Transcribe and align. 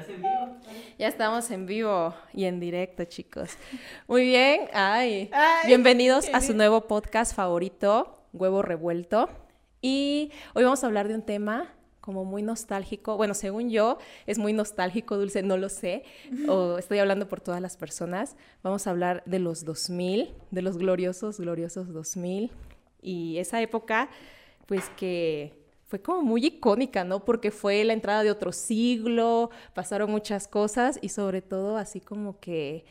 ¿Estás 0.00 0.14
en 0.14 0.22
vivo? 0.22 0.56
Ya 0.98 1.08
estamos 1.08 1.50
en 1.50 1.66
vivo 1.66 2.14
y 2.32 2.44
en 2.44 2.58
directo, 2.58 3.04
chicos. 3.04 3.50
Muy 4.08 4.22
bien. 4.22 4.62
Ay. 4.72 5.30
Bienvenidos 5.66 6.26
a 6.32 6.40
su 6.40 6.54
nuevo 6.54 6.86
podcast 6.86 7.34
favorito, 7.34 8.24
Huevo 8.32 8.62
Revuelto. 8.62 9.28
Y 9.82 10.32
hoy 10.54 10.64
vamos 10.64 10.82
a 10.82 10.86
hablar 10.86 11.08
de 11.08 11.14
un 11.16 11.22
tema 11.22 11.74
como 12.00 12.24
muy 12.24 12.40
nostálgico. 12.40 13.18
Bueno, 13.18 13.34
según 13.34 13.68
yo, 13.68 13.98
es 14.26 14.38
muy 14.38 14.54
nostálgico, 14.54 15.18
Dulce, 15.18 15.42
no 15.42 15.58
lo 15.58 15.68
sé. 15.68 16.04
O 16.48 16.78
estoy 16.78 16.98
hablando 16.98 17.28
por 17.28 17.42
todas 17.42 17.60
las 17.60 17.76
personas. 17.76 18.36
Vamos 18.62 18.86
a 18.86 18.90
hablar 18.90 19.22
de 19.26 19.38
los 19.38 19.66
2000, 19.66 20.32
de 20.50 20.62
los 20.62 20.78
gloriosos, 20.78 21.38
gloriosos 21.40 21.92
2000. 21.92 22.50
Y 23.02 23.36
esa 23.36 23.60
época, 23.60 24.08
pues 24.66 24.88
que 24.96 25.59
fue 25.90 26.00
como 26.00 26.22
muy 26.22 26.46
icónica, 26.46 27.02
¿no? 27.02 27.24
Porque 27.24 27.50
fue 27.50 27.82
la 27.82 27.94
entrada 27.94 28.22
de 28.22 28.30
otro 28.30 28.52
siglo, 28.52 29.50
pasaron 29.74 30.08
muchas 30.08 30.46
cosas 30.46 31.00
y 31.02 31.08
sobre 31.08 31.42
todo 31.42 31.76
así 31.76 32.00
como 32.00 32.38
que 32.38 32.84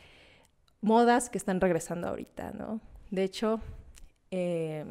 modas 0.82 1.30
que 1.30 1.38
están 1.38 1.62
regresando 1.62 2.08
ahorita, 2.08 2.52
¿no? 2.52 2.78
De 3.10 3.24
hecho, 3.24 3.62
eh, 4.30 4.84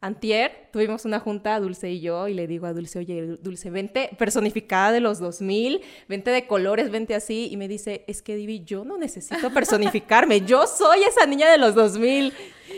Antier 0.00 0.68
tuvimos 0.72 1.04
una 1.04 1.20
junta, 1.20 1.60
Dulce 1.60 1.88
y 1.88 2.00
yo, 2.00 2.26
y 2.26 2.34
le 2.34 2.48
digo 2.48 2.66
a 2.66 2.72
Dulce, 2.72 2.98
oye, 2.98 3.38
Dulce, 3.40 3.70
vente 3.70 4.10
personificada 4.18 4.90
de 4.90 4.98
los 4.98 5.20
2000, 5.20 5.82
vente 6.08 6.32
de 6.32 6.48
colores, 6.48 6.90
vente 6.90 7.14
así, 7.14 7.46
y 7.48 7.56
me 7.56 7.68
dice, 7.68 8.02
es 8.08 8.22
que 8.22 8.34
Divi, 8.34 8.64
yo 8.64 8.84
no 8.84 8.98
necesito 8.98 9.52
personificarme, 9.54 10.40
yo 10.40 10.66
soy 10.66 11.04
esa 11.04 11.26
niña 11.26 11.48
de 11.48 11.58
los 11.58 11.76
2000. 11.76 12.32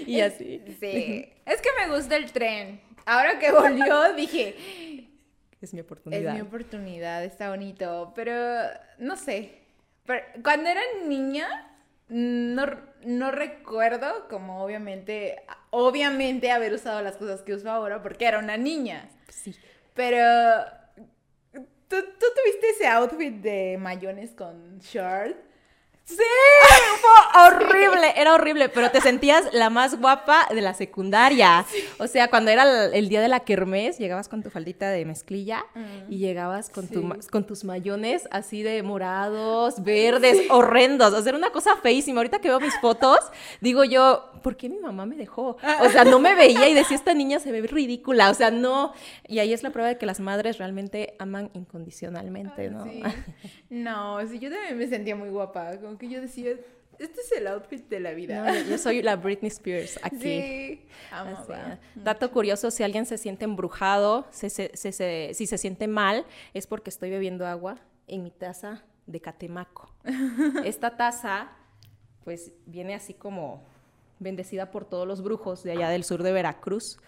Y 0.06 0.20
así. 0.20 0.60
Sí, 0.78 1.26
es 1.46 1.62
que 1.62 1.70
me 1.80 1.96
gusta 1.96 2.16
el 2.16 2.30
tren 2.32 2.85
ahora 3.06 3.38
que 3.38 3.50
volvió, 3.50 4.12
dije, 4.14 5.06
es 5.60 5.72
mi 5.72 5.80
oportunidad. 5.80 6.32
Es 6.32 6.34
mi 6.34 6.40
oportunidad, 6.46 7.24
está 7.24 7.50
bonito. 7.50 8.12
Pero 8.14 8.34
no 8.98 9.16
sé. 9.16 9.62
cuando 10.42 10.68
era 10.68 10.80
niña, 11.06 11.48
no, 12.08 12.66
no 13.04 13.30
recuerdo 13.30 14.28
como 14.28 14.62
obviamente, 14.62 15.42
obviamente 15.70 16.50
haber 16.50 16.72
usado 16.72 17.02
las 17.02 17.16
cosas 17.16 17.42
que 17.42 17.54
uso 17.54 17.70
ahora 17.70 18.02
porque 18.02 18.26
era 18.26 18.38
una 18.38 18.56
niña. 18.56 19.08
Sí. 19.28 19.56
Pero 19.94 20.22
¿tú, 21.52 21.62
tú 21.88 22.26
tuviste 22.36 22.70
ese 22.74 22.86
outfit 22.86 23.34
de 23.34 23.78
mayones 23.78 24.32
con 24.32 24.78
short. 24.80 25.36
Sí, 26.06 26.16
fue 27.00 27.42
horrible, 27.46 28.12
era 28.16 28.34
horrible, 28.34 28.68
pero 28.68 28.92
te 28.92 29.00
sentías 29.00 29.52
la 29.52 29.70
más 29.70 29.98
guapa 29.98 30.46
de 30.54 30.60
la 30.60 30.72
secundaria. 30.72 31.66
O 31.98 32.06
sea, 32.06 32.30
cuando 32.30 32.52
era 32.52 32.84
el, 32.86 33.08
día 33.08 33.20
de 33.20 33.26
la 33.26 33.40
kermés, 33.40 33.98
llegabas 33.98 34.28
con 34.28 34.40
tu 34.40 34.50
faldita 34.50 34.88
de 34.90 35.04
mezclilla 35.04 35.64
mm. 35.74 36.12
y 36.12 36.18
llegabas 36.18 36.70
con, 36.70 36.86
tu, 36.86 37.12
con 37.32 37.44
tus 37.44 37.64
mayones 37.64 38.28
así 38.30 38.62
de 38.62 38.84
morados, 38.84 39.82
verdes, 39.82 40.48
horrendos. 40.48 41.12
O 41.12 41.20
sea, 41.20 41.30
era 41.30 41.38
una 41.38 41.50
cosa 41.50 41.76
feísima. 41.78 42.20
Ahorita 42.20 42.38
que 42.38 42.50
veo 42.50 42.60
mis 42.60 42.78
fotos, 42.78 43.18
digo 43.60 43.82
yo, 43.82 44.30
¿por 44.44 44.56
qué 44.56 44.68
mi 44.68 44.78
mamá 44.78 45.06
me 45.06 45.16
dejó? 45.16 45.56
O 45.80 45.88
sea, 45.90 46.04
no 46.04 46.20
me 46.20 46.36
veía 46.36 46.68
y 46.68 46.74
decía, 46.74 46.96
esta 46.96 47.14
niña 47.14 47.40
se 47.40 47.50
ve 47.50 47.62
ridícula. 47.62 48.30
O 48.30 48.34
sea, 48.34 48.52
no. 48.52 48.92
Y 49.26 49.40
ahí 49.40 49.52
es 49.52 49.64
la 49.64 49.70
prueba 49.70 49.88
de 49.88 49.98
que 49.98 50.06
las 50.06 50.20
madres 50.20 50.58
realmente 50.58 51.16
aman 51.18 51.50
incondicionalmente, 51.54 52.70
¿no? 52.70 52.84
No, 53.68 54.24
sí, 54.28 54.38
yo 54.38 54.48
también 54.48 54.78
me 54.78 54.86
sentía 54.86 55.16
muy 55.16 55.28
guapa 55.28 55.76
que 55.98 56.08
yo 56.08 56.20
decía, 56.20 56.52
este 56.98 57.20
es 57.20 57.32
el 57.32 57.46
outfit 57.46 57.88
de 57.88 58.00
la 58.00 58.12
vida. 58.12 58.62
yo 58.62 58.78
soy 58.78 59.02
la 59.02 59.16
Britney 59.16 59.48
Spears 59.48 59.98
aquí. 60.02 60.18
Sí, 60.20 60.86
Dato 61.94 62.30
curioso, 62.30 62.70
si 62.70 62.82
alguien 62.82 63.06
se 63.06 63.18
siente 63.18 63.44
embrujado, 63.44 64.26
si 64.30 64.48
se 64.50 65.58
siente 65.58 65.88
mal, 65.88 66.24
es 66.54 66.66
porque 66.66 66.90
estoy 66.90 67.10
bebiendo 67.10 67.46
agua 67.46 67.78
en 68.06 68.22
mi 68.22 68.30
taza 68.30 68.84
de 69.06 69.20
catemaco. 69.20 69.92
Esta 70.64 70.96
taza, 70.96 71.50
pues, 72.24 72.52
viene 72.66 72.94
así 72.94 73.14
como 73.14 73.62
bendecida 74.18 74.70
por 74.70 74.84
todos 74.84 75.06
los 75.06 75.22
brujos 75.22 75.62
de 75.62 75.72
allá 75.72 75.90
del 75.90 76.04
sur 76.04 76.22
de 76.22 76.32
Veracruz. 76.32 76.98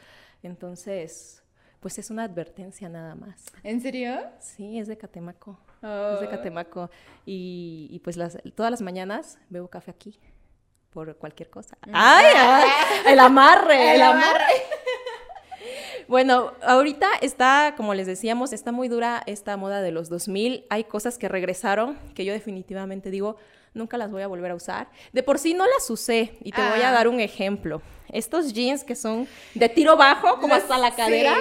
Entonces, 0.43 1.43
pues 1.81 1.99
es 1.99 2.11
una 2.11 2.25
advertencia 2.25 2.89
nada 2.89 3.15
más. 3.15 3.47
¿En 3.63 3.81
serio? 3.81 4.19
Sí, 4.41 4.79
es 4.79 4.89
de 4.89 4.97
Catemaco. 4.97 5.59
Es 5.83 6.21
de 6.21 6.27
oh. 6.27 6.31
Catemaco. 6.31 6.91
Y, 7.25 8.01
pues 8.05 8.17
las, 8.17 8.39
todas 8.55 8.71
las 8.71 8.83
mañanas 8.83 9.39
bebo 9.49 9.69
café 9.69 9.91
aquí 9.91 10.19
por 10.91 11.17
cualquier 11.17 11.51
cosa. 11.51 11.77
Mm. 11.87 11.93
¡Ay! 11.95 12.27
el 13.13 13.21
amarre, 13.21 13.95
el, 13.95 14.03
amarre. 14.03 14.45
Bueno, 16.09 16.53
ahorita 16.63 17.07
está, 17.21 17.75
como 17.77 17.93
les 17.93 18.07
decíamos, 18.07 18.55
está 18.55 18.73
muy 18.73 18.89
dura 18.89 19.23
esta 19.27 19.59
moda 19.59 19.83
de 19.83 19.93
los 19.93 20.09
2000. 20.09 20.65
Hay 20.71 20.85
cosas 20.85 21.19
que 21.19 21.29
regresaron 21.29 21.99
que 22.15 22.25
yo 22.25 22.33
definitivamente 22.33 23.11
digo, 23.11 23.37
nunca 23.75 23.99
las 23.99 24.11
voy 24.11 24.23
a 24.23 24.27
volver 24.27 24.53
a 24.53 24.55
usar. 24.55 24.89
De 25.13 25.23
por 25.23 25.39
sí 25.39 25.53
no 25.53 25.67
las 25.67 25.91
usé 25.91 26.39
y 26.41 26.53
te 26.53 26.63
voy 26.63 26.81
a 26.81 26.89
ah. 26.89 26.93
dar 26.93 27.09
un 27.09 27.21
ejemplo. 27.21 27.83
Estos 28.13 28.53
jeans 28.53 28.85
que 28.85 28.95
son 28.95 29.27
de 29.55 29.69
tiro 29.69 29.97
bajo, 29.97 30.41
como 30.41 30.55
hasta 30.55 30.79
la 30.79 30.95
cadera, 30.95 31.37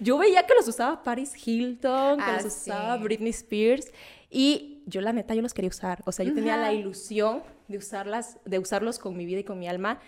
yo 0.00 0.18
veía 0.18 0.44
que 0.46 0.54
los 0.54 0.66
usaba 0.68 1.02
Paris 1.02 1.34
Hilton, 1.46 2.18
que 2.18 2.32
los 2.32 2.44
ah, 2.44 2.48
usaba 2.48 2.96
Britney 2.98 3.30
Spears 3.30 3.92
y 4.30 4.82
yo 4.86 5.00
la 5.00 5.12
neta 5.12 5.34
yo 5.34 5.42
los 5.42 5.54
quería 5.54 5.70
usar. 5.70 6.02
O 6.04 6.12
sea, 6.12 6.24
yo 6.24 6.34
tenía 6.34 6.56
la 6.56 6.72
ilusión 6.72 7.42
de 7.68 7.78
usarlas, 7.78 8.38
de 8.44 8.58
usarlos 8.58 8.98
con 8.98 9.16
mi 9.16 9.26
vida 9.26 9.40
y 9.40 9.44
con 9.44 9.58
mi 9.58 9.68
alma, 9.68 10.00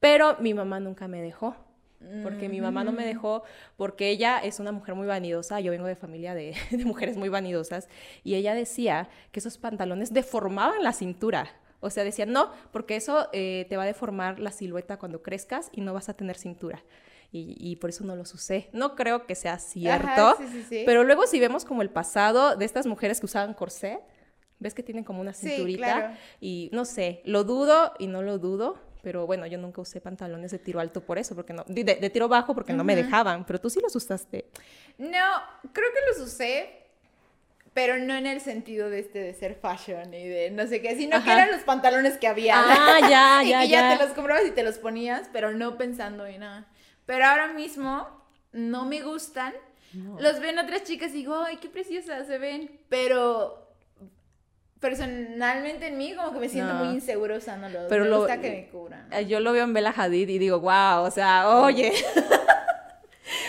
pero 0.00 0.36
mi 0.40 0.54
mamá 0.54 0.80
nunca 0.80 1.08
me 1.08 1.22
dejó 1.22 1.56
porque 2.22 2.48
mi 2.48 2.60
mamá 2.60 2.84
no 2.84 2.92
me 2.92 3.04
dejó, 3.04 3.42
porque 3.76 4.10
ella 4.10 4.38
es 4.38 4.60
una 4.60 4.72
mujer 4.72 4.94
muy 4.94 5.06
vanidosa, 5.06 5.60
yo 5.60 5.70
vengo 5.70 5.86
de 5.86 5.96
familia 5.96 6.34
de, 6.34 6.54
mujeres 6.84 7.16
muy 7.16 7.28
vanidosas, 7.28 7.88
y 8.22 8.34
ella 8.34 8.54
decía 8.54 9.08
que 9.32 9.40
esos 9.40 9.58
pantalones 9.58 10.12
deformaban 10.12 10.82
la 10.82 10.92
cintura. 10.92 11.48
O 11.84 11.90
sea, 11.90 12.02
decía, 12.02 12.24
no, 12.24 12.50
porque 12.72 12.96
eso 12.96 13.28
eh, 13.32 13.66
te 13.68 13.76
va 13.76 13.82
a 13.82 13.86
deformar 13.86 14.40
la 14.40 14.50
silueta 14.50 14.98
cuando 14.98 15.22
crezcas 15.22 15.68
y 15.72 15.82
no 15.82 15.92
vas 15.92 16.08
a 16.08 16.14
tener 16.14 16.36
cintura. 16.36 16.82
Y, 17.36 17.74
por 17.76 17.90
eso 17.90 18.04
no 18.04 18.14
los 18.14 18.32
usé. 18.32 18.68
No 18.72 18.94
creo 18.94 19.26
que 19.26 19.34
sea 19.34 19.58
cierto, 19.58 20.36
pero 20.86 21.02
luego 21.02 21.26
si 21.26 21.40
vemos 21.40 21.64
como 21.64 21.82
el 21.82 21.90
pasado 21.90 22.54
de 22.54 22.64
estas 22.64 22.86
mujeres 22.86 23.18
que 23.18 23.26
usaban 23.26 23.54
corset, 23.54 23.98
ves 24.60 24.72
que 24.72 24.84
tienen 24.84 25.02
como 25.02 25.20
una 25.20 25.32
cinturita 25.32 26.16
y 26.40 26.70
no 26.72 26.84
sé, 26.84 27.22
lo 27.24 27.42
dudo 27.42 27.92
y 27.98 28.06
no 28.06 28.22
lo 28.22 28.38
dudo, 28.38 28.78
pero 29.02 29.26
bueno, 29.26 29.46
yo 29.46 29.58
nunca 29.58 29.80
usé 29.80 30.00
pantalones 30.00 30.52
de 30.52 30.60
tiro 30.60 30.78
alto 30.78 31.00
por 31.00 31.18
eso, 31.18 31.34
porque 31.34 31.52
no, 31.52 31.64
de, 31.66 32.08
tiro 32.08 32.28
bajo 32.28 32.54
porque 32.54 32.72
no 32.72 32.84
me 32.84 32.94
dejaban, 32.94 33.44
pero 33.44 33.60
tú 33.60 33.68
sí 33.68 33.80
los 33.82 33.96
usaste. 33.96 34.48
No, 34.96 35.42
creo 35.72 35.88
que 35.92 36.00
los 36.08 36.28
usé, 36.28 36.83
pero 37.74 37.98
no 37.98 38.14
en 38.14 38.26
el 38.26 38.40
sentido 38.40 38.88
de 38.88 39.00
este 39.00 39.18
de 39.18 39.34
ser 39.34 39.56
fashion 39.56 40.14
y 40.14 40.28
de 40.28 40.50
no 40.52 40.66
sé 40.66 40.80
qué, 40.80 40.96
sino 40.96 41.22
que 41.24 41.32
eran 41.32 41.50
los 41.50 41.62
pantalones 41.62 42.16
que 42.18 42.28
había. 42.28 42.54
Ah, 42.56 43.00
ya, 43.00 43.42
ya, 43.46 43.64
y 43.64 43.68
ya. 43.68 43.98
te 43.98 44.04
los 44.04 44.14
comprabas 44.14 44.46
y 44.46 44.52
te 44.52 44.62
los 44.62 44.78
ponías, 44.78 45.28
pero 45.32 45.52
no 45.52 45.76
pensando 45.76 46.24
en 46.24 46.40
nada. 46.40 46.68
Pero 47.04 47.26
ahora 47.26 47.48
mismo 47.48 48.06
no 48.52 48.84
me 48.86 49.02
gustan. 49.02 49.52
Los 50.18 50.40
ven 50.40 50.58
otras 50.58 50.82
chicas 50.82 51.10
y 51.10 51.18
digo, 51.18 51.36
ay, 51.36 51.58
qué 51.58 51.68
preciosas 51.68 52.26
se 52.26 52.38
ven, 52.38 52.80
pero 52.88 53.64
personalmente 54.80 55.86
en 55.86 55.98
mí 55.98 56.14
como 56.14 56.32
que 56.32 56.40
me 56.40 56.48
siento 56.48 56.74
muy 56.74 56.94
inseguro 56.94 57.36
usándolo. 57.36 57.86
Pero 57.88 58.04
me 58.04 58.16
gusta 58.16 58.40
que 58.40 58.50
me 58.50 58.68
cubran. 58.68 59.12
Eh, 59.12 59.26
yo 59.26 59.40
lo 59.40 59.52
veo 59.52 59.64
en 59.64 59.72
Bella 59.72 59.94
Hadid 59.96 60.28
y 60.28 60.38
digo, 60.38 60.60
wow, 60.60 61.04
o 61.04 61.10
sea, 61.10 61.48
oye. 61.48 61.92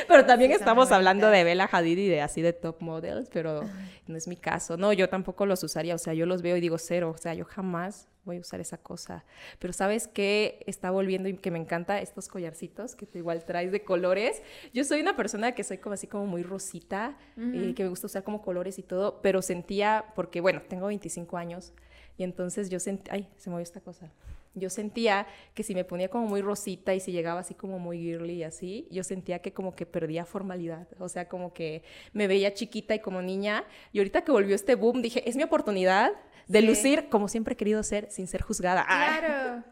pero 0.07 0.25
también 0.25 0.51
estamos 0.51 0.91
hablando 0.91 1.29
de 1.29 1.43
Bella 1.43 1.69
Hadid 1.71 1.97
y 1.97 2.07
de 2.07 2.21
así 2.21 2.41
de 2.41 2.53
top 2.53 2.81
models, 2.81 3.29
pero 3.31 3.63
no 4.07 4.17
es 4.17 4.27
mi 4.27 4.35
caso. 4.35 4.77
No, 4.77 4.93
yo 4.93 5.09
tampoco 5.09 5.45
los 5.45 5.63
usaría, 5.63 5.95
o 5.95 5.97
sea, 5.97 6.13
yo 6.13 6.25
los 6.25 6.41
veo 6.41 6.57
y 6.57 6.61
digo 6.61 6.77
cero, 6.77 7.13
o 7.16 7.17
sea, 7.17 7.33
yo 7.33 7.45
jamás 7.45 8.07
voy 8.25 8.38
a 8.38 8.39
usar 8.39 8.59
esa 8.59 8.77
cosa. 8.77 9.23
Pero 9.59 9.71
¿sabes 9.71 10.07
qué 10.07 10.63
está 10.65 10.91
volviendo 10.91 11.29
y 11.29 11.38
que 11.38 11.51
me 11.51 11.59
encanta? 11.59 11.99
Estos 12.01 12.27
collarcitos 12.27 12.95
que 12.95 13.05
tú 13.05 13.17
igual 13.19 13.45
traes 13.45 13.71
de 13.71 13.83
colores. 13.83 14.41
Yo 14.73 14.83
soy 14.83 14.99
una 15.01 15.15
persona 15.15 15.53
que 15.53 15.63
soy 15.63 15.77
como 15.77 15.94
así 15.94 16.07
como 16.07 16.25
muy 16.25 16.44
rosita, 16.44 17.17
eh, 17.38 17.73
que 17.75 17.83
me 17.83 17.89
gusta 17.89 18.07
usar 18.07 18.23
como 18.23 18.41
colores 18.41 18.79
y 18.79 18.83
todo, 18.83 19.21
pero 19.21 19.41
sentía, 19.41 20.05
porque 20.15 20.41
bueno, 20.41 20.61
tengo 20.67 20.88
25 20.88 21.38
años 21.38 21.74
y 22.18 22.24
entonces 22.24 22.69
yo 22.69 22.80
sentía, 22.80 23.13
ay, 23.13 23.30
se 23.38 23.50
movió 23.50 23.63
esta 23.63 23.81
cosa. 23.81 24.12
Yo 24.56 24.69
sentía 24.69 25.28
que 25.54 25.63
si 25.63 25.75
me 25.75 25.84
ponía 25.84 26.10
como 26.10 26.28
muy 26.28 26.42
rosita 26.42 26.96
y 26.96 27.00
si 27.00 27.12
llegaba 27.12 27.42
así 27.42 27.54
como 27.54 27.78
muy 27.78 28.00
girly 28.00 28.36
y 28.36 28.44
así, 28.44 28.88
yo 28.90 29.04
sentía 29.04 29.40
que 29.40 29.54
como 29.54 29.75
que 29.75 29.86
perdía 29.86 30.25
formalidad, 30.25 30.88
o 31.00 31.10
sea, 31.10 31.28
como 31.28 31.54
que 31.54 31.84
me 32.13 32.28
veía 32.28 32.54
chiquita 32.54 32.96
y 32.96 33.00
como 33.00 33.22
niña. 33.22 33.66
Y 33.92 34.00
ahorita 34.00 34.24
que 34.24 34.31
volvió 34.31 34.56
este 34.56 34.75
boom, 34.75 35.02
dije, 35.02 35.28
es 35.30 35.36
mi 35.36 35.44
oportunidad 35.44 36.13
de 36.48 36.62
lucir 36.62 37.10
como 37.10 37.28
siempre 37.28 37.54
he 37.54 37.57
querido 37.57 37.84
ser 37.84 38.10
sin 38.10 38.28
ser 38.28 38.42
juzgada. 38.42 38.86
Claro. 38.96 39.63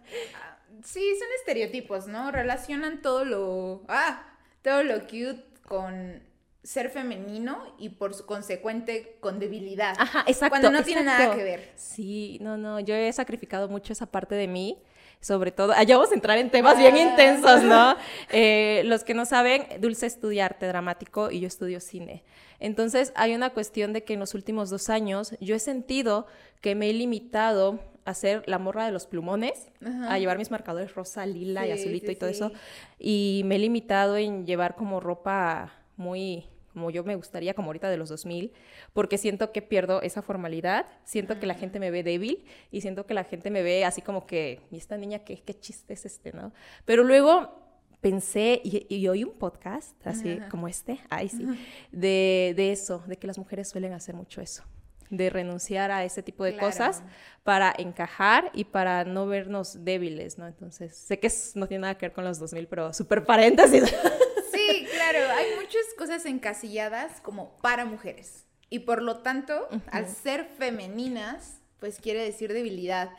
Sí, 0.84 1.16
son 1.18 1.28
estereotipos, 1.40 2.08
¿no? 2.08 2.32
Relacionan 2.32 3.02
todo 3.02 3.24
lo, 3.24 3.84
ah, 3.88 4.26
todo 4.62 4.84
lo 4.84 5.02
cute 5.04 5.46
con 5.66 6.22
ser 6.64 6.90
femenino 6.90 7.76
y 7.78 7.90
por 7.90 8.14
su 8.14 8.26
consecuente 8.26 9.18
con 9.20 9.38
debilidad. 9.40 9.96
Ajá, 10.00 10.24
exacto. 10.28 10.50
Cuando 10.52 10.72
no 10.72 10.84
tiene 10.84 11.04
nada 11.04 11.36
que 11.36 11.44
ver. 11.44 11.72
Sí, 11.76 12.38
no, 12.42 12.58
no, 12.58 12.80
yo 12.80 12.96
he 12.96 13.12
sacrificado 13.12 13.68
mucho 13.68 13.92
esa 13.94 14.06
parte 14.06 14.36
de 14.36 14.48
mí, 14.48 14.78
sobre 15.20 15.52
todo, 15.52 15.74
allá 15.74 15.96
vamos 15.98 16.12
a 16.12 16.16
entrar 16.16 16.38
en 16.38 16.50
temas 16.50 16.78
bien 16.78 16.96
Ah. 16.96 17.00
intensos, 17.00 17.64
¿no? 17.64 17.96
Eh, 18.30 18.82
los 18.86 19.04
que 19.04 19.14
no 19.14 19.26
saben, 19.26 19.66
Dulce 19.80 20.06
estudia 20.06 20.46
arte 20.46 20.66
dramático 20.68 21.32
y 21.32 21.40
yo 21.42 21.48
estudio 21.48 21.80
cine. 21.80 22.24
Entonces 22.60 23.12
hay 23.16 23.34
una 23.36 23.50
cuestión 23.52 23.92
de 23.94 24.04
que 24.04 24.14
en 24.14 24.20
los 24.20 24.34
últimos 24.34 24.70
dos 24.70 24.90
años 24.90 25.36
yo 25.42 25.56
he 25.56 25.60
sentido 25.60 26.28
que 26.62 26.76
me 26.76 26.90
he 26.90 26.94
limitado 26.94 27.80
a 28.06 28.14
ser 28.14 28.44
la 28.48 28.60
morra 28.60 28.86
de 28.86 28.92
los 28.92 29.06
plumones, 29.08 29.68
Ajá. 29.86 30.14
a 30.14 30.20
llevar 30.20 30.38
mis 30.38 30.52
marcadores 30.52 30.94
rosa, 30.94 31.26
lila 31.26 31.66
y 31.68 31.72
azulito 31.72 32.08
sí, 32.08 32.12
y 32.14 32.16
todo 32.16 32.30
sí. 32.30 32.36
eso, 32.36 32.52
y 33.00 33.42
me 33.46 33.56
he 33.56 33.60
limitado 33.60 34.18
en 34.18 34.46
llevar 34.46 34.76
como 34.76 35.00
ropa 35.00 35.72
muy 35.96 36.46
como 36.74 36.90
yo 36.92 37.04
me 37.04 37.16
gustaría, 37.16 37.54
como 37.54 37.68
ahorita 37.70 37.90
de 37.90 37.98
los 37.98 38.10
2000, 38.10 38.52
porque 38.94 39.18
siento 39.18 39.52
que 39.52 39.62
pierdo 39.62 40.02
esa 40.02 40.22
formalidad, 40.22 40.86
siento 41.04 41.40
que 41.40 41.46
la 41.46 41.54
gente 41.54 41.80
me 41.80 41.92
ve 41.92 42.04
débil 42.04 42.46
y 42.72 42.82
siento 42.82 43.06
que 43.06 43.14
la 43.14 43.24
gente 43.24 43.50
me 43.52 43.62
ve 43.64 43.86
así 43.86 44.02
como 44.02 44.26
que, 44.26 44.60
¿y 44.72 44.78
esta 44.78 44.98
niña 44.98 45.20
qué, 45.20 45.38
qué 45.42 45.54
chiste 45.54 45.94
es 45.94 46.06
este, 46.06 46.34
no? 46.34 46.52
Pero 46.86 47.04
luego 47.04 47.62
pensé 48.02 48.60
y, 48.64 48.86
y 48.94 49.08
oí 49.08 49.24
un 49.24 49.34
podcast, 49.34 49.96
así 50.06 50.34
Ajá. 50.40 50.50
como 50.50 50.68
este, 50.68 51.00
ay 51.10 51.30
sí, 51.30 51.46
de, 51.92 52.54
de 52.56 52.72
eso, 52.74 53.02
de 53.08 53.16
que 53.18 53.28
las 53.28 53.38
mujeres 53.38 53.70
suelen 53.70 53.94
hacer 53.94 54.14
mucho 54.16 54.42
eso 54.42 54.64
de 55.10 55.30
renunciar 55.30 55.92
a 55.92 56.04
ese 56.04 56.24
tipo 56.24 56.44
de 56.44 56.54
Claro. 56.54 56.68
cosas 56.70 57.04
para 57.44 57.72
encajar 57.78 58.50
y 58.56 58.64
para 58.64 59.04
no 59.06 59.28
vernos 59.28 59.86
débiles, 59.86 60.40
¿no? 60.40 60.48
Entonces, 60.48 60.96
sé 60.96 61.20
que 61.20 61.28
es- 61.28 61.56
no 61.56 61.68
tiene 61.68 61.82
nada 61.84 61.98
que 62.00 62.08
ver 62.08 62.14
con 62.14 62.24
los 62.24 62.40
2000, 62.40 62.68
pero 62.68 62.94
súper 62.94 63.24
paréntesis. 63.24 63.84
Sí, 64.72 64.86
claro, 64.92 65.20
hay 65.36 65.56
muchas 65.56 65.82
cosas 65.98 66.26
encasilladas 66.26 67.22
como 67.22 67.58
para 67.58 67.86
mujeres. 67.86 68.46
Y 68.70 68.80
por 68.80 69.02
lo 69.02 69.18
tanto, 69.20 69.68
al 69.92 70.10
ser 70.10 70.46
femeninas, 70.58 71.60
pues 71.80 72.00
quiere 72.00 72.24
decir 72.24 72.54
debilidad. 72.54 73.12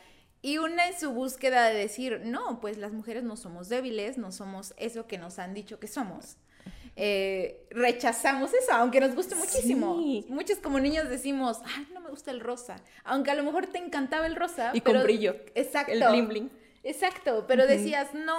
Y 0.43 0.59
una 0.59 0.89
en 0.89 0.99
su 0.99 1.13
búsqueda 1.13 1.69
de 1.69 1.75
decir, 1.75 2.21
no, 2.25 2.61
pues 2.61 2.77
las 2.77 2.93
mujeres 2.93 3.23
no 3.23 3.37
somos 3.37 3.69
débiles, 3.69 4.19
no 4.19 4.33
somos 4.33 4.75
eso 4.77 5.07
que 5.07 5.17
nos 5.17 5.39
han 5.39 5.55
dicho 5.55 5.79
que 5.79 5.87
somos. 5.87 6.37
Eh, 6.97 7.67
rechazamos 7.71 8.53
eso, 8.55 8.73
aunque 8.73 9.01
nos 9.01 9.15
guste 9.15 9.35
muchísimo. 9.35 9.97
Sí. 9.99 10.27
Muchos 10.29 10.59
como 10.59 10.79
niños 10.81 11.09
decimos, 11.09 11.61
ay, 11.65 11.87
no 11.93 12.01
me 12.01 12.11
gusta 12.11 12.31
el 12.31 12.41
rosa. 12.41 12.77
Aunque 13.05 13.31
a 13.31 13.35
lo 13.35 13.43
mejor 13.43 13.67
te 13.67 13.79
encantaba 13.79 14.27
el 14.27 14.37
rosa. 14.37 14.71
Y 14.75 14.81
con 14.81 14.93
pero- 14.95 15.05
brillo. 15.05 15.37
Exacto. 15.55 15.93
El 15.93 16.05
bling 16.09 16.29
bling. 16.29 16.51
Exacto, 16.83 17.47
pero 17.49 17.67
decías 17.67 18.13
no 18.13 18.39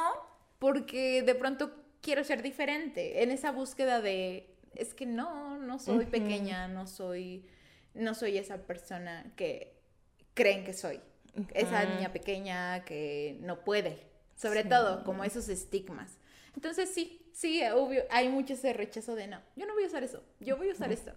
porque 0.59 1.23
de 1.23 1.33
pronto 1.35 1.71
quiero 2.05 2.23
ser 2.23 2.43
diferente 2.43 3.23
en 3.23 3.31
esa 3.31 3.51
búsqueda 3.51 3.99
de 3.99 4.47
es 4.75 4.93
que 4.93 5.07
no, 5.07 5.57
no 5.57 5.79
soy 5.79 6.03
Ujú. 6.03 6.11
pequeña, 6.11 6.67
no 6.67 6.85
soy 6.85 7.47
no 7.95 8.13
soy 8.13 8.37
esa 8.37 8.57
persona 8.57 9.25
que 9.35 9.73
creen 10.35 10.63
que 10.65 10.73
soy. 10.73 10.99
Esa 11.53 11.83
Ujú. 11.83 11.93
niña 11.95 12.13
pequeña 12.13 12.83
que 12.85 13.37
no 13.41 13.63
puede, 13.63 13.97
sobre 14.35 14.61
Sí. 14.63 14.69
todo 14.69 15.03
como 15.03 15.23
esos 15.23 15.49
estigmas. 15.49 16.17
Entonces 16.55 16.93
sí, 16.93 17.25
sí, 17.33 17.61
obvio, 17.73 18.03
hay 18.11 18.29
mucho 18.29 18.53
ese 18.53 18.71
rechazo 18.73 19.15
de 19.15 19.27
no, 19.27 19.41
yo 19.55 19.65
no 19.65 19.73
voy 19.73 19.85
a 19.85 19.87
usar 19.87 20.03
eso, 20.03 20.21
yo 20.39 20.57
voy 20.57 20.69
a 20.69 20.73
usar 20.73 20.91
esto. 20.91 21.11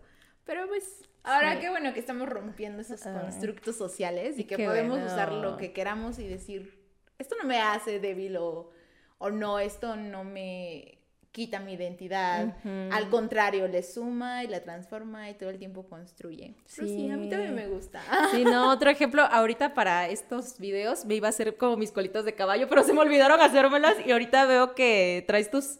Pero 0.44 0.67
pues 0.69 1.02
ahora 1.23 1.52
Sí. 1.55 1.61
qué 1.61 1.69
bueno 1.69 1.93
que 1.93 2.00
estamos 2.00 2.29
rompiendo 2.31 2.81
esos 2.81 3.02
constructos 3.02 3.76
sociales 3.76 4.38
y 4.38 4.44
que 4.44 4.56
Qué 4.56 4.64
podemos 4.64 4.99
bueno. 4.99 5.06
usar 5.12 5.32
lo 5.32 5.58
que 5.58 5.73
queramos 5.73 6.19
y 6.19 6.26
decir, 6.26 6.81
esto 7.19 7.37
no 7.43 7.46
me 7.46 7.61
hace 7.61 8.00
débil 8.00 8.37
o, 8.38 8.70
o 9.19 9.31
no, 9.31 9.59
esto 9.59 9.97
no 9.97 10.25
me 10.25 10.94
quita 11.32 11.61
mi 11.61 11.75
identidad. 11.75 12.56
Al 12.91 13.11
contrario, 13.11 13.69
le 13.69 13.82
suma 13.82 14.43
y 14.43 14.49
la 14.49 14.61
transforma 14.65 15.31
y 15.31 15.35
todo 15.35 15.50
el 15.50 15.59
tiempo 15.59 15.87
construye. 15.88 16.55
Pero 16.75 16.88
sí, 16.88 17.11
a 17.11 17.17
mí 17.17 17.25
Sí. 17.25 17.31
también 17.31 17.55
me 17.55 17.69
gusta. 17.69 18.03
Sí, 18.32 18.44
no, 18.44 18.70
otro 18.73 18.91
ejemplo, 18.91 19.23
ahorita 19.23 19.73
para 19.75 20.09
estos 20.09 20.59
videos 20.59 21.05
me 21.05 21.15
iba 21.15 21.29
a 21.29 21.31
hacer 21.31 21.56
como 21.56 21.76
mis 21.76 21.93
colitos 21.93 22.25
de 22.25 22.35
caballo, 22.35 22.69
pero 22.69 22.82
se 22.82 22.93
me 22.93 23.00
olvidaron 23.00 23.41
hacérmelas 23.41 23.94
y 24.05 24.11
ahorita 24.11 24.47
veo 24.47 24.75
que 24.75 25.25
traes 25.26 25.50
tus 25.50 25.79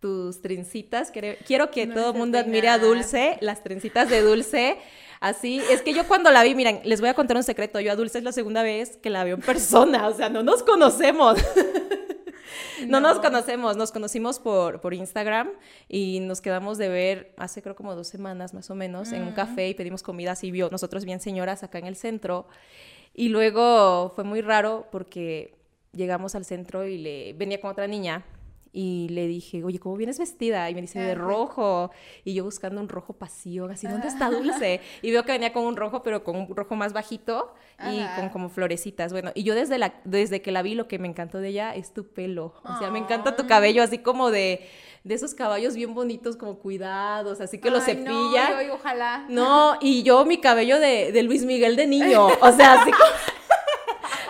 tus 0.00 0.40
trencitas. 0.42 1.10
Quiero, 1.10 1.70
que 1.72 1.86
No 1.86 1.94
todo 1.94 2.12
el 2.12 2.16
mundo 2.18 2.38
admire 2.38 2.68
a. 2.68 2.78
Dulce, 2.78 3.36
las 3.40 3.64
trencitas 3.64 4.08
de 4.08 4.20
Dulce. 4.20 4.78
Así, 5.18 5.60
es 5.72 5.82
que 5.82 5.92
yo 5.92 6.06
cuando 6.06 6.30
la 6.30 6.44
vi, 6.44 6.54
miren, 6.54 6.80
les 6.84 7.00
voy 7.00 7.08
a 7.08 7.14
contar 7.14 7.36
un 7.36 7.42
secreto. 7.42 7.80
Yo 7.80 7.90
a 7.90 7.96
Dulce 7.96 8.18
es 8.18 8.24
la 8.24 8.30
segunda 8.30 8.62
vez 8.62 8.96
que 8.96 9.10
la 9.10 9.24
veo 9.24 9.34
en 9.34 9.42
persona, 9.42 10.06
o 10.06 10.14
sea, 10.14 10.28
no 10.28 10.44
nos 10.44 10.62
conocemos. 10.62 11.38
No, 12.86 13.00
nos 13.00 13.18
conocemos, 13.18 13.76
nos 13.76 13.90
conocimos 13.92 14.38
por, 14.38 14.80
por 14.80 14.94
Instagram 14.94 15.50
y 15.88 16.20
nos 16.20 16.40
quedamos 16.40 16.78
de 16.78 16.88
ver 16.88 17.34
hace 17.36 17.62
creo 17.62 17.74
como 17.74 17.94
dos 17.94 18.08
semanas 18.08 18.54
más 18.54 18.70
o 18.70 18.74
menos 18.74 19.12
en 19.12 19.22
un 19.22 19.32
café 19.32 19.68
y 19.68 19.74
pedimos 19.74 20.02
comida 20.02 20.32
así 20.32 20.50
vio, 20.50 20.68
nosotros 20.70 21.04
bien 21.04 21.20
señoras 21.20 21.62
acá 21.62 21.78
en 21.78 21.86
el 21.86 21.96
centro. 21.96 22.46
Y 23.14 23.30
luego 23.30 24.12
fue 24.14 24.24
muy 24.24 24.40
raro 24.40 24.86
porque 24.92 25.56
llegamos 25.92 26.34
al 26.34 26.44
centro 26.44 26.86
y 26.86 26.98
le 26.98 27.32
venía 27.32 27.60
con 27.60 27.70
otra 27.70 27.86
niña 27.86 28.24
y 28.72 29.08
le 29.10 29.26
dije, 29.26 29.64
oye, 29.64 29.78
¿cómo 29.78 29.96
vienes 29.96 30.18
vestida? 30.18 30.68
Y 30.70 30.74
me 30.74 30.82
dice, 30.82 30.98
de 31.00 31.14
rojo. 31.14 31.90
Y 32.24 32.34
yo 32.34 32.44
buscando 32.44 32.80
un 32.80 32.88
rojo 32.88 33.12
pasión, 33.14 33.70
así, 33.70 33.86
¿dónde 33.86 34.08
está 34.08 34.30
Dulce? 34.30 34.80
Y 35.02 35.10
veo 35.10 35.24
que 35.24 35.32
venía 35.32 35.52
con 35.52 35.64
un 35.64 35.76
rojo, 35.76 36.02
pero 36.02 36.22
con 36.24 36.36
un 36.36 36.54
rojo 36.54 36.76
más 36.76 36.92
bajito 36.92 37.54
y 37.92 38.00
Ajá. 38.00 38.16
con 38.16 38.28
como 38.28 38.48
florecitas. 38.48 39.12
Bueno, 39.12 39.30
y 39.34 39.42
yo 39.44 39.54
desde, 39.54 39.78
la, 39.78 39.94
desde 40.04 40.42
que 40.42 40.52
la 40.52 40.62
vi, 40.62 40.74
lo 40.74 40.86
que 40.88 40.98
me 40.98 41.08
encantó 41.08 41.38
de 41.38 41.48
ella 41.48 41.74
es 41.74 41.92
tu 41.94 42.06
pelo. 42.06 42.54
O 42.64 42.78
sea, 42.78 42.90
me 42.90 42.98
encanta 42.98 43.36
tu 43.36 43.46
cabello, 43.46 43.82
así 43.82 43.98
como 43.98 44.30
de, 44.30 44.66
de 45.04 45.14
esos 45.14 45.34
caballos 45.34 45.74
bien 45.74 45.94
bonitos, 45.94 46.36
como 46.36 46.58
cuidados, 46.58 47.40
así 47.40 47.58
que 47.58 47.70
Ay, 47.70 47.80
cepilla. 47.80 48.50
No, 48.50 48.62
yo- 48.62 48.74
ojalá. 48.74 49.24
No, 49.28 49.76
y 49.80 50.02
yo 50.02 50.24
mi 50.24 50.38
cabello 50.40 50.78
de, 50.78 51.12
de 51.12 51.22
Luis 51.22 51.44
Miguel 51.44 51.76
de 51.76 51.86
niño, 51.86 52.26
o 52.40 52.52
sea, 52.52 52.82
así 52.82 52.90
como... 52.90 53.04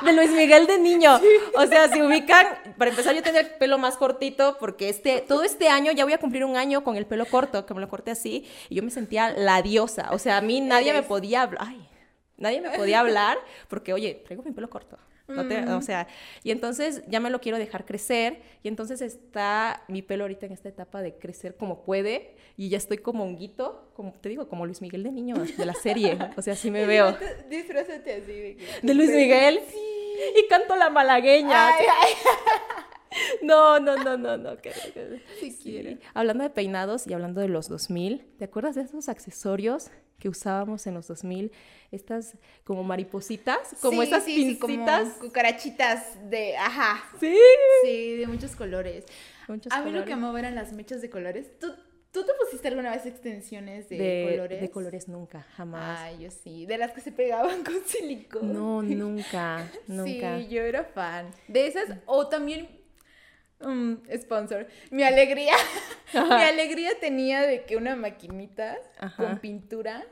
De 0.05 0.13
Luis 0.13 0.31
Miguel 0.31 0.67
de 0.69 0.79
niño. 0.79 1.19
O 1.57 1.67
sea, 1.67 1.89
si 1.89 2.01
ubican, 2.01 2.47
para 2.79 2.91
empezar 2.91 3.15
yo 3.15 3.23
tenía 3.23 3.41
el 3.41 3.51
pelo 3.51 3.77
más 3.79 3.97
cortito 3.97 4.57
porque 4.59 4.89
este, 4.89 5.21
todo 5.21 5.43
este 5.43 5.69
año 5.69 5.93
ya 5.93 6.05
voy 6.05 6.13
a 6.15 6.19
cumplir 6.19 6.45
un 6.45 6.57
año 6.57 6.85
con 6.85 6.97
el 6.97 7.07
pelo 7.07 7.27
corto, 7.27 7.67
que 7.67 7.75
me 7.75 7.81
lo 7.81 7.89
corté 7.89 8.11
así, 8.13 8.47
y 8.69 8.77
yo 8.77 8.83
me 8.83 8.91
sentía 8.91 9.31
la 9.31 9.61
diosa. 9.63 10.09
O 10.13 10.19
sea, 10.19 10.37
a 10.39 10.41
mí 10.41 10.61
nadie 10.61 10.93
me 10.93 11.03
podía 11.03 11.43
hablar. 11.43 11.63
Ay, 11.67 11.87
nadie 12.37 12.61
me 12.61 12.71
podía 12.71 13.01
hablar 13.01 13.37
porque, 13.69 13.93
oye, 13.93 14.23
traigo 14.25 14.43
mi 14.43 14.53
pelo 14.53 14.71
corto. 14.71 14.97
No 15.27 15.47
te- 15.47 15.61
Mm. 15.61 15.73
o 15.77 15.83
sea, 15.83 16.07
y 16.43 16.53
entonces 16.53 17.03
ya 17.07 17.21
me 17.21 17.29
lo 17.29 17.39
quiero 17.43 17.59
dejar 17.59 17.85
crecer 17.85 18.41
y 18.63 18.69
entonces 18.69 19.03
está 19.03 19.83
mi 19.87 20.01
pelo 20.01 20.25
ahorita 20.25 20.47
en 20.47 20.53
esta 20.53 20.71
etapa 20.71 21.03
de 21.03 21.19
crecer 21.19 21.55
como 21.55 21.83
puede 21.85 22.35
y 22.57 22.71
ya 22.71 22.79
estoy 22.79 22.97
como 22.97 23.25
honguito, 23.25 23.91
como 23.95 24.13
te 24.13 24.31
digo, 24.31 24.49
como 24.49 24.65
Luis 24.65 24.81
Miguel 24.81 25.03
de 25.03 25.13
niño 25.13 25.35
de 25.37 25.67
la 25.67 25.75
serie, 25.75 26.17
o 26.35 26.41
sea, 26.41 26.55
así 26.55 26.71
me 26.71 26.87
veo. 26.87 27.15
Disfrázate 27.51 28.15
así 28.15 28.33
de 28.33 28.57
De 28.83 28.95
Luis 28.95 29.11
Miguel 29.11 29.61
y 30.37 30.47
canto 30.49 30.77
la 30.77 30.91
malagueña. 30.91 31.69
Ay, 31.75 31.87
ay, 32.03 32.13
No, 33.43 33.81
no, 33.81 33.97
no, 33.97 34.17
no, 34.17 34.37
no. 34.37 34.57
que- 34.59 34.71
que- 34.71 35.23
si 35.41 35.51
sí. 35.51 35.63
quiere. 35.63 35.99
Hablando 36.15 36.45
de 36.45 36.51
peinados 36.51 37.07
y 37.07 37.15
hablando 37.15 37.41
de 37.41 37.49
los 37.49 37.69
2000, 37.69 38.25
¿te 38.39 38.45
acuerdas 38.45 38.75
de 38.77 38.83
esos 38.83 39.09
accesorios 39.09 39.91
que 40.19 40.29
usábamos 40.29 40.87
en 40.87 40.95
los 40.95 41.09
2000? 41.09 41.51
Estas 41.91 42.35
como 42.65 42.85
maripositas, 42.85 43.59
como 43.81 44.03
Sí, 44.03 44.09
esas 44.09 44.25
sí, 44.25 44.35
sí, 44.51 44.59
como 44.59 44.75
pincitas. 44.75 45.09
cucarachitas 45.21 46.31
de, 46.31 46.57
ajá, 46.59 47.03
Sí. 47.19 47.35
sí, 47.83 48.17
de 48.17 48.27
muchos 48.27 48.55
colores. 48.55 49.05
Muchos 49.49 49.73
a 49.73 49.81
mí 49.81 49.91
lo 49.91 50.05
que 50.05 50.13
amaba 50.13 50.39
eran 50.39 50.55
las 50.55 50.73
mechas 50.75 51.01
de 51.01 51.09
colores. 51.09 51.59
¿Tú, 51.59 51.75
¿Tú 52.19 52.25
te 52.25 52.33
pusiste 52.35 52.67
alguna 52.67 52.91
vez 52.91 53.07
extensiones 53.07 53.89
de, 53.89 53.97
de, 53.97 54.29
colores? 54.33 54.61
de 54.61 54.71
colores 54.71 55.07
nunca, 55.07 55.47
jamás. 55.57 56.01
Ay, 56.01 56.19
yo 56.19 56.33
sí, 56.33 56.67
de 56.67 56.77
las 56.77 56.91
que 56.91 57.01
se 57.01 57.13
pegaban 57.13 57.63
con 57.65 57.81
silicón. 57.87 58.53
No, 58.53 58.83
nunca, 58.83 59.71
nunca. 59.87 60.39
Sí, 60.39 60.49
yo 60.49 60.63
era 60.63 60.83
fan. 60.83 61.31
De 61.47 61.69
esas, 61.69 61.97
o 62.07 62.27
también, 62.27 62.69
mm, 63.61 63.95
sponsor, 64.21 64.67
mi 64.91 65.05
alegría, 65.05 65.55
mi 66.13 66.43
alegría 66.43 66.91
tenía 66.99 67.43
de 67.43 67.63
que 67.63 67.77
una 67.77 67.95
maquinita 67.95 68.77
Ajá. 68.99 69.25
con 69.25 69.39
pintura 69.39 70.05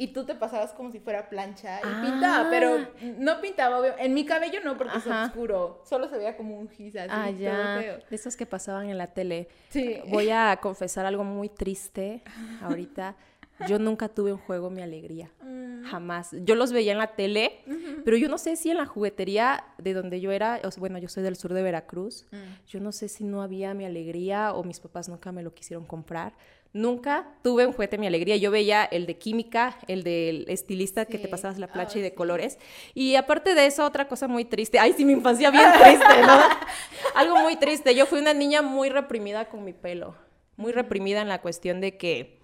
y 0.00 0.08
tú 0.14 0.24
te 0.24 0.34
pasabas 0.34 0.72
como 0.72 0.90
si 0.92 1.00
fuera 1.00 1.28
plancha 1.28 1.80
y 1.80 1.82
Ah. 1.84 2.02
pintaba, 2.06 2.48
pero 2.50 2.78
no 3.18 3.40
pintaba, 3.42 3.78
obvio- 3.80 3.94
en 3.98 4.14
mi 4.14 4.24
cabello 4.24 4.60
no 4.64 4.78
porque 4.78 4.96
Ajá. 4.96 5.24
es 5.24 5.28
oscuro, 5.30 5.82
solo 5.84 6.08
se 6.08 6.16
veía 6.16 6.36
como 6.36 6.56
un 6.58 6.68
gis 6.70 6.96
así, 6.96 7.08
Ah, 7.12 7.26
todo 7.26 7.36
ya. 7.38 7.76
feo. 7.80 7.98
De 8.08 8.16
esos 8.16 8.36
que 8.36 8.46
pasaban 8.46 8.88
en 8.88 8.96
la 8.96 9.08
tele. 9.08 9.48
Sí. 9.68 9.98
Voy 10.08 10.30
a 10.30 10.56
confesar 10.62 11.04
algo 11.04 11.24
muy 11.24 11.48
triste 11.50 12.22
ahorita. 12.62 13.16
Yo 13.66 13.80
nunca 13.80 14.08
tuve 14.08 14.32
un 14.32 14.38
juego 14.38 14.70
Mi 14.70 14.82
Alegría. 14.82 15.32
Mm. 15.42 15.82
Jamás. 15.82 16.30
Yo 16.44 16.54
los 16.54 16.70
veía 16.72 16.92
en 16.92 16.98
la 16.98 17.08
tele, 17.16 17.58
pero 18.04 18.16
yo 18.16 18.28
no 18.28 18.38
sé 18.38 18.54
si 18.54 18.70
en 18.70 18.76
la 18.76 18.86
juguetería 18.86 19.64
de 19.78 19.94
donde 19.94 20.20
yo 20.20 20.30
era, 20.30 20.60
o 20.62 20.70
sea, 20.70 20.80
bueno, 20.80 20.98
yo 20.98 21.08
soy 21.08 21.24
del 21.24 21.34
sur 21.34 21.52
de 21.54 21.62
Veracruz, 21.64 22.26
Mm. 22.30 22.36
yo 22.68 22.78
no 22.80 22.92
sé 22.92 23.08
si 23.08 23.24
no 23.24 23.42
había 23.42 23.74
Mi 23.74 23.84
Alegría 23.84 24.52
o 24.54 24.62
mis 24.62 24.78
papás 24.78 25.08
nunca 25.08 25.32
me 25.32 25.42
lo 25.42 25.54
quisieron 25.54 25.84
comprar. 25.86 26.34
Nunca 26.74 27.26
tuve 27.42 27.66
un 27.66 27.72
juguete 27.72 27.96
Mi 27.98 28.06
Alegría. 28.06 28.36
Yo 28.36 28.50
veía 28.50 28.84
el 28.84 29.06
de 29.06 29.16
química, 29.16 29.78
el 29.88 30.02
del 30.02 30.44
estilista 30.48 31.06
que 31.06 31.18
te 31.18 31.26
pasabas 31.28 31.58
la 31.58 31.66
Ah, 31.66 31.72
plancha 31.72 31.98
y 31.98 32.02
de 32.02 32.10
sí. 32.10 32.14
colores. 32.14 32.58
Y 32.94 33.14
aparte 33.16 33.54
de 33.54 33.66
eso, 33.66 33.84
otra 33.84 34.06
cosa 34.06 34.28
muy 34.28 34.44
triste. 34.44 34.78
Ay, 34.78 34.92
sí, 34.92 35.04
mi 35.04 35.12
infancia 35.14 35.50
bien 35.50 35.70
triste, 35.80 36.22
¿no? 36.26 36.38
Algo 37.14 37.36
muy 37.38 37.56
triste. 37.56 37.94
Yo 37.94 38.04
fui 38.06 38.18
una 38.18 38.34
niña 38.34 38.60
muy 38.62 38.90
reprimida 38.90 39.46
con 39.46 39.64
mi 39.64 39.72
pelo. 39.72 40.14
Muy 40.56 40.72
reprimida 40.72 41.22
en 41.22 41.28
la 41.28 41.40
cuestión 41.40 41.80
de 41.80 41.96
que 41.96 42.38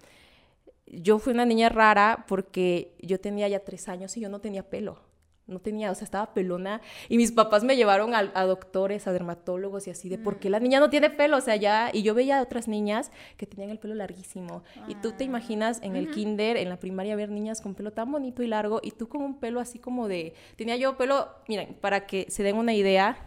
yo 0.87 1.19
fui 1.19 1.33
una 1.33 1.45
niña 1.45 1.69
rara 1.69 2.25
porque 2.27 2.95
yo 2.99 3.19
tenía 3.19 3.47
ya 3.47 3.59
tres 3.59 3.87
años 3.89 4.15
y 4.17 4.21
yo 4.21 4.29
no 4.29 4.39
tenía 4.39 4.63
pelo. 4.69 4.99
No 5.47 5.59
tenía, 5.59 5.91
o 5.91 5.95
sea, 5.95 6.05
estaba 6.05 6.33
pelona. 6.33 6.81
Y 7.07 7.17
mis 7.17 7.31
papás 7.31 7.63
me 7.63 7.75
llevaron 7.75 8.15
a, 8.15 8.45
doctores, 8.45 9.05
a 9.05 9.13
dermatólogos 9.13 9.85
y 9.85 9.91
así, 9.91 10.09
de 10.09 10.17
por 10.17 10.39
qué 10.39 10.49
la 10.49 10.59
niña 10.59 10.79
no 10.79 10.89
tiene 10.89 11.11
pelo. 11.11 11.37
O 11.37 11.41
sea, 11.41 11.55
ya. 11.55 11.91
Y 11.93 12.01
yo 12.01 12.15
veía 12.15 12.39
a 12.39 12.41
otras 12.41 12.67
niñas 12.67 13.11
que 13.37 13.45
tenían 13.45 13.69
el 13.69 13.77
pelo 13.77 13.93
larguísimo. 13.93 14.63
Y 14.87 14.95
tú 14.95 15.11
te 15.11 15.23
ah, 15.23 15.27
imaginas 15.27 15.79
en 15.83 15.95
el 15.95 16.09
kinder, 16.09 16.57
en 16.57 16.69
la 16.69 16.77
primaria, 16.77 17.15
ver 17.15 17.29
niñas 17.29 17.61
con 17.61 17.75
pelo 17.75 17.91
tan 17.91 18.11
bonito 18.11 18.41
y 18.41 18.47
largo. 18.47 18.79
Y 18.81 18.91
tú 18.91 19.07
con 19.07 19.21
un 19.21 19.39
pelo 19.39 19.59
así 19.59 19.77
como 19.77 20.07
de. 20.07 20.33
Tenía 20.55 20.77
yo 20.77 20.97
pelo. 20.97 21.29
Miren, 21.47 21.75
para 21.79 22.07
que 22.07 22.25
se 22.29 22.41
den 22.41 22.57
una 22.57 22.73
idea, 22.73 23.17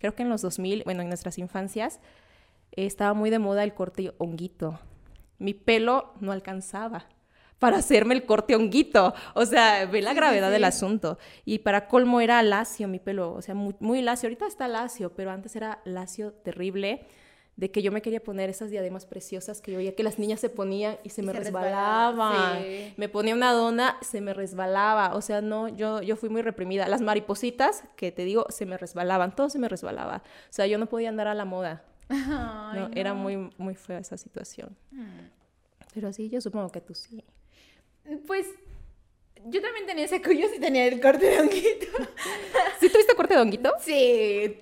creo 0.00 0.16
que 0.16 0.24
en 0.24 0.30
los 0.30 0.42
2000, 0.42 0.82
bueno, 0.84 1.02
en 1.02 1.08
nuestras 1.08 1.38
infancias, 1.38 2.00
estaba 2.72 3.14
muy 3.14 3.30
de 3.30 3.38
moda 3.38 3.62
el 3.62 3.74
corte 3.74 4.12
honguito. 4.18 4.80
Mi 5.38 5.54
pelo 5.54 6.12
no 6.20 6.32
alcanzaba 6.32 7.06
para 7.58 7.78
hacerme 7.78 8.14
el 8.14 8.24
corte 8.24 8.54
honguito. 8.54 9.14
O 9.34 9.44
sea, 9.44 9.86
ve 9.86 10.02
la 10.02 10.14
gravedad 10.14 10.50
del 10.50 10.64
asunto. 10.64 11.18
Y 11.44 11.60
para 11.60 11.88
colmo 11.88 12.20
era 12.20 12.42
lacio 12.42 12.88
mi 12.88 12.98
pelo, 12.98 13.32
o 13.32 13.42
sea, 13.42 13.54
muy, 13.54 13.74
muy, 13.80 14.02
lacio. 14.02 14.28
Ahorita 14.28 14.46
está 14.46 14.68
lacio, 14.68 15.14
pero 15.14 15.30
antes 15.30 15.56
era 15.56 15.80
lacio 15.84 16.32
terrible. 16.32 17.06
De 17.56 17.72
que 17.72 17.82
yo 17.82 17.90
me 17.90 18.02
quería 18.02 18.22
poner 18.22 18.48
esas 18.48 18.70
diademas 18.70 19.04
preciosas 19.04 19.60
que 19.60 19.72
yo 19.72 19.78
veía 19.78 19.96
que 19.96 20.04
las 20.04 20.20
niñas 20.20 20.38
se 20.38 20.48
ponían 20.48 20.96
y 21.02 21.10
se 21.10 21.22
me 21.22 21.32
resbalaban. 21.32 22.62
Me 22.96 23.08
ponía 23.08 23.34
una 23.34 23.52
dona, 23.52 23.96
se 24.00 24.20
me 24.20 24.32
resbalaba. 24.32 25.16
O 25.16 25.20
sea, 25.20 25.40
no, 25.40 25.66
yo, 25.66 26.00
yo 26.00 26.14
fui 26.14 26.28
muy 26.28 26.42
reprimida. 26.42 26.86
Las 26.86 27.00
maripositas, 27.00 27.82
que 27.96 28.12
te 28.12 28.24
digo, 28.24 28.46
se 28.50 28.64
me 28.64 28.78
resbalaban. 28.78 29.34
Todo 29.34 29.50
se 29.50 29.58
me 29.58 29.68
resbalaba. 29.68 30.22
O 30.24 30.52
sea, 30.52 30.68
yo 30.68 30.78
no 30.78 30.86
podía 30.86 31.08
andar 31.08 31.26
a 31.26 31.34
la 31.34 31.44
moda. 31.44 31.82
no, 32.08 32.90
Era 32.94 33.12
muy, 33.12 33.50
muy 33.58 33.74
fea 33.74 33.98
esa 33.98 34.16
situación. 34.16 34.76
Mm. 34.92 35.18
Pero 35.94 36.12
sí, 36.12 36.28
yo 36.28 36.40
supongo 36.40 36.70
que 36.70 36.80
tú 36.80 36.94
sí. 36.94 37.24
Pues 38.26 38.46
yo 39.44 39.60
también 39.62 39.86
tenía 39.86 40.04
ese 40.04 40.22
cuello 40.22 40.46
y 40.54 40.58
tenía 40.58 40.86
el 40.86 41.00
corte 41.00 41.26
de 41.26 41.40
honguito. 41.40 41.86
¿Sí 42.80 42.88
tuviste 42.88 43.14
corte 43.14 43.34
de 43.34 43.40
honguito? 43.40 43.72
Sí, 43.80 44.58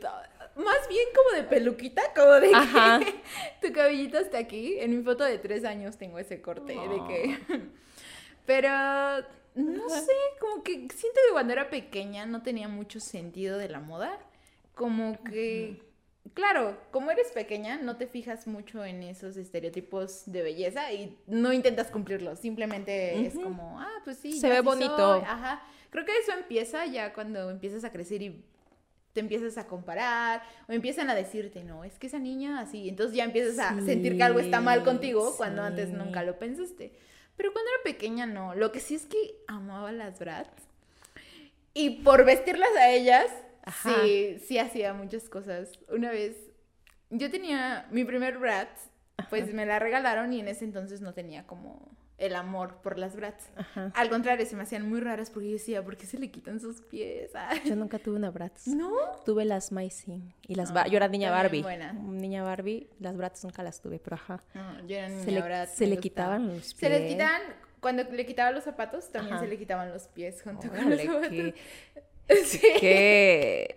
más 0.57 0.88
bien 0.88 1.07
como 1.15 1.37
de 1.37 1.49
peluquita, 1.49 2.03
como 2.15 2.33
de 2.33 2.50
que 2.50 3.15
tu 3.67 3.73
cabellito 3.73 4.19
está 4.19 4.38
aquí. 4.38 4.79
En 4.79 4.97
mi 4.97 5.03
foto 5.03 5.25
de 5.25 5.38
tres 5.38 5.65
años 5.65 5.97
tengo 5.97 6.19
ese 6.19 6.41
corte, 6.41 6.75
de 6.75 7.05
que... 7.09 7.38
Pero 8.47 8.69
no 9.55 9.88
sé, 9.88 10.12
como 10.41 10.62
que 10.62 10.73
siento 10.73 11.21
que 11.26 11.33
cuando 11.33 11.53
era 11.53 11.69
pequeña 11.69 12.26
no 12.26 12.43
tenía 12.43 12.69
mucho 12.69 13.00
sentido 13.00 13.59
de 13.59 13.69
la 13.69 13.81
moda. 13.81 14.19
Como 14.75 15.19
que 15.25 15.81
claro, 16.35 16.78
como 16.90 17.11
eres 17.11 17.28
pequeña, 17.33 17.78
no 17.78 17.97
te 17.97 18.06
fijas 18.06 18.47
mucho 18.47 18.85
en 18.85 19.02
esos 19.02 19.37
estereotipos 19.37 20.23
de 20.26 20.42
belleza 20.42 20.92
y 20.92 21.16
no 21.26 21.52
intentas 21.52 21.90
cumplirlos. 21.90 22.38
Simplemente 22.38 23.26
es 23.26 23.35
como, 23.35 23.80
ah, 23.80 24.00
pues 24.04 24.18
sí. 24.18 24.33
Se 24.38 24.49
ve 24.49 24.61
bonito. 24.61 25.12
Ajá. 25.14 25.62
Creo 25.90 26.04
que 26.04 26.16
eso 26.18 26.33
empieza 26.33 26.85
ya 26.87 27.12
cuando 27.12 27.50
empiezas 27.50 27.85
a 27.85 27.92
crecer 27.92 28.23
y 28.23 28.45
te 29.12 29.21
empiezas 29.21 29.56
a 29.56 29.66
comparar 29.66 30.42
o 30.68 30.73
empiezan 30.73 31.09
a 31.09 31.14
decirte, 31.14 31.64
no, 31.64 31.85
es 31.85 31.99
que 31.99 32.06
esa 32.06 32.18
niña 32.18 32.61
así. 32.61 32.88
Entonces 32.88 33.16
ya 33.16 33.25
empiezas 33.25 33.59
a 33.59 33.80
sentir 33.80 34.16
que 34.16 34.23
algo 34.23 34.40
está 34.40 34.61
mal 34.61 34.85
contigo 34.85 35.35
cuando 35.37 35.62
antes 35.62 35.90
nunca 35.90 36.23
lo 36.23 36.38
pensaste. 36.38 36.92
Pero 37.37 37.52
cuando 37.52 37.71
era 37.71 37.83
pequeña 37.83 38.26
no. 38.26 38.54
Lo 38.54 38.73
que 38.73 38.80
sí 38.80 38.95
es 38.95 39.06
que 39.06 39.37
amaba 39.47 39.92
las 39.92 40.18
brats. 40.18 40.62
Y 41.73 42.02
por 42.02 42.25
vestirlas 42.25 42.75
a 42.78 42.90
ellas, 42.90 43.30
Sí, 43.82 44.38
sí 44.46 44.58
hacía 44.58 44.92
muchas 44.94 45.28
cosas. 45.28 45.78
Una 45.88 46.11
vez, 46.11 46.37
yo 47.11 47.30
tenía 47.30 47.87
mi 47.90 48.04
primer 48.04 48.38
brat, 48.38 48.68
pues 49.30 49.52
me 49.52 49.66
la 49.66 49.78
regalaron 49.78 50.32
y 50.32 50.40
en 50.40 50.49
ese 50.49 50.64
entonces 50.64 51.00
no 51.00 51.14
tenía 51.14 51.46
como 51.46 51.96
el 52.18 52.35
amor 52.35 52.80
por 52.82 52.99
las 52.99 53.14
brats. 53.16 53.50
Al 53.94 54.08
contrario, 54.08 54.46
se 54.46 54.56
me 54.56 54.62
hacían 54.62 54.88
muy 54.88 55.00
raras 55.00 55.30
porque 55.30 55.49
yo 55.49 55.52
decía, 55.54 55.85
¿por 55.85 55.96
qué 55.96 56.06
se 56.06 56.18
le 56.18 56.30
quitan 56.30 56.61
sus 56.61 56.80
pies? 56.80 57.32
Yo 57.64 57.76
nunca 57.76 57.99
tuve 57.99 58.16
una 58.16 58.30
brats. 58.30 58.66
¿No? 58.68 58.90
Tuve 59.25 59.44
las 59.44 59.73
Mycin 59.73 60.32
y 60.46 60.54
las 60.54 60.73
Yo 60.73 60.96
era 60.96 61.08
niña 61.08 61.30
Barbie. 61.30 61.62
Buena. 61.62 61.92
Niña 61.92 62.42
Barbie, 62.42 62.88
las 63.00 63.16
brats 63.16 63.44
nunca 63.44 63.62
las 63.62 63.80
tuve, 63.80 63.99
pero 63.99 64.16
ajá. 64.16 64.40
yo 64.87 64.96
era 64.96 65.08
niña 65.08 65.25
se 65.25 65.30
le, 65.30 65.66
Se 65.66 65.87
le 65.87 65.99
quitaban 65.99 66.49
los 66.49 66.75
pies. 66.75 66.76
Se 66.78 66.88
les 66.88 67.12
quitaban, 67.12 67.42
cuando 67.80 68.04
le 68.04 68.25
quitaban 68.25 68.54
los 68.54 68.64
zapatos, 68.64 69.11
también 69.12 69.38
se 69.38 69.46
le 69.46 69.58
quitaban 69.58 69.90
los 69.92 70.08
pies 70.08 70.42
junto 70.42 70.68
con 70.68 70.90
los 70.90 71.02
zapatos. 71.02 71.54
Sí. 72.45 72.61
Que 72.80 73.76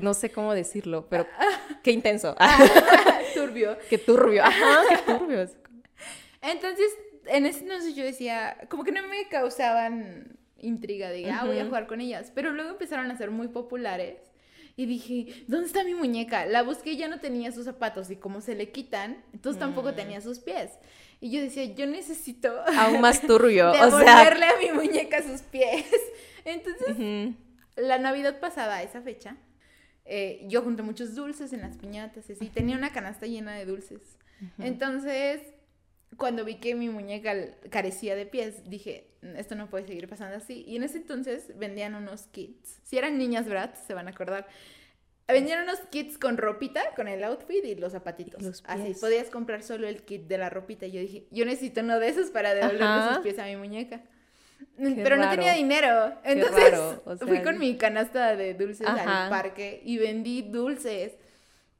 no 0.00 0.14
sé 0.14 0.30
cómo 0.30 0.54
decirlo, 0.54 1.06
pero 1.08 1.26
qué 1.82 1.92
intenso. 1.92 2.36
turbio. 3.34 3.76
Qué 3.88 3.98
turbio. 3.98 4.44
Ajá, 4.44 4.80
qué 4.88 5.12
turbio. 5.12 5.46
Entonces, 6.40 6.86
en 7.26 7.46
ese 7.46 7.60
entonces 7.60 7.94
yo 7.94 8.04
decía, 8.04 8.56
como 8.68 8.84
que 8.84 8.92
no 8.92 9.06
me 9.06 9.28
causaban 9.28 10.38
intriga 10.60 11.10
de, 11.10 11.30
ah, 11.30 11.44
voy 11.44 11.58
a 11.58 11.66
jugar 11.66 11.86
con 11.86 12.00
ellas. 12.00 12.32
Pero 12.34 12.52
luego 12.52 12.70
empezaron 12.70 13.10
a 13.10 13.16
ser 13.16 13.30
muy 13.30 13.48
populares. 13.48 14.18
Y 14.76 14.86
dije, 14.86 15.44
¿dónde 15.48 15.66
está 15.66 15.82
mi 15.82 15.94
muñeca? 15.94 16.46
La 16.46 16.62
busqué 16.62 16.92
y 16.92 16.96
ya 16.96 17.08
no 17.08 17.18
tenía 17.18 17.50
sus 17.50 17.64
zapatos. 17.64 18.10
Y 18.10 18.16
como 18.16 18.40
se 18.40 18.54
le 18.54 18.70
quitan, 18.70 19.24
entonces 19.32 19.58
tampoco 19.58 19.90
mm. 19.90 19.94
tenía 19.96 20.20
sus 20.20 20.38
pies. 20.38 20.70
Y 21.20 21.32
yo 21.32 21.40
decía, 21.40 21.64
yo 21.64 21.86
necesito... 21.86 22.48
Aún 22.76 23.00
más 23.00 23.20
turbio. 23.20 23.72
devolverle 23.72 24.46
a 24.46 24.56
mi 24.60 24.70
muñeca 24.72 25.20
sus 25.20 25.42
pies. 25.42 25.84
Entonces, 26.44 26.96
la 27.78 27.98
Navidad 27.98 28.40
pasada, 28.40 28.82
esa 28.82 29.00
fecha, 29.02 29.36
eh, 30.04 30.44
yo 30.48 30.62
junté 30.62 30.82
muchos 30.82 31.14
dulces 31.14 31.52
en 31.52 31.60
las 31.60 31.76
piñatas, 31.76 32.24
y 32.28 32.48
tenía 32.48 32.76
una 32.76 32.92
canasta 32.92 33.26
llena 33.26 33.54
de 33.54 33.66
dulces. 33.66 34.00
Entonces, 34.58 35.42
cuando 36.16 36.44
vi 36.44 36.56
que 36.56 36.74
mi 36.74 36.88
muñeca 36.88 37.34
carecía 37.70 38.16
de 38.16 38.24
pies, 38.24 38.68
dije, 38.68 39.10
esto 39.36 39.54
no 39.56 39.68
puede 39.68 39.86
seguir 39.86 40.08
pasando 40.08 40.36
así. 40.36 40.64
Y 40.66 40.76
en 40.76 40.84
ese 40.84 40.98
entonces 40.98 41.56
vendían 41.58 41.94
unos 41.94 42.28
kits. 42.28 42.80
Si 42.84 42.96
eran 42.96 43.18
niñas 43.18 43.48
brats, 43.48 43.80
se 43.86 43.94
van 43.94 44.06
a 44.06 44.12
acordar. 44.12 44.46
Vendían 45.26 45.64
unos 45.64 45.80
kits 45.90 46.16
con 46.16 46.38
ropita, 46.38 46.94
con 46.94 47.08
el 47.08 47.22
outfit 47.24 47.64
y 47.64 47.74
los 47.74 47.92
zapatitos. 47.92 48.62
así, 48.64 48.94
podías 49.00 49.28
comprar 49.28 49.62
solo 49.62 49.86
el 49.88 50.02
kit 50.04 50.22
de 50.22 50.38
la 50.38 50.48
ropita. 50.48 50.86
Y 50.86 50.92
yo 50.92 51.00
dije, 51.00 51.26
yo 51.30 51.44
necesito 51.44 51.80
uno 51.80 51.98
de 51.98 52.08
esos 52.08 52.30
para 52.30 52.54
devolverle 52.54 53.14
sus 53.14 53.18
pies 53.24 53.38
a 53.38 53.44
mi 53.46 53.56
muñeca 53.56 54.02
pero 55.02 55.16
no 55.16 55.30
tenía 55.30 55.54
dinero. 55.54 56.14
Entonces 56.24 56.74
fui 57.20 57.42
con 57.42 57.58
mi 57.58 57.76
canasta 57.76 58.36
de 58.36 58.54
dulces 58.54 58.86
al 58.86 59.28
parque 59.28 59.80
y 59.84 59.98
vendí 59.98 60.42
dulces 60.42 61.12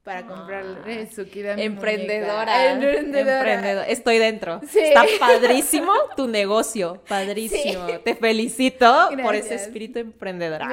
para 0.02 0.26
comprarle 0.26 1.10
su 1.10 1.28
kit 1.28 1.46
a 1.46 1.54
mi 1.54 1.62
Emprendedora. 1.64 2.72
Emprendedora. 2.72 3.86
Estoy 3.86 4.18
dentro. 4.18 4.60
Está 4.62 5.04
padrísimo 5.20 5.92
tu 6.16 6.26
negocio. 6.26 7.02
Padrísimo. 7.06 7.86
Te 8.02 8.14
felicito 8.14 9.10
por 9.22 9.34
ese 9.34 9.54
espíritu 9.54 9.98
emprendedor. 9.98 10.62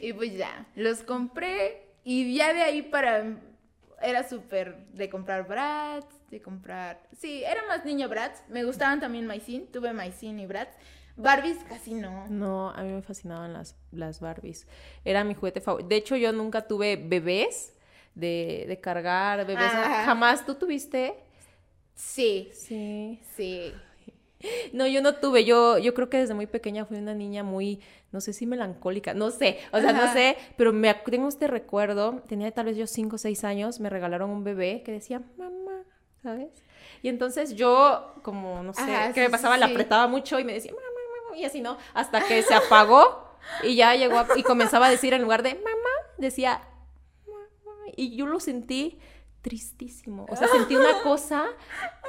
Y 0.00 0.12
pues 0.12 0.36
ya, 0.36 0.66
los 0.76 1.02
compré 1.02 1.88
y 2.04 2.34
ya 2.34 2.52
de 2.52 2.62
ahí 2.62 2.82
para 2.82 3.24
era 4.02 4.28
súper 4.28 4.76
de 4.92 5.08
comprar 5.10 5.46
brats, 5.48 6.14
de 6.30 6.40
comprar... 6.40 7.00
Sí, 7.16 7.42
era 7.44 7.66
más 7.66 7.84
niño 7.84 8.08
brats. 8.08 8.42
Me 8.48 8.64
gustaban 8.64 9.00
también 9.00 9.26
Maisin, 9.26 9.66
tuve 9.66 9.92
Maisin 9.92 10.38
y 10.38 10.46
brats. 10.46 10.76
Barbies 11.16 11.58
casi 11.68 11.94
no. 11.94 12.28
No, 12.28 12.70
a 12.70 12.82
mí 12.82 12.92
me 12.92 13.02
fascinaban 13.02 13.52
las, 13.52 13.76
las 13.90 14.20
Barbies. 14.20 14.66
Era 15.04 15.24
mi 15.24 15.34
juguete 15.34 15.60
favorito. 15.60 15.88
De 15.88 15.96
hecho, 15.96 16.16
yo 16.16 16.32
nunca 16.32 16.66
tuve 16.66 16.96
bebés 16.96 17.74
de, 18.14 18.66
de 18.68 18.80
cargar, 18.80 19.46
bebés. 19.46 19.70
Jamás. 19.70 20.46
¿Tú 20.46 20.54
tuviste? 20.54 21.14
Sí. 21.94 22.50
Sí. 22.52 23.20
Sí. 23.34 23.72
No, 24.72 24.86
yo 24.86 25.02
no 25.02 25.16
tuve, 25.16 25.44
yo, 25.44 25.78
yo 25.78 25.94
creo 25.94 26.08
que 26.08 26.18
desde 26.18 26.32
muy 26.32 26.46
pequeña 26.46 26.84
fui 26.84 26.96
una 26.98 27.12
niña 27.12 27.42
muy, 27.42 27.80
no 28.12 28.20
sé 28.20 28.32
si 28.32 28.46
melancólica, 28.46 29.12
no 29.12 29.32
sé, 29.32 29.58
o 29.72 29.80
sea, 29.80 29.92
no 29.92 30.12
sé, 30.12 30.36
pero 30.56 30.72
me 30.72 30.94
tengo 30.94 31.26
este 31.26 31.48
recuerdo, 31.48 32.22
tenía 32.28 32.48
tal 32.52 32.66
vez 32.66 32.76
yo 32.76 32.86
cinco 32.86 33.16
o 33.16 33.18
seis 33.18 33.42
años, 33.42 33.80
me 33.80 33.90
regalaron 33.90 34.30
un 34.30 34.44
bebé 34.44 34.84
que 34.84 34.92
decía, 34.92 35.22
mamá, 35.36 35.67
¿sabes? 36.22 36.48
Y 37.02 37.08
entonces 37.08 37.54
yo, 37.54 38.14
como, 38.22 38.62
no 38.62 38.74
sé, 38.74 39.12
que 39.14 39.20
me 39.20 39.30
pasaba, 39.30 39.56
la 39.56 39.66
apretaba 39.66 40.06
mucho 40.06 40.38
y 40.38 40.44
me 40.44 40.52
decía, 40.52 40.72
mamá, 40.72 40.82
mamá, 41.26 41.36
y 41.36 41.44
así, 41.44 41.60
¿no? 41.60 41.76
Hasta 41.94 42.26
que 42.26 42.42
se 42.42 42.54
apagó 42.54 43.36
y 43.62 43.76
ya 43.76 43.94
llegó 43.94 44.24
y 44.36 44.42
comenzaba 44.42 44.86
a 44.86 44.90
decir 44.90 45.14
en 45.14 45.22
lugar 45.22 45.42
de 45.42 45.54
mamá, 45.54 45.90
decía, 46.16 46.62
mamá, 47.26 47.92
y 47.96 48.16
yo 48.16 48.26
lo 48.26 48.40
sentí 48.40 48.98
tristísimo. 49.42 50.26
O 50.28 50.36
sea, 50.36 50.48
sentí 50.48 50.76
una 50.76 51.00
cosa 51.02 51.46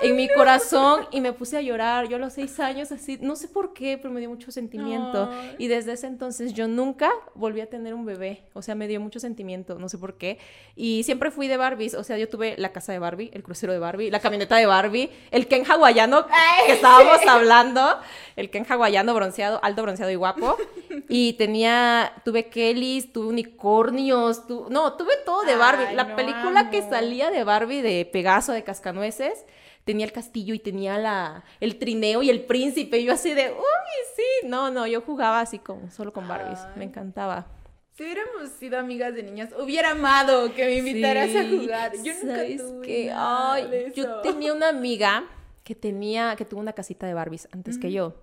en 0.02 0.16
mi 0.16 0.28
corazón 0.30 1.08
y 1.12 1.22
me 1.22 1.34
puse 1.34 1.58
a 1.58 1.62
llorar. 1.62 2.08
Yo 2.08 2.16
a 2.18 2.20
los 2.20 2.34
seis 2.34 2.60
años 2.60 2.92
así, 2.92 3.18
no 3.22 3.36
sé 3.36 3.48
por 3.48 3.74
qué, 3.74 3.98
pero 3.98 4.14
me 4.14 4.20
dio 4.20 4.30
mucho 4.30 4.52
sentimiento. 4.52 5.30
Y 5.58 5.68
desde 5.68 5.94
ese 5.94 6.08
entonces 6.08 6.54
yo 6.54 6.68
nunca 6.68 7.10
volví 7.36 7.62
a 7.62 7.70
tener 7.70 7.94
un 7.94 8.06
bebé. 8.06 8.44
O 8.54 8.62
sea, 8.62 8.76
me 8.76 8.88
dio 8.88 9.00
mucho 9.02 9.20
sentimiento, 9.20 9.78
no 9.80 9.90
sé 9.90 9.98
por 9.98 10.16
qué. 10.18 10.38
Y 10.76 11.04
siempre 11.04 11.32
fui 11.32 11.48
de 11.48 11.58
Barbies. 11.58 11.94
O 11.96 12.04
sea, 12.04 12.18
yo 12.18 12.30
tuve 12.30 12.56
la 12.58 12.72
casa 12.72 12.92
de 12.94 13.00
Barbie, 13.00 13.30
el 13.34 13.44
crucero 13.44 13.74
de 13.74 13.80
Barbie, 13.80 14.10
la 14.12 14.20
camioneta 14.20 14.56
de 14.58 14.66
Barbie, 14.66 15.10
el 15.32 15.48
Ken 15.48 15.64
hawaiano 15.70 16.26
que 16.66 16.74
estábamos 16.74 17.20
hablando, 17.28 17.98
el 18.36 18.50
Ken 18.50 18.66
hawaiano 18.70 19.14
bronceado, 19.14 19.60
alto, 19.64 19.82
bronceado 19.84 20.12
y 20.12 20.16
guapo. 20.16 20.58
Y 21.12 21.34
tenía, 21.34 22.14
tuve 22.24 22.50
Kellys, 22.50 23.12
tuve 23.12 23.28
unicornios, 23.28 24.46
tu- 24.48 24.68
no, 24.70 24.94
tuve 24.94 25.14
todo 25.26 25.42
de 25.44 25.56
Barbie. 25.56 25.86
Ay, 25.90 25.96
La 25.96 26.04
no 26.04 26.16
película 26.16 26.70
que 26.70 26.80
amo. 26.80 26.90
salía 26.90 27.32
de 27.32 27.44
Barbie 27.44 27.82
de 27.82 28.06
Pegaso, 28.12 28.52
de 28.54 28.64
Cascanueces, 28.64 29.46
tenía 29.84 30.06
el 30.06 30.12
castillo 30.12 30.54
y 30.54 30.60
tenía 30.60 30.98
la, 30.98 31.44
el 31.60 31.78
trineo 31.78 32.22
y 32.24 32.30
el 32.30 32.46
príncipe. 32.46 33.00
Y 33.00 33.06
yo 33.06 33.14
así 33.14 33.34
de, 33.34 33.52
uy, 33.52 34.16
sí. 34.16 34.48
No, 34.48 34.70
no, 34.70 34.86
yo 34.88 35.02
jugaba 35.02 35.42
así 35.42 35.60
con, 35.60 35.92
solo 35.92 36.14
con 36.14 36.28
Barbies. 36.28 36.60
Me 36.76 36.86
encantaba. 36.86 37.48
Si 37.96 38.04
hubiéramos 38.04 38.50
sido 38.60 38.80
amigas 38.80 39.14
de 39.14 39.24
niñas, 39.24 39.50
hubiera 39.60 39.92
amado 39.92 40.54
que 40.54 40.64
me 40.66 40.76
invitaras 40.76 41.36
a 41.36 41.44
jugar. 41.48 41.92
Yo 42.02 42.14
nunca 42.14 42.36
¿sabes 42.36 42.58
tuve 42.62 43.06
nada 43.08 43.54
Ay, 43.54 43.68
de 43.70 43.92
yo 43.94 44.04
eso. 44.04 44.22
tenía 44.22 44.54
una 44.54 44.70
amiga 44.70 45.26
que 45.64 45.76
tenía, 45.76 46.36
que 46.38 46.46
tuvo 46.46 46.62
una 46.62 46.74
casita 46.74 47.06
de 47.08 47.14
Barbies 47.14 47.50
antes 47.52 47.78
que 47.78 47.92
yo. 47.92 48.16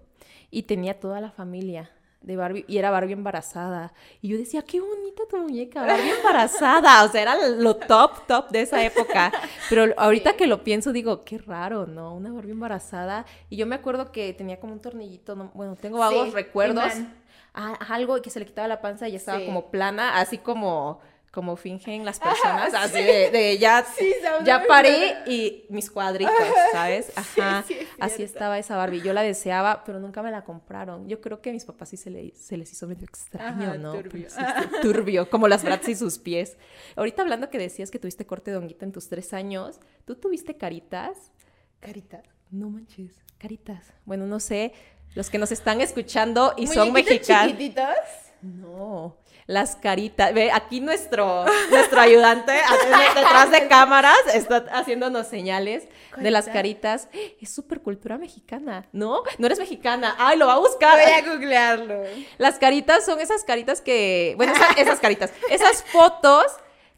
Y 0.50 0.62
tenía 0.62 0.98
toda 0.98 1.20
la 1.20 1.30
familia 1.30 1.90
de 2.20 2.37
Barbie. 2.37 2.64
Y 2.66 2.78
era 2.78 2.90
Barbie 2.90 3.12
embarazada. 3.12 3.92
Y 4.20 4.28
yo 4.28 4.38
decía, 4.38 4.62
qué 4.62 4.80
bonita 4.80 5.23
tu 5.30 5.37
muñeca, 5.38 5.87
Barbie 5.87 6.11
embarazada. 6.11 7.04
O 7.04 7.08
sea, 7.08 7.23
era 7.23 7.37
lo 7.49 7.76
top, 7.76 8.26
top 8.26 8.49
de 8.50 8.62
esa 8.62 8.82
época. 8.85 9.32
Pero 9.68 9.85
ahorita 9.96 10.30
Sí. 10.32 10.37
que 10.37 10.46
lo 10.46 10.64
pienso, 10.64 10.92
digo, 10.92 11.25
qué 11.25 11.38
raro, 11.38 11.87
¿no? 11.87 12.14
Una 12.14 12.32
Barbie 12.32 12.52
embarazada. 12.52 13.26
Y 13.50 13.56
yo 13.56 13.66
me 13.66 13.75
acuerdo 13.76 14.11
que 14.12 14.32
tenía 14.32 14.58
como 14.58 14.73
un 14.73 14.80
tornillito, 14.80 15.37
no- 15.37 15.50
bueno, 15.54 15.76
tengo 15.76 15.99
vagos 15.99 16.28
Sí, 16.28 16.35
recuerdos. 16.35 16.92
Ah, 17.54 17.73
algo 17.88 18.20
que 18.20 18.28
se 18.30 18.38
le 18.38 18.44
quitaba 18.46 18.68
la 18.68 18.80
panza 18.82 19.08
y 19.08 19.16
estaba 19.16 19.38
Sí. 19.38 19.46
como 19.46 19.70
plana, 19.70 20.18
así 20.18 20.37
como, 20.38 21.00
como 21.33 21.56
fingen 21.56 22.04
las 22.04 22.18
personas, 22.21 22.73
así 22.75 23.02
de, 23.02 23.30
de 23.30 23.59
ya, 23.59 23.85
Sí, 23.97 24.11
ya 24.45 24.64
sabes. 24.66 25.28
y 25.28 25.66
mis 25.68 25.90
cuadritos, 25.90 26.33
¿sabes? 26.73 27.12
Ajá, 27.14 27.62
sí, 27.66 27.75
es 27.75 27.88
así 28.00 28.23
estaba 28.23 28.59
esa 28.59 28.76
Barbie. 28.76 29.02
Yo 29.02 29.12
la 29.12 29.23
deseaba, 29.23 29.85
pero 29.85 30.00
nunca 30.00 30.23
me 30.23 30.30
la 30.30 30.45
compraron. 30.45 31.06
Yo 31.09 31.21
creo 31.21 31.42
que 31.42 31.50
a 31.50 31.52
mis 31.52 31.64
papás 31.66 31.90
sí 31.90 31.97
se, 31.99 32.09
le, 32.11 32.33
se 32.35 32.56
les 32.56 32.73
hizo 32.73 32.87
medio 32.87 33.04
extraño, 33.04 33.68
Ajá, 33.68 33.78
¿no? 33.78 33.92
turbio. 33.92 34.28
Turbio, 34.83 35.28
como 35.30 35.47
las 35.49 35.62
Bratz 35.62 35.88
y 35.88 35.95
sus 35.95 36.18
pies. 36.18 36.56
Ahorita 36.97 37.23
hablando 37.23 37.50
que 37.50 37.59
decías 37.59 37.90
que 37.90 37.99
tuviste 37.99 38.25
corte 38.26 38.50
de 38.50 38.56
honguita 38.56 38.85
en 38.87 38.92
tus 38.92 39.09
tres 39.09 39.33
años, 39.35 39.78
¿tú 40.06 40.14
tuviste 40.16 40.56
caritas? 40.56 41.33
Carita. 41.80 42.23
No 42.50 42.71
manches, 42.71 43.12
caritas. 43.38 43.85
Bueno, 44.06 44.25
no 44.26 44.40
sé, 44.40 44.73
los 45.14 45.28
que 45.28 45.37
nos 45.38 45.52
están 45.52 45.80
escuchando 45.83 46.54
y 46.56 46.66
son 46.66 46.92
mexicanos. 46.92 47.52
chiquititos. 47.52 47.85
No, 48.42 49.16
las 49.46 49.76
caritas. 49.76 50.34
Ve, 50.34 50.50
aquí 50.52 50.80
nuestro, 50.80 51.44
nuestro 51.70 52.00
ayudante 52.00 52.52
detrás 53.14 53.50
de 53.50 53.68
cámaras 53.68 54.18
está 54.34 54.64
haciéndonos 54.72 55.26
señales 55.28 55.84
de 56.16 56.30
las 56.30 56.46
caritas. 56.48 57.08
Es 57.40 57.54
súper 57.54 57.80
cultura 57.80 58.18
mexicana, 58.18 58.86
¿no? 58.92 59.22
No 59.38 59.46
eres 59.46 59.58
mexicana. 59.58 60.16
Ay, 60.18 60.36
lo 60.38 60.46
va 60.48 60.54
a 60.54 60.58
buscar. 60.58 60.98
Voy 61.00 61.12
a 61.12 61.22
googlearlo. 61.32 62.02
Las 62.38 62.58
caritas 62.58 63.04
son 63.04 63.20
esas 63.20 63.44
caritas 63.44 63.80
que, 63.80 64.34
bueno, 64.36 64.52
esa- 64.52 64.72
esas 64.80 64.98
caritas, 65.00 65.32
esas 65.50 65.82
fotos 65.84 66.44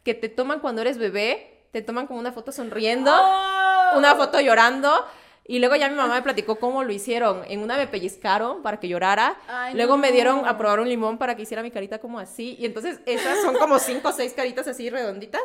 que 0.03 0.13
te 0.13 0.29
toman 0.29 0.59
cuando 0.59 0.81
eres 0.81 0.97
bebé, 0.97 1.67
te 1.71 1.81
toman 1.83 2.07
como 2.07 2.19
una 2.19 2.31
foto 2.31 2.51
sonriendo, 2.51 3.11
Oh. 3.13 3.97
una 3.97 4.15
foto 4.15 4.39
llorando. 4.39 5.05
Y 5.49 5.57
luego 5.57 5.75
ya 5.75 5.89
mi 5.89 5.95
mamá 5.95 6.13
me 6.13 6.21
platicó 6.21 6.57
cómo 6.57 6.83
lo 6.83 6.91
hicieron. 6.93 7.41
En 7.47 7.61
una 7.61 7.75
me 7.75 7.87
pellizcaron 7.87 8.61
para 8.61 8.79
que 8.79 8.87
llorara. 8.87 9.35
Ay, 9.47 9.73
luego 9.73 9.97
me 9.97 10.11
dieron 10.11 10.45
a 10.45 10.59
probar 10.59 10.79
un 10.79 10.87
limón 10.87 11.17
para 11.17 11.35
que 11.35 11.41
hiciera 11.41 11.63
mi 11.63 11.71
carita 11.71 11.97
como 11.97 12.19
así. 12.19 12.55
Y 12.59 12.67
entonces 12.67 12.99
esas 13.07 13.41
son 13.41 13.55
como 13.57 13.79
cinco 13.79 14.09
o 14.09 14.11
seis 14.11 14.33
caritas 14.33 14.67
así 14.67 14.91
redonditas. 14.91 15.41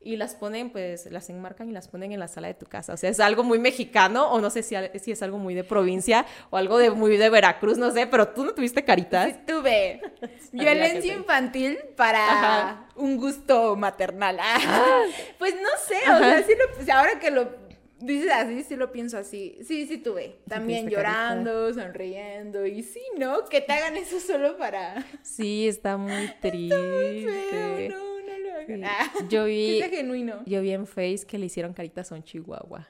Y 0.00 0.16
las 0.16 0.36
ponen, 0.36 0.70
pues, 0.70 1.06
las 1.10 1.28
enmarcan 1.28 1.68
y 1.68 1.72
las 1.72 1.88
ponen 1.88 2.12
en 2.12 2.20
la 2.20 2.28
sala 2.28 2.46
de 2.46 2.54
tu 2.54 2.66
casa. 2.66 2.92
O 2.92 2.96
sea, 2.96 3.10
es 3.10 3.18
algo 3.18 3.42
muy 3.42 3.58
mexicano. 3.58 4.30
O 4.30 4.40
no 4.40 4.48
sé 4.48 4.62
si, 4.62 4.76
si 5.00 5.10
es 5.10 5.22
algo 5.24 5.38
muy 5.38 5.54
de 5.54 5.64
provincia 5.64 6.24
o 6.50 6.56
algo 6.56 6.78
de 6.78 6.92
muy 6.92 7.16
de 7.16 7.28
Veracruz, 7.28 7.78
no 7.78 7.90
sé. 7.90 8.06
Pero 8.06 8.28
tú 8.28 8.44
no 8.44 8.54
tuviste 8.54 8.84
caritas. 8.84 9.32
Sí, 9.32 9.40
tuve 9.44 10.00
violencia 10.52 11.14
infantil 11.14 11.80
para 11.96 12.24
Ajá. 12.24 12.88
un 12.94 13.16
gusto 13.16 13.74
maternal. 13.74 14.38
Ah. 14.70 15.02
Pues 15.36 15.56
no 15.56 15.68
sé, 15.84 15.96
o 16.12 16.18
sea, 16.18 16.42
sí 16.44 16.52
lo, 16.56 16.76
pues, 16.76 16.88
ahora 16.90 17.18
que 17.18 17.32
lo 17.32 17.67
dices 18.00 18.30
así, 18.32 18.62
sí 18.64 18.76
lo 18.76 18.90
pienso 18.92 19.18
así. 19.18 19.58
Sí, 19.66 19.86
sí 19.86 19.98
tuve. 19.98 20.36
También 20.48 20.84
carita. 20.84 20.96
llorando, 21.00 21.74
sonriendo. 21.74 22.66
Y 22.66 22.82
sí, 22.82 23.00
¿no? 23.18 23.44
Que 23.46 23.60
te 23.60 23.72
hagan 23.72 23.96
eso 23.96 24.20
solo 24.20 24.56
para... 24.58 25.04
Sí, 25.22 25.68
está 25.68 25.96
muy 25.96 26.28
triste. 26.40 26.76
Feo, 27.50 27.90
no, 27.90 28.20
no 28.20 28.38
lo 28.38 28.52
hagan. 28.54 28.66
Sí. 28.66 28.82
Ah, 28.84 29.12
Yo 29.28 29.44
vi, 29.46 29.78
sea 29.78 29.88
genuino. 29.88 30.42
yo 30.46 30.60
vi 30.62 30.72
en 30.72 30.86
Face 30.86 31.24
que 31.26 31.38
le 31.38 31.46
hicieron 31.46 31.72
caritas 31.72 32.10
a 32.12 32.14
un 32.14 32.22
chihuahua. 32.22 32.88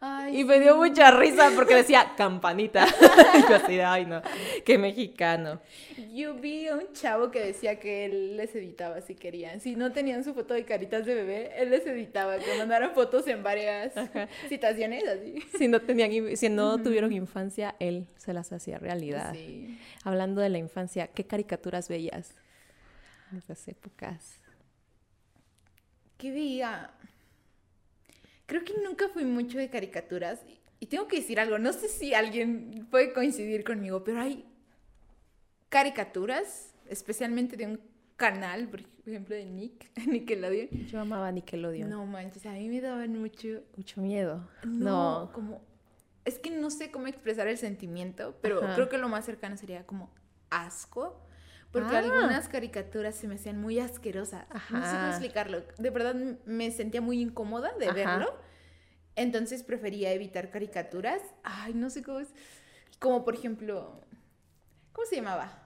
Ay, 0.00 0.40
Y 0.40 0.44
me 0.44 0.60
dio 0.60 0.76
mucha 0.76 1.10
risa 1.10 1.50
porque 1.54 1.74
decía 1.74 2.12
campanita. 2.16 2.86
Y 3.34 3.40
yo 3.48 3.56
así 3.56 3.80
ay 3.80 4.04
no, 4.04 4.20
qué 4.64 4.76
mexicano. 4.78 5.60
Yo 6.12 6.34
vi 6.34 6.68
a 6.68 6.74
un 6.74 6.92
chavo 6.92 7.30
que 7.30 7.40
decía 7.40 7.80
que 7.80 8.04
él 8.04 8.36
les 8.36 8.54
editaba 8.54 9.00
si 9.00 9.14
querían. 9.14 9.60
Si 9.60 9.74
no 9.74 9.92
tenían 9.92 10.22
su 10.22 10.34
foto 10.34 10.54
de 10.54 10.64
caritas 10.64 11.06
de 11.06 11.14
bebé, 11.14 11.52
él 11.56 11.70
les 11.70 11.86
editaba. 11.86 12.38
Que 12.38 12.58
mandaran 12.58 12.92
fotos 12.92 13.26
en 13.26 13.42
varias 13.42 13.94
situaciones 14.48 15.04
así. 15.08 15.40
Si 15.56 15.68
no 15.68 15.80
tenían, 15.80 16.36
si 16.36 16.48
no 16.50 16.82
tuvieron 16.82 17.12
infancia, 17.12 17.74
él 17.78 18.06
se 18.16 18.34
las 18.34 18.52
hacía 18.52 18.78
realidad. 18.78 19.32
Sí. 19.32 19.78
Hablando 20.04 20.40
de 20.40 20.50
la 20.50 20.58
infancia, 20.58 21.06
¿qué 21.08 21.24
caricaturas 21.24 21.88
veías 21.88 22.34
en 23.32 23.38
esas 23.38 23.66
épocas? 23.68 24.40
¿Qué 26.18 26.30
veía? 26.30 26.90
Creo 28.46 28.64
que 28.64 28.74
nunca 28.82 29.08
fui 29.08 29.24
mucho 29.24 29.58
de 29.58 29.68
caricaturas. 29.70 30.40
Y- 30.80 30.86
tengo 30.86 31.08
que 31.08 31.16
decir 31.16 31.40
algo. 31.40 31.58
No 31.58 31.72
sé 31.72 31.88
si 31.88 32.14
alguien 32.14 32.86
puede 32.90 33.12
coincidir 33.12 33.64
conmigo, 33.64 34.04
pero 34.04 34.20
hay 34.20 34.44
caricaturas, 35.68 36.74
especialmente 36.88 37.56
de 37.56 37.66
un 37.66 37.80
canal, 38.16 38.68
por 38.68 38.80
ejemplo 39.06 39.34
de 39.34 39.44
Nick, 39.44 39.90
Nickelodeon. 40.06 40.68
Yo 40.86 41.00
amaba 41.00 41.30
Nickelodeon. 41.32 41.88
No 41.90 42.06
manches, 42.06 42.46
a 42.46 42.52
mí 42.52 42.68
me 42.68 42.80
daban 42.80 43.18
mucho 43.18 43.62
Mucho 43.76 44.00
miedo. 44.00 44.48
No, 44.64 45.24
No. 45.26 45.32
como... 45.32 45.62
Es 46.24 46.40
que 46.40 46.50
no 46.50 46.70
sé 46.70 46.90
cómo 46.90 47.06
expresar 47.06 47.46
el 47.46 47.56
sentimiento, 47.56 48.36
pero 48.42 48.60
Ajá. 48.62 48.74
creo 48.74 48.88
que 48.88 48.98
lo 48.98 49.08
más 49.08 49.24
cercano 49.24 49.56
sería 49.56 49.86
como 49.86 50.10
asco. 50.50 51.20
Porque 51.80 51.96
Ah. 51.96 51.98
algunas 52.00 52.48
caricaturas 52.48 53.14
se 53.14 53.28
me 53.28 53.34
hacían 53.36 53.60
muy 53.60 53.78
asquerosas. 53.78 54.46
No 54.70 54.82
sé 54.84 54.92
cómo 54.96 55.06
explicarlo. 55.08 55.62
De 55.78 55.90
verdad 55.90 56.14
me 56.44 56.70
sentía 56.70 57.00
muy 57.00 57.20
incómoda 57.20 57.72
de 57.78 57.86
Ajá. 57.86 57.94
verlo. 57.94 58.34
Entonces 59.14 59.62
prefería 59.62 60.12
evitar 60.12 60.50
caricaturas. 60.50 61.20
Ay, 61.42 61.74
no 61.74 61.90
sé 61.90 62.02
cómo 62.02 62.20
es. 62.20 62.28
Como 62.98 63.24
por 63.24 63.34
ejemplo... 63.34 64.00
¿Cómo 64.92 65.06
se 65.06 65.16
llamaba? 65.16 65.62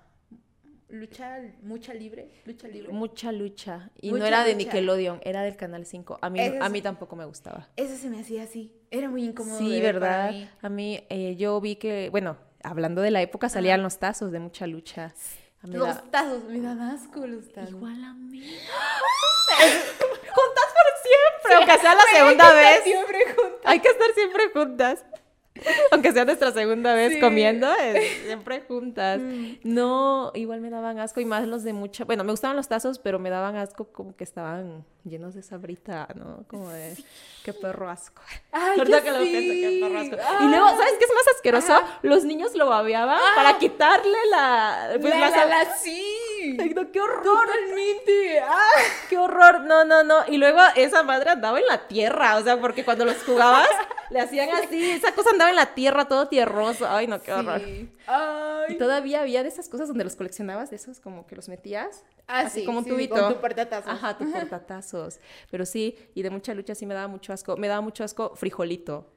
Lucha, 0.88 1.38
mucha 1.62 1.94
libre, 1.94 2.42
lucha 2.44 2.66
libre. 2.66 2.92
Mucha 2.92 3.30
lucha. 3.30 3.90
Y 4.00 4.10
Mucha 4.10 4.18
no 4.22 4.26
era 4.26 4.38
de 4.44 4.54
lucha. 4.54 4.64
Nickelodeon, 4.64 5.20
era 5.22 5.42
del 5.42 5.56
Canal 5.56 5.86
5. 5.86 6.18
A 6.20 6.30
mí, 6.30 6.40
a 6.40 6.68
mí 6.68 6.82
tampoco 6.82 7.14
me 7.14 7.24
gustaba. 7.24 7.68
Eso 7.76 7.96
se 7.96 8.10
me 8.10 8.18
hacía 8.20 8.42
así. 8.42 8.72
Era 8.90 9.08
muy 9.08 9.22
incómodo. 9.24 9.56
Sí, 9.58 9.70
de 9.70 9.80
ver 9.80 10.00
para 10.00 10.16
¿verdad? 10.26 10.32
mí. 10.32 10.48
A 10.62 10.68
mí, 10.68 11.04
eh, 11.08 11.36
yo 11.36 11.60
vi 11.60 11.76
que, 11.76 12.08
bueno, 12.10 12.36
hablando 12.64 13.02
de 13.02 13.12
la 13.12 13.22
época, 13.22 13.48
salían 13.48 13.84
los 13.84 14.00
tazos 14.00 14.32
de 14.32 14.40
mucha 14.40 14.66
lucha. 14.66 15.14
Los 15.62 15.86
da- 15.88 16.02
tazos, 16.10 16.44
me 16.44 16.60
dan 16.60 16.80
asco 16.80 17.26
los 17.26 17.52
tazos. 17.52 17.70
Igual 17.70 18.02
a 18.04 18.12
mí. 18.14 18.40
juntas 19.50 20.66
por 20.74 20.88
siempre, 21.02 21.54
aunque 21.56 21.78
sea 21.78 21.94
la 21.94 22.02
segunda 22.12 22.48
Hay 22.48 22.52
que 22.54 22.60
estar 22.60 22.74
vez. 22.74 22.84
Siempre 22.84 23.24
juntas. 23.34 23.60
Hay 23.64 23.80
que 23.80 23.88
estar 23.88 24.14
siempre 24.14 24.50
juntas. 24.52 25.04
Aunque 25.92 26.12
sea 26.12 26.24
nuestra 26.24 26.52
segunda 26.52 26.94
vez 26.94 27.14
Sí. 27.14 27.20
comiendo, 27.20 27.72
es 27.74 28.22
siempre 28.24 28.62
juntas. 28.66 29.20
Mm. 29.20 29.56
No, 29.64 30.32
igual 30.34 30.60
me 30.60 30.70
daban 30.70 30.98
asco 30.98 31.20
y 31.20 31.24
más 31.24 31.46
los 31.46 31.62
de 31.64 31.72
mucha. 31.72 32.04
Bueno, 32.04 32.24
me 32.24 32.30
gustaban 32.32 32.56
los 32.56 32.68
tazos, 32.68 32.98
pero 32.98 33.18
me 33.18 33.30
daban 33.30 33.56
asco 33.56 33.88
como 33.92 34.14
que 34.16 34.24
estaban 34.24 34.84
llenos 35.04 35.34
de 35.34 35.42
sabrita, 35.42 36.08
¿no? 36.14 36.44
Como 36.46 36.70
de 36.70 36.94
qué 37.44 37.52
perro 37.54 37.88
asco. 37.88 38.22
Ay, 38.52 38.78
ya 38.86 39.02
que 39.02 39.10
lo 39.10 39.18
pienso, 39.18 39.52
qué 39.52 39.68
sí. 39.70 39.80
perro 39.82 39.98
asco. 39.98 40.16
Ah. 40.22 40.38
Y 40.44 40.48
luego, 40.48 40.68
¿sabes 40.68 40.94
qué 40.98 41.04
es 41.04 41.10
más 41.14 41.34
asqueroso? 41.36 41.74
Ajá. 41.74 41.98
Los 42.02 42.24
niños 42.24 42.54
lo 42.54 42.68
babeaban 42.68 43.18
para 43.34 43.58
quitarle 43.58 44.18
la. 44.30 44.90
Pues, 45.00 45.14
la, 45.18 45.30
la 45.30 45.44
la, 45.46 45.74
sí. 45.76 46.56
Ay, 46.58 46.70
no, 46.74 46.90
qué 46.90 47.00
horror. 47.00 47.22
Totalmente. 47.22 48.40
Ah. 48.40 48.58
¡Qué 49.08 49.18
horror! 49.18 49.60
No, 49.62 49.84
no, 49.84 50.02
no. 50.02 50.18
Y 50.28 50.36
luego 50.38 50.60
esa 50.76 51.02
madre 51.02 51.30
andaba 51.30 51.58
en 51.58 51.66
la 51.66 51.86
tierra, 51.88 52.36
o 52.36 52.42
sea, 52.42 52.58
porque 52.60 52.84
cuando 52.84 53.04
los 53.04 53.16
jugabas 53.24 53.68
le 54.10 54.20
hacían 54.20 54.48
así, 54.50 54.90
esa 54.90 55.12
cosa 55.14 55.30
andaba 55.30 55.49
en 55.50 55.56
la 55.56 55.74
tierra, 55.74 56.06
todo 56.06 56.28
tierroso. 56.28 56.86
Ay, 56.88 57.06
no, 57.06 57.20
qué 57.20 57.32
horror. 57.32 57.60
Sí. 57.64 57.90
Y 58.68 58.78
todavía 58.78 59.20
había 59.20 59.42
de 59.42 59.48
esas 59.48 59.68
cosas 59.68 59.88
donde 59.88 60.04
los 60.04 60.16
coleccionabas, 60.16 60.70
de 60.70 60.76
esos 60.76 61.00
como 61.00 61.26
que 61.26 61.36
los 61.36 61.48
metías. 61.48 62.04
Ah, 62.26 62.40
así 62.40 62.60
sí, 62.60 62.66
como 62.66 62.78
un 62.78 62.84
sí, 62.84 62.90
tubito. 62.90 63.14
Con 63.14 63.34
tu 63.34 63.40
portatazos. 63.40 63.90
Ajá, 63.90 64.16
tu 64.16 64.30
portatazos. 64.32 65.20
Pero 65.50 65.66
sí, 65.66 65.96
y 66.14 66.22
de 66.22 66.30
mucha 66.30 66.54
lucha 66.54 66.74
sí 66.74 66.86
me 66.86 66.94
daba 66.94 67.08
mucho 67.08 67.32
asco. 67.32 67.56
Me 67.56 67.68
daba 67.68 67.80
mucho 67.80 68.04
asco 68.04 68.34
frijolito. 68.36 69.12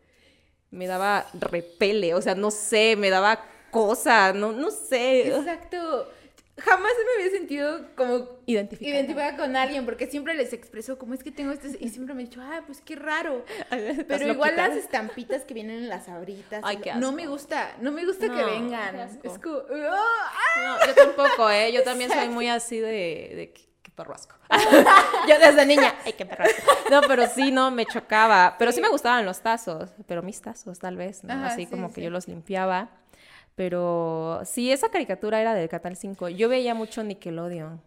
Me 0.71 0.87
daba 0.87 1.27
repele, 1.33 2.15
o 2.15 2.21
sea, 2.21 2.33
no 2.33 2.49
sé, 2.49 2.95
me 2.97 3.11
daba 3.11 3.39
cosa, 3.69 4.33
no, 4.33 4.51
no 4.51 4.71
sé. 4.71 5.27
Exacto. 5.27 6.09
Jamás 6.55 6.91
me 7.17 7.23
había 7.23 7.35
sentido 7.35 7.87
como 7.95 8.27
Identificada. 8.45 8.95
identificada 8.95 9.37
con 9.37 9.55
alguien 9.55 9.85
porque 9.85 10.05
siempre 10.05 10.35
les 10.35 10.53
expreso 10.53 10.99
cómo 10.99 11.15
es 11.15 11.23
que 11.23 11.31
tengo 11.31 11.51
este 11.51 11.75
y 11.79 11.89
siempre 11.89 12.13
me 12.13 12.21
he 12.21 12.25
dicho, 12.25 12.41
ah, 12.43 12.61
pues 12.67 12.79
qué 12.81 12.95
raro. 12.95 13.43
¿Estás 13.71 14.05
Pero 14.07 14.33
igual 14.33 14.51
loquita? 14.55 14.67
las 14.67 14.77
estampitas 14.77 15.45
que 15.45 15.55
vienen 15.55 15.77
en 15.77 15.89
las 15.89 16.07
abritas. 16.09 16.61
Ay, 16.63 16.77
qué 16.77 16.93
No 16.93 17.11
me 17.11 17.25
gusta, 17.25 17.75
no 17.81 17.91
me 17.91 18.05
gusta 18.05 18.27
que 18.29 18.43
vengan. 18.43 18.95
qué 18.95 19.01
asco. 19.01 19.27
Es 19.27 19.39
como, 19.39 19.57
¡ah! 19.91 20.77
No, 20.79 20.87
yo 20.87 20.93
tampoco, 20.93 21.49
¿eh? 21.49 21.71
Yo 21.73 21.81
también 21.83 22.11
soy 22.11 22.29
muy 22.29 22.47
así 22.47 22.79
de, 22.79 23.31
de 23.35 23.53
qué, 23.81 23.89
perruasco. 23.95 24.35
yo 25.27 25.39
desde 25.39 25.65
niña, 25.65 25.95
ay, 26.05 26.13
qué 26.13 26.25
perruasco. 26.25 26.61
No, 26.91 27.01
pero 27.07 27.27
sí, 27.27 27.51
no, 27.51 27.71
me 27.71 27.85
chocaba. 27.87 28.55
Pero 28.59 28.71
sí, 28.71 28.79
me 28.81 28.89
gustaban 28.89 29.25
los 29.25 29.41
tazos, 29.41 29.89
pero 30.07 30.21
mis 30.21 30.39
tazos, 30.41 30.77
tal 30.79 30.97
vez, 30.97 31.23
¿no? 31.23 31.33
Ajá, 31.33 31.47
así 31.47 31.65
sí, 31.65 31.67
como 31.67 31.91
que 31.91 32.01
yo 32.03 32.09
los 32.11 32.27
limpiaba. 32.27 32.89
Pero 33.55 34.41
sí, 34.45 34.71
esa 34.71 34.89
caricatura 34.89 35.39
era 35.39 35.53
del 35.53 35.69
Canal 35.69 35.95
5. 35.95 36.29
Yo 36.29 36.49
veía 36.49 36.73
mucho 36.73 37.03
Nickelodeon, 37.03 37.81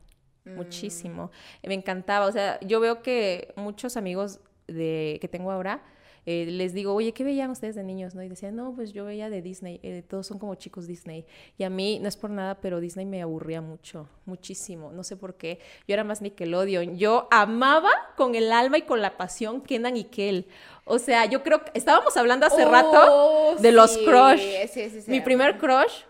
muchísimo. 0.45 1.31
Me 1.63 1.75
encantaba, 1.75 2.27
o 2.27 2.33
sea, 2.33 2.61
yo 2.61 2.79
veo 2.81 3.03
que 3.03 3.53
muchos 3.57 3.97
amigos 3.97 4.41
de, 4.69 5.19
que 5.21 5.29
tengo 5.29 5.51
ahora, 5.51 5.83
eh, 6.27 6.45
les 6.47 6.75
digo, 6.75 6.93
oye, 6.93 7.13
¿qué 7.13 7.23
veían 7.25 7.51
ustedes 7.51 7.77
de 7.77 7.85
niños? 7.85 8.15
¿no? 8.15 8.23
Y 8.23 8.29
decían, 8.29 8.57
no, 8.57 8.75
pues 8.75 8.93
yo 8.93 9.05
veía 9.05 9.31
de 9.31 9.41
Disney, 9.43 9.79
eh, 9.83 10.03
todos 10.07 10.27
son 10.27 10.39
como 10.41 10.57
chicos 10.57 10.87
Disney. 10.87 11.25
Y 11.57 11.63
a 11.65 11.71
mí, 11.71 11.99
no 12.01 12.09
es 12.09 12.17
por 12.17 12.31
nada, 12.31 12.57
pero 12.61 12.81
Disney 12.81 13.07
me 13.07 13.23
aburría 13.23 13.61
mucho, 13.61 14.09
muchísimo. 14.25 14.91
No 14.93 15.05
sé 15.05 15.17
por 15.17 15.37
qué. 15.37 15.61
Yo 15.87 15.95
era 15.95 16.05
más 16.05 16.21
Nickelodeon. 16.23 16.99
Yo 16.99 17.29
amaba 17.31 17.91
con 18.17 18.35
el 18.35 18.51
alma 18.53 18.79
y 18.79 18.83
con 18.83 19.01
la 19.01 19.17
pasión 19.17 19.61
Kenan 19.61 19.97
y 19.97 20.05
Kel. 20.05 20.47
O 20.85 20.99
sea, 20.99 21.27
yo 21.27 21.43
creo 21.43 21.65
que 21.65 21.71
estábamos 21.75 22.17
hablando 22.17 22.45
hace 22.47 22.65
rato 22.65 23.01
Oh, 23.09 23.55
de 23.59 23.73
los 23.73 23.97
crush. 23.99 24.41
sí, 24.69 24.89
sí, 24.91 25.01
sí. 25.03 25.11
Mi 25.11 25.21
primer 25.21 25.59
crush 25.59 26.03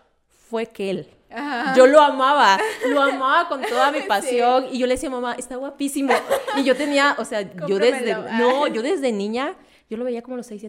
fue 0.49 0.65
Kel. 0.65 1.07
Ajá. 1.29 1.75
Yo 1.75 1.87
lo 1.87 1.99
amaba, 1.99 2.57
lo 2.87 3.01
amaba 3.01 3.49
con 3.49 3.61
toda 3.61 3.91
mi 3.91 4.01
pasión 4.07 4.67
y 4.71 4.79
yo 4.79 4.87
le 4.87 4.93
decía, 4.93 5.09
mamá, 5.09 5.35
está 5.37 5.57
guapísimo. 5.57 6.13
Y 6.55 6.63
yo 6.63 6.75
tenía, 6.75 7.15
o 7.19 7.25
sea, 7.25 7.41
yo 7.67 7.77
desde, 7.79 8.13
no, 8.15 8.67
yo 8.67 8.81
desde 8.81 9.11
niña, 9.11 9.55
yo 9.89 9.97
lo 9.97 10.03
veía 10.03 10.21
como 10.21 10.35
a 10.35 10.37
los 10.37 10.47
6, 10.47 10.61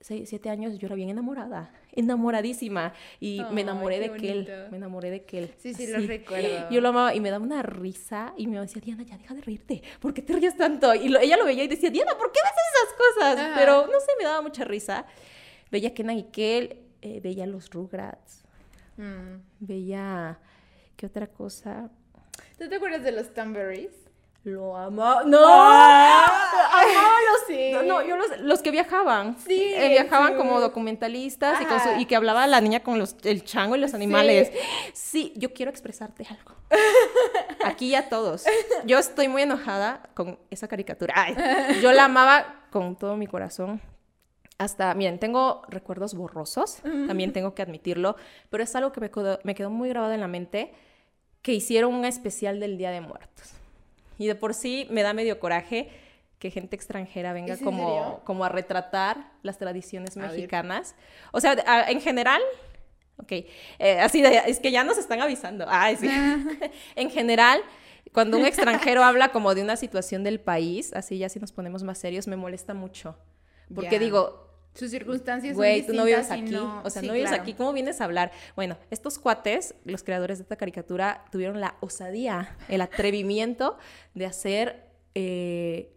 7, 0.00 0.50
años, 0.50 0.78
yo 0.78 0.86
era 0.86 0.94
bien 0.94 1.08
enamorada, 1.10 1.72
enamoradísima. 1.92 2.92
Y 3.18 3.42
me 3.52 3.62
enamoré 3.62 3.98
de 3.98 4.12
Kel, 4.12 4.68
me 4.70 4.76
enamoré 4.76 5.10
de 5.10 5.24
Kel. 5.24 5.52
Sí, 5.58 5.74
sí, 5.74 5.86
lo 5.88 5.98
recuerdo. 5.98 6.70
Yo 6.70 6.80
lo 6.80 6.88
amaba 6.90 7.14
y 7.14 7.20
me 7.20 7.30
daba 7.30 7.42
una 7.44 7.62
risa 7.62 8.32
y 8.36 8.46
me 8.46 8.60
decía, 8.60 8.80
Diana, 8.84 9.02
ya 9.02 9.18
deja 9.18 9.34
de 9.34 9.40
reírte, 9.42 9.82
¿por 10.00 10.14
qué 10.14 10.22
te 10.22 10.32
ríes 10.34 10.56
tanto? 10.56 10.94
Y 10.94 11.08
lo- 11.08 11.18
ella 11.20 11.36
lo 11.36 11.44
veía 11.44 11.64
y 11.64 11.68
decía, 11.68 11.90
Diana, 11.90 12.16
¿por 12.16 12.30
qué 12.32 12.38
haces 12.44 12.64
esas 12.74 12.96
cosas? 12.96 13.46
Ajá. 13.46 13.54
Pero 13.58 13.86
no 13.86 13.98
sé, 14.00 14.12
me 14.18 14.24
daba 14.24 14.40
mucha 14.42 14.64
risa. 14.64 15.04
Veía 15.70 15.92
Kenan 15.94 16.18
y 16.18 16.24
Kel, 16.24 16.80
eh, 17.02 17.20
veía 17.22 17.46
los 17.46 17.70
Rugrats, 17.70 18.44
Mm. 18.96 19.40
veía, 19.60 20.38
¿qué 20.96 21.06
otra 21.06 21.26
cosa? 21.28 21.90
¿Tú 22.58 22.68
te 22.68 22.74
acuerdas 22.76 23.02
de 23.02 23.12
los 23.12 23.32
Thunberries? 23.32 23.92
Lo 24.44 24.76
amaba. 24.76 25.24
¡No! 25.24 25.38
Ah. 25.42 27.09
No, 27.82 28.02
yo 28.06 28.16
los, 28.16 28.40
los 28.40 28.62
que 28.62 28.70
viajaban. 28.70 29.36
Sí, 29.46 29.72
Eh, 29.74 29.88
viajaban 29.88 30.32
sí. 30.32 30.38
como 30.38 30.60
documentalistas 30.60 31.60
y, 31.60 31.64
con 31.64 31.80
su- 31.80 31.88
Ajá. 31.90 32.00
y 32.00 32.06
que 32.06 32.16
hablaba 32.16 32.46
la 32.46 32.60
niña 32.60 32.80
con 32.80 32.98
los, 32.98 33.16
el 33.24 33.44
chango 33.44 33.76
y 33.76 33.80
los 33.80 33.94
animales. 33.94 34.50
Sí, 34.92 35.32
yo 35.36 35.52
quiero 35.52 35.70
expresarte 35.70 36.26
algo. 36.28 36.54
Aquí 37.64 37.90
ya 37.90 38.08
todos. 38.08 38.44
Yo 38.84 38.98
estoy 38.98 39.28
muy 39.28 39.42
enojada 39.42 40.08
con 40.14 40.38
esa 40.50 40.68
caricatura. 40.68 41.14
Ay, 41.16 41.34
yo 41.82 41.92
la 41.92 42.04
amaba 42.04 42.64
con 42.70 42.96
todo 42.96 43.16
mi 43.16 43.26
corazón. 43.26 43.80
Hasta, 44.58 44.92
miren, 44.94 45.18
tengo 45.18 45.62
recuerdos 45.68 46.12
borrosos, 46.14 46.80
también 46.82 47.32
tengo 47.32 47.54
que 47.54 47.62
admitirlo, 47.62 48.16
pero 48.50 48.62
es 48.62 48.76
algo 48.76 48.92
que 48.92 49.00
me 49.00 49.10
quedó, 49.10 49.38
me 49.42 49.54
quedó 49.54 49.70
muy 49.70 49.88
grabado 49.88 50.12
en 50.12 50.20
la 50.20 50.28
mente, 50.28 50.74
que 51.40 51.54
hicieron 51.54 51.94
un 51.94 52.04
especial 52.04 52.60
del 52.60 52.76
Día 52.76 52.90
de 52.90 53.00
Muertos. 53.00 53.52
Y 54.18 54.26
de 54.26 54.34
por 54.34 54.52
sí 54.52 54.86
me 54.90 55.02
da 55.02 55.14
medio 55.14 55.40
coraje 55.40 55.88
que 56.40 56.50
gente 56.50 56.74
extranjera 56.74 57.32
venga 57.32 57.54
¿Es 57.54 57.60
en 57.60 57.64
como, 57.66 58.20
como 58.24 58.44
a 58.44 58.48
retratar 58.48 59.30
las 59.42 59.58
tradiciones 59.58 60.16
mexicanas. 60.16 60.96
O 61.32 61.40
sea, 61.40 61.54
a- 61.66 61.90
en 61.90 62.00
general, 62.00 62.40
ok, 63.18 63.30
eh, 63.78 64.00
así 64.00 64.22
de, 64.22 64.38
es 64.46 64.58
que 64.58 64.72
ya 64.72 64.82
nos 64.82 64.98
están 64.98 65.20
avisando. 65.20 65.66
Ay, 65.68 65.96
sí. 65.96 66.08
en 66.96 67.10
general, 67.10 67.60
cuando 68.12 68.38
un 68.38 68.46
extranjero 68.46 69.04
habla 69.04 69.28
como 69.32 69.54
de 69.54 69.62
una 69.62 69.76
situación 69.76 70.24
del 70.24 70.40
país, 70.40 70.92
así 70.94 71.18
ya 71.18 71.28
si 71.28 71.38
nos 71.38 71.52
ponemos 71.52 71.82
más 71.84 71.98
serios, 71.98 72.26
me 72.26 72.36
molesta 72.36 72.74
mucho. 72.74 73.16
Porque 73.72 73.98
digo, 74.00 74.48
Sus 74.74 74.90
circunstancias 74.90 75.54
Güey, 75.54 75.86
tú 75.86 75.92
no 75.92 76.04
vives 76.04 76.30
aquí. 76.30 76.50
no- 76.50 76.80
O 76.84 76.90
sea, 76.90 77.02
sí, 77.02 77.06
no 77.08 77.12
vives 77.12 77.28
claro. 77.28 77.42
aquí. 77.42 77.52
¿Cómo 77.54 77.72
vienes 77.74 78.00
a 78.00 78.04
hablar? 78.04 78.32
Bueno, 78.56 78.78
estos 78.90 79.18
cuates, 79.18 79.74
los 79.84 80.02
creadores 80.02 80.38
de 80.38 80.42
esta 80.44 80.56
caricatura, 80.56 81.24
tuvieron 81.30 81.60
la 81.60 81.74
osadía, 81.80 82.56
el 82.68 82.80
atrevimiento 82.80 83.76
de 84.14 84.26
hacer 84.26 84.86
eh, 85.14 85.92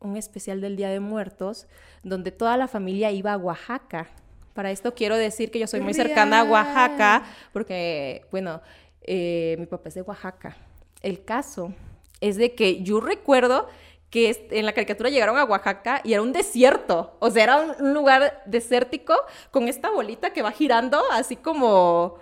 un 0.00 0.16
especial 0.16 0.60
del 0.60 0.76
Día 0.76 0.88
de 0.90 1.00
Muertos, 1.00 1.66
donde 2.02 2.32
toda 2.32 2.56
la 2.56 2.68
familia 2.68 3.10
iba 3.10 3.32
a 3.32 3.36
Oaxaca. 3.36 4.08
Para 4.54 4.70
esto 4.70 4.94
quiero 4.94 5.16
decir 5.16 5.50
que 5.50 5.58
yo 5.58 5.66
soy 5.66 5.80
muy 5.80 5.94
cercana 5.94 6.40
a 6.40 6.44
Oaxaca, 6.44 7.24
porque, 7.52 8.26
bueno, 8.30 8.60
eh, 9.02 9.56
mi 9.58 9.66
papá 9.66 9.88
es 9.88 9.94
de 9.94 10.02
Oaxaca. 10.02 10.56
El 11.02 11.24
caso 11.24 11.72
es 12.20 12.36
de 12.36 12.54
que 12.54 12.82
yo 12.82 13.00
recuerdo 13.00 13.68
que 14.10 14.48
en 14.50 14.64
la 14.64 14.72
caricatura 14.72 15.10
llegaron 15.10 15.36
a 15.36 15.44
Oaxaca 15.44 16.00
y 16.02 16.12
era 16.14 16.22
un 16.22 16.32
desierto, 16.32 17.16
o 17.20 17.30
sea, 17.30 17.44
era 17.44 17.56
un, 17.60 17.92
lugar 17.92 18.42
desértico 18.46 19.14
con 19.50 19.68
esta 19.68 19.90
bolita 19.90 20.32
que 20.32 20.42
va 20.42 20.50
girando, 20.50 21.02
así 21.12 21.36
como, 21.36 22.18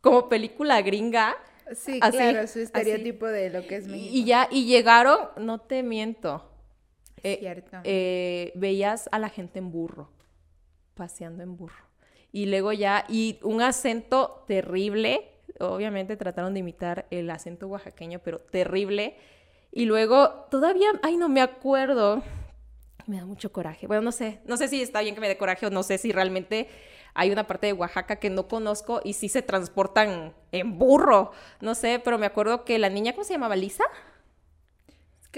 como 0.00 0.28
película 0.28 0.82
gringa. 0.82 1.36
Sí, 1.74 2.00
Así, 2.02 2.16
claro, 2.16 2.40
su 2.46 2.58
así. 2.58 2.62
estereotipo 2.62 3.26
de 3.26 3.50
lo 3.50 3.66
que 3.66 3.76
es 3.76 3.86
México. 3.86 4.10
y 4.10 4.24
ya, 4.24 4.48
y 4.50 4.64
llegaron, 4.64 5.28
no 5.36 5.58
te 5.58 5.82
miento, 5.82 6.47
Es 7.22 7.36
eh, 7.36 7.38
cierto. 7.40 7.78
eh, 7.84 8.52
veías 8.54 9.08
a 9.12 9.18
la 9.18 9.28
gente 9.28 9.58
en 9.58 9.70
burro, 9.70 10.10
paseando 10.94 11.42
en 11.42 11.56
burro. 11.56 11.84
Y 12.32 12.46
luego 12.46 12.72
ya, 12.72 13.04
y 13.08 13.38
un 13.42 13.62
acento 13.62 14.44
terrible, 14.46 15.30
obviamente 15.60 16.16
trataron 16.16 16.54
de 16.54 16.60
imitar 16.60 17.06
el 17.10 17.30
acento 17.30 17.66
oaxaqueño, 17.68 18.20
pero 18.20 18.40
terrible. 18.40 19.16
Y 19.72 19.86
luego 19.86 20.46
todavía, 20.50 20.88
ay, 21.02 21.16
no 21.16 21.28
me 21.28 21.40
acuerdo. 21.40 22.22
Me 23.06 23.16
da 23.16 23.24
mucho 23.24 23.50
coraje. 23.52 23.86
Bueno, 23.86 24.02
no 24.02 24.12
sé, 24.12 24.40
no 24.44 24.56
sé 24.56 24.68
si 24.68 24.82
está 24.82 25.00
bien 25.00 25.14
que 25.14 25.20
me 25.20 25.28
dé 25.28 25.38
coraje 25.38 25.66
o 25.66 25.70
no 25.70 25.82
sé 25.82 25.96
si 25.96 26.12
realmente 26.12 26.68
hay 27.14 27.30
una 27.30 27.46
parte 27.46 27.66
de 27.68 27.72
Oaxaca 27.72 28.16
que 28.16 28.28
no 28.30 28.48
conozco 28.48 29.00
y 29.02 29.14
sí 29.14 29.28
se 29.28 29.40
transportan 29.42 30.34
en 30.52 30.78
burro. 30.78 31.32
No 31.60 31.74
sé, 31.74 32.00
pero 32.04 32.18
me 32.18 32.26
acuerdo 32.26 32.64
que 32.64 32.78
la 32.78 32.90
niña, 32.90 33.12
¿cómo 33.14 33.24
se 33.24 33.32
llamaba? 33.32 33.56
Lisa. 33.56 33.84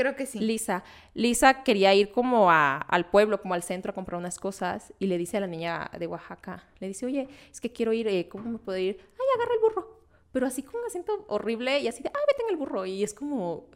Creo 0.00 0.16
que 0.16 0.24
sí. 0.24 0.38
Lisa. 0.40 0.82
Lisa 1.14 1.62
quería 1.62 1.92
ir 1.94 2.10
como 2.10 2.50
a- 2.50 2.78
al 2.78 3.04
pueblo, 3.10 3.40
como 3.42 3.52
al 3.52 3.62
centro 3.62 3.90
a 3.90 3.94
comprar 3.94 4.18
unas 4.18 4.38
cosas 4.38 4.94
y 4.98 5.06
le 5.08 5.18
dice 5.18 5.36
a 5.36 5.40
la 5.40 5.46
niña 5.46 5.90
de 5.98 6.06
Oaxaca, 6.06 6.64
le 6.78 6.88
dice, 6.88 7.04
oye, 7.04 7.28
es 7.50 7.60
que 7.60 7.70
quiero 7.70 7.92
ir, 7.92 8.08
eh, 8.08 8.26
¿cómo 8.28 8.50
me 8.50 8.58
puedo 8.58 8.78
ir? 8.78 8.98
Ay, 9.12 9.26
agarra 9.36 9.54
el 9.54 9.60
burro. 9.60 10.00
Pero 10.32 10.46
así 10.46 10.62
con 10.62 10.80
un 10.80 10.86
acento 10.86 11.24
horrible 11.28 11.80
y 11.80 11.88
así 11.88 12.02
de, 12.02 12.08
ah, 12.08 12.18
vete 12.28 12.42
en 12.44 12.50
el 12.50 12.56
burro. 12.56 12.86
Y 12.86 13.02
es 13.02 13.12
como, 13.12 13.66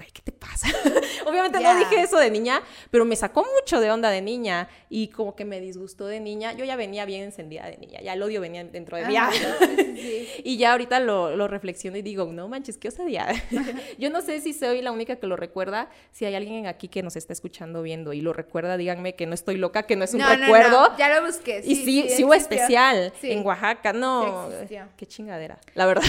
güey, 0.00 0.10
¿qué 0.12 0.22
te 0.22 0.32
pasa? 0.32 0.66
Obviamente 1.26 1.60
no 1.60 1.76
dije 1.76 2.00
eso 2.00 2.18
de 2.18 2.30
niña, 2.30 2.62
pero 2.90 3.04
me 3.04 3.16
sacó 3.16 3.46
mucho 3.60 3.80
de 3.80 3.90
onda 3.90 4.08
de 4.08 4.22
niña 4.22 4.66
y 4.88 5.08
como 5.08 5.36
que 5.36 5.44
me 5.44 5.60
disgustó 5.60 6.06
de 6.06 6.20
niña. 6.20 6.54
Yo 6.54 6.64
ya 6.64 6.74
venía 6.76 7.04
bien 7.04 7.24
encendida 7.24 7.66
de 7.66 7.76
niña, 7.76 8.00
ya 8.00 8.14
el 8.14 8.22
odio 8.22 8.40
venía 8.40 8.64
dentro 8.64 8.96
de 8.96 9.04
mí. 9.06 9.14
Sí. 10.00 10.28
Y 10.44 10.56
ya 10.56 10.72
ahorita 10.72 10.98
lo, 11.00 11.36
lo 11.36 11.46
reflexiono 11.46 11.98
y 11.98 12.02
digo, 12.02 12.24
no 12.24 12.48
manches, 12.48 12.78
qué 12.78 12.88
osadía. 12.88 13.28
Yo 13.98 14.08
no 14.08 14.22
sé 14.22 14.40
si 14.40 14.54
soy 14.54 14.80
la 14.80 14.92
única 14.92 15.16
que 15.16 15.26
lo 15.26 15.36
recuerda. 15.36 15.90
Si 16.10 16.24
hay 16.24 16.34
alguien 16.34 16.66
aquí 16.66 16.88
que 16.88 17.02
nos 17.02 17.16
está 17.16 17.34
escuchando, 17.34 17.82
viendo 17.82 18.14
y 18.14 18.22
lo 18.22 18.32
recuerda, 18.32 18.78
díganme 18.78 19.14
que 19.14 19.26
no 19.26 19.34
estoy 19.34 19.56
loca, 19.56 19.82
que 19.82 19.96
no 19.96 20.04
es 20.04 20.14
un 20.14 20.20
No, 20.20 20.28
no, 20.28 20.36
no, 20.36 20.40
recuerdo. 20.44 20.96
Ya 20.96 21.14
lo 21.14 21.26
busqué. 21.26 21.60
Y 21.62 21.76
sí, 21.76 22.06
sí, 22.08 22.24
hubo 22.24 22.32
especial 22.32 23.12
en 23.22 23.44
Oaxaca. 23.44 23.92
No, 23.92 24.48
qué 24.96 25.04
chingadera, 25.06 25.58
la 25.74 25.84
verdad. 25.84 26.04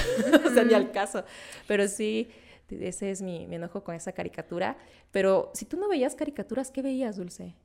o 0.45 0.49
sea, 0.51 0.63
ni 0.63 0.73
al 0.73 0.91
caso. 0.91 1.25
Pero 1.67 1.89
sí, 1.89 2.29
ese 2.79 3.11
es 3.11 3.21
mi, 3.21 3.47
mi 3.47 3.55
enojo 3.55 3.83
con 3.83 3.95
esa 3.95 4.11
caricatura. 4.11 4.77
Pero 5.11 5.51
si 5.53 5.65
tú 5.65 5.77
no 5.77 5.87
veías 5.89 6.15
caricaturas, 6.15 6.71
¿qué 6.71 6.81
veías, 6.81 7.17
Dulce? 7.17 7.55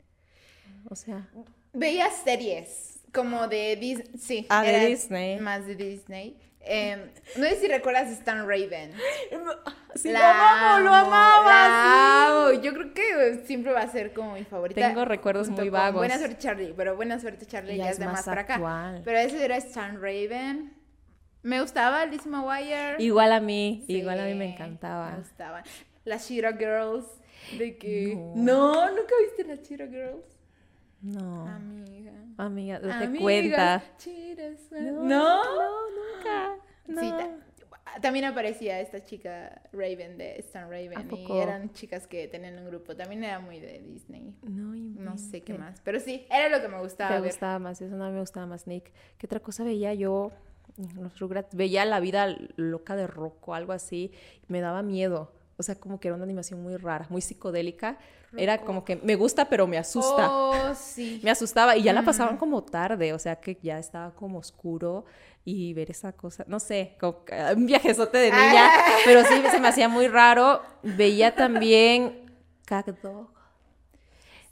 O 0.88 0.94
sea, 0.94 1.28
Veía 1.72 2.10
series 2.10 3.00
como 3.12 3.48
de 3.48 3.76
Disney. 3.76 4.18
Sí. 4.18 4.46
Ah, 4.48 4.62
de 4.62 4.86
Disney. 4.86 5.38
Más 5.40 5.66
de 5.66 5.74
Disney. 5.74 6.38
Em, 6.60 7.00
no 7.36 7.44
sé 7.44 7.56
si 7.60 7.68
recuerdas 7.68 8.10
Stan 8.10 8.48
Raven. 8.48 8.92
sí, 9.94 10.10
La 10.10 10.18
lo 10.18 10.26
amaba, 10.26 10.80
lo 10.80 10.94
amo, 10.94 11.06
amaba. 11.06 12.48
amo. 12.48 12.62
Yo 12.62 12.72
creo 12.72 12.94
que 12.94 13.42
siempre 13.46 13.72
va 13.72 13.82
a 13.82 13.88
ser 13.88 14.12
como 14.12 14.34
mi 14.34 14.44
favorita. 14.44 14.80
Tengo 14.88 15.04
recuerdos 15.04 15.48
muy 15.48 15.68
vagos. 15.68 16.00
Buena 16.00 16.18
suerte 16.18 16.38
Charlie, 16.38 16.74
pero 16.76 16.96
buena 16.96 17.20
suerte 17.20 17.46
Charlie 17.46 17.76
Ya 17.76 17.84
ya, 17.84 17.90
es 17.90 17.98
de 17.98 18.06
más 18.06 18.24
para 18.24 18.40
acá. 18.42 19.00
Pero 19.04 19.18
ese 19.18 19.44
era 19.44 19.56
Stan 19.58 20.00
Raven. 20.00 20.72
Me 21.42 21.60
gustaba 21.60 22.04
Liz 22.06 22.26
McGuire. 22.26 22.96
Igual 22.98 23.32
a 23.32 23.40
mí, 23.40 23.84
Sí, 23.86 23.98
igual 23.98 24.20
a 24.20 24.24
mí 24.24 24.32
me 24.32 24.46
Me 24.46 24.52
encantaba. 24.54 25.16
gustaba. 25.16 25.62
Las 26.04 26.26
Cheetah 26.26 26.52
Girls. 26.52 27.04
De 27.58 27.76
que. 27.76 28.14
No. 28.16 28.34
No, 28.74 28.90
nunca 28.90 29.14
viste 29.24 29.44
las 29.44 29.62
Cheetah 29.62 29.86
Girls. 29.86 30.24
No, 31.02 31.46
Amiga. 31.46 32.12
amiga, 32.38 32.80
date 32.80 33.04
Amigas, 33.04 33.22
cuenta. 33.22 33.82
cheetahs, 33.98 34.72
No, 34.72 35.04
No. 35.04 35.44
no, 35.44 35.70
nunca. 35.90 36.56
No. 36.88 37.00
Sí, 37.00 37.12
también 38.00 38.24
aparecía 38.24 38.80
esta 38.80 39.04
chica 39.04 39.62
Raven 39.72 40.18
de 40.18 40.36
Stan 40.40 40.64
¿A 40.64 40.68
Raven 40.68 41.08
y 41.12 41.38
eran 41.38 41.72
chicas 41.74 42.06
que 42.06 42.26
tenían 42.28 42.58
un 42.58 42.66
grupo. 42.66 42.96
También 42.96 43.22
era 43.24 43.38
muy 43.38 43.60
de 43.60 43.78
Disney. 43.78 44.34
No, 44.42 44.74
No 44.74 45.18
sé 45.18 45.42
qué 45.42 45.54
más. 45.54 45.80
Pero 45.84 46.00
sí, 46.00 46.26
era 46.30 46.48
lo 46.48 46.60
que 46.60 46.68
me 46.68 46.80
gustaba 46.80 47.20
ver. 47.20 47.30
gustaba 47.30 47.58
más, 47.58 47.80
eso 47.80 47.94
no 47.96 48.10
me 48.10 48.18
gustaba 48.20 48.46
más, 48.46 48.66
Nick. 48.66 48.90
¿Qué 49.18 49.26
otra 49.26 49.40
cosa 49.40 49.62
veía 49.64 49.94
yo? 49.94 50.32
Los 51.00 51.18
Rugrats. 51.18 51.54
Veía 51.54 51.84
la 51.84 52.00
vida 52.00 52.36
loca 52.56 52.96
de 52.96 53.06
Rocco, 53.06 53.54
algo 53.54 53.72
así. 53.72 54.12
Me 54.48 54.60
daba 54.60 54.82
miedo. 54.82 55.32
O 55.58 55.62
sea, 55.62 55.74
como 55.76 55.98
que 56.00 56.08
era 56.08 56.14
una 56.14 56.24
animación 56.24 56.62
muy 56.62 56.76
rara, 56.76 57.06
muy 57.08 57.22
psicodélica. 57.22 57.98
Era 58.36 58.58
como 58.58 58.84
que 58.84 58.96
me 58.96 59.14
gusta, 59.14 59.48
pero 59.48 59.66
me 59.66 59.78
asusta. 59.78 60.30
Oh, 60.30 60.74
sí. 60.74 61.20
Me 61.24 61.30
asustaba 61.30 61.76
y 61.76 61.82
ya 61.82 61.94
la 61.94 62.02
pasaban 62.02 62.36
como 62.36 62.62
tarde, 62.62 63.14
o 63.14 63.18
sea 63.18 63.36
que 63.36 63.58
ya 63.62 63.78
estaba 63.78 64.14
como 64.14 64.38
oscuro 64.40 65.06
y 65.44 65.72
ver 65.72 65.90
esa 65.90 66.12
cosa, 66.12 66.44
no 66.48 66.58
sé, 66.60 66.96
como 67.00 67.20
ah, 67.32 67.52
un 67.56 67.64
viajezote 67.66 68.18
de 68.18 68.30
niña, 68.30 68.66
Ah. 68.68 68.96
pero 69.06 69.24
sí 69.24 69.42
se 69.50 69.58
me 69.60 69.68
hacía 69.68 69.88
muy 69.88 70.08
raro. 70.08 70.60
Veía 70.82 71.34
también 71.34 72.30
Cat 72.66 72.88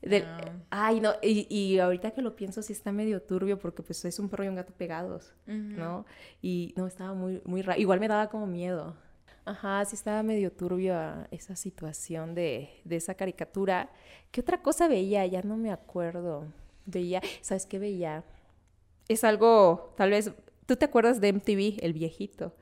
Dog. 0.05 0.11
Del- 0.11 0.25
Ay, 0.71 1.01
no, 1.01 1.12
y, 1.23 1.47
y 1.55 1.79
ahorita 1.79 2.11
que 2.12 2.21
lo 2.23 2.35
pienso 2.37 2.61
sí 2.62 2.73
está 2.73 2.90
medio 2.93 3.23
turbio 3.23 3.59
porque 3.59 3.83
pues 3.83 4.05
es 4.05 4.19
un 4.19 4.29
perro 4.29 4.45
y 4.45 4.49
un 4.49 4.57
gato 4.57 4.73
pegados, 4.73 5.33
¿no? 5.47 6.05
Y 6.43 6.73
no, 6.77 6.87
estaba 6.87 7.14
muy, 7.14 7.40
muy 7.45 7.62
raro. 7.62 7.81
Igual 7.81 8.01
me 8.01 8.09
daba 8.09 8.29
como 8.29 8.47
miedo. 8.47 8.97
Ajá, 9.45 9.85
sí 9.85 9.95
estaba 9.95 10.23
medio 10.23 10.51
turbia 10.51 11.29
esa 11.31 11.55
situación 11.55 12.35
de, 12.35 12.71
de 12.85 12.97
esa 12.97 13.14
caricatura. 13.14 13.90
¿Qué 14.31 14.40
otra 14.40 14.62
cosa 14.62 14.88
veía? 14.88 15.25
Ya 15.27 15.43
no 15.43 15.57
me 15.57 15.71
acuerdo. 15.71 16.47
Veía, 16.87 17.21
¿sabes 17.43 17.67
qué 17.67 17.79
veía? 17.79 18.25
Es 19.07 19.23
algo, 19.23 19.93
tal 19.97 20.11
vez, 20.11 20.33
¿tú 20.67 20.77
te 20.77 20.87
acuerdas 20.87 21.21
de 21.21 21.29
MTV, 21.29 21.79
el 21.85 21.93
viejito? 21.93 22.55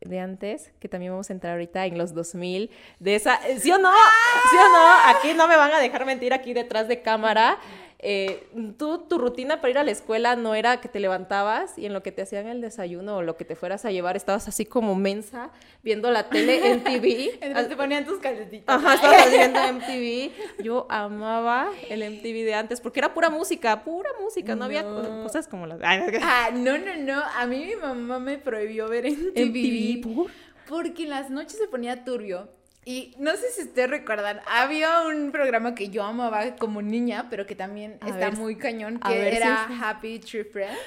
De 0.00 0.18
antes, 0.18 0.72
que 0.80 0.88
también 0.88 1.12
vamos 1.12 1.30
a 1.30 1.32
entrar 1.32 1.52
ahorita 1.52 1.86
en 1.86 1.98
los 1.98 2.14
2000, 2.14 2.70
de 2.98 3.14
esa, 3.14 3.38
¿sí 3.58 3.70
o 3.70 3.78
no? 3.78 3.92
¿Sí 3.92 4.56
o 4.56 4.72
no? 4.72 5.18
Aquí 5.18 5.34
no 5.34 5.46
me 5.46 5.56
van 5.56 5.72
a 5.72 5.78
dejar 5.78 6.06
mentir 6.06 6.32
aquí 6.32 6.54
detrás 6.54 6.88
de 6.88 7.02
cámara. 7.02 7.58
Eh, 8.02 8.48
tú, 8.78 8.98
tu 9.08 9.18
rutina 9.18 9.60
para 9.60 9.70
ir 9.72 9.78
a 9.78 9.84
la 9.84 9.90
escuela 9.90 10.34
no 10.34 10.54
era 10.54 10.80
que 10.80 10.88
te 10.88 11.00
levantabas 11.00 11.76
y 11.76 11.84
en 11.84 11.92
lo 11.92 12.02
que 12.02 12.12
te 12.12 12.22
hacían 12.22 12.46
el 12.46 12.62
desayuno 12.62 13.16
o 13.18 13.22
lo 13.22 13.36
que 13.36 13.44
te 13.44 13.56
fueras 13.56 13.84
a 13.84 13.90
llevar, 13.90 14.16
estabas 14.16 14.48
así 14.48 14.64
como 14.64 14.94
mensa 14.94 15.50
viendo 15.82 16.10
la 16.10 16.30
tele 16.30 16.70
en 16.70 16.82
TV. 16.84 17.38
Entonces 17.42 17.68
te 17.68 17.76
ponían 17.76 18.06
tus 18.06 18.18
calcetitas. 18.18 18.74
Ajá, 18.74 18.94
estabas 18.94 19.30
viendo 19.30 19.60
MTV. 19.60 20.62
Yo 20.62 20.86
amaba 20.88 21.70
el 21.90 22.00
MTV 22.10 22.44
de 22.44 22.54
antes 22.54 22.80
porque 22.80 23.00
era 23.00 23.12
pura 23.12 23.28
música, 23.28 23.84
pura 23.84 24.08
música. 24.18 24.56
No, 24.56 24.64
había 24.64 24.82
cosas 24.82 25.46
como 25.46 25.66
las. 25.66 25.78
Ah, 25.82 26.48
no, 26.54 26.78
no, 26.78 26.96
no. 26.96 27.22
A 27.36 27.46
mí 27.46 27.66
mi 27.66 27.76
mamá 27.76 28.18
me 28.18 28.38
prohibió 28.38 28.88
ver. 28.88 29.10
MTV, 29.10 30.14
¿por? 30.14 30.30
Porque 30.66 31.02
en 31.02 31.10
las 31.10 31.28
noches 31.28 31.58
se 31.58 31.68
ponía 31.68 32.02
turbio. 32.02 32.48
Y 32.84 33.14
no 33.18 33.36
sé 33.36 33.50
si 33.50 33.62
ustedes 33.62 33.90
recuerdan, 33.90 34.40
había 34.46 35.02
un 35.02 35.32
programa 35.32 35.74
que 35.74 35.90
yo 35.90 36.02
amaba 36.02 36.56
como 36.56 36.80
niña, 36.80 37.26
pero 37.28 37.46
que 37.46 37.54
también 37.54 37.98
A 38.00 38.06
está 38.08 38.30
ver, 38.30 38.38
muy 38.38 38.56
cañón, 38.56 38.98
que 38.98 39.08
si 39.30 39.36
era 39.36 39.68
es- 39.70 39.82
Happy 39.82 40.18
Tree 40.18 40.44
Friends. 40.44 40.78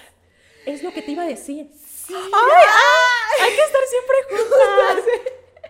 Es 0.66 0.82
lo 0.82 0.92
que 0.94 1.02
te 1.02 1.12
iba 1.12 1.24
a 1.24 1.28
decir. 1.28 1.70
Sí. 1.76 2.14
Hay 2.16 3.52
que 3.56 3.62
estar 3.62 3.82
siempre 3.90 4.16
juntas. 4.30 5.06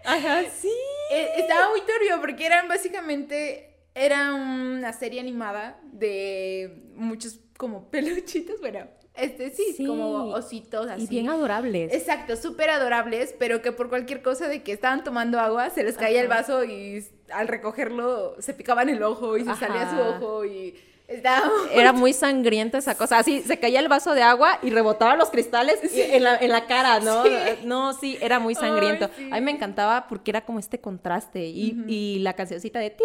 Ajá, 0.06 0.44
sí. 0.50 0.72
Eh, 1.12 1.30
estaba 1.38 1.70
muy 1.70 1.82
turbio 1.82 2.20
porque 2.22 2.46
eran 2.46 2.68
básicamente, 2.68 3.76
era 3.96 4.34
una 4.34 4.94
serie 4.94 5.20
animada 5.20 5.80
de 5.92 6.84
muchos 6.96 7.40
como 7.58 7.90
peluchitos, 7.92 8.60
bueno, 8.62 8.88
este 9.16 9.52
sí, 9.52 9.74
Sí. 9.78 9.86
como 9.86 10.30
ositos 10.34 10.88
así. 10.88 11.04
Y 11.04 11.08
bien 11.08 11.30
adorables. 11.30 11.94
Exacto, 11.94 12.36
súper 12.36 12.70
adorables, 12.72 13.36
pero 13.38 13.62
que 13.62 13.72
por 13.72 13.90
cualquier 13.90 14.22
cosa 14.22 14.48
de 14.48 14.64
que 14.64 14.72
estaban 14.72 15.04
tomando 15.04 15.40
agua, 15.40 15.70
se 15.70 15.84
les 15.84 15.96
caía 15.98 16.22
el 16.22 16.28
vaso 16.28 16.64
y 16.64 17.06
al 17.32 17.48
recogerlo 17.48 18.36
se 18.40 18.54
picaban 18.54 18.90
el 18.90 19.04
ojo 19.04 19.38
y 19.38 19.44
se 19.46 19.56
salía 19.56 19.90
su 19.90 20.00
ojo 20.00 20.46
y 20.46 20.76
estaba... 21.08 21.52
Era 21.72 21.94
muy 21.94 22.14
sangrienta 22.14 22.78
esa 22.78 22.96
cosa. 22.96 23.18
Así 23.18 23.42
se 23.42 23.60
caía 23.60 23.80
el 23.80 23.88
vaso 23.88 24.14
de 24.14 24.24
agua 24.24 24.60
y 24.62 24.70
rebotaban 24.70 25.18
los 25.18 25.30
cristales 25.30 25.80
en, 25.94 26.24
la, 26.24 26.38
en 26.38 26.50
la 26.50 26.66
cara, 26.66 27.00
¿no? 27.00 27.24
Sí. 27.24 27.32
No, 27.66 27.94
sí, 27.94 28.18
era 28.22 28.40
muy 28.40 28.56
sangriento. 28.56 29.10
Ay, 29.18 29.26
sí. 29.26 29.30
A 29.32 29.36
mí 29.36 29.42
me 29.42 29.52
encantaba 29.52 30.08
porque 30.08 30.32
era 30.32 30.42
como 30.42 30.60
este 30.60 30.80
contraste 30.80 31.46
y, 31.46 31.74
Ujú. 31.74 31.84
y 31.88 32.20
la 32.20 32.34
cancioncita 32.34 32.80
de... 32.80 32.96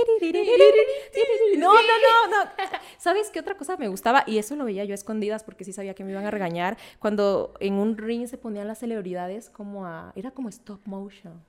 No, 1.57 1.75
no, 1.75 1.81
no, 1.81 2.45
no. 2.45 2.51
¿Sabes 2.99 3.31
qué 3.31 3.41
otra 3.41 3.57
cosa 3.57 3.77
me 3.77 3.89
gustaba? 3.89 4.25
Y 4.27 4.39
eso 4.39 4.57
lo 4.57 4.65
veía 4.65 4.85
yo 4.85 4.93
a 4.93 4.95
escondidas 4.95 5.45
porque 5.45 5.65
sí 5.65 5.73
sabía 5.73 5.95
que 5.95 6.05
me 6.05 6.13
iban 6.13 6.27
a 6.27 6.31
regañar. 6.31 6.77
Cuando 6.99 7.55
en 7.61 7.75
un 7.75 7.97
ring 7.97 8.27
se 8.27 8.39
ponían 8.39 8.69
las 8.69 8.79
celebridades 8.79 9.51
como 9.51 9.87
a... 9.87 10.13
Era 10.15 10.31
como 10.31 10.49
stop 10.49 10.81
motion. 10.87 11.43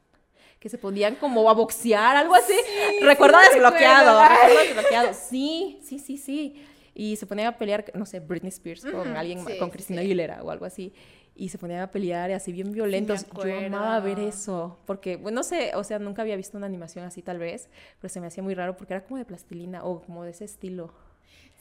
Que 0.60 0.70
se 0.70 0.78
ponían 0.78 1.16
como 1.16 1.50
a 1.50 1.54
boxear, 1.54 2.18
algo 2.18 2.36
así. 2.36 2.54
recuerdo 3.02 3.38
sí 3.40 3.48
desbloqueado. 3.54 4.22
recuerdo. 4.22 4.60
desbloqueado. 4.60 5.14
Sí, 5.14 5.80
sí, 5.84 6.00
sí, 6.00 6.18
sí. 6.18 6.66
Y 6.94 7.16
se 7.16 7.26
ponían 7.26 7.48
a 7.48 7.58
pelear, 7.58 7.86
no 7.94 8.06
sé, 8.06 8.20
Britney 8.20 8.50
Spears 8.50 8.84
con 8.86 9.16
alguien, 9.16 9.40
sí, 9.46 9.58
con 9.58 9.70
sí, 9.70 9.72
Cristina 9.72 10.02
sí. 10.02 10.06
Aguilera 10.06 10.44
o 10.44 10.52
algo 10.52 10.66
así. 10.66 10.94
Y 11.34 11.48
se 11.48 11.58
ponían 11.58 11.80
a 11.80 11.92
pelear 11.92 12.30
y 12.30 12.34
así 12.34 12.52
bien 12.52 12.74
violentos. 12.74 13.26
Yo 13.42 13.58
amaba 13.58 13.98
ver 14.02 14.20
eso. 14.20 14.78
Porque, 14.86 15.16
bueno, 15.16 15.38
no 15.38 15.44
sé, 15.44 15.72
o 15.76 15.86
sea, 15.86 15.98
nunca 15.98 16.24
había 16.24 16.36
visto 16.36 16.58
una 16.58 16.66
animación 16.66 17.06
así 17.06 17.22
tal 17.22 17.38
vez, 17.38 17.70
pero 18.02 18.12
se 18.14 18.20
me 18.20 18.28
hacía 18.28 18.44
muy 18.44 18.54
raro 18.54 18.76
porque 18.76 18.94
era 18.94 19.06
como 19.06 19.18
de 19.18 19.24
plastilina 19.24 19.86
o 19.86 20.02
como 20.02 20.26
de 20.26 20.32
ese 20.32 20.44
estilo. 20.44 20.92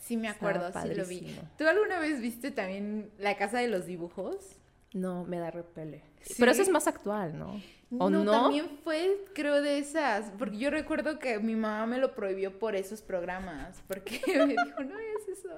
Sí 0.00 0.16
me 0.16 0.28
acuerdo, 0.28 0.72
sí 0.72 0.94
lo 0.94 1.06
vi. 1.06 1.36
¿Tú 1.56 1.68
alguna 1.68 2.00
vez 2.00 2.20
viste 2.20 2.50
también 2.50 3.10
La 3.18 3.36
Casa 3.36 3.58
de 3.58 3.68
los 3.68 3.86
Dibujos? 3.86 4.58
No, 4.92 5.24
me 5.24 5.38
da 5.38 5.52
repele. 5.52 6.02
¿Sí? 6.22 6.34
Pero 6.38 6.50
eso 6.50 6.62
es 6.62 6.68
más 6.70 6.88
actual, 6.88 7.38
¿no? 7.38 7.60
¿O 7.96 8.10
no? 8.10 8.30
también 8.30 8.68
fue, 8.84 9.24
creo, 9.34 9.62
de 9.62 9.78
esas. 9.78 10.30
Porque 10.38 10.58
yo 10.58 10.70
recuerdo 10.70 11.18
que 11.18 11.38
mi 11.38 11.54
mamá 11.54 11.86
me 11.86 11.98
lo 11.98 12.14
prohibió 12.14 12.58
por 12.58 12.76
esos 12.76 13.00
programas. 13.00 13.82
Porque 13.88 14.20
me 14.26 14.46
dijo, 14.62 14.82
no 14.84 14.98
es 14.98 15.38
eso. 15.38 15.48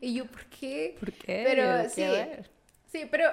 Y 0.00 0.14
yo, 0.14 0.26
¿por 0.26 0.44
qué? 0.46 0.96
¿Por 1.00 1.12
qué? 1.12 1.42
Pero 1.44 1.82
¿Qué 1.82 1.88
sí. 1.90 2.00
ver? 2.02 2.50
Sí, 2.86 3.08
pero. 3.10 3.28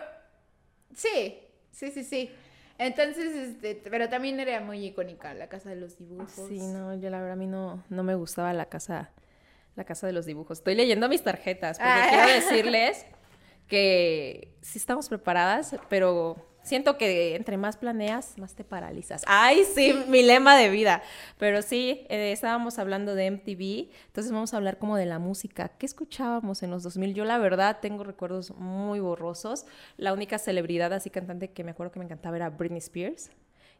Sí, 0.95 1.39
sí, 1.71 1.91
sí, 1.91 2.03
sí. 2.03 2.31
Entonces, 2.79 3.35
este, 3.35 3.75
pero 3.89 4.09
también 4.09 4.39
era 4.39 4.59
muy 4.61 4.83
icónica 4.83 5.33
la 5.35 5.47
casa 5.47 5.69
de 5.69 5.75
los 5.75 5.97
dibujos. 5.99 6.47
Sí, 6.49 6.57
no, 6.59 6.95
yo 6.95 7.09
la 7.11 7.17
verdad 7.19 7.33
a 7.33 7.35
mí 7.35 7.45
no, 7.47 7.83
no 7.89 8.03
me 8.03 8.15
gustaba 8.15 8.51
la 8.53 8.65
casa, 8.65 9.11
la 9.75 9.83
casa 9.83 10.07
de 10.07 10.13
los 10.13 10.25
dibujos. 10.25 10.57
Estoy 10.57 10.73
leyendo 10.75 11.07
mis 11.07 11.21
tarjetas 11.23 11.77
porque 11.77 11.91
Ah. 11.91 12.07
quiero 12.09 12.27
decirles 12.73 13.05
que 13.67 14.55
sí 14.61 14.79
estamos 14.79 15.07
preparadas, 15.07 15.75
pero 15.87 16.35
siento 16.63 16.97
que 16.97 17.35
entre 17.35 17.57
más 17.57 17.77
planeas, 17.77 18.37
más 18.37 18.55
te 18.55 18.63
paralizas. 18.63 19.23
Ay, 19.27 19.63
sí, 19.63 19.93
mi 20.07 20.23
lema 20.23 20.57
de 20.57 20.69
vida. 20.69 21.03
Pero 21.37 21.61
sí, 21.61 22.05
eh, 22.09 22.31
estábamos 22.31 22.79
hablando 22.79 23.15
de 23.15 23.27
MTV, 23.27 23.91
entonces 24.07 24.31
vamos 24.31 24.53
a 24.53 24.57
hablar 24.57 24.79
como 24.79 24.97
de 24.97 25.05
la 25.05 25.19
música. 25.19 25.69
¿Qué 25.77 25.85
escuchábamos 25.85 26.63
en 26.63 26.71
los 26.71 26.83
2000? 26.83 27.13
Yo 27.13 27.25
la 27.25 27.37
verdad 27.37 27.77
tengo 27.81 28.03
recuerdos 28.03 28.51
muy 28.55 28.99
borrosos. 28.99 29.65
La 29.97 30.13
única 30.13 30.39
celebridad 30.39 30.93
así 30.93 31.09
cantante 31.09 31.51
que 31.51 31.63
me 31.63 31.71
acuerdo 31.71 31.91
que 31.91 31.99
me 31.99 32.05
encantaba 32.05 32.37
era 32.37 32.49
Britney 32.49 32.79
Spears. 32.79 33.29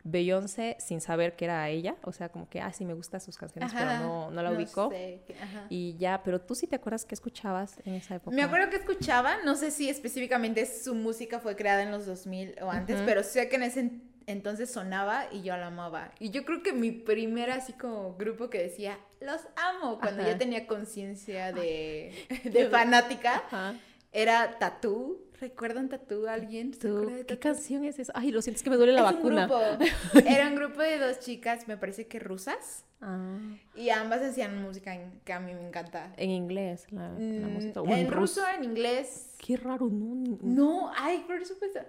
Beyoncé 0.05 0.75
sin 0.79 0.99
saber 0.99 1.35
que 1.35 1.45
era 1.45 1.69
ella, 1.69 1.95
o 2.03 2.11
sea, 2.11 2.29
como 2.29 2.49
que, 2.49 2.59
ah, 2.59 2.73
sí 2.73 2.83
me 2.85 2.93
gustan 2.93 3.21
sus 3.21 3.37
canciones, 3.37 3.71
pero 3.73 3.85
no, 3.99 4.31
no 4.31 4.43
la 4.43 4.51
ubico. 4.51 4.89
sé, 4.89 5.21
ajá. 5.41 5.65
Y 5.69 5.95
ya, 5.97 6.21
pero 6.23 6.41
tú 6.41 6.55
sí 6.55 6.67
te 6.67 6.75
acuerdas 6.75 7.05
qué 7.05 7.15
escuchabas 7.15 7.77
en 7.85 7.93
esa 7.95 8.15
época. 8.15 8.35
Me 8.35 8.43
acuerdo 8.43 8.69
que 8.69 8.75
escuchaba, 8.75 9.37
no 9.45 9.55
sé 9.55 9.71
si 9.71 9.89
específicamente 9.89 10.65
su 10.65 10.93
música 10.93 11.39
fue 11.39 11.55
creada 11.55 11.83
en 11.83 11.91
los 11.91 12.05
2000 12.05 12.55
o 12.61 12.69
antes, 12.69 12.99
pero 13.05 13.23
sé 13.23 13.47
que 13.47 13.55
en 13.55 13.63
ese 13.63 13.79
en- 13.79 14.13
entonces 14.25 14.71
sonaba 14.71 15.25
y 15.31 15.41
yo 15.41 15.55
la 15.57 15.67
amaba. 15.67 16.11
Y 16.19 16.29
yo 16.29 16.45
creo 16.45 16.63
que 16.63 16.71
mi 16.73 16.91
primer 16.91 17.51
así 17.51 17.73
como 17.73 18.15
grupo 18.15 18.49
que 18.49 18.61
decía, 18.61 18.97
los 19.19 19.41
amo, 19.55 19.99
cuando 19.99 20.21
Ajá. 20.21 20.31
ya 20.31 20.37
tenía 20.37 20.65
conciencia 20.67 21.51
de, 21.53 22.13
de 22.43 22.65
fanática, 22.69 23.43
Ajá. 23.47 23.75
era 24.11 24.57
Tatú. 24.59 25.19
¿Recuerdan 25.47 25.89
Tatú 25.89 26.25
alguien? 26.27 26.73
¿Se 26.73 26.87
Tú, 26.87 26.97
acuerda 26.99 27.17
de 27.17 27.25
¿Qué 27.25 27.35
Tatú? 27.35 27.41
canción 27.55 27.83
es 27.83 27.99
esa? 27.99 28.13
Ay, 28.15 28.31
lo 28.31 28.41
siento, 28.41 28.57
es 28.59 28.63
que 28.63 28.69
me 28.69 28.77
duele 28.77 28.93
la 28.93 29.01
Es 29.01 29.09
un 29.09 29.15
vacuna. 29.17 29.47
grupo. 29.47 29.61
Era 30.25 30.47
un 30.47 30.55
grupo 30.55 30.79
de 30.81 30.97
dos 30.99 31.19
chicas, 31.19 31.67
me 31.67 31.75
parece 31.75 32.07
que 32.07 32.17
rusas, 32.19 32.85
Ah, 33.01 33.37
y 33.75 33.89
ambas 33.89 34.21
hacían 34.21 34.61
música 34.61 34.95
en- 34.95 35.19
que 35.25 35.33
a 35.33 35.41
mí 35.41 35.53
me 35.53 35.67
encanta. 35.67 36.13
en 36.15 36.29
inglés, 36.29 36.85
la, 36.91 37.09
la 37.09 37.19
Mm, 37.19 37.53
música. 37.55 37.81
en 37.85 38.09
ruso, 38.09 38.41
en 38.57 38.63
inglés. 38.63 39.35
Qué 39.45 39.57
raro, 39.57 39.89
¿no? 39.91 40.37
No, 40.41 40.89
ay, 40.95 41.25
por 41.27 41.45
supuesto. 41.45 41.79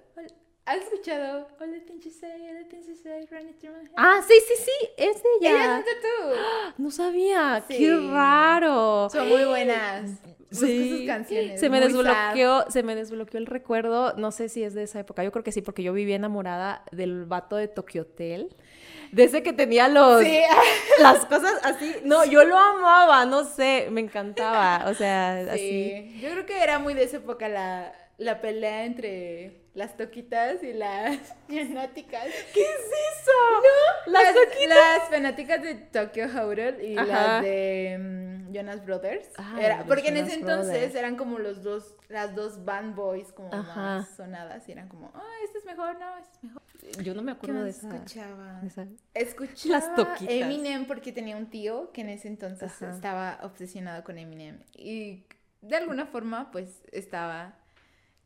¿Has 0.66 0.78
escuchado? 0.78 1.46
All 1.60 1.70
the 1.70 1.80
things 1.82 2.04
you 2.04 2.10
say, 2.10 2.48
all 2.48 2.56
the 2.56 2.64
things 2.64 2.88
you 2.88 2.96
say, 2.96 3.24
run 3.30 3.48
it 3.48 3.60
through 3.60 3.74
my 3.76 3.82
head. 3.84 3.92
Ah, 3.96 4.20
sí, 4.26 4.34
sí, 4.48 4.54
sí, 4.64 4.88
es 4.96 5.22
de 5.22 5.28
Ellas 5.40 5.52
ella. 5.52 5.74
son 5.76 5.84
Tatú. 5.84 6.74
No 6.82 6.90
sabía, 6.90 7.62
Sí. 7.68 7.76
qué 7.78 7.96
raro. 8.10 9.08
Son 9.10 9.28
muy 9.28 9.44
buenas. 9.44 10.10
Busca 10.54 10.66
Sí. 10.66 10.90
sus 10.98 11.06
canciones. 11.06 11.60
Se 11.60 11.68
me 11.70 11.78
muy 11.80 11.88
desbloqueó, 11.88 12.64
se 12.70 12.82
me 12.82 12.94
desbloqueó 12.94 13.38
el 13.38 13.46
recuerdo, 13.46 14.14
no 14.16 14.30
sé 14.30 14.48
si 14.48 14.62
es 14.64 14.74
de 14.74 14.84
esa 14.84 15.00
época, 15.00 15.22
yo 15.24 15.30
creo 15.32 15.44
que 15.44 15.52
sí, 15.52 15.62
porque 15.62 15.82
yo 15.82 15.92
vivía 15.92 16.16
enamorada 16.16 16.84
del 16.92 17.24
vato 17.26 17.56
de 17.56 17.68
Tokyo 17.68 18.02
Hotel. 18.02 18.54
De 19.12 19.24
ese 19.24 19.42
que 19.42 19.52
tenía 19.52 19.88
los. 19.88 20.22
Sí, 20.22 20.38
las 21.00 21.24
cosas 21.26 21.54
así. 21.62 21.94
No, 22.04 22.24
yo 22.24 22.44
lo 22.44 22.58
amaba, 22.58 23.24
no 23.26 23.44
sé, 23.44 23.88
me 23.90 24.00
encantaba. 24.00 24.88
O 24.90 24.94
sea, 24.94 25.52
así. 25.52 25.58
sí. 26.12 26.20
Yo 26.20 26.30
creo 26.30 26.46
que 26.46 26.62
era 26.62 26.78
muy 26.78 26.94
de 26.94 27.04
esa 27.04 27.18
época 27.18 27.48
la, 27.48 27.92
la 28.18 28.40
pelea 28.40 28.84
entre 28.84 29.63
las 29.74 29.96
toquitas 29.96 30.62
y 30.62 30.72
las 30.72 31.18
fanáticas. 31.48 32.26
¿Qué 32.52 32.60
es 32.62 32.80
eso? 33.20 33.32
Las, 34.06 34.22
Las 34.34 34.68
las 34.68 35.08
fanáticas 35.10 35.62
de 35.62 35.74
Tokyo 35.74 36.26
Hotel 36.26 36.80
y 36.82 36.96
Ajá. 36.96 37.06
las 37.06 37.42
de 37.42 37.96
mm, 38.48 38.52
Jonas 38.52 38.84
Brothers. 38.84 39.28
Ah, 39.36 39.58
Era, 39.60 39.84
porque 39.84 40.08
en 40.08 40.18
ese 40.18 40.34
entonces 40.34 40.70
Brothers. 40.72 40.94
eran 40.94 41.16
como 41.16 41.38
los 41.38 41.62
dos, 41.62 41.96
las 42.08 42.34
dos 42.34 42.64
band 42.64 42.94
boys 42.94 43.32
como 43.32 43.52
Ajá. 43.52 43.74
más 43.80 44.08
sonadas 44.16 44.68
y 44.68 44.72
eran 44.72 44.88
como, 44.88 45.10
ah, 45.14 45.22
este 45.44 45.58
es 45.58 45.64
mejor, 45.64 45.98
no, 45.98 46.16
este 46.18 46.36
es 46.38 46.44
mejor. 46.44 46.62
Yo 47.02 47.14
no 47.14 47.22
me 47.22 47.32
¿Qué 47.32 47.36
acuerdo 47.38 47.64
de 47.64 47.70
esa. 47.70 47.88
escuchaba? 47.96 48.60
esa- 48.64 48.86
Escuchaba 49.14 49.74
Las 49.78 49.94
toquitas. 49.96 50.28
Eminem 50.34 50.86
porque 50.86 51.12
tenía 51.12 51.36
un 51.36 51.46
tío 51.50 51.90
que 51.92 52.02
en 52.02 52.10
ese 52.10 52.28
entonces 52.28 52.70
Ajá. 52.70 52.90
estaba 52.94 53.38
obsesionado 53.42 54.04
con 54.04 54.18
Eminem 54.18 54.60
y 54.76 55.24
de 55.62 55.76
alguna 55.76 56.06
forma 56.06 56.50
pues 56.52 56.82
estaba 56.92 57.56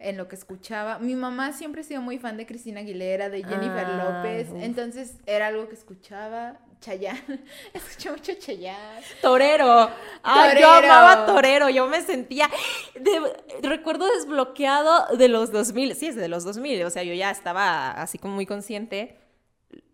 en 0.01 0.17
lo 0.17 0.29
que 0.29 0.37
escuchaba. 0.37 0.99
Mi 0.99 1.15
mamá 1.15 1.53
siempre 1.53 1.81
ha 1.81 1.85
sido 1.85 2.01
muy 2.03 2.19
fan 2.19 2.37
de 2.37 2.47
Cristina 2.47 2.81
Aguilera, 2.81 3.29
de 3.31 3.43
Jennifer 3.43 3.85
Ah, 3.87 4.23
López, 4.23 4.49
uf. 4.51 4.63
entonces 4.63 5.15
era 5.27 5.49
algo 5.49 5.69
que 5.69 5.75
escuchaba. 5.75 6.59
Chayanne, 6.81 7.41
escuché 7.75 8.09
mucho 8.13 8.33
Chayanne. 8.35 9.03
Torero. 9.21 9.91
Ay, 10.23 10.61
yo 10.61 10.71
amaba 10.71 11.27
Torero. 11.27 11.69
Yo 11.69 11.89
me 11.89 12.01
sentía. 12.03 12.49
de- 12.95 13.69
recuerdo 13.69 14.07
desbloqueado 14.15 15.17
de 15.17 15.27
los 15.27 15.51
2000. 15.51 15.97
Sí, 15.97 16.07
es 16.07 16.15
de 16.15 16.29
los 16.29 16.45
2000. 16.45 16.85
O 16.85 16.91
sea, 16.91 17.03
yo 17.03 17.15
ya 17.15 17.33
estaba 17.33 17.91
así 17.91 18.17
como 18.19 18.35
muy 18.37 18.47
consciente. 18.47 19.19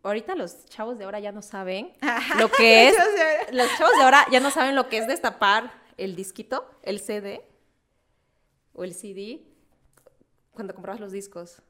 Ahorita 0.02 0.34
los 0.34 0.66
chavos 0.66 0.98
de 0.98 1.06
ahora 1.06 1.20
ya 1.20 1.32
no 1.32 1.40
saben 1.40 1.90
lo 2.38 2.50
que 2.50 2.88
es. 2.90 2.96
Los 3.52 3.68
chavos 3.78 3.96
de 3.96 4.02
ahora 4.02 4.26
ya 4.30 4.40
no 4.40 4.50
saben 4.50 4.74
lo 4.74 4.90
que 4.90 4.98
es 4.98 5.06
destapar 5.06 5.72
el 5.96 6.14
disquito, 6.16 6.68
el 6.82 7.00
CD 7.00 7.40
o 8.74 8.84
el 8.84 8.92
CD 8.92 9.40
cuando 10.54 10.74
comprabas 10.74 11.00
los 11.00 11.12
discos. 11.12 11.62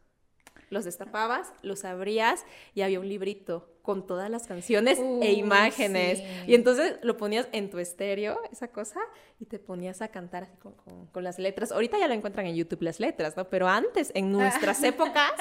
Los 0.70 0.85
destapabas, 0.87 1.53
los 1.62 1.85
abrías 1.85 2.44
y 2.75 2.83
había 2.83 2.99
un 2.99 3.09
librito 3.09 3.68
con 3.83 4.07
todas 4.07 4.31
las 4.31 4.47
canciones 4.47 4.99
Uy, 4.99 5.23
e 5.27 5.33
imágenes. 5.33 6.18
sí. 6.18 6.25
Y 6.47 6.55
entonces 6.55 6.97
lo 7.03 7.16
ponías 7.18 7.49
en 7.53 7.68
tu 7.70 7.79
estéreo, 7.79 8.40
esa 8.51 8.68
cosa, 8.68 8.99
y 9.38 9.44
te 9.44 9.59
ponías 9.59 10.01
a 10.01 10.09
cantar 10.09 10.44
así 10.44 10.57
con, 10.57 10.73
con- 10.73 11.07
con 11.09 11.23
las 11.23 11.38
letras. 11.38 11.70
Ahorita 11.70 11.99
ya 11.99 12.09
lo 12.09 12.14
encuentran 12.14 12.47
en 12.47 12.55
YouTube 12.57 12.83
las 12.83 12.99
letras, 12.99 13.37
¿no? 13.37 13.44
Pero 13.51 13.68
antes, 13.68 14.11
en 14.14 14.33
nuestras 14.33 14.83
épocas, 14.85 15.33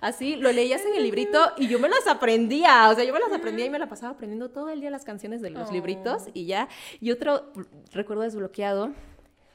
así, 0.00 0.36
lo 0.36 0.52
leías 0.52 0.82
en 0.82 0.94
el 0.94 1.02
librito 1.02 1.40
y 1.56 1.66
yo 1.66 1.80
me 1.80 1.88
las 1.88 2.06
aprendía. 2.06 2.88
O 2.88 2.94
sea, 2.94 3.02
yo 3.04 3.12
me 3.12 3.18
las 3.20 3.32
aprendía 3.32 3.64
y 3.66 3.70
me 3.70 3.80
la 3.80 3.88
pasaba 3.88 4.12
aprendiendo 4.12 4.50
todo 4.50 4.68
el 4.70 4.80
día 4.80 4.90
las 4.90 5.04
canciones 5.04 5.42
de 5.42 5.50
los 5.50 5.70
Oh. 5.70 5.72
libritos 5.72 6.26
y 6.34 6.46
ya. 6.46 6.68
Y 7.00 7.10
otro 7.10 7.52
recuerdo 7.92 8.22
desbloqueado, 8.22 8.92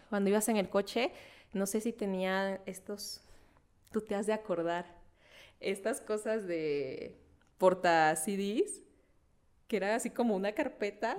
cuando 0.09 0.29
ibas 0.29 0.49
en 0.49 0.57
el 0.57 0.69
coche, 0.69 1.11
no 1.53 1.65
sé 1.65 1.79
si 1.79 1.93
tenía 1.93 2.61
estos, 2.65 3.21
tú 3.93 4.01
te 4.01 4.15
has 4.15 4.25
de 4.27 4.33
acordar, 4.33 4.85
estas 5.61 6.01
cosas 6.01 6.45
de 6.45 7.15
porta 7.57 8.13
CDs, 8.17 8.81
que 9.69 9.77
era 9.77 9.95
así 9.95 10.09
como 10.09 10.35
una 10.35 10.51
carpeta 10.51 11.17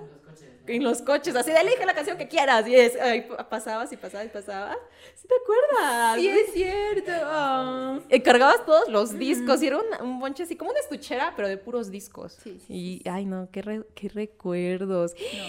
en 0.67 0.83
los 0.83 1.01
coches, 1.01 1.35
así 1.35 1.51
de 1.51 1.57
elige 1.59 1.83
la 1.85 1.93
canción 1.95 2.17
que 2.17 2.27
quieras, 2.27 2.67
y 2.67 2.75
es, 2.75 2.95
ahí 3.01 3.21
pa- 3.23 3.49
pasabas 3.49 3.91
y 3.91 3.97
pasabas 3.97 4.27
y 4.27 4.29
pasabas. 4.29 4.77
¿Sí 5.15 5.27
te 5.27 5.33
acuerdas? 5.43 6.19
sí 6.19 6.29
es 6.29 6.53
cierto. 6.53 7.11
Oh. 7.25 7.99
Y 8.09 8.19
cargabas 8.21 8.63
todos 8.65 8.87
los 8.89 9.17
discos 9.17 9.61
y 9.63 9.67
era 9.67 9.77
un, 9.79 9.85
un 10.07 10.19
bonche 10.19 10.43
así 10.43 10.55
como 10.55 10.69
una 10.71 10.79
estuchera, 10.79 11.33
pero 11.35 11.47
de 11.47 11.57
puros 11.57 11.89
discos. 11.89 12.33
Sí, 12.43 12.59
sí, 12.65 12.73
y, 12.73 12.97
sí, 12.99 13.09
ay, 13.09 13.25
no, 13.25 13.49
qué, 13.51 13.61
re- 13.63 13.87
qué 13.95 14.09
recuerdos. 14.09 15.13
No. 15.15 15.43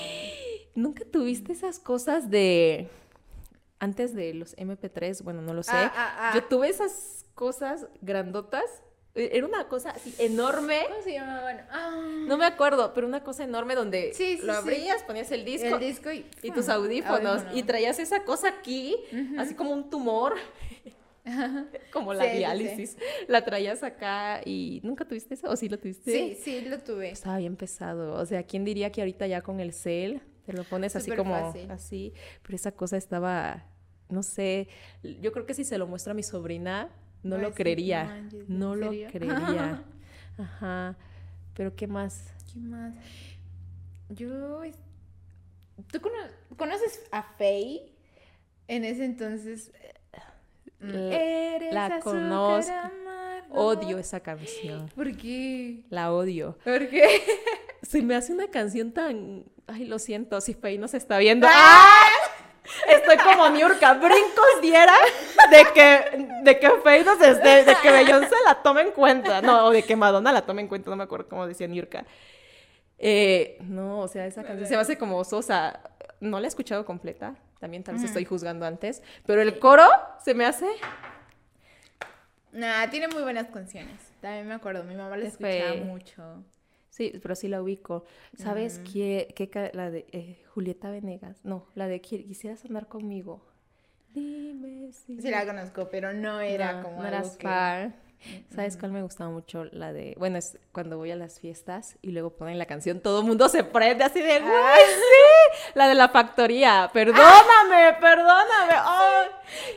¿Nunca 0.75 1.05
tuviste 1.05 1.53
esas 1.53 1.79
cosas 1.79 2.29
de... 2.31 2.89
Antes 3.79 4.15
de 4.15 4.33
los 4.35 4.57
MP3, 4.57 5.23
bueno, 5.23 5.43
no 5.43 5.53
lo 5.55 5.63
sé. 5.63 5.73
Ah, 5.75 5.93
ah, 5.95 6.17
ah. 6.19 6.33
Yo 6.35 6.45
tuve 6.45 6.69
esas 6.69 7.27
cosas 7.35 7.87
grandotas. 8.01 8.65
E- 9.15 9.31
Era 9.35 9.47
una 9.47 9.69
cosa 9.69 9.91
así 9.91 10.15
enorme. 10.19 10.81
¿Cómo 10.89 11.03
se 11.03 11.13
llamaban? 11.13 11.67
Ah. 11.71 12.25
No 12.27 12.37
me 12.39 12.47
acuerdo, 12.47 12.93
pero 12.95 13.07
una 13.07 13.23
cosa 13.23 13.45
enorme 13.45 13.75
donde 13.75 14.13
Sí, 14.15 14.39
sí, 14.39 14.47
lo 14.47 14.53
sí. 14.55 14.59
abrías, 14.59 15.03
ponías 15.03 15.31
el 15.31 15.45
disco, 15.45 15.69
El 15.77 15.81
disco 15.81 16.11
y, 16.11 16.25
y 16.43 16.51
tus 16.53 16.69
audífonos. 16.71 17.43
Audífono. 17.43 17.57
Y 17.59 17.63
traías 17.65 17.99
esa 17.99 18.25
cosa 18.25 18.49
aquí, 18.49 18.97
así 19.39 19.55
como 19.55 19.73
un 19.73 19.91
tumor, 19.91 20.35
como 21.93 22.15
la 22.15 22.25
diálisis. 22.25 22.97
La 23.29 23.45
traías 23.45 23.83
acá 23.83 24.41
y 24.45 24.81
nunca 24.85 25.05
tuviste 25.05 25.35
eso, 25.35 25.51
o 25.51 25.57
sí 25.57 25.69
lo 25.69 25.79
tuviste. 25.79 26.11
Sí, 26.13 26.39
sí, 26.43 26.61
lo 26.63 26.79
tuve. 26.79 27.11
Estaba 27.11 27.39
bien 27.39 27.57
pesado. 27.57 28.15
O 28.15 28.25
sea, 28.27 28.43
¿quién 28.45 28.65
diría 28.65 28.91
que 28.93 29.01
ahorita 29.03 29.27
ya 29.27 29.43
con 29.43 29.61
el 29.61 29.73
cel 29.73 30.21
te 30.47 30.53
lo 30.53 30.65
pones 30.65 30.95
así 30.97 31.11
como 31.13 31.35
fácil. 31.35 31.71
así? 31.71 32.15
Pero 32.43 32.57
esa 32.57 32.73
cosa 32.73 32.97
estaba, 32.97 33.65
no 34.09 34.23
sé, 34.23 34.69
yo 35.03 35.33
creo 35.33 35.45
que 35.45 35.55
si 35.55 35.65
se 35.65 35.77
lo 35.77 35.87
muestra 35.87 36.13
a 36.13 36.15
mi 36.15 36.23
sobrina, 36.23 36.89
no 37.23 37.37
lo 37.39 37.53
creería. 37.53 38.05
"No 38.05 38.11
manches, 38.11 38.49
¿en 38.49 38.59
No 38.59 38.75
lo 38.77 38.91
serio?" 38.91 39.09
creería. 39.11 39.83
Ajá. 40.39 40.97
Pero 41.55 41.75
¿qué 41.75 41.87
más? 41.87 42.33
¿Qué 42.53 42.61
más? 42.61 42.95
Yo. 44.11 44.63
¿Tú 45.91 46.01
cono- 46.01 46.15
conoces 46.57 47.03
a 47.11 47.23
Faye? 47.23 47.93
En 48.69 48.85
ese 48.85 49.05
entonces. 49.05 49.73
La- 50.79 51.17
Eres 51.57 51.73
la 51.75 52.01
conozco. 52.01 52.73
Odio 53.51 53.99
esa 53.99 54.21
canción. 54.21 54.89
¿Por 54.95 55.17
qué? 55.17 55.85
La 55.89 56.13
odio. 56.13 56.59
¿Por 56.65 56.89
qué? 56.89 57.07
Se 57.83 58.03
me 58.03 58.15
hace 58.15 58.33
una 58.33 58.49
canción 58.49 58.93
tan. 58.93 59.45
Ay, 59.67 59.85
lo 59.85 59.99
siento, 59.99 60.41
si 60.41 60.55
Faye 60.55 60.79
no 60.79 60.89
se 60.89 60.97
está 60.97 61.19
viendo. 61.19 61.47
¡Ah! 61.51 62.07
Estoy 62.89 63.17
como 63.19 63.49
Niurka, 63.49 63.95
brincos 63.95 64.61
diera 64.61 64.97
de 65.51 65.65
que, 65.73 66.29
de 66.43 66.59
que 66.59 66.71
Faye 66.83 67.05
no 67.05 67.17
se 67.17 67.31
esté, 67.31 67.65
de 67.65 67.77
que 67.81 67.91
Beyoncé 67.91 68.35
la 68.45 68.57
tome 68.63 68.83
en 68.83 68.91
cuenta. 68.91 69.41
No, 69.41 69.67
o 69.67 69.71
de 69.71 69.83
que 69.85 69.95
Madonna 69.97 70.33
la 70.33 70.43
tome 70.43 70.63
en 70.63 70.69
cuenta, 70.69 70.91
no 70.91 70.97
me 70.97 71.05
acuerdo 71.05 71.29
cómo 71.29 71.47
decía 71.47 71.67
Niurka. 71.67 72.05
Eh, 72.99 73.59
no, 73.61 74.01
o 74.01 74.09
sea, 74.09 74.27
esa 74.27 74.43
canción 74.43 74.67
se 74.67 74.75
me 74.75 74.81
hace 74.81 74.99
como 74.99 75.23
sosa. 75.25 75.81
No 76.21 76.41
la 76.41 76.47
he 76.47 76.49
escuchado 76.49 76.85
completa, 76.85 77.35
también 77.61 77.85
tal 77.85 77.95
vez 77.95 78.03
Ujú. 78.03 78.09
estoy 78.09 78.25
juzgando 78.25 78.67
antes, 78.67 79.03
pero 79.27 79.43
el 79.43 79.59
coro 79.59 79.87
se 80.25 80.35
me 80.35 80.47
hace... 80.47 80.67
Nah, 82.53 82.89
tiene 82.89 83.07
muy 83.09 83.23
buenas 83.23 83.49
canciones. 83.49 84.01
También 84.23 84.49
me 84.49 84.55
acuerdo, 84.55 84.83
mi 84.83 84.95
mamá 84.95 85.17
la 85.17 85.27
Es 85.27 85.35
escuchaba 85.35 85.75
mucho. 85.85 86.43
Sí, 86.97 87.13
pero 87.23 87.35
sí 87.35 87.47
la 87.49 87.61
ubico. 87.63 88.05
¿Sabes 88.39 88.81
qué, 88.91 89.29
qué 89.37 89.71
La 89.75 89.91
de 89.91 90.07
eh, 90.13 90.43
Julieta 90.55 90.91
Venegas. 90.91 91.37
No, 91.45 91.67
la 91.75 91.89
de 91.89 92.01
"Qui- 92.01 92.27
Quisieras 92.27 92.65
andar 92.65 92.87
conmigo. 92.89 93.43
Dime 94.15 94.93
si... 94.93 95.21
Sí 95.21 95.31
la 95.31 95.45
conozco, 95.45 95.89
pero 95.91 96.15
no 96.15 96.41
era 96.41 96.73
No, 96.75 96.83
como 96.85 97.03
no 97.03 97.09
algo 97.09 97.37
que... 97.37 97.91
¿Sabes 98.55 98.79
cuál 98.79 98.93
me 98.93 99.03
gustaba 99.03 99.29
mucho? 99.31 99.67
La 99.67 99.93
de, 99.93 100.15
bueno, 100.19 100.39
es 100.39 100.59
cuando 100.73 100.97
voy 100.97 101.11
a 101.11 101.17
las 101.17 101.39
fiestas 101.39 101.99
y 102.01 102.13
luego 102.13 102.31
ponen 102.31 102.59
la 102.59 102.65
canción, 102.65 103.01
todo 103.01 103.21
el 103.21 103.27
mundo 103.27 103.47
se 103.51 103.63
prende 103.63 104.03
así 104.05 104.23
de, 104.23 104.41
¡Güey, 104.41 104.53
Ah. 104.55 104.77
sí! 104.79 105.73
La 105.75 105.87
de 105.89 105.95
la 105.97 106.09
factoría, 106.09 106.89
perdóname, 106.95 107.93
perdóname. 108.01 108.73
ay. 108.75 109.27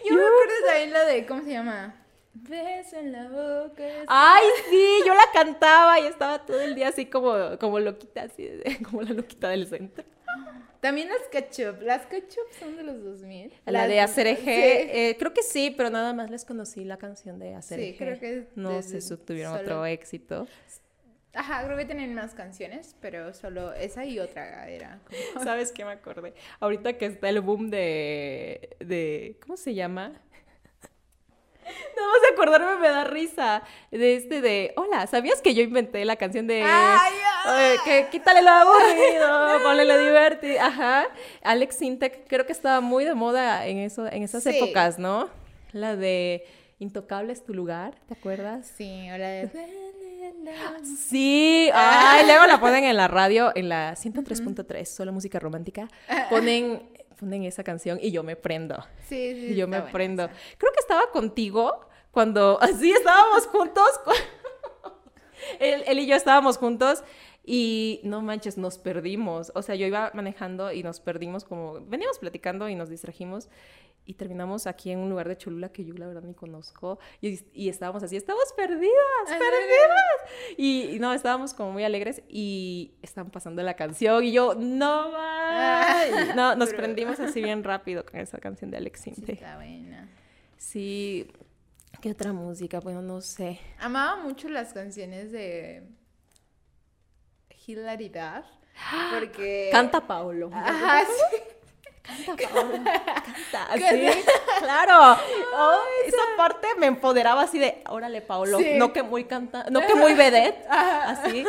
Yo 0.10 0.16
me 0.16 0.22
acuerdo 0.22 0.54
también 0.68 0.94
la 0.94 1.04
de, 1.04 1.26
¿cómo 1.26 1.44
se 1.44 1.52
llama? 1.52 1.96
Beso 2.34 2.98
en 2.98 3.12
la 3.12 3.28
boca. 3.28 3.84
Ay, 4.08 4.44
sí, 4.70 4.88
yo 5.06 5.14
la 5.14 5.26
cantaba 5.34 6.00
y 6.00 6.06
estaba 6.08 6.46
todo 6.46 6.62
el 6.62 6.76
día 6.76 6.90
así 6.90 7.06
como, 7.08 7.58
como 7.60 7.80
loquita, 7.80 8.24
así, 8.24 8.50
como 8.90 9.02
la 9.02 9.14
loquita 9.14 9.50
del 9.50 9.68
centro. 9.68 10.04
También 10.80 11.10
las 11.10 11.28
ketchup. 11.30 11.82
Las 11.82 12.06
ketchup 12.06 12.46
son 12.58 12.78
de 12.78 12.84
los 12.84 13.04
2000. 13.04 13.52
La 13.66 13.72
Las- 13.74 13.88
de 13.90 14.00
Hacer 14.00 14.28
Eje, 14.28 14.44
Sí. 14.44 14.90
eh, 14.94 15.16
creo 15.20 15.34
que 15.34 15.44
sí, 15.44 15.74
pero 15.76 15.90
nada 15.90 16.14
más 16.14 16.30
les 16.30 16.46
conocí 16.46 16.86
la 16.86 16.98
canción 16.98 17.38
de 17.40 17.56
Hacer 17.56 17.80
Sí, 17.80 17.96
creo 17.98 18.18
que 18.20 18.48
No 18.56 18.82
sé 18.82 19.02
si 19.02 19.18
tuvieron 19.18 19.52
solo- 19.54 19.64
otro 19.64 19.86
éxito. 19.86 20.48
Ajá, 21.34 21.64
creo 21.66 21.78
que 21.78 21.86
tienen 21.86 22.14
más 22.16 22.34
canciones, 22.34 22.96
pero 23.02 23.34
solo 23.34 23.74
esa 23.74 24.06
y 24.06 24.20
otra 24.20 24.70
era. 24.70 25.00
como- 25.34 25.44
¿Sabes 25.44 25.72
qué 25.74 25.84
me 25.84 25.92
acordé? 25.92 26.34
Ahorita 26.62 26.94
que 26.98 27.08
está 27.08 27.28
el 27.28 27.42
boom 27.42 27.70
de, 27.70 28.78
de 28.80 29.38
¿cómo 29.42 29.58
se 29.58 29.74
llama? 29.74 30.14
No 31.96 32.08
vas 32.08 32.30
a 32.30 32.34
acordarme, 32.34 32.78
me 32.82 32.90
da 32.90 33.04
risa. 33.04 33.62
De 33.92 34.16
este 34.16 34.42
de, 34.42 34.74
hola, 34.78 35.08
¿sabías 35.08 35.42
que 35.42 35.54
yo 35.54 35.62
inventé 35.64 36.04
la 36.06 36.16
canción 36.16 36.48
de... 36.48 36.64
¡Ay, 36.66 37.14
eh, 37.58 37.76
que 37.86 38.08
quítale 38.12 38.42
lo 38.42 38.50
aburrido, 38.50 39.60
ponle 39.64 39.86
lo 39.86 39.98
divertido. 39.98 40.62
Ajá. 40.62 41.06
Alex 41.44 41.76
Sintek, 41.78 42.28
creo 42.28 42.46
que 42.46 42.52
estaba 42.54 42.82
muy 42.82 43.06
de 43.06 43.14
moda 43.16 43.66
en 43.68 43.78
eso, 43.80 44.08
en 44.08 44.24
esas 44.24 44.44
Sí. 44.44 44.50
épocas, 44.58 45.00
¿no? 45.00 45.30
La 45.72 45.96
de 45.96 46.46
Intocable 46.80 47.34
es 47.34 47.44
tu 47.44 47.54
lugar, 47.54 47.94
¿te 48.08 48.14
acuerdas? 48.14 48.72
Sí, 48.78 49.10
o 49.12 49.18
la 49.18 49.28
de... 49.28 49.50
Sí, 51.10 51.70
ay, 51.74 52.26
luego 52.26 52.46
la 52.46 52.60
ponen 52.60 52.84
en 52.84 52.96
la 52.98 53.08
radio, 53.08 53.52
en 53.56 53.70
la 53.70 53.96
103.3, 53.96 54.86
solo 54.86 55.12
música 55.12 55.40
romántica. 55.40 55.88
Ponen, 56.30 56.82
ponen 57.20 57.44
esa 57.44 57.64
canción 57.64 58.00
y 58.02 58.12
yo 58.12 58.24
me 58.24 58.36
prendo. 58.36 58.76
Sí, 59.08 59.34
sí. 59.34 59.48
Y 59.52 59.56
yo 59.56 59.68
me 59.68 59.82
prendo. 59.82 60.28
esa. 60.28 60.32
Creo 60.58 60.72
que 60.72 60.80
estaba 60.80 61.12
contigo 61.12 61.88
cuando 62.12 62.58
así 62.62 62.92
estábamos 62.92 63.48
juntos. 63.48 63.90
él, 65.60 65.84
él 65.86 66.00
y 66.00 66.08
yo 66.08 66.16
estábamos 66.16 66.58
juntos 66.58 67.04
y 67.52 68.00
no 68.04 68.22
manches, 68.22 68.60
nos 68.60 68.78
perdimos. 68.78 69.52
O 69.56 69.64
sea, 69.64 69.74
yo 69.74 69.88
iba 69.88 70.12
manejando 70.14 70.72
y 70.72 70.84
nos 70.84 71.00
perdimos 71.00 71.44
como 71.44 71.84
veníamos 71.84 72.20
platicando 72.20 72.70
y 72.70 72.76
nos 72.76 72.90
distrajimos 72.90 73.50
y 74.06 74.14
terminamos 74.14 74.68
aquí 74.68 74.92
en 74.92 75.00
un 75.00 75.10
lugar 75.10 75.28
de 75.28 75.36
Cholula 75.36 75.70
que 75.70 75.84
yo 75.84 75.96
la 75.96 76.06
verdad 76.06 76.22
ni 76.22 76.36
conozco 76.36 77.00
y, 77.22 77.40
y 77.52 77.70
estábamos 77.70 78.04
así, 78.04 78.18
estamos 78.18 78.54
perdidas, 78.56 78.92
perdidas. 79.26 80.58
Y, 80.58 80.92
y, 80.92 81.00
no, 81.00 81.12
estábamos 81.12 81.56
como 81.56 81.72
muy 81.72 81.84
alegres 81.84 82.22
y 82.30 82.94
estaban 83.02 83.32
pasando 83.32 83.64
la 83.64 83.74
canción 83.74 84.24
y 84.26 84.32
yo, 84.32 84.54
no 84.54 85.12
más. 85.12 86.36
no, 86.36 86.56
nos 86.56 86.70
prendimos 86.76 87.20
así 87.20 87.42
bien 87.42 87.64
rápido 87.64 88.06
con 88.06 88.20
esa 88.20 88.38
canción 88.38 88.70
de 88.70 88.78
Alex 88.78 89.02
Sinte. 89.02 89.26
Sí, 89.26 89.32
está 89.32 89.56
buena. 89.56 90.08
Sí, 90.56 91.32
¿qué 92.00 92.12
otra 92.12 92.32
música? 92.32 92.80
Bueno, 92.80 93.02
no 93.02 93.22
sé. 93.22 93.60
Amaba 93.80 94.22
mucho 94.22 94.50
las 94.50 94.72
canciones 94.72 95.32
de 95.32 95.98
Hilaridad 97.70 98.46
porque... 99.14 99.70
Canta 99.72 100.06
Paolo. 100.06 100.50
Ajá, 100.54 101.06
sí. 101.06 101.38
Canta, 102.02 102.36
Canta, 102.36 103.78
sí, 103.90 104.08
claro. 104.60 105.20
esa 106.08 106.24
parte 106.38 106.68
me 106.80 106.88
empoderaba 106.88 107.44
así 107.44 107.60
de, 107.60 107.84
órale, 107.88 108.22
Paolo, 108.22 108.60
no 108.78 108.92
que 108.94 109.04
muy 109.04 109.26
canta, 109.26 109.68
no 109.70 109.82
que 109.86 109.94
muy 109.94 110.14
vedette, 110.16 110.66
así. 110.70 111.46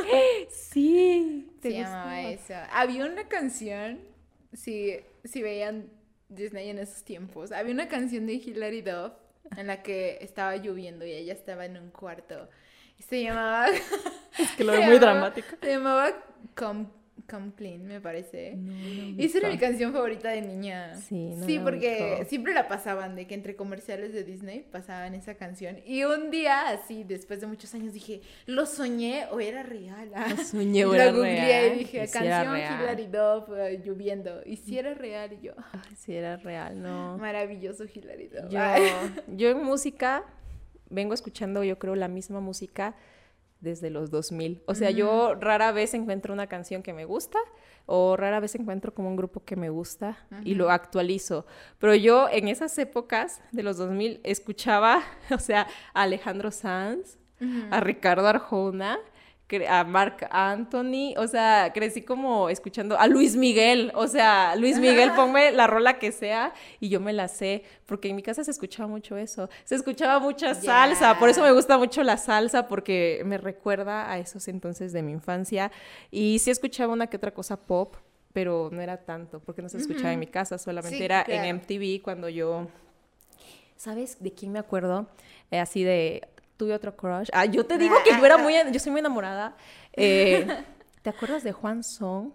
Sí, 0.51 1.51
te 1.63 1.73
llamaba 1.73 2.21
eso. 2.23 2.55
Había 2.73 3.07
una 3.07 3.27
canción, 3.27 4.01
si, 4.53 5.01
si 5.25 5.43
veían 5.43 5.91
Disney 6.29 6.69
en 6.69 6.79
esos 6.79 7.05
tiempos, 7.05 7.53
había 7.53 7.73
una 7.73 7.89
canción 7.89 8.27
de 8.27 8.35
Hilary 8.35 8.83
Duff 8.83 9.13
en 9.57 9.67
la 9.67 9.83
que 9.83 10.19
estaba 10.21 10.57
lloviendo 10.57 11.07
y 11.07 11.13
ella 11.13 11.33
estaba 11.33 11.65
en 11.65 11.79
un 11.79 11.91
cuarto. 11.91 12.49
Y 12.99 13.03
se 13.03 13.23
llamaba... 13.23 13.69
Es 14.41 14.53
que 14.53 14.65
lo 14.65 14.73
veo 14.73 14.83
muy 14.83 14.99
dramático. 14.99 15.57
Se 15.61 15.71
llamaba 15.71 16.13
Come 16.55 16.87
Come 17.31 17.53
Clean, 17.57 17.87
me 17.87 18.01
parece. 18.01 18.57
y 18.57 19.25
esa 19.25 19.39
era 19.39 19.49
mi 19.49 19.59
canción 19.59 19.93
favorita 19.93 20.31
de 20.31 20.43
niña. 20.43 20.97
Sí, 20.97 21.35
no 21.37 21.47
Sí, 21.47 21.59
porque 21.59 22.27
siempre 22.29 22.53
la 22.53 22.67
pasaban, 22.67 23.15
de 23.15 23.27
que 23.27 23.35
entre 23.35 23.55
comerciales 23.55 24.13
de 24.13 24.25
Disney 24.25 24.67
pasaban 24.71 25.15
esa 25.15 25.35
canción. 25.35 25.79
Y 25.87 26.03
un 26.05 26.31
día, 26.31 26.69
así, 26.71 27.05
después 27.05 27.41
de 27.41 27.47
muchos 27.47 27.73
años, 27.75 27.93
dije, 27.93 28.21
¿lo 28.47 28.67
soñé 28.67 29.27
o 29.31 29.39
era 29.39 29.63
real? 29.63 30.11
Lo 30.37 30.37
soñé 30.45 30.85
o 30.85 30.95
era 30.95 31.13
real. 31.13 31.77
y 31.77 31.79
dije, 31.81 32.09
canción 32.09 32.57
Hilary 32.57 33.07
Duff 33.07 33.49
uh, 33.49 33.85
lloviendo. 33.85 34.41
Y 34.45 34.57
si 34.57 34.79
era 34.79 34.95
real, 34.95 35.33
y 35.33 35.47
yo. 35.47 35.53
Ay, 35.73 35.97
si 35.97 36.15
era 36.15 36.37
real, 36.37 36.83
no. 36.83 37.17
Maravilloso 37.19 37.85
Hilary 37.85 38.29
Duff. 38.29 38.51
Yo, 38.51 38.59
yo 39.37 39.51
en 39.51 39.63
música 39.63 40.25
vengo 40.89 41.15
escuchando, 41.15 41.63
yo 41.63 41.79
creo, 41.79 41.95
la 41.95 42.09
misma 42.09 42.41
música 42.41 42.97
desde 43.61 43.91
los 43.91 44.11
2000. 44.11 44.63
O 44.67 44.75
sea, 44.75 44.91
yo 44.91 45.35
rara 45.35 45.73
vez 45.73 45.95
encuentro 45.95 46.33
una 46.33 46.47
canción 46.47 46.83
que 46.83 46.93
me 46.93 47.05
gusta 47.05 47.39
o 47.87 48.17
rara 48.17 48.41
vez 48.41 48.55
encuentro 48.55 48.95
como 48.95 49.09
un 49.09 49.17
grupo 49.17 49.45
que 49.45 49.57
me 49.57 49.69
gusta 49.71 50.19
y 50.45 50.55
lo 50.55 50.71
actualizo. 50.71 51.47
Pero 51.79 51.95
yo 51.95 52.29
en 52.31 52.49
esas 52.49 52.77
épocas 52.79 53.43
de 53.53 53.63
los 53.63 53.77
2000 53.79 54.21
escuchaba, 54.23 55.03
o 55.31 55.39
sea, 55.39 55.67
a 55.93 56.03
Alejandro 56.03 56.51
Sanz, 56.51 57.19
a 57.71 57.81
Ricardo 57.81 58.27
Arjona 58.27 58.99
a 59.69 59.85
Mark 59.85 60.29
Anthony, 60.31 61.15
o 61.17 61.27
sea, 61.27 61.73
crecí 61.75 62.03
como 62.03 62.49
escuchando 62.49 62.99
a 62.99 63.07
Luis 63.07 63.37
Miguel, 63.37 63.91
o 63.95 64.07
sea, 64.07 64.55
Luis 64.57 64.79
Miguel, 64.79 65.13
ponme 65.17 65.53
la 65.53 65.67
rola 65.67 65.99
que 65.99 66.13
sea 66.13 66.53
y 66.79 66.89
yo 66.89 67.01
me 67.01 67.13
la 67.13 67.29
sé, 67.29 67.65
porque 67.87 68.09
en 68.09 68.17
mi 68.17 68.23
casa 68.23 68.45
se 68.45 68.51
escuchaba 68.51 68.89
mucho 68.89 69.17
eso, 69.17 69.49
se 69.65 69.75
escuchaba 69.75 70.21
mucha 70.21 70.55
salsa, 70.55 71.19
por 71.19 71.29
eso 71.29 71.43
me 71.43 71.53
gusta 71.53 71.79
mucho 71.79 72.03
la 72.03 72.17
salsa, 72.17 72.69
porque 72.69 73.23
me 73.25 73.39
recuerda 73.39 74.11
a 74.11 74.19
esos 74.19 74.49
entonces 74.49 74.93
de 74.93 75.03
mi 75.03 75.13
infancia, 75.13 75.71
y 76.11 76.39
sí 76.39 76.51
escuchaba 76.51 76.93
una 76.93 77.09
que 77.09 77.17
otra 77.17 77.33
cosa 77.33 77.57
pop, 77.57 77.97
pero 78.33 78.71
no 78.73 78.81
era 78.81 78.99
tanto, 78.99 79.41
porque 79.41 79.63
no 79.63 79.69
se 79.69 79.79
escuchaba 79.79 80.13
en 80.13 80.21
mi 80.21 80.27
casa, 80.27 80.59
solamente 80.59 81.05
era 81.05 81.25
en 81.27 81.57
MTV 81.57 82.03
cuando 82.03 82.29
yo... 82.29 82.69
¿Sabes 83.77 84.23
de 84.23 84.31
quién 84.33 84.53
me 84.53 84.59
acuerdo? 84.59 85.09
Eh, 85.51 85.59
así 85.59 85.83
de 85.83 86.29
tuve 86.61 86.75
otro 86.75 86.95
crush. 86.95 87.31
Ah, 87.33 87.47
yo 87.47 87.65
te 87.65 87.79
digo 87.79 87.97
que 88.05 88.11
yo 88.11 88.27
era 88.27 88.37
muy, 88.37 88.55
yo 88.71 88.79
soy 88.79 88.93
muy 88.93 88.99
enamorada. 88.99 89.57
Eh, 89.95 90.47
¿Te 91.03 91.09
acuerdas 91.09 91.43
de 91.43 91.53
Juan 91.53 91.83
Song? 91.83 92.33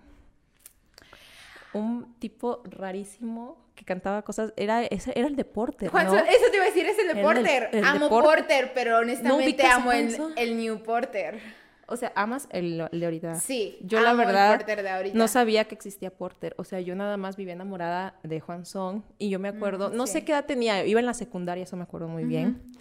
Un 1.74 2.16
tipo 2.18 2.64
rarísimo 2.66 3.64
que 3.76 3.86
cantaba 3.86 4.24
cosas, 4.24 4.52
era, 4.58 4.84
ese, 4.84 5.14
era 5.16 5.28
el 5.28 5.36
de 5.36 5.46
Porter, 5.46 5.90
Juan 5.90 6.10
Son, 6.10 6.18
eso 6.18 6.46
te 6.50 6.56
iba 6.56 6.64
a 6.64 6.68
decir, 6.68 6.88
es 6.88 6.98
el 6.98 7.14
de 7.14 7.22
Porter. 7.22 7.70
amo 7.84 8.10
Porter, 8.10 8.72
pero 8.74 9.00
honestamente 9.00 9.68
amo 9.68 9.92
el, 9.92 10.18
el, 10.38 10.58
New 10.58 10.82
Porter. 10.82 11.40
O 11.88 11.96
sea, 11.96 12.12
¿amas 12.16 12.48
el, 12.52 12.88
de 12.92 13.06
ahorita? 13.06 13.36
Sí. 13.36 13.78
Yo 13.82 14.00
la 14.00 14.14
verdad 14.14 14.66
no 15.14 15.28
sabía 15.28 15.66
que 15.66 15.76
existía 15.76 16.10
Porter. 16.10 16.56
O 16.58 16.64
sea, 16.64 16.80
yo 16.80 16.96
nada 16.96 17.18
más 17.18 17.36
vivía 17.36 17.54
enamorada 17.54 18.16
de 18.24 18.40
Juan 18.40 18.66
Song 18.66 19.04
y 19.20 19.30
yo 19.30 19.38
me 19.38 19.50
acuerdo, 19.50 19.90
no 19.90 20.08
sé 20.08 20.24
qué 20.24 20.32
edad 20.32 20.46
tenía, 20.46 20.84
iba 20.84 21.00
en 21.00 21.06
la 21.06 21.14
secundaria, 21.14 21.66
eso 21.66 21.76
me 21.76 21.84
acuerdo 21.84 22.08
muy 22.08 22.24
bien. 22.24 22.72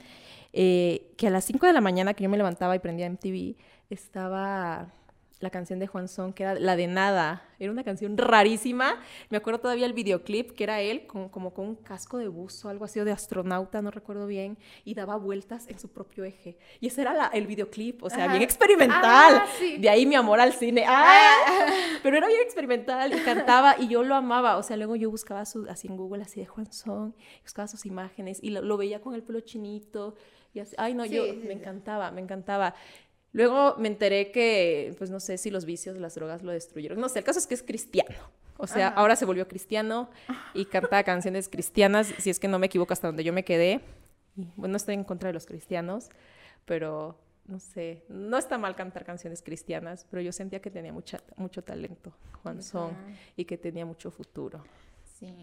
Eh, 0.56 1.12
que 1.16 1.26
a 1.26 1.30
las 1.30 1.44
5 1.44 1.66
de 1.66 1.72
la 1.72 1.80
mañana 1.80 2.14
que 2.14 2.22
yo 2.22 2.30
me 2.30 2.36
levantaba 2.36 2.76
y 2.76 2.78
prendía 2.78 3.10
MTV, 3.10 3.56
estaba 3.90 4.92
la 5.40 5.50
canción 5.50 5.80
de 5.80 5.88
Juan 5.88 6.08
Son, 6.08 6.32
que 6.32 6.44
era 6.44 6.54
la 6.54 6.76
de 6.76 6.86
Nada. 6.86 7.42
Era 7.58 7.72
una 7.72 7.82
canción 7.82 8.16
rarísima. 8.16 9.00
Me 9.30 9.36
acuerdo 9.36 9.60
todavía 9.60 9.84
el 9.84 9.92
videoclip, 9.92 10.52
que 10.52 10.64
era 10.64 10.80
él 10.80 11.06
con, 11.06 11.28
como 11.28 11.52
con 11.52 11.66
un 11.66 11.74
casco 11.74 12.18
de 12.18 12.28
buzo, 12.28 12.68
algo 12.68 12.84
así, 12.84 13.00
o 13.00 13.04
de 13.04 13.10
astronauta, 13.10 13.82
no 13.82 13.90
recuerdo 13.90 14.26
bien, 14.28 14.56
y 14.84 14.94
daba 14.94 15.16
vueltas 15.16 15.68
en 15.68 15.78
su 15.78 15.88
propio 15.88 16.24
eje. 16.24 16.56
Y 16.80 16.86
ese 16.86 17.02
era 17.02 17.26
el 17.32 17.46
videoclip, 17.46 18.02
o 18.02 18.10
sea, 18.10 18.28
bien 18.28 18.42
experimental. 18.42 19.02
Ah, 19.02 19.46
de 19.78 19.88
ahí 19.88 20.06
mi 20.06 20.14
amor 20.14 20.40
al 20.40 20.52
cine. 20.52 20.84
¡Ah! 20.86 21.66
Pero 22.02 22.16
era 22.16 22.28
bien 22.28 22.40
experimental 22.40 23.12
y 23.12 23.20
cantaba 23.22 23.76
y 23.78 23.88
yo 23.88 24.04
lo 24.04 24.14
amaba. 24.14 24.56
O 24.56 24.62
sea, 24.62 24.76
luego 24.76 24.94
yo 24.94 25.10
buscaba 25.10 25.44
su, 25.46 25.66
así 25.68 25.88
en 25.88 25.96
Google, 25.96 26.22
así 26.22 26.40
de 26.40 26.46
Juan 26.46 26.72
Son, 26.72 27.14
buscaba 27.42 27.68
sus 27.68 27.86
imágenes 27.86 28.38
y 28.42 28.50
lo, 28.50 28.62
lo 28.62 28.76
veía 28.76 29.00
con 29.00 29.14
el 29.14 29.22
pelo 29.22 29.40
chinito 29.40 30.14
ay, 30.76 30.94
no, 30.94 31.04
yo 31.04 31.24
me 31.34 31.52
encantaba, 31.52 32.10
me 32.10 32.20
encantaba. 32.20 32.74
Luego 33.32 33.74
me 33.78 33.88
enteré 33.88 34.30
que, 34.30 34.94
pues 34.96 35.10
no 35.10 35.18
sé 35.18 35.38
si 35.38 35.50
los 35.50 35.64
vicios, 35.64 35.98
las 35.98 36.14
drogas 36.14 36.42
lo 36.42 36.52
destruyeron. 36.52 37.00
No 37.00 37.08
sé, 37.08 37.18
el 37.18 37.24
caso 37.24 37.38
es 37.38 37.46
que 37.46 37.54
es 37.54 37.62
cristiano. 37.62 38.16
O 38.56 38.68
sea, 38.68 38.88
ahora 38.88 39.16
se 39.16 39.24
volvió 39.24 39.48
cristiano 39.48 40.08
y 40.54 40.66
canta 40.66 41.02
canciones 41.02 41.48
cristianas, 41.48 42.14
si 42.18 42.30
es 42.30 42.38
que 42.38 42.46
no 42.46 42.60
me 42.60 42.66
equivoco 42.66 42.92
hasta 42.92 43.08
donde 43.08 43.24
yo 43.24 43.32
me 43.32 43.44
quedé. 43.44 43.80
Bueno, 44.56 44.76
estoy 44.76 44.94
en 44.94 45.04
contra 45.04 45.28
de 45.28 45.32
los 45.32 45.46
cristianos, 45.46 46.10
pero 46.64 47.18
no 47.46 47.58
sé, 47.58 48.04
no 48.08 48.38
está 48.38 48.56
mal 48.56 48.76
cantar 48.76 49.04
canciones 49.04 49.42
cristianas, 49.42 50.06
pero 50.08 50.22
yo 50.22 50.32
sentía 50.32 50.60
que 50.60 50.70
tenía 50.70 50.92
mucha, 50.92 51.20
mucho 51.36 51.62
talento, 51.62 52.16
Juan 52.42 52.62
Son, 52.62 52.92
y 53.36 53.44
que 53.44 53.58
tenía 53.58 53.84
mucho 53.84 54.10
futuro 54.10 54.64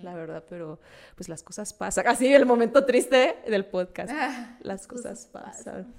la 0.01 0.13
verdad, 0.13 0.43
pero 0.49 0.79
pues 1.15 1.29
las 1.29 1.43
cosas 1.43 1.73
pasan. 1.73 2.05
Así 2.07 2.33
el 2.33 2.45
momento 2.45 2.85
triste 2.85 3.37
del 3.47 3.65
podcast. 3.65 4.11
Ah, 4.13 4.57
las 4.61 4.87
cosas, 4.87 5.27
pasan. 5.27 5.93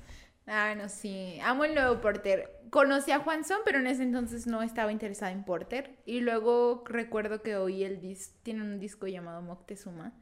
Ah, 0.46 0.74
no, 0.74 0.88
sí. 0.88 1.38
Amo 1.44 1.64
el 1.64 1.74
nuevo 1.74 2.00
Porter. 2.00 2.50
Conocí 2.70 3.10
a 3.10 3.20
Juan 3.20 3.44
Son, 3.44 3.58
pero 3.64 3.78
en 3.78 3.86
ese 3.86 4.02
entonces 4.02 4.46
no 4.46 4.62
estaba 4.62 4.90
interesada 4.92 5.30
en 5.30 5.44
Porter. 5.44 5.98
Y 6.04 6.20
luego 6.20 6.84
recuerdo 6.86 7.42
que 7.42 7.56
oí 7.56 7.84
el 7.84 8.00
disco, 8.00 8.34
tiene 8.42 8.62
un 8.62 8.78
disco 8.80 9.06
llamado 9.06 9.42
Moctezuma, 9.42 10.12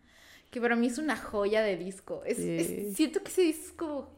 que 0.50 0.60
para 0.60 0.76
mí 0.76 0.88
es 0.88 0.98
una 0.98 1.16
joya 1.16 1.62
de 1.62 1.76
disco. 1.76 2.22
Es, 2.26 2.36
siento 2.96 3.22
que 3.22 3.28
ese 3.28 3.42
disco 3.42 4.16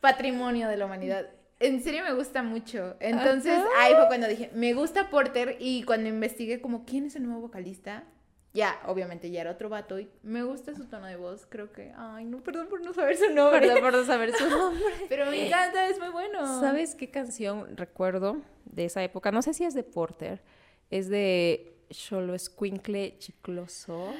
patrimonio 0.00 0.68
de 0.68 0.76
la 0.76 0.86
humanidad. 0.86 1.30
En 1.58 1.82
serio 1.82 2.04
me 2.04 2.12
gusta 2.12 2.42
mucho. 2.42 2.96
Entonces 3.00 3.58
ahí 3.78 3.94
fue 3.94 4.06
cuando 4.06 4.28
dije, 4.28 4.50
me 4.54 4.72
gusta 4.72 5.10
Porter 5.10 5.56
y 5.60 5.82
cuando 5.82 6.08
investigué 6.08 6.60
como 6.60 6.84
quién 6.84 7.06
es 7.06 7.16
el 7.16 7.24
nuevo 7.24 7.42
vocalista, 7.42 8.04
ya, 8.52 8.80
obviamente 8.86 9.30
ya 9.30 9.42
era 9.42 9.52
otro 9.52 9.68
vato 9.68 10.00
y 10.00 10.08
me 10.22 10.42
gusta 10.42 10.74
su 10.74 10.86
tono 10.86 11.06
de 11.06 11.16
voz, 11.16 11.46
creo 11.48 11.70
que, 11.72 11.92
ay, 11.96 12.24
no, 12.24 12.42
perdón 12.42 12.68
por 12.68 12.80
no 12.80 12.92
saber 12.92 13.16
su 13.16 13.30
nombre. 13.32 13.60
Perdón 13.60 13.80
por 13.80 13.92
no 13.92 14.04
saber 14.04 14.34
su 14.34 14.48
nombre. 14.48 14.82
Pero 15.08 15.26
me 15.26 15.46
encanta, 15.46 15.88
es 15.88 16.00
muy 16.00 16.08
bueno. 16.08 16.60
¿Sabes 16.60 16.96
qué 16.96 17.10
canción 17.10 17.76
recuerdo 17.76 18.42
de 18.64 18.86
esa 18.86 19.04
época? 19.04 19.30
No 19.30 19.42
sé 19.42 19.54
si 19.54 19.64
es 19.64 19.74
de 19.74 19.84
Porter, 19.84 20.42
es 20.90 21.08
de 21.08 21.76
Cholo 21.90 22.34
Escuincle 22.34 23.16
Chicloso. 23.18 24.12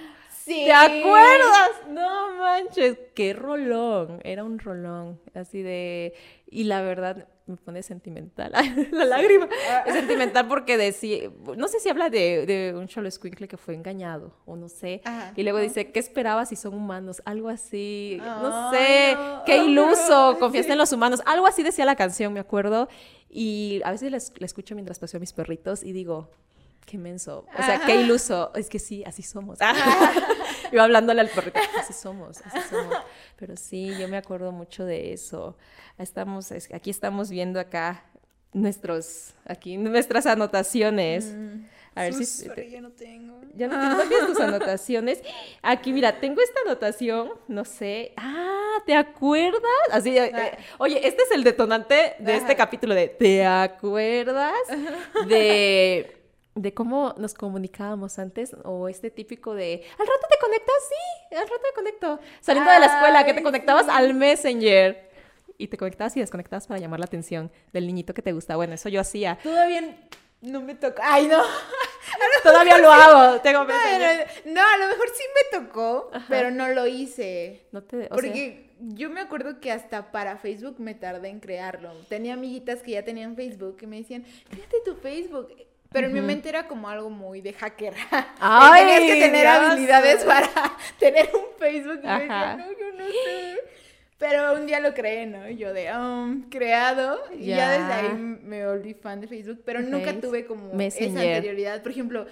Sí. 0.44 0.64
¿Te 0.64 0.72
acuerdas? 0.72 1.70
No 1.88 2.34
manches, 2.34 2.98
qué 3.14 3.32
rolón, 3.32 4.20
era 4.24 4.44
un 4.44 4.58
rolón, 4.58 5.20
así 5.34 5.62
de... 5.62 6.14
Y 6.46 6.64
la 6.64 6.82
verdad, 6.82 7.28
me 7.50 7.56
pone 7.56 7.82
sentimental. 7.82 8.52
la 8.92 9.04
lágrima. 9.04 9.48
Es 9.86 9.94
sentimental 9.94 10.48
porque 10.48 10.76
decía, 10.76 11.30
no 11.56 11.68
sé 11.68 11.80
si 11.80 11.88
habla 11.88 12.10
de, 12.10 12.46
de 12.46 12.74
un 12.76 12.88
Cholo 12.88 13.10
Squinkle 13.10 13.48
que 13.48 13.56
fue 13.56 13.74
engañado 13.74 14.34
o 14.46 14.56
no 14.56 14.68
sé. 14.68 15.02
y 15.36 15.42
luego 15.42 15.58
dice, 15.58 15.90
¿qué 15.92 16.00
esperabas 16.00 16.48
si 16.48 16.56
son 16.56 16.74
humanos? 16.74 17.22
Algo 17.24 17.48
así, 17.48 18.18
no 18.20 18.70
sé, 18.70 19.16
qué 19.46 19.58
iluso, 19.64 20.36
confiaste 20.38 20.72
en 20.72 20.78
los 20.78 20.92
humanos. 20.92 21.20
Algo 21.26 21.46
así 21.46 21.62
decía 21.62 21.84
la 21.84 21.96
canción, 21.96 22.32
me 22.32 22.40
acuerdo. 22.40 22.88
Y 23.28 23.80
a 23.84 23.90
veces 23.90 24.10
la, 24.10 24.44
escucho 24.44 24.74
mientras 24.74 24.98
paseo 24.98 25.18
a 25.18 25.20
mis 25.20 25.32
perritos 25.32 25.82
y 25.82 25.92
digo, 25.92 26.30
qué 26.86 26.98
menso. 26.98 27.46
O 27.58 27.62
sea, 27.62 27.80
qué 27.86 28.00
iluso. 28.02 28.52
Es 28.54 28.68
que 28.68 28.78
sí, 28.78 29.04
así 29.04 29.22
somos. 29.22 29.58
Iba 30.72 30.82
hablándole 30.84 31.20
al 31.20 31.28
perrito, 31.28 31.58
así 31.78 31.92
somos, 31.92 32.40
así 32.44 32.58
somos. 32.68 32.96
Pero 33.36 33.56
sí, 33.56 33.92
yo 33.98 34.08
me 34.08 34.16
acuerdo 34.16 34.52
mucho 34.52 34.84
de 34.84 35.12
eso. 35.12 35.56
Estamos, 35.98 36.50
aquí 36.52 36.90
estamos 36.90 37.30
viendo 37.30 37.60
acá 37.60 38.04
nuestros, 38.52 39.34
aquí 39.46 39.76
nuestras 39.76 40.26
anotaciones. 40.26 41.34
A 41.94 42.02
ver 42.02 42.14
Sus, 42.14 42.28
si... 42.28 42.48
ya 42.70 42.80
no 42.80 42.90
tengo. 42.90 43.40
Ya 43.56 43.66
no 43.66 43.98
tienes 44.08 44.26
tus 44.28 44.40
anotaciones. 44.40 45.22
Aquí, 45.60 45.92
mira, 45.92 46.20
tengo 46.20 46.40
esta 46.40 46.60
anotación, 46.64 47.30
no 47.48 47.64
sé. 47.64 48.12
Ah, 48.16 48.78
¿te 48.86 48.94
acuerdas? 48.94 49.60
Así, 49.90 50.16
eh, 50.16 50.30
Ah. 50.32 50.46
eh, 50.46 50.58
oye, 50.78 51.06
este 51.06 51.22
es 51.24 51.30
el 51.32 51.42
detonante 51.42 52.14
de 52.20 52.36
este 52.36 52.54
capítulo 52.54 52.94
de 52.94 53.08
¿te 53.08 53.44
acuerdas? 53.44 54.54
De, 55.26 56.19
de 56.54 56.74
cómo 56.74 57.14
nos 57.16 57.34
comunicábamos 57.34 58.18
antes 58.18 58.56
o 58.64 58.88
este 58.88 59.10
típico 59.10 59.54
de 59.54 59.84
¿al 59.92 60.06
rato 60.06 60.26
te 60.28 60.36
conectas? 60.40 60.76
Sí, 60.88 61.36
al 61.36 61.48
rato 61.48 61.62
te 61.62 61.74
conecto. 61.74 62.20
Saliendo 62.40 62.70
de 62.70 62.80
la 62.80 62.86
escuela, 62.86 63.24
que 63.24 63.34
te 63.34 63.42
conectabas 63.42 63.86
sí. 63.86 63.90
al 63.92 64.14
Messenger. 64.14 65.10
Y 65.58 65.68
te 65.68 65.76
conectabas 65.76 66.16
y 66.16 66.20
desconectabas 66.20 66.66
para 66.66 66.80
llamar 66.80 67.00
la 67.00 67.04
atención 67.04 67.52
del 67.72 67.86
niñito 67.86 68.14
que 68.14 68.22
te 68.22 68.32
gusta. 68.32 68.56
Bueno, 68.56 68.74
eso 68.74 68.88
yo 68.88 69.00
hacía. 69.00 69.38
Todavía 69.42 69.94
no 70.40 70.62
me 70.62 70.74
toca. 70.74 71.02
Ay, 71.04 71.26
no. 71.26 71.42
Todavía 72.42 72.78
lo 72.78 72.90
hago. 72.90 73.40
Tengo 73.42 73.64
Messenger. 73.64 74.26
No, 74.46 74.62
a 74.62 74.78
lo 74.78 74.88
mejor 74.88 75.08
sí 75.08 75.22
me 75.34 75.58
tocó, 75.60 76.10
pero 76.28 76.50
no 76.50 76.68
lo 76.68 76.86
hice. 76.86 77.66
No 77.72 77.82
te, 77.82 77.96
o 77.96 78.00
sea, 78.00 78.08
Porque 78.08 78.70
yo 78.80 79.10
me 79.10 79.20
acuerdo 79.20 79.60
que 79.60 79.70
hasta 79.70 80.10
para 80.10 80.38
Facebook 80.38 80.76
me 80.78 80.94
tardé 80.94 81.28
en 81.28 81.40
crearlo. 81.40 81.92
Tenía 82.08 82.34
amiguitas 82.34 82.80
que 82.80 82.92
ya 82.92 83.04
tenían 83.04 83.36
Facebook 83.36 83.76
y 83.82 83.86
me 83.86 83.98
decían, 83.98 84.24
créate 84.48 84.78
tu 84.84 84.94
Facebook. 84.94 85.54
Pero 85.92 86.06
en 86.06 86.12
mi 86.12 86.20
mente 86.20 86.48
era 86.48 86.68
como 86.68 86.88
algo 86.88 87.10
muy 87.10 87.40
de 87.40 87.52
hacker. 87.52 87.94
Ay, 88.40 88.84
Tenías 88.84 89.00
que 89.00 89.20
tener 89.26 89.42
Dios. 89.42 89.72
habilidades 89.72 90.24
para 90.24 90.48
tener 90.98 91.30
un 91.34 91.58
Facebook. 91.58 92.00
Y 92.02 92.06
yo 92.06 92.18
decía, 92.18 92.56
no, 92.56 92.66
yo 92.66 92.92
no 92.96 93.06
sé. 93.06 93.58
Pero 94.16 94.54
un 94.54 94.66
día 94.66 94.80
lo 94.80 94.94
creé, 94.94 95.26
¿no? 95.26 95.48
Yo 95.48 95.72
de, 95.72 95.92
um, 95.96 96.48
creado. 96.48 97.18
Y 97.36 97.46
ya. 97.46 97.70
Desde 97.72 97.92
ahí 97.92 98.12
me 98.14 98.66
volví 98.66 98.94
fan 98.94 99.20
de 99.20 99.26
Facebook. 99.26 99.62
Pero 99.64 99.80
nunca 99.80 100.12
tuve 100.20 100.46
como 100.46 100.78
esa 100.80 101.04
anterioridad. 101.04 101.82
Por 101.82 101.90
ejemplo, 101.90 102.26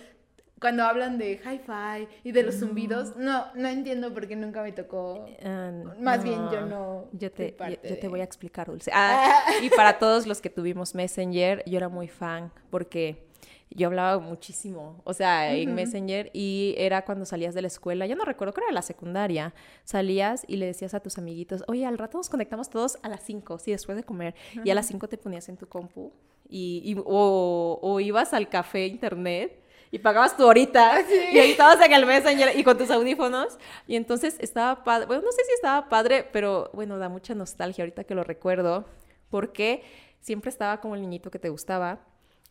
cuando 0.61 0.85
hablan 0.85 1.19
de 1.19 1.41
hi-fi 1.45 2.09
y 2.25 2.33
de 2.33 2.43
los 2.43 2.57
zumbidos, 2.57 3.17
no, 3.17 3.47
no 3.55 3.69
entiendo 3.69 4.13
por 4.13 4.29
qué 4.29 4.37
nunca 4.37 4.63
me 4.63 4.73
tocó. 4.73 5.27
Ah, 5.45 5.73
Más 6.01 6.23
bien, 6.23 6.49
yo 6.51 6.61
no 6.67 7.07
Yo 7.13 7.31
te, 7.33 7.57
yo, 7.83 7.99
te 7.99 8.09
voy 8.09 8.21
a 8.21 8.25
explicar, 8.25 8.67
Dulce. 8.69 8.91
Ah, 8.95 9.43
y 9.63 9.71
para 9.71 9.99
todos 9.99 10.27
los 10.27 10.41
que 10.41 10.51
tuvimos 10.51 10.95
Messenger, 10.95 11.63
yo 11.67 11.77
era 11.77 11.89
muy 11.89 12.09
fan 12.09 12.53
porque 12.71 13.28
yo 13.71 13.89
hablaba 13.89 14.19
muchísimo, 14.19 15.01
o 15.05 15.13
sea, 15.13 15.55
en. 15.55 15.75
Messenger 15.75 16.31
y 16.33 16.75
era 16.79 17.05
cuando 17.05 17.25
salías 17.27 17.55
de 17.55 17.63
la 17.63 17.69
escuela, 17.69 18.07
yo 18.07 18.17
no 18.17 18.25
recuerdo, 18.25 18.53
creo 18.55 18.65
que 18.65 18.69
era 18.71 18.75
la 18.75 18.83
secundaria, 18.83 19.55
salías 19.85 20.45
y 20.49 20.57
le 20.57 20.67
decías 20.67 20.95
a 20.95 21.01
tus 21.01 21.19
amiguitos, 21.19 21.65
oye, 21.69 21.85
al 21.87 21.99
rato 21.99 22.17
nos 22.19 22.29
conectamos 22.31 22.71
todos 22.71 22.99
a 23.03 23.09
las 23.09 23.23
5, 23.23 23.59
sí, 23.59 23.71
después 23.73 23.97
de 23.97 24.05
comer, 24.05 24.35
y 24.65 24.71
a 24.71 24.75
las 24.75 24.87
5 24.87 25.09
te 25.09 25.19
ponías 25.19 25.49
en 25.49 25.57
tu 25.57 25.69
compu 25.69 26.13
y, 26.49 26.83
y- 26.85 26.97
o, 27.05 27.79
o 27.83 28.01
ibas 28.01 28.33
al 28.33 28.49
café 28.49 28.87
internet. 28.87 29.65
Y 29.91 30.01
pagabas 30.01 30.37
tu 30.37 30.45
horita 30.47 30.99
Sí. 31.09 31.15
y 31.33 31.39
ahí 31.39 31.51
estabas 31.53 31.81
en 31.83 31.91
el 31.95 32.05
Messenger 32.05 32.59
y 32.59 32.63
con 32.63 32.77
tus 32.77 32.91
audífonos. 32.91 33.57
Y 33.87 33.97
entonces 33.97 34.37
estaba 34.39 34.85
padre, 34.85 35.07
bueno, 35.07 35.23
no 35.23 35.33
sé 35.33 35.43
si 35.47 35.53
estaba 35.55 35.89
padre, 35.89 36.29
pero 36.31 36.71
bueno, 36.75 36.99
da 36.99 37.09
mucha 37.09 37.35
nostalgia 37.35 37.85
ahorita 37.85 38.05
que 38.05 38.15
lo 38.15 38.23
recuerdo, 38.23 38.85
porque 39.31 39.83
siempre 40.21 40.51
estaba 40.51 40.83
como 40.83 40.95
el 40.95 41.01
niñito 41.01 41.31
que 41.31 41.39
te 41.39 41.49
gustaba 41.49 42.01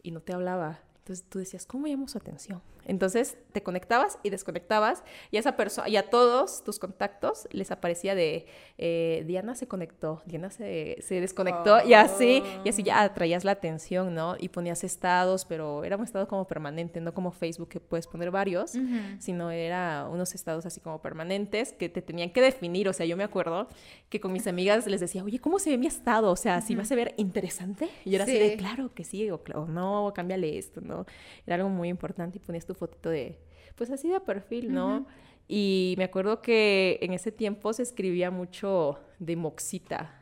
y 0.01 0.09
no 0.09 0.19
te 0.21 0.33
hablaba. 0.33 0.79
Entonces 1.07 1.25
tú 1.29 1.39
decías, 1.39 1.65
¿cómo 1.65 1.87
llamo 1.87 2.09
su 2.09 2.17
atención? 2.17 2.61
Entonces 2.87 3.37
te 3.51 3.61
conectabas 3.61 4.17
y 4.23 4.29
desconectabas 4.29 5.03
y 5.31 5.37
a 5.37 5.39
esa 5.41 5.55
persona 5.55 5.87
y 5.89 5.97
a 5.97 6.09
todos 6.09 6.63
tus 6.63 6.79
contactos 6.79 7.47
les 7.51 7.69
aparecía 7.71 8.15
de 8.15 8.47
eh, 8.77 9.23
Diana 9.27 9.55
se 9.55 9.67
conectó, 9.67 10.21
Diana 10.25 10.49
se, 10.49 10.97
se 11.01 11.21
desconectó 11.21 11.83
y 11.85 11.93
así 11.93 12.41
y 12.63 12.69
así 12.69 12.83
ya 12.83 13.01
atraías 13.01 13.43
la 13.43 13.51
atención, 13.51 14.15
¿no? 14.15 14.35
Y 14.39 14.49
ponías 14.49 14.83
estados, 14.83 15.45
pero 15.45 15.83
era 15.83 15.97
un 15.97 16.03
estado 16.03 16.27
como 16.27 16.47
permanente, 16.47 17.01
no 17.01 17.13
como 17.13 17.31
Facebook 17.31 17.69
que 17.69 17.79
puedes 17.79 18.07
poner 18.07 18.31
varios, 18.31 18.73
sino 19.19 19.51
era 19.51 20.07
unos 20.11 20.33
estados 20.35 20.65
así 20.65 20.79
como 20.79 21.01
permanentes 21.01 21.73
que 21.73 21.89
te 21.89 22.01
tenían 22.01 22.31
que 22.31 22.41
definir. 22.41 22.87
O 22.89 22.93
sea, 22.93 23.05
yo 23.05 23.17
me 23.17 23.23
acuerdo 23.23 23.67
que 24.09 24.19
con 24.19 24.31
mis 24.31 24.47
amigas 24.47 24.87
les 24.87 25.01
decía, 25.01 25.23
oye, 25.23 25.39
¿cómo 25.39 25.59
se 25.59 25.69
ve 25.71 25.77
mi 25.77 25.87
estado? 25.87 26.31
O 26.31 26.35
sea, 26.35 26.61
¿si 26.61 26.75
me 26.75 26.83
hace 26.83 26.95
ver 26.95 27.13
interesante? 27.17 27.89
Y 28.05 28.11
yo 28.11 28.15
era 28.15 28.23
así 28.23 28.33
de, 28.33 28.51
Sí. 28.51 28.57
claro 28.57 28.93
que 28.93 29.03
sí, 29.03 29.29
o, 29.29 29.41
o 29.55 29.65
no, 29.65 30.13
cámbiale 30.15 30.57
esto, 30.57 30.79
¿no? 30.81 31.05
Era 31.45 31.55
algo 31.55 31.69
muy 31.69 31.89
importante 31.89 32.37
y 32.37 32.39
ponías 32.39 32.65
tu 32.65 32.73
fotito 32.77 33.09
de, 33.09 33.37
pues 33.75 33.89
así 33.91 34.07
de 34.09 34.19
perfil, 34.21 34.73
¿no? 34.73 35.05
Y 35.47 35.95
me 35.97 36.03
acuerdo 36.05 36.41
que 36.41 36.99
en 37.01 37.13
ese 37.13 37.31
tiempo 37.31 37.71
se 37.73 37.83
escribía 37.83 38.31
mucho 38.31 38.99
de 39.19 39.35
Moxita. 39.35 40.13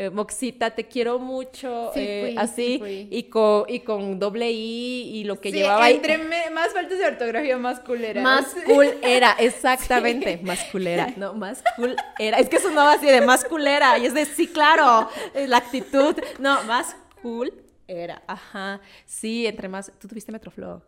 Eh, 0.00 0.10
Moxita, 0.10 0.70
te 0.76 0.84
quiero 0.86 1.18
mucho, 1.18 1.90
Sí 1.92 2.00
eh, 2.00 2.20
fui, 2.22 2.30
sí 2.30 2.36
así, 2.38 2.78
fui. 2.78 3.08
y 3.10 3.24
con, 3.24 3.64
y 3.68 3.80
con 3.80 4.18
doble 4.20 4.48
I 4.48 5.10
y 5.12 5.24
lo 5.24 5.40
que 5.40 5.50
Sí, 5.50 5.56
llevaba 5.58 5.86
ahí. 5.86 5.96
entre 5.96 6.18
me- 6.18 6.50
más 6.50 6.72
faltas 6.72 6.98
de 6.98 7.04
ortografía, 7.06 7.58
más 7.58 7.80
culera. 7.80 8.22
Más 8.22 8.46
cool 8.64 8.86
era, 9.02 9.32
exactamente. 9.40 10.38
Más 10.44 10.62
culera. 10.70 11.12
No, 11.16 11.34
más 11.34 11.64
cool 11.76 11.96
era. 12.20 12.38
Es 12.38 12.48
que 12.48 12.60
sonaba 12.60 12.92
así 12.92 13.06
de 13.06 13.22
más 13.22 13.44
culera. 13.44 13.98
Y 13.98 14.06
es 14.06 14.14
de 14.14 14.24
sí, 14.24 14.46
claro. 14.46 15.08
es 15.34 15.48
La 15.48 15.56
actitud. 15.56 16.14
No, 16.38 16.62
más 16.64 16.94
cool 17.22 17.52
era. 17.88 18.22
Ajá. 18.28 18.80
Sí, 19.04 19.46
entre 19.48 19.66
más. 19.68 19.90
Tú 19.98 20.06
tuviste 20.06 20.30
Metroflog. 20.30 20.82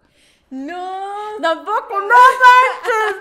No. 0.50 1.00
Tampoco, 1.40 2.00
no 2.00 2.06
manches, 2.08 3.20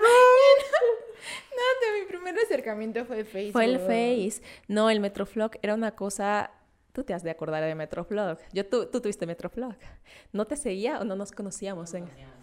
No, 1.50 1.86
de 1.94 2.00
mi 2.00 2.06
primer 2.06 2.38
acercamiento 2.38 3.04
fue 3.04 3.24
Facebook. 3.24 3.52
Fue 3.52 3.64
el 3.66 3.78
Face. 3.78 4.42
No, 4.68 4.88
el 4.90 5.00
Metroflog 5.00 5.52
era 5.62 5.74
una 5.74 5.94
cosa. 5.94 6.50
Tú 6.92 7.04
te 7.04 7.14
has 7.14 7.22
de 7.22 7.30
acordar 7.30 7.62
de 7.62 7.74
Metroflog. 7.74 8.38
Yo, 8.52 8.66
tú, 8.66 8.86
tú 8.86 9.00
tuviste 9.00 9.26
Metroflog. 9.26 9.74
¿No 10.32 10.46
te 10.46 10.56
seguía 10.56 10.98
o 11.00 11.04
no 11.04 11.14
nos 11.16 11.30
conocíamos? 11.32 11.92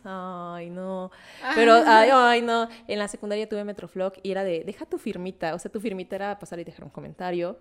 Ay, 0.06 0.70
no. 0.70 1.12
Pero, 1.56 1.74
ay, 1.86 2.10
ay, 2.14 2.42
no. 2.42 2.70
En 2.88 3.00
la 3.00 3.08
secundaria 3.08 3.50
tuve 3.50 3.64
Metroflog 3.66 4.14
y 4.24 4.32
era 4.32 4.44
de, 4.44 4.64
deja 4.64 4.86
tu 4.86 4.98
firmita. 4.98 5.54
O 5.54 5.60
sea, 5.60 5.70
tu 5.72 5.82
firmita 5.82 6.16
era 6.16 6.40
pasar 6.40 6.60
y 6.60 6.64
dejar 6.64 6.86
un 6.86 6.92
comentario. 6.92 7.58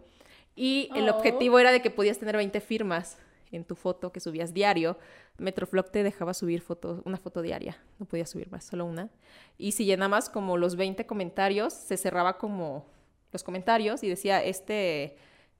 Y 0.54 0.90
el 0.94 1.08
Oh. 1.08 1.16
objetivo 1.16 1.58
era 1.58 1.72
de 1.72 1.82
que 1.82 1.90
podías 1.90 2.18
tener 2.18 2.36
20 2.36 2.60
firmas 2.60 3.18
en 3.52 3.64
tu 3.64 3.74
foto 3.74 4.12
que 4.12 4.20
subías 4.20 4.52
diario. 4.52 4.98
Metroflog 5.38 5.90
te 5.90 6.02
dejaba 6.02 6.34
subir 6.34 6.60
fotos, 6.60 7.00
una 7.04 7.16
foto 7.16 7.42
diaria. 7.42 7.76
No 7.98 8.06
podías 8.06 8.30
subir 8.30 8.50
más, 8.50 8.64
solo 8.64 8.84
una. 8.84 9.10
Y 9.58 9.72
si 9.72 9.84
llenabas 9.84 10.28
como 10.28 10.56
los 10.56 10.76
20 10.76 11.06
comentarios, 11.06 11.72
se 11.72 11.96
cerraba 11.96 12.38
como 12.38 12.86
los 13.32 13.42
comentarios 13.42 14.02
y 14.02 14.08
decía, 14.08 14.42
este, 14.42 15.16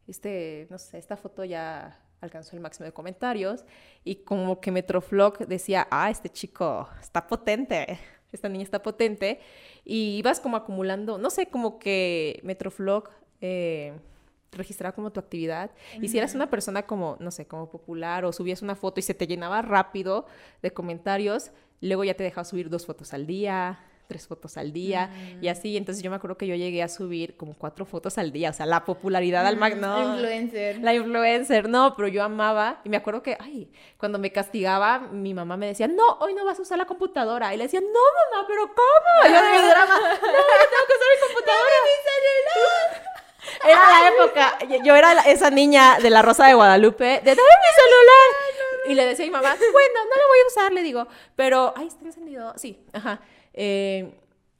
este, 0.07 0.67
no 0.71 0.79
sé, 0.79 0.99
esta 0.99 1.17
foto 1.17 1.45
ya 1.45 2.01
alcanzó 2.21 2.57
el 2.57 2.63
máximo 2.63 2.87
de 2.87 2.93
comentarios. 2.93 3.65
Y 4.05 4.17
como 4.17 4.61
que 4.61 4.71
Metroflog 4.71 5.47
decía, 5.47 5.87
ah, 5.91 6.11
este 6.11 6.29
chico 6.29 6.89
está 7.01 7.27
potente, 7.27 7.99
esta 8.33 8.49
niña 8.49 8.65
está 8.65 8.83
potente. 8.83 9.41
Y 9.85 10.17
ibas 10.17 10.41
como 10.41 10.57
acumulando, 10.57 11.19
no 11.19 11.31
sé, 11.31 11.47
como 11.47 11.79
que 11.79 12.41
Metroflog... 12.43 13.11
Eh, 13.41 13.93
registraba 14.53 14.95
como 14.95 15.13
tu 15.13 15.21
actividad. 15.21 15.71
Y 16.01 16.09
si 16.09 16.19
eras 16.19 16.35
una 16.35 16.49
persona 16.51 16.83
como, 16.83 17.17
no 17.21 17.31
sé, 17.31 17.47
como 17.47 17.69
popular 17.71 18.25
o 18.25 18.33
subías 18.33 18.63
una 18.63 18.75
foto 18.77 19.01
y 19.01 19.03
se 19.03 19.15
te 19.15 19.27
llenaba 19.27 19.63
rápido 19.63 20.27
de 20.63 20.73
comentarios, 20.73 21.51
luego 21.81 22.05
ya 22.05 22.15
te 22.15 22.25
dejaba 22.25 22.45
subir 22.45 22.71
dos 22.71 22.87
fotos 22.87 23.13
al 23.13 23.27
día, 23.27 23.81
tres 24.09 24.29
fotos 24.29 24.57
al 24.57 24.73
día 24.73 25.11
y 25.43 25.49
así. 25.49 25.77
Entonces 25.77 26.03
yo 26.03 26.11
me 26.11 26.17
acuerdo 26.17 26.39
que 26.39 26.47
yo 26.47 26.55
llegué 26.55 26.81
a 26.83 26.89
subir 26.89 27.37
como 27.37 27.55
cuatro 27.55 27.85
fotos 27.85 28.19
al 28.19 28.31
día. 28.33 28.51
O 28.51 28.53
sea, 28.53 28.65
la 28.65 28.85
popularidad 28.85 29.45
al 29.47 29.57
mag... 29.57 29.77
No, 29.77 30.15
Influencer. 30.15 30.79
la 30.79 30.95
influencer, 30.95 31.69
no, 31.69 31.95
pero 31.97 32.07
yo 32.09 32.23
amaba 32.23 32.81
y 32.85 32.89
me 32.89 32.97
acuerdo 32.97 33.23
que, 33.23 33.37
ay, 33.41 33.71
cuando 33.99 34.19
me 34.21 34.31
castigaba, 34.33 35.01
mi 35.01 35.35
mamá 35.35 35.57
me 35.57 35.67
decía, 35.67 35.89
no, 35.89 36.07
hoy 36.21 36.35
no 36.35 36.45
vas 36.45 36.59
a 36.59 36.63
usar 36.63 36.79
la 36.79 36.87
computadora. 36.87 37.53
Y 37.53 37.57
le 37.57 37.65
decía, 37.65 37.81
no, 37.81 37.87
mamá, 37.89 38.47
pero 38.47 38.63
¿cómo? 38.69 39.29
Y 39.29 39.33
yo 39.33 39.39
en 39.39 39.63
mi 39.63 39.69
drama, 39.69 39.99
no, 39.99 40.09
yo 40.15 40.21
tengo 40.23 40.87
que 40.87 40.95
usar 40.95 41.09
mi 41.13 41.27
computadora. 41.27 41.71
Era 43.65 43.81
la 43.91 44.09
época, 44.09 44.59
yo- 44.85 44.95
era 44.97 45.13
esa 45.23 45.51
niña 45.51 45.99
de 46.01 46.11
la 46.11 46.23
Rosa 46.23 46.47
de 46.47 46.55
Guadalupe, 46.55 47.05
de 47.05 47.21
dame 47.21 47.35
mi 47.35 47.83
celular. 47.83 48.89
Y 48.89 48.95
le 48.95 49.05
decía 49.05 49.25
a 49.25 49.29
mi 49.29 49.33
mamá, 49.33 49.57
bueno, 49.59 50.01
no 50.05 50.23
lo 50.23 50.29
voy 50.29 50.39
a 50.45 50.47
usar, 50.47 50.73
le 50.73 50.83
digo, 50.83 51.07
pero, 51.35 51.75
ay, 51.77 51.89
está 51.89 52.05
encendido. 52.05 52.53
Sí, 52.57 52.79
ajá. 52.93 53.21
Eh, 53.53 54.13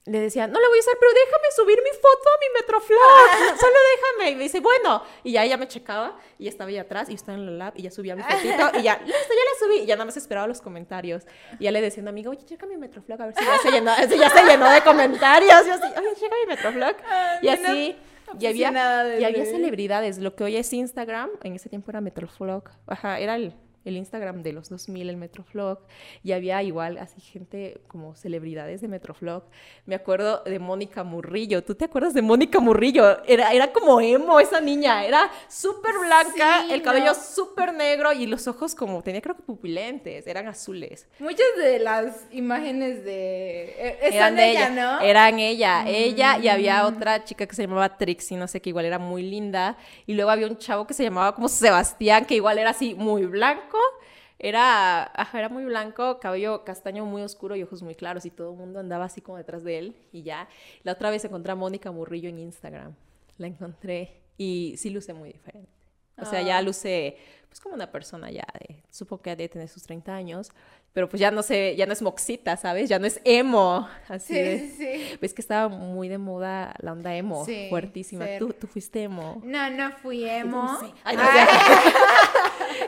le 0.05 0.19
decía, 0.21 0.47
no 0.47 0.59
le 0.59 0.67
voy 0.69 0.77
a 0.77 0.81
usar, 0.81 0.93
pero 0.99 1.11
déjame 1.13 1.47
subir 1.55 1.79
mi 1.83 1.89
foto 1.91 2.29
a 2.29 2.39
mi 2.39 2.59
Metroflog. 2.59 3.57
Solo 3.59 3.75
déjame. 3.95 4.31
Y 4.31 4.35
me 4.35 4.43
dice, 4.43 4.59
bueno. 4.61 5.03
Y 5.23 5.33
ya 5.33 5.43
ella 5.43 5.57
me 5.57 5.67
checaba 5.67 6.17
y 6.39 6.45
ya 6.45 6.49
estaba 6.49 6.69
ahí 6.69 6.77
atrás 6.77 7.07
y 7.09 7.11
yo 7.11 7.15
estaba 7.15 7.37
en 7.37 7.45
la 7.45 7.51
lab 7.65 7.73
y 7.75 7.83
ya 7.83 7.91
subía 7.91 8.15
mi 8.15 8.23
fotito 8.23 8.71
y 8.79 8.83
ya, 8.83 8.97
listo, 9.05 9.33
ya 9.33 9.43
la 9.43 9.59
subí. 9.67 9.75
Y 9.79 9.85
ya 9.85 9.95
nada 9.95 10.05
más 10.05 10.15
esperaba 10.17 10.47
los 10.47 10.61
comentarios. 10.61 11.23
Y 11.59 11.65
ya 11.65 11.71
le 11.71 11.81
decía 11.81 12.01
a 12.01 12.03
una 12.03 12.11
amiga, 12.11 12.29
oye, 12.29 12.43
checa 12.45 12.65
mi 12.65 12.77
Metroflog 12.77 13.21
a 13.21 13.25
ver 13.27 13.35
si 13.37 13.45
ya 13.45 13.57
se 13.59 13.71
llenó, 13.71 13.93
si 14.09 14.17
ya 14.17 14.29
se 14.29 14.43
llenó 14.43 14.69
de 14.69 14.81
comentarios. 14.81 15.67
Y 15.67 15.69
así, 15.69 15.83
oye, 15.97 16.15
checa 16.19 16.35
mi 16.41 16.47
Metroflog. 16.47 16.95
Y 17.41 17.47
así. 17.49 17.97
Y 18.39 18.45
había, 18.45 18.71
y 19.19 19.23
había 19.23 19.43
de- 19.43 19.51
celebridades. 19.51 20.17
Lo 20.19 20.35
que 20.35 20.43
hoy 20.43 20.55
es 20.57 20.71
Instagram, 20.73 21.29
en 21.43 21.55
ese 21.55 21.69
tiempo 21.69 21.91
era 21.91 22.01
Metroflog. 22.01 22.63
Ajá, 22.87 23.19
era 23.19 23.35
el, 23.35 23.53
el 23.87 23.97
Instagram 23.97 24.43
de 24.43 24.53
los 24.53 24.69
2000, 24.69 25.09
el 25.09 25.17
Metroflog, 25.17 25.79
y 26.23 26.31
había 26.33 26.61
igual 26.63 26.97
así 26.97 27.21
gente 27.21 27.81
como 27.87 28.15
celebridades 28.15 28.81
de 28.81 28.87
Metroflog. 28.87 29.43
Me 29.85 29.95
acuerdo 29.95 30.43
de 30.45 30.59
Mónica 30.59 31.03
Murrillo. 31.03 31.63
¿Tú 31.63 31.75
te 31.75 31.85
acuerdas 31.85 32.13
de 32.13 32.21
Mónica 32.21 32.59
Murrillo? 32.59 33.23
Era, 33.25 33.51
era 33.53 33.71
como 33.71 33.99
emo 34.01 34.39
esa 34.39 34.59
niña, 34.61 35.05
era 35.05 35.29
súper 35.47 35.93
blanca, 35.99 36.63
Sí, 36.67 36.73
el 36.73 36.81
cabello 36.81 37.07
no. 37.07 37.15
súper 37.15 37.73
negro 37.73 38.13
y 38.13 38.25
los 38.27 38.47
ojos 38.47 38.75
como, 38.75 39.01
tenía 39.03 39.21
creo 39.21 39.35
que 39.35 39.43
pupilentes, 39.43 40.25
eran 40.27 40.47
azules. 40.47 41.07
Muchas 41.19 41.47
de 41.57 41.79
las 41.79 42.25
imágenes 42.31 43.03
de... 43.03 43.75
eh, 43.77 43.99
Eran 44.01 44.35
de 44.35 44.51
ella, 44.51 44.69
¿no? 44.69 44.99
eran 45.01 45.39
ella, 45.39 45.83
ella 45.87 46.37
y 46.39 46.47
había 46.47 46.83
Mm. 46.83 46.85
otra 46.87 47.23
chica 47.23 47.45
que 47.47 47.55
se 47.55 47.63
llamaba 47.63 47.97
Trixie, 47.97 48.37
no 48.37 48.47
sé, 48.47 48.61
que 48.61 48.69
igual 48.69 48.85
era 48.85 48.99
muy 48.99 49.23
linda, 49.23 49.77
y 50.05 50.13
luego 50.13 50.29
había 50.31 50.47
un 50.47 50.57
chavo 50.57 50.85
que 50.85 50.93
se 50.93 51.03
llamaba 51.03 51.33
como 51.33 51.47
Sebastián, 51.49 52.25
que 52.25 52.35
igual 52.35 52.57
era 52.59 52.71
así 52.71 52.93
muy 52.95 53.25
blanco, 53.25 53.76
era, 54.39 55.11
era 55.33 55.49
muy 55.49 55.65
blanco, 55.65 56.19
cabello 56.19 56.63
castaño 56.63 57.05
muy 57.05 57.21
oscuro 57.21 57.55
y 57.55 57.63
ojos 57.63 57.81
muy 57.81 57.95
claros, 57.95 58.25
y 58.25 58.29
todo 58.31 58.51
el 58.51 58.57
mundo 58.57 58.79
andaba 58.79 59.05
así 59.05 59.21
como 59.21 59.37
detrás 59.37 59.63
de 59.63 59.77
él, 59.79 59.95
y 60.11 60.23
ya. 60.23 60.47
La 60.83 60.93
otra 60.93 61.09
vez 61.09 61.25
encontré 61.25 61.51
a 61.51 61.55
Mónica 61.55 61.91
Murrillo 61.91 62.29
en 62.29 62.39
Instagram, 62.39 62.93
la 63.37 63.47
encontré, 63.47 64.21
y 64.37 64.75
sí 64.77 64.89
luce 64.89 65.13
muy 65.13 65.31
diferente. 65.33 65.69
O 66.19 66.25
sea, 66.25 66.41
ya 66.41 66.57
Ah. 66.57 66.61
luce, 66.63 67.17
pues 67.47 67.59
como 67.59 67.75
una 67.75 67.91
persona 67.91 68.31
ya 68.31 68.45
de, 68.59 68.81
supongo 68.89 69.21
que 69.21 69.29
ha 69.31 69.35
de 69.35 69.47
tener 69.49 69.67
sus 69.69 69.83
30 69.83 70.15
años, 70.15 70.51
pero 70.97 71.07
pues 71.07 71.19
ya 71.19 71.29
no 71.29 71.43
sé, 71.43 71.75
ya 71.75 71.85
no 71.85 71.93
es 71.93 72.01
moxita, 72.01 72.57
¿sabes? 72.57 72.89
Ya 72.89 72.97
no 72.97 73.05
es 73.05 73.21
emo, 73.23 73.87
así 74.09 74.33
de... 74.33 74.59
Sí, 74.61 74.75
sí. 74.79 75.17
Ves 75.21 75.31
que 75.31 75.43
estaba 75.43 75.67
muy 75.69 76.07
de 76.07 76.17
moda 76.17 76.73
la 76.79 76.91
onda 76.93 77.15
emo, 77.15 77.45
Sí, 77.45 77.67
fuertísima. 77.69 78.25
sí. 78.25 78.31
¿Tú, 78.39 78.51
tú 78.53 78.65
fuiste 78.65 79.03
emo. 79.03 79.39
No, 79.43 79.69
no 79.69 79.91
fui 79.91 80.27
emo. 80.27 80.75
Sí. 80.79 80.91
Ay, 81.03 81.15
no, 81.17 81.21
Ah, 81.23 81.47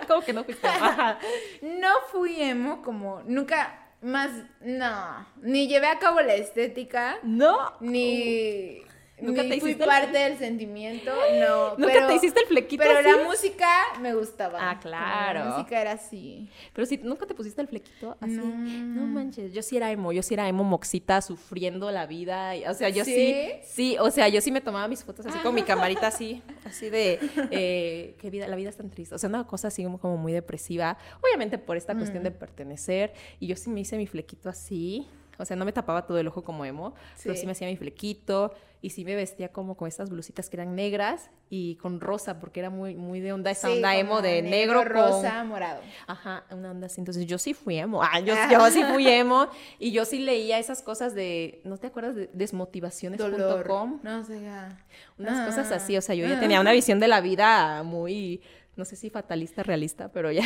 ¿Cómo 0.07 0.21
que 0.21 0.33
no 0.33 0.43
fuiste 0.43 0.67
emo? 0.67 0.85
Ajá. 0.85 1.19
no 1.61 1.89
fui 2.11 2.41
emo 2.41 2.81
como 2.81 3.21
nunca 3.27 3.91
más, 4.01 4.31
no, 4.61 5.27
ni 5.43 5.67
llevé 5.67 5.85
a 5.85 5.99
cabo 5.99 6.19
la 6.21 6.33
estética, 6.33 7.19
No. 7.21 7.73
ni, 7.79 8.81
¿Nunca 9.21 9.43
ni 9.43 9.49
te 9.49 9.59
fui 9.59 9.71
el- 9.71 9.77
parte 9.77 10.17
del 10.17 10.37
sentimiento, 10.37 11.11
no. 11.11 11.69
¿Nunca 11.77 11.93
pero, 11.93 12.07
te 12.07 12.15
hiciste 12.15 12.39
el 12.41 12.45
flequito 12.47 12.83
Pero 12.83 12.99
así? 12.99 13.09
la 13.09 13.23
música 13.23 13.67
me 14.01 14.13
gustaba. 14.13 14.71
Ah, 14.71 14.79
claro. 14.79 15.39
La 15.39 15.45
música 15.57 15.81
era 15.81 15.91
así. 15.93 16.49
Pero 16.73 16.85
si 16.85 16.97
nunca 16.97 17.25
te 17.25 17.33
pusiste 17.33 17.61
el 17.61 17.67
flequito 17.67 18.17
así. 18.19 18.33
No. 18.33 18.45
No. 18.45 19.07
manches, 19.07 19.53
yo 19.53 19.61
sí 19.61 19.77
era 19.77 19.91
emo, 19.91 20.11
yo 20.11 20.21
sí 20.23 20.33
era 20.33 20.47
emo 20.47 20.63
moxita 20.63 21.21
sufriendo 21.21 21.91
la 21.91 22.05
vida. 22.05 22.53
O 22.69 22.73
sea, 22.73 22.89
yo 22.89 23.05
sí, 23.05 23.13
¿Sí? 23.13 23.51
sí, 23.63 23.97
o 23.99 24.09
sea, 24.11 24.27
yo 24.29 24.41
sí 24.41 24.51
me 24.51 24.61
tomaba 24.61 24.87
mis 24.87 25.03
fotos 25.03 25.25
así 25.25 25.39
con 25.39 25.55
mi 25.55 25.63
camarita 25.63 26.07
así, 26.07 26.41
así 26.65 26.89
de 26.89 27.19
eh, 27.51 28.15
que 28.19 28.29
vida, 28.29 28.47
la 28.47 28.55
vida 28.55 28.69
es 28.69 28.77
tan 28.77 28.89
triste. 28.89 29.15
O 29.15 29.17
sea, 29.17 29.29
una 29.29 29.45
cosa 29.45 29.69
así 29.69 29.83
como, 29.83 30.17
muy 30.17 30.33
depresiva. 30.33 30.97
Obviamente 31.21 31.57
por 31.57 31.77
esta 31.77 31.95
cuestión 31.95 32.23
de 32.23 32.31
pertenecer. 32.31 33.13
Y 33.39 33.47
yo 33.47 33.55
sí 33.55 33.69
me 33.69 33.81
hice 33.81 33.97
mi 33.97 34.07
flequito 34.07 34.49
así. 34.49 35.07
O 35.37 35.45
sea, 35.45 35.55
no 35.55 35.63
me 35.63 35.71
tapaba 35.71 36.05
todo 36.05 36.19
el 36.19 36.27
ojo 36.27 36.43
como 36.43 36.65
emo, 36.65 36.93
pero 37.23 37.33
sí 37.33 37.45
me 37.45 37.53
hacía 37.53 37.67
mi 37.67 37.77
flequito 37.77 38.53
y 38.81 38.91
sí 38.91 39.03
me 39.03 39.13
vestía 39.15 39.49
como 39.49 39.75
con 39.75 39.87
estas 39.89 40.09
blusitas 40.09 40.49
que 40.49 40.55
eran 40.55 40.73
negras 40.75 41.29
y 41.49 41.75
con 41.75 41.99
rosa, 41.99 42.39
porque 42.39 42.61
era 42.61 42.69
muy, 42.69 42.95
muy 42.95 43.19
de 43.19 43.33
onda, 43.33 43.51
esa 43.51 43.67
Sí, 43.67 43.73
onda 43.75 43.95
emo 43.97 44.21
de 44.21 44.41
negro, 44.41 44.79
con- 44.83 44.89
rosa, 44.89 45.43
morado. 45.43 45.81
Ajá, 46.07 46.45
una 46.51 46.71
onda 46.71 46.85
así. 46.87 47.01
Entonces 47.01 47.25
yo 47.25 47.37
sí 47.37 47.53
fui 47.53 47.77
emo. 47.77 48.01
Ah, 48.01 48.19
yo, 48.21 48.33
yo 48.49 48.69
sí 48.71 48.81
fui 48.93 49.05
emo. 49.07 49.47
Y 49.79 49.91
yo 49.91 50.05
sí 50.05 50.19
leía 50.19 50.59
esas 50.59 50.81
cosas 50.81 51.13
de, 51.13 51.59
¿no 51.65 51.77
te 51.77 51.87
acuerdas 51.87 52.15
de 52.15 52.29
desmotivaciones.com? 52.33 53.99
No 54.03 54.23
sé. 54.23 54.47
ah. 54.47 54.69
Unas 55.17 55.45
cosas 55.47 55.71
Ah. 55.71 55.75
así. 55.75 55.97
O 55.97 56.01
sea, 56.01 56.15
yo 56.15 56.25
ya 56.25 56.39
tenía 56.39 56.61
una 56.61 56.71
visión 56.79 56.99
de 56.99 57.07
la 57.09 57.19
vida 57.21 57.83
muy, 57.83 58.41
no 58.77 58.85
sé 58.85 58.95
si 58.95 59.09
fatalista, 59.09 59.61
realista, 59.63 60.09
pero 60.11 60.31
ya 60.31 60.43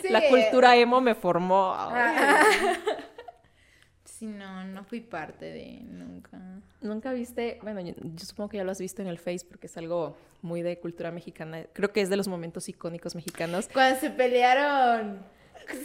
Sí. 0.00 0.08
la 0.10 0.26
cultura 0.28 0.74
emo 0.76 1.00
me 1.02 1.14
formó. 1.14 1.74
Ah. 1.76 2.42
Sí, 4.18 4.26
no, 4.26 4.64
no 4.64 4.82
fui 4.84 5.00
parte 5.00 5.44
de 5.46 5.78
nunca. 5.82 6.38
Nunca 6.80 7.12
viste, 7.12 7.58
bueno, 7.62 7.80
yo, 7.80 7.92
yo 7.96 8.24
supongo 8.24 8.48
que 8.50 8.56
ya 8.56 8.64
lo 8.64 8.70
has 8.70 8.80
visto 8.80 9.02
en 9.02 9.08
el 9.08 9.18
Face 9.18 9.44
porque 9.46 9.66
es 9.66 9.76
algo 9.76 10.16
muy 10.42 10.62
de 10.62 10.78
cultura 10.78 11.10
mexicana. 11.10 11.64
Creo 11.74 11.92
que 11.92 12.00
es 12.00 12.08
de 12.08 12.16
los 12.16 12.26
momentos 12.28 12.68
icónicos 12.68 13.14
mexicanos. 13.14 13.68
Cuando 13.72 14.00
se 14.00 14.10
pelearon. 14.10 15.20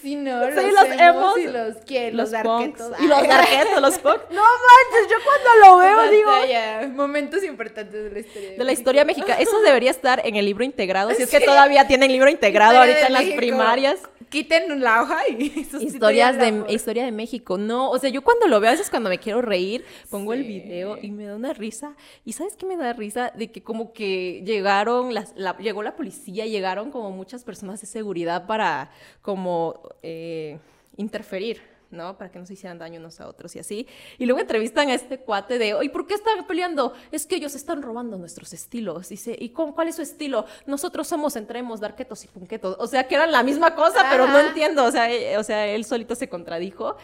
Sí, 0.02 0.16
no, 0.16 0.46
Sí, 0.46 0.52
los, 0.54 0.66
los 0.90 1.00
emos 1.00 1.38
y 1.40 1.48
los 1.48 1.76
¿qué? 1.86 2.12
Los, 2.12 2.30
darquetos. 2.32 2.94
Y 3.00 3.08
los 3.08 3.18
Ay. 3.20 3.28
darquetos, 3.28 3.82
los 3.82 3.98
punks. 4.00 4.22
No 4.30 4.42
manches, 4.44 5.10
yo 5.10 5.18
cuando 5.26 5.66
lo 5.66 5.78
veo 5.78 6.12
digo, 6.12 6.30
Batalla. 6.30 6.88
Momentos 6.90 7.44
importantes 7.44 8.04
de 8.04 8.12
la 8.12 8.20
historia. 8.20 8.52
De 8.52 8.64
la 8.64 8.72
historia 8.72 9.06
mexicana. 9.06 9.40
Eso 9.40 9.60
debería 9.62 9.90
estar 9.92 10.22
en 10.26 10.36
el 10.36 10.46
libro 10.46 10.64
integrado. 10.64 11.10
Si 11.16 11.24
es 11.24 11.30
que 11.32 11.40
Sí. 11.40 11.46
todavía 11.46 11.88
tienen 11.88 12.12
libro 12.12 12.30
integrado 12.30 12.74
Historia 12.74 12.94
ahorita 12.94 13.00
de 13.02 13.08
en 13.08 13.14
las 13.14 13.22
México. 13.24 13.38
primarias. 13.38 14.00
Quiten 14.32 14.80
la 14.82 15.02
hoja 15.04 15.28
y 15.30 15.68
Historias 15.86 16.38
de 16.38 16.74
historia 16.74 17.06
de 17.06 17.12
México. 17.12 17.58
No, 17.58 17.92
o 17.92 18.00
sea, 18.00 18.10
yo 18.10 18.24
cuando 18.24 18.48
lo 18.48 18.60
veo, 18.60 18.70
a 18.70 18.74
veces 18.74 18.90
cuando 18.90 19.10
me 19.10 19.20
quiero 19.20 19.42
reír, 19.42 19.84
pongo 20.10 20.34
el 20.34 20.44
video 20.44 20.98
y 21.02 21.12
me 21.12 21.26
da 21.26 21.36
una 21.36 21.54
risa. 21.54 21.96
¿Y 22.26 22.34
sabes 22.34 22.56
qué 22.56 22.66
me 22.66 22.78
da 22.78 22.94
risa? 22.94 23.32
De 23.36 23.52
que 23.52 23.62
como 23.62 23.94
que 23.94 24.42
llegaron, 24.46 25.14
las, 25.14 25.34
la- 25.36 25.58
llegó 25.58 25.84
la 25.84 25.96
policía, 25.96 26.46
llegaron 26.46 26.92
como 26.92 27.12
muchas 27.12 27.44
personas 27.44 27.82
de 27.82 27.88
seguridad 27.88 28.48
para 28.48 28.90
como 29.22 29.82
eh, 30.02 30.58
interferir. 30.98 31.62
¿No? 31.92 32.18
Para 32.18 32.32
que 32.32 32.40
no 32.40 32.46
se 32.46 32.54
hicieran 32.54 32.78
daño 32.80 33.00
unos 33.00 33.20
a 33.22 33.28
otros 33.28 33.56
y 33.56 33.60
así. 33.60 33.88
Y 34.18 34.26
luego 34.26 34.40
entrevistan 34.40 34.90
a 34.90 34.94
este 34.94 35.20
cuate 35.20 35.58
de, 35.58 35.76
¿y 35.84 35.90
por 35.90 36.08
qué 36.08 36.14
están 36.16 36.48
peleando? 36.48 36.94
Es 37.12 37.26
que 37.26 37.36
ellos 37.36 37.56
están 37.56 37.82
robando 37.82 38.18
nuestros 38.18 38.54
estilos. 38.54 39.10
Dice, 39.10 39.36
¿y 39.40 39.50
cómo- 39.50 39.76
cuál 39.76 39.88
es 39.90 39.96
su 39.96 40.02
estilo? 40.02 40.46
Nosotros 40.66 41.08
somos 41.08 41.36
entremos, 41.36 41.80
darquetos 41.80 42.24
y 42.24 42.28
punquetos. 42.28 42.76
O 42.80 42.88
sea, 42.88 43.08
que 43.08 43.16
eran 43.16 43.32
la 43.32 43.44
misma 43.44 43.76
cosa, 43.76 44.06
pero 44.10 44.28
no 44.28 44.40
entiendo. 44.40 44.86
O 44.86 44.92
sea, 44.92 45.12
eh, 45.12 45.38
o 45.38 45.44
sea, 45.44 45.68
él 45.68 45.86
solito 45.86 46.16
se 46.16 46.30
contradijo. 46.30 46.96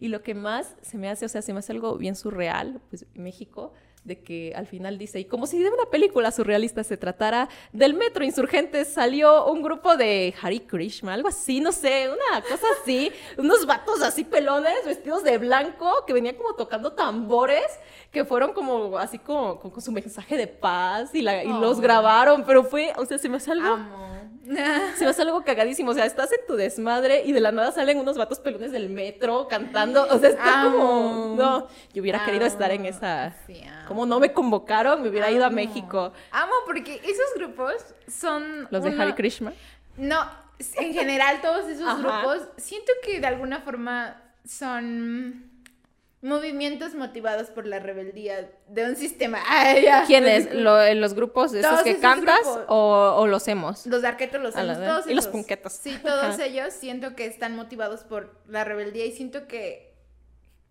Y 0.00 0.08
lo 0.08 0.22
que 0.22 0.34
más 0.34 0.74
se 0.82 0.98
me 0.98 1.08
hace, 1.08 1.24
o 1.24 1.28
sea, 1.28 1.40
se 1.42 1.52
me 1.52 1.60
hace 1.60 1.72
algo 1.72 1.96
bien 1.96 2.14
surreal, 2.16 2.80
pues 2.90 3.06
México, 3.14 3.72
de 4.04 4.20
que 4.20 4.52
al 4.54 4.66
final 4.66 4.98
dice, 4.98 5.18
y 5.20 5.24
como 5.24 5.46
si 5.46 5.58
de 5.58 5.70
una 5.70 5.86
película 5.90 6.30
surrealista 6.30 6.84
se 6.84 6.96
tratara, 6.98 7.48
del 7.72 7.94
metro 7.94 8.22
Insurgentes 8.24 8.88
salió 8.88 9.46
un 9.46 9.62
grupo 9.62 9.96
de 9.96 10.34
Hare 10.42 10.62
Krishna, 10.66 11.14
algo 11.14 11.28
así, 11.28 11.60
no 11.60 11.72
sé, 11.72 12.08
una 12.10 12.42
cosa 12.42 12.66
así, 12.82 13.10
unos 13.38 13.64
vatos 13.66 14.02
así 14.02 14.24
pelones, 14.24 14.74
vestidos 14.84 15.24
de 15.24 15.38
blanco, 15.38 15.90
que 16.06 16.12
venían 16.12 16.34
como 16.36 16.54
tocando 16.54 16.92
tambores, 16.92 17.64
que 18.10 18.24
fueron 18.26 18.52
como 18.52 18.98
así 18.98 19.18
como, 19.18 19.58
con, 19.58 19.70
con 19.70 19.82
su 19.82 19.90
mensaje 19.90 20.36
de 20.36 20.46
paz 20.46 21.14
y, 21.14 21.22
la- 21.22 21.42
y 21.42 21.48
los 21.48 21.80
grabaron, 21.80 22.44
pero 22.44 22.62
fue, 22.64 22.92
o 22.96 23.06
sea, 23.06 23.16
se 23.18 23.28
me 23.28 23.38
hace 23.38 23.52
algo... 23.52 23.74
Se 24.44 25.04
me 25.04 25.10
hace 25.10 25.22
algo 25.22 25.42
cagadísimo. 25.42 25.90
O 25.90 25.94
sea, 25.94 26.04
estás 26.04 26.30
en 26.32 26.46
tu 26.46 26.54
desmadre 26.54 27.22
y 27.24 27.32
de 27.32 27.40
la 27.40 27.50
nada 27.52 27.72
salen 27.72 27.98
unos 27.98 28.18
vatos 28.18 28.38
pelones 28.40 28.72
del 28.72 28.90
metro 28.90 29.48
cantando. 29.48 30.06
O 30.10 30.18
sea, 30.18 30.30
está 30.30 30.64
como. 30.64 31.34
No, 31.36 31.68
yo 31.92 32.02
hubiera 32.02 32.24
querido 32.24 32.44
estar 32.44 32.70
en 32.70 32.84
esa. 32.84 33.34
Sí. 33.46 33.62
Como 33.88 34.06
no 34.06 34.20
me 34.20 34.32
convocaron, 34.32 35.02
me 35.02 35.08
hubiera 35.08 35.30
ido 35.30 35.44
a. 35.46 35.50
México. 35.54 36.12
Amo 36.30 36.52
porque 36.66 37.00
esos 37.04 37.34
grupos 37.36 37.74
son. 38.08 38.68
Los 38.70 38.84
de 38.84 38.90
Hare 39.00 39.14
Krishna. 39.14 39.52
No, 39.96 40.28
en 40.76 40.92
general 40.92 41.40
todos 41.40 41.68
esos 41.68 41.86
Ajá. 41.86 41.98
grupos 41.98 42.48
siento 42.56 42.92
que 43.04 43.20
de 43.20 43.26
alguna 43.26 43.60
forma 43.60 44.20
son 44.44 45.50
movimientos 46.24 46.94
motivados 46.94 47.50
por 47.50 47.66
la 47.66 47.78
rebeldía 47.78 48.50
de 48.68 48.84
un 48.86 48.96
sistema. 48.96 49.38
Ya. 49.84 50.04
¿Quiénes? 50.06 50.52
Lo- 50.54 50.92
¿Los 50.94 51.14
grupos 51.14 51.52
de 51.52 51.60
esos 51.60 51.82
que 51.82 51.90
esos 51.90 52.00
cantas 52.02 52.40
o, 52.68 53.14
o 53.18 53.26
los 53.26 53.46
hemos? 53.46 53.86
Los 53.86 54.02
arquetos, 54.04 54.40
los 54.40 54.56
hemos, 54.56 55.06
Y 55.06 55.14
los 55.14 55.28
punquetos. 55.28 55.74
Sí, 55.74 55.96
todos 56.02 56.38
ellos 56.38 56.72
siento 56.72 57.14
que 57.14 57.26
están 57.26 57.54
motivados 57.54 58.04
por 58.04 58.40
la 58.48 58.64
rebeldía 58.64 59.04
y 59.04 59.12
siento 59.12 59.46
que 59.46 59.92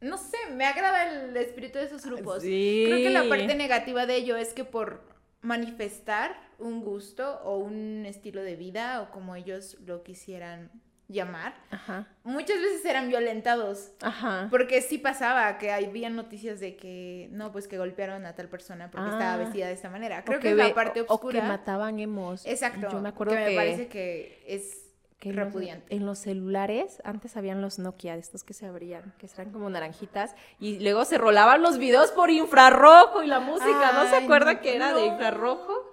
no 0.01 0.17
sé, 0.17 0.35
me 0.51 0.65
agrada 0.65 1.07
el 1.07 1.37
espíritu 1.37 1.77
de 1.79 1.85
esos 1.85 2.05
grupos. 2.05 2.41
Sí. 2.43 2.83
Creo 2.87 2.97
que 2.97 3.09
la 3.09 3.29
parte 3.29 3.55
negativa 3.55 4.05
de 4.05 4.15
ello 4.17 4.35
es 4.35 4.53
que 4.53 4.65
por 4.65 5.01
manifestar 5.41 6.35
un 6.59 6.81
gusto 6.83 7.39
o 7.43 7.57
un 7.57 8.05
estilo 8.05 8.41
de 8.41 8.55
vida 8.55 9.01
o 9.01 9.11
como 9.11 9.35
ellos 9.35 9.77
lo 9.85 10.03
quisieran 10.03 10.71
llamar, 11.13 11.53
Ajá. 11.71 12.07
muchas 12.23 12.57
veces 12.59 12.83
eran 12.85 13.07
violentados. 13.07 13.91
Ajá. 14.01 14.47
Porque 14.51 14.81
sí 14.81 14.97
pasaba 14.97 15.57
que 15.57 15.71
había 15.71 16.09
noticias 16.09 16.59
de 16.59 16.75
que 16.75 17.29
no, 17.31 17.51
pues 17.53 17.67
que 17.67 17.77
golpearon 17.77 18.25
a 18.25 18.35
tal 18.35 18.49
persona 18.49 18.91
porque 18.91 19.09
estaba 19.09 19.35
Ah. 19.35 19.37
vestida 19.37 19.67
de 19.67 19.73
esta 19.73 19.89
manera. 19.89 20.23
Creo 20.25 20.39
que, 20.39 20.49
es 20.51 20.57
la 20.57 20.73
parte 20.73 21.01
o- 21.01 21.03
O 21.05 21.19
que 21.19 21.27
oscura. 21.27 21.43
mataban 21.47 21.99
emos. 21.99 22.45
Exacto. 22.45 22.89
Yo 22.91 22.99
me 22.99 23.09
acuerdo 23.09 23.33
que 23.35 23.43
que. 23.45 23.49
me 23.51 23.55
parece 23.55 23.87
que 23.87 24.43
es 24.47 24.89
que 25.19 25.29
en 25.29 25.37
los- 25.37 25.45
repudiante. 25.45 25.95
En 25.95 26.05
los 26.05 26.19
celulares, 26.19 27.01
antes 27.05 27.37
habían 27.37 27.61
los 27.61 27.79
Nokia, 27.79 28.15
estos 28.17 28.43
que 28.43 28.53
se 28.53 28.65
abrían, 28.65 29.13
que 29.19 29.27
eran 29.33 29.51
como 29.53 29.69
naranjitas, 29.69 30.35
y 30.59 30.79
luego 30.79 31.05
se 31.05 31.17
rolaban 31.17 31.61
los 31.61 31.77
videos 31.77 32.11
por 32.11 32.29
infrarrojo 32.29 33.23
y 33.23 33.27
la 33.27 33.39
música, 33.39 33.91
¿no 33.93 34.09
se 34.09 34.17
acuerda 34.17 34.55
no, 34.55 34.61
que 34.61 34.75
era 34.75 34.93
de 34.93 35.05
infrarrojo? 35.05 35.92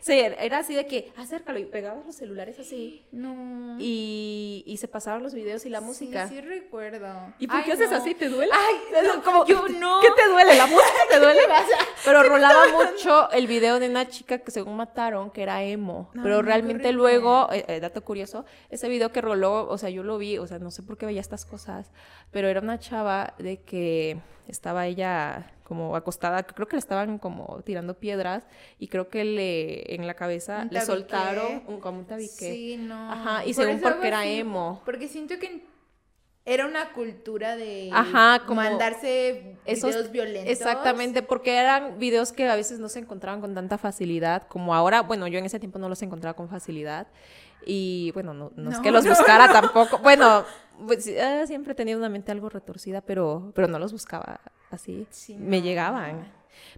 Sí, 0.00 0.12
era 0.20 0.58
así 0.58 0.74
de 0.74 0.86
que 0.86 1.12
acércalo 1.16 1.58
y 1.58 1.64
pegabas 1.64 2.04
los 2.06 2.14
celulares 2.14 2.58
así. 2.58 3.04
No. 3.10 3.76
Y, 3.78 4.62
y 4.66 4.76
se 4.76 4.86
pasaban 4.88 5.22
los 5.22 5.34
videos 5.34 5.64
y 5.66 5.70
la 5.70 5.80
música. 5.80 6.28
Sí, 6.28 6.34
sí 6.36 6.40
recuerdo. 6.40 7.34
¿Y 7.38 7.46
por 7.46 7.56
Ay, 7.56 7.64
qué 7.64 7.72
haces 7.72 7.90
así? 7.92 8.14
¿Te 8.14 8.28
duele? 8.28 8.52
Ay, 8.54 8.74
no, 9.06 9.22
como- 9.22 9.46
yo 9.46 9.66
no. 9.68 10.00
¿Qué 10.00 10.08
te 10.14 10.28
duele? 10.28 10.54
¿La 10.54 10.66
música 10.66 10.98
te 11.10 11.18
duele? 11.18 11.40
Pero 12.04 12.22
rolaba 12.28 12.66
mucho 12.68 13.30
el 13.32 13.46
video 13.46 13.80
de 13.80 13.88
una 13.88 14.08
chica 14.08 14.38
que 14.38 14.50
según 14.50 14.76
mataron, 14.76 15.30
que 15.30 15.42
era 15.42 15.62
emo. 15.62 16.10
Pero 16.22 16.42
realmente 16.42 16.92
luego, 16.92 17.48
eh, 17.52 17.64
eh, 17.68 17.80
dato 17.80 18.04
curioso, 18.04 18.44
ese 18.70 18.88
video 18.88 19.10
que 19.12 19.20
roló, 19.20 19.68
o 19.68 19.78
sea, 19.78 19.90
yo 19.90 20.02
lo 20.02 20.18
vi, 20.18 20.38
o 20.38 20.46
sea, 20.46 20.58
no 20.58 20.70
sé 20.70 20.82
por 20.82 20.98
qué 20.98 21.06
veía 21.06 21.20
estas 21.20 21.44
cosas, 21.44 21.90
pero 22.30 22.48
era 22.48 22.60
una 22.60 22.78
chava 22.78 23.34
de 23.38 23.62
que 23.62 24.18
estaba 24.46 24.86
ella 24.86 25.52
como 25.66 25.96
acostada, 25.96 26.44
creo 26.44 26.68
que 26.68 26.76
le 26.76 26.80
estaban 26.80 27.18
como 27.18 27.60
tirando 27.64 27.94
piedras 27.94 28.46
y 28.78 28.86
creo 28.88 29.08
que 29.08 29.24
le 29.24 29.94
en 29.94 30.06
la 30.06 30.14
cabeza 30.14 30.66
le 30.70 30.80
soltaron 30.80 31.64
un, 31.66 31.80
como 31.80 31.98
un 31.98 32.06
tabique. 32.06 32.52
Sí, 32.52 32.76
no. 32.78 33.10
Ajá, 33.12 33.44
y 33.44 33.52
Por 33.52 33.64
según 33.64 33.80
porque 33.80 34.06
era 34.08 34.20
así, 34.20 34.38
emo. 34.38 34.80
Porque 34.84 35.08
siento 35.08 35.38
que 35.40 35.64
era 36.44 36.64
una 36.66 36.92
cultura 36.92 37.56
de 37.56 37.90
Ajá, 37.92 38.44
como 38.46 38.60
mandarse 38.62 39.56
esos- 39.64 39.90
videos 39.90 40.12
violentos. 40.12 40.52
Exactamente, 40.52 41.22
porque 41.22 41.56
eran 41.56 41.98
videos 41.98 42.32
que 42.32 42.48
a 42.48 42.54
veces 42.54 42.78
no 42.78 42.88
se 42.88 43.00
encontraban 43.00 43.40
con 43.40 43.52
tanta 43.52 43.76
facilidad 43.78 44.46
como 44.46 44.72
ahora. 44.72 45.02
Bueno, 45.02 45.26
yo 45.26 45.40
en 45.40 45.44
ese 45.46 45.58
tiempo 45.58 45.80
no 45.80 45.88
los 45.88 46.00
encontraba 46.02 46.36
con 46.36 46.48
facilidad. 46.48 47.08
Y 47.66 48.12
bueno, 48.12 48.32
no, 48.32 48.52
no 48.54 48.70
es 48.70 48.78
que 48.78 48.92
los 48.92 49.04
no, 49.04 49.10
buscara 49.10 49.48
tampoco. 49.52 49.98
Bueno, 49.98 50.44
pues, 50.86 51.08
eh, 51.08 51.42
siempre 51.48 51.72
he 51.72 51.74
tenido 51.74 51.98
una 51.98 52.08
mente 52.08 52.30
algo 52.30 52.48
retorcida, 52.48 53.00
pero, 53.00 53.50
pero 53.56 53.66
no 53.66 53.80
los 53.80 53.90
buscaba 53.90 54.40
así. 54.70 55.06
Sí, 55.10 55.34
Me 55.34 55.58
no, 55.58 55.64
llegaban. 55.64 56.20
no. 56.20 56.26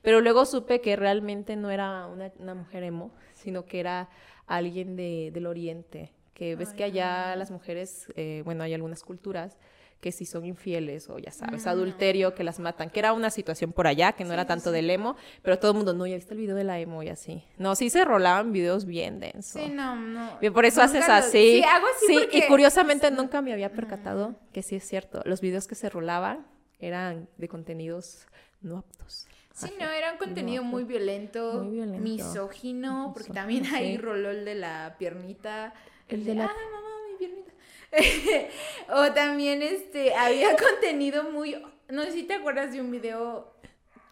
Pero 0.03 0.21
luego 0.21 0.45
supe 0.45 0.81
que 0.81 0.97
realmente 0.97 1.55
no 1.57 1.71
era 1.71 2.07
una, 2.07 2.33
una 2.39 2.55
mujer 2.55 2.83
emo, 2.83 3.13
sino 3.35 3.65
que 3.65 3.81
era 3.81 4.09
alguien 4.47 4.97
de, 4.97 5.31
del 5.33 5.47
oriente. 5.47 6.13
Que 6.35 6.55
ves 6.57 6.73
que 6.73 6.85
allá 6.85 7.35
las 7.37 7.51
mujeres, 7.51 8.07
eh, 8.15 8.43
bueno, 8.45 8.63
hay 8.63 8.73
algunas 8.75 9.03
culturas 9.03 9.57
que 10.01 10.13
si 10.13 10.25
son 10.27 10.45
infieles 10.47 11.09
o 11.11 11.19
ya 11.19 11.33
sabes, 11.33 11.67
adulterio, 11.67 12.33
que 12.33 12.45
las 12.45 12.61
matan, 12.61 12.89
que 12.89 13.01
era 13.01 13.13
una 13.13 13.31
situación 13.31 13.73
por 13.73 13.89
allá, 13.89 14.13
que 14.13 14.25
no 14.25 14.33
era 14.33 14.47
tanto 14.47 14.71
del 14.71 14.89
emo, 14.91 15.17
pero 15.43 15.59
todo 15.59 15.73
el 15.73 15.77
mundo, 15.77 15.93
no, 15.95 16.07
ya 16.07 16.15
viste 16.15 16.35
el 16.35 16.39
video 16.41 16.55
de 16.55 16.63
la 16.63 16.79
emo 16.79 17.03
y 17.03 17.09
así. 17.09 17.43
No, 17.57 17.75
sí 17.75 17.91
se 17.91 18.05
rolaban 18.05 18.53
videos 18.53 18.85
bien 18.85 19.19
densos. 19.19 19.61
Sí, 19.61 19.69
no, 19.69 19.97
no. 19.97 20.39
Por 20.55 20.65
eso 20.65 20.81
Nunca 20.85 20.97
haces 20.99 21.09
lo- 21.09 21.15
así. 21.15 21.31
Sí, 21.59 21.65
hago 21.65 21.87
así 21.97 22.07
Sí, 22.07 22.19
porque... 22.21 22.39
y 22.39 22.43
curiosamente 22.47 23.11
nunca 23.11 23.43
me 23.43 23.53
había 23.53 23.73
percatado 23.73 24.37
que 24.53 24.63
sí 24.63 24.77
es 24.77 24.85
cierto. 24.87 25.21
Los 25.25 25.41
videos 25.41 25.67
que 25.67 25.75
se 25.75 25.89
rolaban 25.91 26.47
eran 26.79 27.29
de 27.37 27.49
contenidos 27.49 28.27
no 28.61 28.79
aptos. 28.79 29.27
Sí, 29.55 29.73
no, 29.81 29.91
era 29.91 30.13
un 30.13 30.19
contenido 30.19 30.63
muy 30.63 30.85
violento, 30.85 31.65
Muy 31.65 31.75
violento. 31.77 32.01
misógino, 32.03 33.11
porque 33.13 33.31
Misógino, 33.31 33.35
también 33.35 33.67
ahí 33.75 33.97
sí. 33.97 33.99
roló 33.99 34.31
el 34.31 34.45
de 34.45 34.55
la 34.55 34.95
piernita. 34.99 35.75
El 36.09 36.25
de 36.25 36.35
la- 36.37 36.45
Ay, 36.45 36.67
mamá, 36.73 36.89
mi 37.11 37.17
piernita. 37.19 37.53
o 38.95 39.13
también, 39.13 39.63
este, 39.63 40.15
había 40.15 40.57
contenido 40.71 41.25
muy... 41.31 41.61
No 41.89 42.05
sé 42.05 42.13
si 42.13 42.23
te 42.23 42.35
acuerdas 42.35 42.73
de 42.73 42.81
un 42.81 42.91
video... 42.93 43.53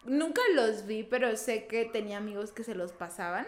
Nunca 0.03 0.41
los 0.53 0.85
vi, 0.85 1.03
pero 1.03 1.35
sé 1.37 1.67
que 1.67 1.85
tenía 1.85 2.17
amigos 2.17 2.51
que 2.51 2.63
se 2.63 2.75
los 2.75 2.91
pasaban. 2.93 3.47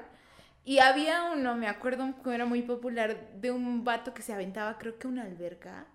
Y 0.65 0.79
había 0.79 1.31
uno, 1.31 1.55
me 1.55 1.67
acuerdo 1.67 2.13
que 2.23 2.33
era 2.33 2.45
muy 2.45 2.61
popular, 2.61 3.31
de 3.35 3.51
un 3.51 3.83
vato 3.83 4.13
que 4.13 4.21
se 4.21 4.33
aventaba, 4.33 4.77
creo 4.77 4.97
que 4.99 5.07
una 5.07 5.23
alberca, 5.23 5.87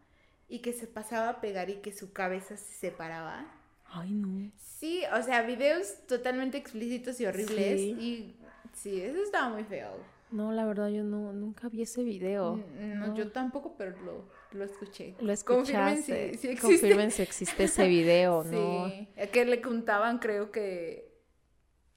y 0.49 0.61
que 0.61 0.73
se 0.73 0.87
pasaba 0.87 1.29
a 1.31 1.41
pegar 1.41 1.71
y 1.71 1.77
que 1.77 1.93
su 1.93 2.13
cabeza 2.13 2.57
se 2.57 2.73
separaba. 2.75 3.47
Ay, 3.87 4.13
no. 4.13 4.51
Sí, 4.57 5.03
o 5.19 5.23
sea, 5.23 5.43
videos 5.43 6.07
totalmente 6.07 6.59
explícitos 6.59 7.21
y 7.21 7.27
horribles. 7.27 7.81
Sí. 7.81 7.91
Y 7.99 8.37
sí, 8.75 9.01
eso 9.01 9.23
estaba 9.23 9.49
muy 9.51 9.65
feo. 9.65 9.91
No, 10.31 10.51
la 10.53 10.65
verdad 10.67 10.89
yo 10.89 11.05
no, 11.05 11.33
nunca 11.33 11.69
vi 11.69 11.83
ese 11.83 12.03
video. 12.03 12.55
N- 12.77 12.95
No, 12.97 13.15
yo 13.15 13.31
tampoco, 13.31 13.77
pero 13.77 13.97
lo, 14.01 14.25
lo 14.53 14.65
escuché. 14.65 15.15
Lo 15.21 15.33
Confirmen 15.45 15.99
escuchaste. 15.99 16.31
si, 16.33 16.39
si 16.39 16.49
existe. 16.49 16.61
Confirmen 16.67 17.11
si 17.13 17.23
existe 17.23 17.65
ese 17.65 17.87
video, 17.87 18.43
¿no? 18.51 18.89
Sí, 18.89 19.09
que 19.33 19.45
le 19.45 19.61
contaban, 19.61 20.19
creo 20.19 20.51
que, 20.51 21.14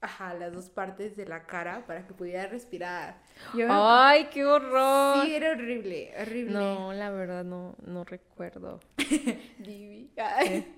ajá, 0.00 0.34
las 0.34 0.52
dos 0.52 0.70
partes 0.70 1.16
de 1.16 1.26
la 1.26 1.44
cara 1.46 1.84
para 1.86 2.06
que 2.06 2.14
pudiera 2.14 2.46
respirar. 2.46 3.20
Yo 3.54 3.66
me- 3.66 3.74
Ay, 3.74 4.28
qué 4.32 4.44
horror. 4.44 5.24
sí, 5.26 5.34
era 5.34 5.52
horrible, 5.52 6.12
horrible. 6.20 6.52
No, 6.52 6.92
la 6.92 7.10
verdad 7.10 7.44
no, 7.44 7.74
no 7.84 8.04
recuerdo. 8.04 8.80
Divi. 9.58 10.10
Ay. 10.16 10.74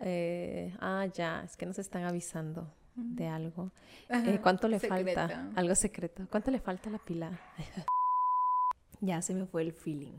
Eh, 0.00 0.74
ah, 0.80 1.06
ya, 1.06 1.42
es 1.44 1.56
que 1.56 1.64
nos 1.66 1.78
están 1.78 2.04
avisando 2.04 2.70
de 2.94 3.26
algo. 3.28 3.72
Ajá, 4.08 4.30
Eh, 4.30 4.40
¿Cuánto 4.42 4.68
le 4.68 4.78
secreto. 4.78 5.14
falta? 5.20 5.50
Algo 5.54 5.74
secreto. 5.74 6.26
¿Cuánto 6.30 6.50
le 6.50 6.60
falta 6.60 6.88
a 6.90 6.92
la 6.92 6.98
pila? 6.98 7.30
ya 9.00 9.22
se 9.22 9.34
me 9.34 9.46
fue 9.46 9.62
el 9.62 9.72
feeling. 9.72 10.14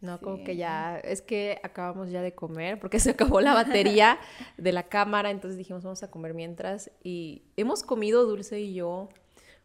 No, 0.00 0.18
como 0.20 0.42
que 0.44 0.56
ya, 0.56 0.98
es 0.98 1.20
que 1.20 1.60
acabamos 1.62 2.10
ya 2.10 2.22
de 2.22 2.34
comer 2.34 2.78
porque 2.80 2.98
se 3.00 3.10
acabó 3.10 3.40
la 3.40 3.52
batería 3.54 4.18
de 4.56 4.72
la 4.72 4.84
cámara, 4.84 5.30
entonces 5.30 5.58
dijimos 5.58 5.82
vamos 5.84 6.02
a 6.02 6.10
comer 6.10 6.32
mientras 6.34 6.90
y 7.02 7.42
hemos 7.56 7.82
comido 7.82 8.24
Dulce 8.24 8.60
y 8.60 8.74
yo 8.74 9.08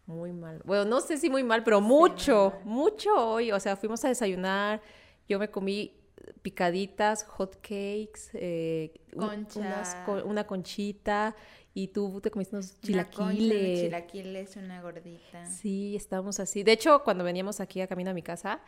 muy 0.06 0.34
mal. 0.34 0.62
Bueno, 0.66 0.86
no 0.86 1.02
sé 1.02 1.18
si 1.18 1.30
muy 1.30 1.44
mal, 1.44 1.64
pero 1.64 1.82
mucho, 1.82 2.54
mucho 2.64 3.16
hoy. 3.16 3.52
O 3.52 3.60
sea, 3.60 3.76
fuimos 3.76 4.04
a 4.06 4.10
desayunar, 4.10 4.82
yo 5.28 5.40
me 5.40 5.50
comí 5.50 5.94
picaditas, 6.42 7.24
hot 7.24 7.56
cakes, 7.62 8.30
eh, 8.34 8.94
Concha. 9.18 9.60
unas 9.60 9.98
una 10.26 10.46
conchita 10.46 11.36
y 11.74 11.90
tú 11.90 12.22
te 12.22 12.32
comiste 12.32 12.56
unos 12.56 12.72
Una 12.72 12.82
chilaquiles. 12.82 13.80
chilaquiles, 13.82 14.56
una 14.56 14.82
gordita. 14.82 15.46
Sí, 15.46 15.96
estábamos 15.96 16.40
así. 16.40 16.64
De 16.64 16.72
hecho, 16.72 17.04
cuando 17.04 17.24
veníamos 17.24 17.60
aquí 17.60 17.82
a 17.82 17.88
camino 17.88 18.12
a 18.12 18.14
mi 18.14 18.22
casa, 18.22 18.62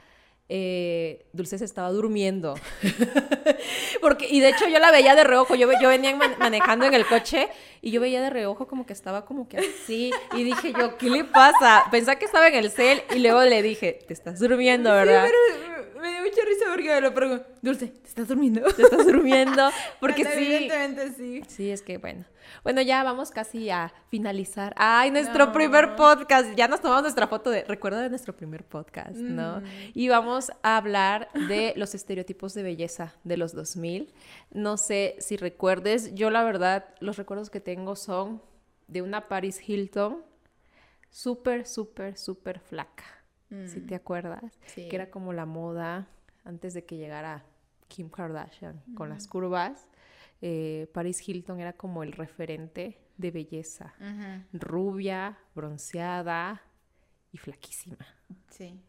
eh, 0.50 1.26
Dulce 1.34 1.58
se 1.58 1.66
estaba 1.66 1.90
durmiendo. 1.92 2.56
Porque, 4.02 4.28
y 4.30 4.40
de 4.40 4.50
hecho 4.50 4.68
yo 4.68 4.80
la 4.80 4.92
veía 4.92 5.16
de 5.16 5.24
reojo, 5.24 5.56
yo, 5.56 5.70
yo 5.82 5.90
venía 5.90 6.16
man- 6.16 6.36
manejando 6.40 6.86
en 6.86 6.94
el 6.94 7.06
coche 7.06 7.48
y 7.82 7.92
yo 7.92 8.02
veía 8.02 8.22
de 8.22 8.30
reojo 8.30 8.68
como 8.68 8.86
que 8.86 8.94
estaba 8.94 9.26
como 9.26 9.48
que 9.48 9.58
así. 9.58 10.12
Y 10.34 10.44
dije 10.44 10.74
yo, 10.78 10.98
¿qué 10.98 11.10
le 11.10 11.24
pasa? 11.24 11.86
Pensaba 11.92 12.18
que 12.18 12.26
estaba 12.26 12.48
en 12.48 12.56
el 12.56 12.72
cel 12.72 13.02
y 13.16 13.20
luego 13.20 13.42
le 13.44 13.62
dije, 13.62 14.00
te 14.08 14.14
estás 14.14 14.40
durmiendo, 14.40 14.92
¿verdad? 14.92 15.26
Sí, 15.26 15.32
pero 15.32 16.02
me 16.02 16.12
dio 16.12 16.20
mucha 16.22 16.42
risa 16.46 16.66
porque 16.72 17.02
le 17.02 17.12
pregunto, 17.12 17.46
Dulce, 17.62 17.88
¿te 17.88 18.08
estás 18.10 18.28
durmiendo? 18.28 18.62
Te 18.74 18.84
estás 18.84 19.06
durmiendo. 19.06 19.70
Porque 20.00 20.24
sí. 20.24 20.30
Evidentemente 20.34 21.12
sí. 21.18 21.42
Sí, 21.48 21.72
es 21.72 21.82
que 21.82 21.98
bueno. 21.98 22.24
Bueno, 22.64 22.82
ya 22.82 23.04
vamos 23.04 23.32
casi 23.32 23.70
a 23.70 23.92
finalizar. 24.10 24.74
Ay, 24.78 25.12
nuestro 25.12 25.48
No. 25.48 25.52
primer 25.54 25.96
podcast. 25.96 26.56
Ya 26.56 26.68
nos 26.68 26.82
tomamos 26.82 27.04
nuestra 27.04 27.28
foto 27.28 27.50
de 27.50 27.64
recuerdo 27.64 28.00
de 28.00 28.10
nuestro 28.10 28.36
primer 28.36 28.64
podcast, 28.64 29.16
¿no? 29.18 29.62
Mm. 29.62 29.64
Y 29.94 30.10
vamos 30.10 30.52
a 30.64 30.78
hablar 30.78 31.30
de 31.48 31.74
los 31.78 31.96
estereotipos 31.96 32.54
de 32.54 32.64
belleza 32.64 33.14
de 33.24 33.38
los 33.38 33.54
2000. 33.54 34.14
No 34.52 34.78
sé 34.78 35.16
si 35.20 35.38
recuerdes, 35.38 36.14
yo 36.16 36.30
la 36.30 36.44
verdad 36.44 36.86
los 37.00 37.18
recuerdos 37.18 37.50
que 37.50 37.60
tengo 37.62 37.96
son 37.96 38.42
de 38.88 39.02
una 39.02 39.28
Paris 39.28 39.62
Hilton 39.68 40.24
súper, 41.10 41.66
súper, 41.66 42.18
súper 42.18 42.60
flaca. 42.60 43.04
Si 43.68 43.80
te 43.80 43.96
acuerdas, 43.96 44.44
Mm. 44.44 44.50
Sí. 44.66 44.90
que 44.90 44.96
era 44.98 45.10
como 45.10 45.32
la 45.32 45.46
moda 45.46 46.08
antes 46.44 46.74
de 46.74 46.84
que 46.86 46.98
llegara 46.98 47.46
Kim 47.88 48.10
Kardashian 48.10 48.82
con 48.96 49.08
las 49.08 49.26
curvas. 49.28 49.88
Eh, 50.42 50.88
Paris 50.94 51.28
Hilton 51.28 51.60
era 51.60 51.74
como 51.74 52.04
el 52.04 52.12
referente 52.14 52.98
de 53.18 53.32
belleza, 53.32 53.94
Ujú, 54.00 54.60
rubia, 54.60 55.38
bronceada 55.56 56.62
y 57.32 57.38
flaquísima. 57.38 58.06
Sí. 58.50 58.80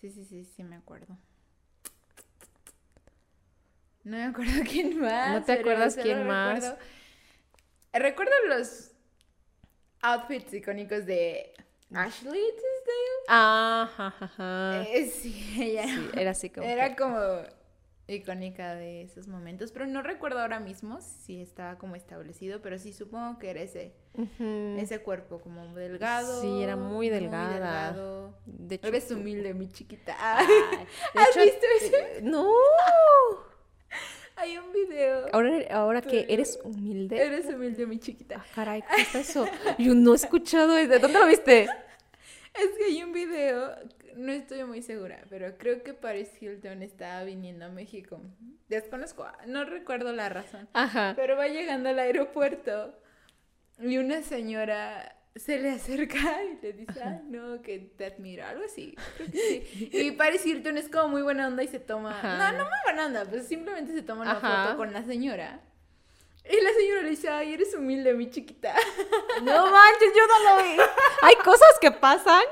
Sí, 0.00 0.10
sí, 0.10 0.24
sí, 0.24 0.44
sí, 0.44 0.64
me 0.64 0.76
acuerdo. 0.76 1.16
No 4.04 4.16
me 4.16 4.24
acuerdo 4.24 4.52
quién 4.68 5.00
más. 5.00 5.32
¿No 5.32 5.42
te 5.44 5.52
acuerdas 5.52 5.96
quién 5.96 6.26
más? 6.26 6.60
recuerdo- 6.60 6.78
Recuerdo 7.94 8.32
los 8.48 8.90
outfits 10.00 10.52
icónicos 10.54 11.04
de 11.06 11.52
Ashley 11.94 12.40
Tisdale. 12.40 13.24
Ah, 13.28 13.88
ja, 13.96 14.10
ja, 14.10 14.28
ja. 14.28 14.82
Eh, 14.88 15.06
sí, 15.10 15.56
ella 15.60 15.84
Sí, 15.86 16.08
era 16.16 16.30
así 16.30 16.50
como. 16.50 16.66
era 16.66 16.96
como 16.96 17.18
icónica 18.08 18.74
de 18.74 19.02
esos 19.02 19.28
momentos, 19.28 19.72
pero 19.72 19.86
no 19.86 20.02
recuerdo 20.02 20.40
ahora 20.40 20.60
mismo 20.60 21.00
si 21.00 21.40
estaba 21.40 21.78
como 21.78 21.96
establecido, 21.96 22.60
pero 22.60 22.78
sí 22.78 22.92
supongo 22.92 23.38
que 23.38 23.50
era 23.50 23.62
ese, 23.62 23.94
ese 24.78 24.98
cuerpo 25.00 25.40
como 25.40 25.74
delgado. 25.74 26.40
Sí, 26.42 26.62
era 26.62 26.76
muy 26.76 27.08
delgada. 27.08 27.52
delgado. 27.92 28.34
De 28.46 28.74
hecho, 28.74 28.88
Eres 28.88 29.10
humilde, 29.10 29.54
mi 29.54 29.68
chiquita. 29.70 30.16
Ay, 30.18 30.46
de 31.14 31.20
¿Has 31.20 31.28
hecho, 31.36 31.44
visto 31.44 31.66
eso? 31.80 31.96
eh, 31.96 32.20
No. 32.22 32.50
Hay 34.36 34.56
un 34.58 34.72
video. 34.72 35.26
Ahora, 35.32 35.52
ahora 35.70 36.02
que 36.02 36.26
eres 36.28 36.58
humilde. 36.64 37.16
Eres 37.22 37.46
humilde, 37.46 37.86
mi 37.86 37.98
chiquita. 38.00 38.36
Ah, 38.40 38.44
caray, 38.54 38.82
¿qué 38.82 39.02
es 39.02 39.14
eso? 39.14 39.46
Yo 39.78 39.94
no 39.94 40.12
he 40.12 40.16
escuchado 40.16 40.76
eso. 40.76 40.98
¿Dónde 40.98 41.18
lo 41.18 41.26
viste? 41.26 41.68
Es 42.54 42.68
que 42.76 42.84
hay 42.84 43.02
un 43.02 43.12
video, 43.12 43.74
estoy 44.42 44.64
muy 44.64 44.82
segura, 44.82 45.24
pero 45.30 45.56
creo 45.58 45.82
que 45.82 45.94
Paris 45.94 46.30
Hilton 46.40 46.82
estaba 46.82 47.24
viniendo 47.24 47.64
a 47.64 47.68
México. 47.68 48.20
Desconozco, 48.68 49.26
no 49.46 49.64
recuerdo 49.64 50.12
la 50.12 50.28
razón. 50.28 50.68
Ajá. 50.72 51.14
Pero 51.16 51.36
va 51.36 51.48
llegando 51.48 51.88
al 51.88 51.98
aeropuerto 51.98 52.94
y 53.80 53.98
una 53.98 54.22
señora 54.22 55.16
se 55.34 55.58
le 55.58 55.70
acerca 55.70 56.44
y 56.44 56.58
le 56.62 56.72
dice, 56.74 57.02
ah, 57.02 57.20
no, 57.24 57.62
que 57.62 57.78
te 57.78 58.04
admiro, 58.06 58.44
algo 58.46 58.64
así. 58.64 58.94
Sí. 59.32 59.88
Y 59.92 60.10
Paris 60.12 60.44
Hilton 60.44 60.76
es 60.76 60.88
como 60.88 61.08
muy 61.08 61.22
buena 61.22 61.46
onda 61.46 61.62
y 61.62 61.68
se 61.68 61.78
toma, 61.78 62.10
Ajá. 62.18 62.52
no, 62.52 62.58
no 62.58 62.64
muy 62.64 62.78
buena 62.84 63.06
onda, 63.06 63.24
pues 63.24 63.46
simplemente 63.46 63.92
se 63.94 64.02
toma 64.02 64.22
una 64.22 64.32
Ajá. 64.32 64.64
foto 64.66 64.76
con 64.76 64.92
la 64.92 65.02
señora. 65.04 65.60
Y 66.44 66.60
la 66.60 66.70
señora 66.72 67.02
le 67.02 67.10
dice, 67.10 67.28
ay, 67.28 67.54
eres 67.54 67.74
humilde, 67.74 68.14
mi 68.14 68.28
chiquita. 68.28 68.74
No 69.42 69.70
manches, 69.70 70.12
yo 70.14 70.26
no 70.26 70.56
lo 70.56 70.62
vi. 70.64 70.76
Hay 71.22 71.36
cosas 71.44 71.78
que 71.80 71.92
pasan 71.92 72.42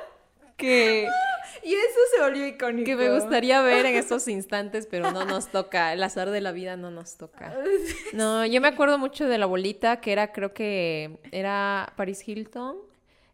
que, 0.56 1.08
Y 1.62 1.74
eso 1.74 1.98
se 2.16 2.22
volvió 2.22 2.46
icónico. 2.46 2.86
que 2.86 2.96
me 2.96 3.10
gustaría 3.14 3.60
ver 3.62 3.86
en 3.86 3.96
estos 3.96 4.26
instantes, 4.28 4.86
pero 4.86 5.10
no 5.12 5.24
nos 5.24 5.48
toca. 5.48 5.92
El 5.92 6.02
azar 6.02 6.30
de 6.30 6.40
la 6.40 6.52
vida 6.52 6.76
no 6.76 6.90
nos 6.90 7.16
toca. 7.16 7.54
No, 8.12 8.44
yo 8.46 8.60
me 8.60 8.68
acuerdo 8.68 8.98
mucho 8.98 9.28
de 9.28 9.38
la 9.38 9.44
abuelita, 9.44 10.00
que 10.00 10.12
era, 10.12 10.32
creo 10.32 10.52
que 10.52 11.18
era 11.32 11.92
Paris 11.96 12.26
Hilton, 12.26 12.76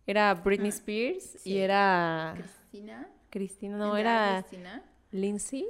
era 0.06 0.34
Britney 0.34 0.68
Spears 0.68 1.46
y 1.46 1.58
era 1.58 2.34
Cristina. 2.36 3.08
Cristina, 3.30 3.76
no, 3.76 3.96
¿Era 3.96 4.44
Cristina? 4.48 4.82
Lindsay. 5.12 5.66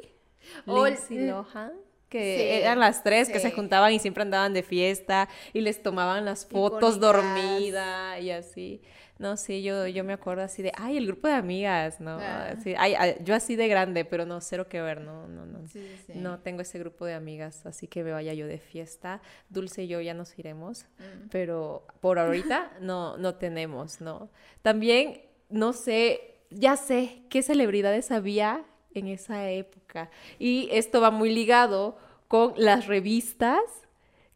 O- 0.67 0.85
Lindsay 0.87 1.19
mm, 1.19 1.29
Lohan. 1.29 1.73
Que 2.09 2.37
sí, 2.39 2.63
eran 2.63 2.79
las 2.79 3.03
tres 3.03 3.29
que 3.29 3.41
se 3.41 3.51
juntaban 3.51 3.93
y 3.93 3.99
siempre 3.99 4.23
andaban 4.23 4.53
de 4.53 4.63
fiesta 4.63 5.29
y 5.53 5.61
les 5.61 5.83
tomaban 5.83 6.25
las 6.25 6.47
fotos 6.47 7.01
dormida 7.01 8.21
y 8.21 8.31
así. 8.31 8.81
No, 9.19 9.37
sí, 9.39 9.63
yo, 9.63 9.87
yo 9.87 10.05
me 10.05 10.13
acuerdo 10.13 10.43
así 10.43 10.63
de, 10.63 10.73
ay, 10.77 10.99
el 10.99 11.07
grupo 11.07 11.27
de 11.27 11.35
amigas, 11.35 12.01
¿no? 12.01 12.19
Ah. 12.21 12.51
Así, 12.57 12.75
ay, 12.77 12.95
ay, 12.99 13.17
yo 13.25 13.35
así 13.35 13.57
de 13.57 13.67
grande, 13.67 14.05
pero 14.05 14.27
no, 14.27 14.41
cero 14.43 14.69
que 14.69 14.83
ver, 14.83 15.01
no, 15.01 15.27
no, 15.27 15.47
no. 15.47 15.67
Sí, 15.69 15.81
sí, 15.97 16.13
sí. 16.13 16.19
No 16.19 16.41
tengo 16.41 16.61
ese 16.61 16.79
grupo 16.79 17.07
de 17.07 17.15
amigas, 17.15 17.65
así 17.65 17.87
que 17.89 18.05
me 18.05 18.13
vaya 18.13 18.35
yo 18.35 18.47
de 18.47 18.59
fiesta. 18.59 19.23
Dulce 19.49 19.85
y 19.85 19.89
yo 19.89 20.01
ya 20.03 20.13
nos 20.15 20.39
iremos, 20.39 20.85
Mm. 20.99 21.29
pero 21.31 21.87
por 22.01 22.19
ahorita 22.19 22.73
no, 22.81 23.17
no 23.17 23.35
tenemos, 23.37 24.01
¿no? 24.03 24.29
También, 24.63 25.23
no 25.49 25.73
sé, 25.73 26.35
ya 26.51 26.77
sé 26.77 27.23
qué 27.31 27.43
celebridades 27.43 28.11
había 28.11 28.65
en 28.95 29.09
esa 29.09 29.49
época. 29.51 30.11
Y 30.39 30.69
esto 30.73 31.01
va 31.01 31.11
muy 31.11 31.33
ligado 31.35 31.97
con 32.29 32.53
las 32.57 32.87
revistas 32.87 33.61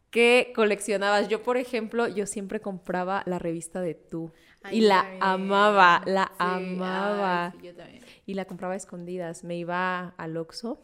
que 0.09 0.51
coleccionabas. 0.55 1.29
Yo, 1.29 1.41
por 1.41 1.57
ejemplo, 1.57 2.07
yo 2.07 2.25
siempre 2.25 2.59
compraba 2.59 3.23
la 3.25 3.39
revista 3.39 3.79
de 3.81 3.93
Tú. 3.95 4.31
Ay, 4.63 4.77
y 4.77 4.81
la 4.81 5.01
también. 5.01 5.23
amaba, 5.23 6.01
la 6.05 6.25
Sí, 6.27 6.33
amaba. 6.39 7.45
ay, 7.47 7.51
sí, 7.59 7.67
yo 7.67 7.75
también. 7.75 8.05
Y 8.25 8.33
la 8.35 8.45
compraba 8.45 8.73
a 8.73 8.77
escondidas. 8.77 9.43
Me 9.43 9.55
iba 9.55 10.13
al 10.17 10.37
Oxxo 10.37 10.79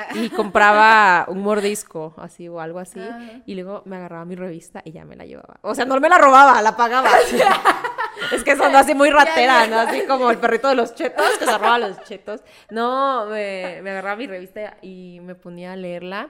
Ah. 0.00 0.06
y 0.14 0.28
compraba 0.30 1.24
un 1.28 1.42
mordisco, 1.42 2.14
así 2.18 2.46
o 2.48 2.60
algo 2.60 2.78
así, 2.78 3.00
Ajá. 3.00 3.20
y 3.46 3.54
luego 3.56 3.82
me 3.84 3.96
agarraba 3.96 4.24
mi 4.24 4.36
revista 4.36 4.80
y 4.84 4.92
ya 4.92 5.04
me 5.04 5.16
la 5.16 5.26
llevaba. 5.26 5.58
O 5.62 5.74
sea, 5.74 5.86
no 5.86 5.98
me 5.98 6.08
la 6.08 6.18
robaba, 6.18 6.62
la 6.62 6.76
pagaba. 6.76 7.10
es 8.32 8.44
que 8.44 8.54
sonó 8.56 8.78
así 8.78 8.94
muy 8.94 9.10
ratera, 9.10 9.66
¿no? 9.66 9.76
Así 9.80 10.02
como 10.06 10.30
el 10.30 10.38
perrito 10.38 10.68
de 10.68 10.76
los 10.76 10.94
chetos, 10.94 11.26
que 11.38 11.44
se 11.46 11.58
roba 11.58 11.78
los 11.80 12.00
chetos. 12.04 12.42
No, 12.70 13.26
me, 13.26 13.80
me 13.82 13.90
agarraba 13.90 14.14
mi 14.14 14.28
revista 14.28 14.76
y 14.82 15.18
me 15.22 15.34
ponía 15.34 15.72
a 15.72 15.76
leerla 15.76 16.28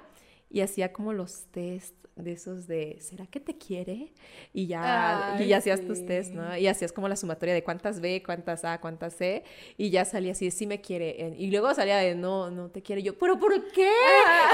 y 0.48 0.62
hacía 0.62 0.92
como 0.92 1.12
los 1.12 1.44
test 1.50 1.94
de 2.22 2.32
esos 2.32 2.66
de, 2.66 2.98
¿será 3.00 3.26
que 3.26 3.40
te 3.40 3.56
quiere? 3.56 4.12
Y 4.52 4.66
ya, 4.66 5.36
y 5.38 5.42
Ay, 5.42 5.48
ya 5.48 5.58
hacías 5.58 5.80
tus 5.80 6.04
test, 6.04 6.30
sí. 6.30 6.36
¿no? 6.36 6.56
Y 6.56 6.66
hacías 6.66 6.92
como 6.92 7.08
la 7.08 7.16
sumatoria 7.16 7.54
de 7.54 7.62
cuántas 7.62 8.00
B, 8.00 8.22
cuántas 8.24 8.64
A, 8.64 8.80
cuántas 8.80 9.14
C, 9.14 9.44
y 9.76 9.90
ya 9.90 10.04
salía 10.04 10.32
así, 10.32 10.50
sí 10.50 10.66
me 10.66 10.80
quiere. 10.80 11.34
Y 11.38 11.50
luego 11.50 11.72
salía 11.74 11.96
de, 11.96 12.14
no, 12.14 12.50
no 12.50 12.68
te 12.70 12.82
quiere. 12.82 13.00
Y 13.00 13.04
yo, 13.04 13.18
¿pero 13.18 13.38
por 13.38 13.52
qué? 13.72 13.90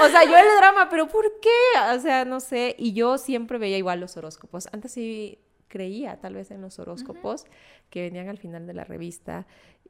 O 0.03 0.09
sea, 0.09 0.23
yo 0.23 0.37
el 0.37 0.57
drama, 0.57 0.89
¿pero 0.89 1.07
por 1.07 1.25
qué? 1.41 1.95
O 1.95 1.99
sea, 1.99 2.25
no 2.25 2.39
sé. 2.39 2.75
Y 2.77 2.93
yo 2.93 3.17
siempre 3.17 3.57
veía 3.57 3.77
igual 3.77 3.99
los 3.99 4.15
horóscopos. 4.17 4.67
Antes 4.71 4.91
sí 4.91 5.39
creía 5.67 6.21
tal 6.21 6.35
vez 6.35 6.51
en 6.51 6.61
los 6.61 6.79
horóscopos 6.79 7.45
que 7.89 8.03
venían 8.03 8.29
al 8.29 8.37
final 8.37 8.65
de 8.67 8.73
la 8.73 8.83
revista. 8.83 9.45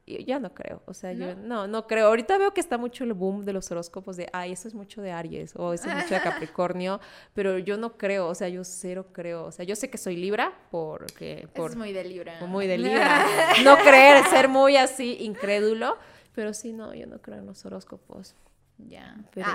Ya 0.06 0.38
no 0.38 0.54
creo, 0.54 0.82
o 0.86 0.94
sea, 0.94 1.12
yo 1.12 1.34
no, 1.34 1.66
no 1.66 1.88
creo. 1.88 2.06
Ahorita 2.06 2.38
veo 2.38 2.54
que 2.54 2.60
está 2.60 2.78
mucho 2.78 3.02
el 3.02 3.12
boom 3.12 3.44
de 3.44 3.52
los 3.52 3.70
horóscopos 3.72 4.16
de, 4.16 4.28
ay, 4.32 4.52
eso 4.52 4.68
es 4.68 4.74
mucho 4.74 5.02
de 5.02 5.10
Aries 5.10 5.54
o 5.56 5.72
eso 5.72 5.88
es 5.88 5.96
mucho 5.96 6.14
de 6.14 6.20
Capricornio, 6.22 7.00
pero 7.34 7.58
yo 7.58 7.76
no 7.76 7.96
creo, 7.98 8.28
o 8.28 8.34
sea, 8.36 8.48
yo 8.48 8.62
cero 8.62 9.06
creo. 9.12 9.46
O 9.46 9.50
sea, 9.52 9.64
yo 9.64 9.74
sé 9.74 9.90
que 9.90 9.98
soy 9.98 10.14
Libra 10.16 10.52
porque 10.70 11.48
por 11.54 11.72
es 11.72 11.76
muy 11.76 11.92
de 11.92 12.04
Libra. 12.04 12.38
muy 12.46 12.68
de 12.68 12.78
Libra. 12.86 13.26
No 13.64 13.76
creer, 13.78 14.24
ser 14.26 14.48
muy 14.48 14.76
así 14.76 15.16
incrédulo, 15.20 15.98
pero 16.36 16.54
sí 16.54 16.72
no, 16.72 16.94
yo 16.94 17.08
no 17.08 17.20
creo 17.20 17.38
en 17.38 17.46
los 17.46 17.64
horóscopos. 17.66 18.36
Ya. 18.78 19.16
Pero. 19.32 19.48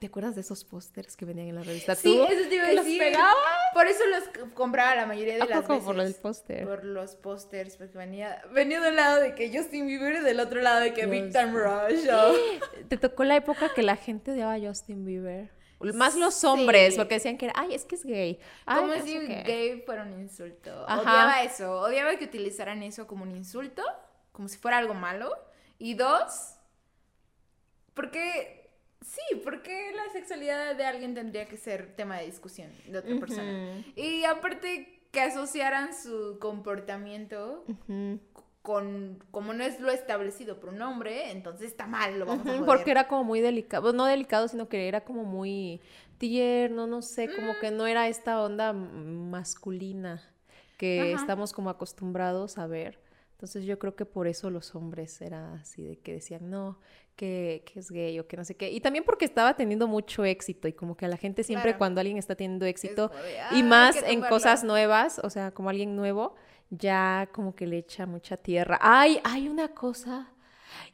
¿te 0.00 0.06
acuerdas 0.08 0.34
de 0.34 0.40
esos 0.40 0.64
pósters 0.64 1.16
que 1.16 1.24
venían 1.24 1.48
en 1.48 1.54
la 1.54 1.62
revista? 1.62 1.94
Sí, 1.94 2.14
¿Tú? 2.16 2.24
eso 2.24 2.48
te 2.48 2.54
iba 2.56 2.64
a 2.64 2.68
¿Que 2.68 2.74
los 2.74 2.84
decir. 2.84 3.02
Por 3.74 3.86
eso 3.86 4.02
los 4.06 4.50
compraba 4.54 4.94
la 4.94 5.04
mayoría 5.06 5.34
de 5.34 5.42
¿A 5.42 5.46
las 5.46 5.60
poco 5.62 5.74
veces. 5.74 5.84
por 5.84 6.00
el 6.00 6.14
póster? 6.14 6.64
Por 6.64 6.84
los 6.84 7.16
pósters, 7.16 7.76
porque 7.76 7.98
venía, 7.98 8.42
venía 8.52 8.80
de 8.80 8.88
un 8.90 8.96
lado 8.96 9.20
de 9.20 9.34
que 9.34 9.54
Justin 9.56 9.86
Bieber 9.86 10.14
y 10.14 10.20
del 10.20 10.40
otro 10.40 10.60
lado 10.62 10.80
de 10.80 10.94
que 10.94 11.02
Time 11.06 11.52
Rush. 11.52 12.06
¿Te 12.88 12.96
tocó 12.96 13.24
la 13.24 13.36
época 13.36 13.74
que 13.74 13.82
la 13.82 13.96
gente 13.96 14.30
odiaba 14.32 14.54
a 14.54 14.60
Justin 14.60 15.04
Bieber? 15.04 15.50
Más 15.92 16.14
los 16.16 16.44
hombres, 16.44 16.94
Sí. 16.94 16.98
porque 16.98 17.14
decían 17.16 17.36
que 17.36 17.46
era, 17.46 17.54
ay, 17.58 17.74
es 17.74 17.84
que 17.84 17.96
es 17.96 18.04
gay. 18.06 18.38
Ay, 18.64 18.80
Como 18.80 18.94
si 19.04 19.18
qué". 19.26 19.42
gay 19.44 19.82
fuera 19.84 20.04
un 20.04 20.18
insulto. 20.18 20.84
Ajá. 20.88 21.00
Odiaba 21.02 21.42
eso. 21.42 21.80
Odiaba 21.80 22.16
que 22.16 22.24
utilizaran 22.24 22.82
eso 22.82 23.06
como 23.06 23.24
un 23.24 23.32
insulto, 23.32 23.82
como 24.32 24.48
si 24.48 24.56
fuera 24.56 24.78
algo 24.78 24.94
malo. 24.94 25.30
Y 25.78 25.92
dos, 25.94 26.54
porque 27.92 28.63
sí, 29.04 29.36
porque 29.44 29.92
la 29.94 30.12
sexualidad 30.12 30.74
de 30.74 30.84
alguien 30.84 31.14
tendría 31.14 31.46
que 31.46 31.56
ser 31.56 31.94
tema 31.94 32.18
de 32.18 32.26
discusión 32.26 32.70
de 32.88 32.98
otra 32.98 33.16
persona. 33.20 33.52
Y 33.94 34.24
aparte 34.24 35.02
que 35.12 35.20
asociaran 35.20 35.94
su 35.94 36.38
comportamiento 36.40 37.64
con 38.62 39.22
como 39.30 39.52
no 39.52 39.62
es 39.62 39.78
lo 39.78 39.90
establecido 39.90 40.58
por 40.58 40.70
un 40.70 40.80
hombre, 40.82 41.30
entonces 41.30 41.66
está 41.70 41.86
mal, 41.86 42.18
lo 42.18 42.24
vamos 42.24 42.46
a 42.46 42.50
Ujú, 42.50 42.64
joder. 42.64 42.78
Porque 42.78 42.90
era 42.90 43.06
como 43.08 43.22
muy 43.22 43.40
delicado, 43.40 43.82
bueno, 43.82 43.98
no 43.98 44.06
delicado, 44.06 44.48
sino 44.48 44.68
que 44.68 44.88
era 44.88 45.04
como 45.04 45.24
muy 45.24 45.80
tierno, 46.18 46.86
no 46.86 47.02
sé, 47.02 47.28
Mm. 47.28 47.34
como 47.36 47.58
que 47.60 47.70
no 47.70 47.86
era 47.86 48.08
esta 48.08 48.42
onda 48.42 48.72
masculina 48.72 50.22
que 50.78 51.12
estamos 51.12 51.52
como 51.52 51.70
acostumbrados 51.70 52.56
a 52.58 52.66
ver. 52.66 52.98
Entonces 53.32 53.64
yo 53.64 53.78
creo 53.78 53.94
que 53.94 54.06
por 54.06 54.26
eso 54.26 54.48
los 54.48 54.74
hombres 54.74 55.20
era 55.20 55.54
así 55.54 55.82
de 55.84 55.96
que 55.98 56.14
decían, 56.14 56.48
no, 56.48 56.78
que, 57.16 57.62
que 57.66 57.78
es 57.80 57.90
gay 57.90 58.18
o 58.18 58.26
que 58.26 58.36
no 58.36 58.44
sé 58.44 58.56
qué. 58.56 58.70
Y 58.70 58.80
también 58.80 59.04
porque 59.04 59.24
estaba 59.24 59.54
teniendo 59.54 59.86
mucho 59.88 60.24
éxito 60.24 60.66
y 60.68 60.72
como 60.72 60.96
que 60.96 61.04
a 61.04 61.08
la 61.08 61.16
gente 61.16 61.42
siempre 61.44 61.70
Claro. 61.70 61.78
cuando 61.78 62.00
alguien 62.00 62.16
está 62.18 62.34
teniendo 62.34 62.66
éxito 62.66 63.08
de, 63.08 63.14
y 63.52 63.56
"Ay, 63.56 63.62
más 63.62 63.96
en 63.96 64.02
tumbarlo". 64.14 64.28
cosas 64.36 64.64
nuevas, 64.64 65.20
o 65.22 65.30
sea, 65.30 65.50
como 65.52 65.70
alguien 65.70 65.94
nuevo, 65.96 66.34
ya 66.70 67.28
como 67.32 67.54
que 67.54 67.66
le 67.66 67.78
echa 67.78 68.06
mucha 68.06 68.36
tierra. 68.36 68.78
Ay, 68.80 69.20
hay 69.24 69.48
una 69.48 69.68
cosa, 69.68 70.32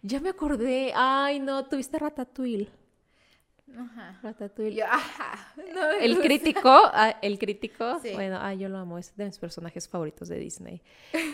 ya 0.03 0.21
me 0.21 0.29
acordé, 0.31 0.93
ay 0.95 1.41
no, 1.41 1.65
tuviste 1.67 1.99
Ratatouille. 1.99 2.69
Ajá. 3.79 4.19
Ratatouille. 4.23 4.75
Yo, 4.77 4.85
ajá, 4.87 5.53
no 5.57 5.89
me 5.89 6.05
El 6.05 6.13
gusta. 6.15 6.27
crítico, 6.29 6.69
ah, 6.69 7.17
el 7.23 7.39
crítico, 7.39 7.99
Sí. 8.03 8.13
bueno, 8.15 8.39
ay, 8.41 8.59
yo 8.59 8.69
lo 8.69 8.79
amo, 8.79 8.99
es 8.99 9.17
de 9.17 9.25
mis 9.27 9.39
personajes 9.39 9.89
favoritos 9.89 10.29
de 10.29 10.39
Disney. 10.39 10.83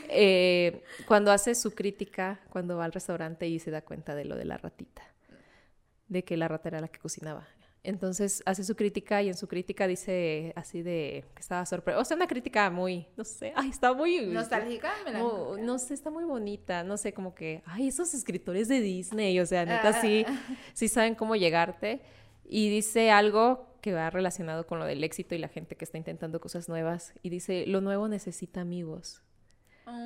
Eh, 0.09 0.82
cuando 1.07 1.32
hace 1.32 1.55
su 1.55 1.74
crítica, 1.74 2.41
cuando 2.51 2.76
va 2.76 2.84
al 2.84 2.93
restaurante 2.93 3.47
y 3.49 3.59
se 3.59 3.70
da 3.70 3.82
cuenta 3.82 4.14
de 4.14 4.24
lo 4.24 4.37
de 4.37 4.45
la 4.45 4.59
ratita, 4.59 5.03
de 6.09 6.24
que 6.24 6.37
la 6.37 6.49
rata 6.49 6.68
era 6.68 6.80
la 6.80 6.89
que 6.89 6.99
cocinaba. 7.01 7.47
Entonces 7.82 8.43
hace 8.47 8.64
su 8.64 8.74
crítica 8.74 9.22
y 9.22 9.28
en 9.28 9.37
su 9.37 9.47
crítica 9.47 9.87
dice 9.87 10.53
así 10.57 10.82
de 10.82 11.24
que 11.34 11.41
estaba 11.41 11.64
sorprendido. 11.66 12.03
O 12.03 12.05
sea, 12.05 12.16
una 12.16 12.26
crítica 12.26 12.68
muy, 12.68 13.07
no 13.16 13.22
sé, 13.24 13.53
ay, 13.55 13.68
está 13.70 13.93
muy... 13.95 14.26
nostálgica, 14.26 14.93
no 15.61 15.78
sé, 15.78 15.95
está 15.95 16.11
muy 16.11 16.24
bonita, 16.24 16.82
no 16.82 16.97
sé, 16.97 17.12
como 17.12 17.32
que, 17.34 17.62
ay, 17.64 17.87
esos 17.87 18.12
escritores 18.12 18.66
de 18.66 18.80
Disney, 18.80 19.39
o 19.39 19.47
sea, 19.47 19.64
neta, 19.64 19.91
Ah. 19.91 20.01
sí, 20.01 20.26
sí 20.74 20.89
saben 20.89 21.14
cómo 21.14 21.37
llegarte. 21.37 22.01
Y 22.49 22.68
dice 22.70 23.11
algo 23.11 23.66
que 23.80 23.92
va 23.92 24.11
relacionado 24.11 24.66
con 24.66 24.78
lo 24.78 24.84
del 24.84 25.05
éxito 25.05 25.34
y 25.34 25.38
la 25.38 25.49
gente 25.49 25.76
que 25.76 25.84
está 25.84 25.99
intentando 25.99 26.40
cosas 26.40 26.68
nuevas. 26.68 27.12
Y 27.22 27.30
dice, 27.30 27.64
lo 27.66 27.80
nuevo 27.80 28.09
necesita 28.09 28.61
amigos. 28.61 29.22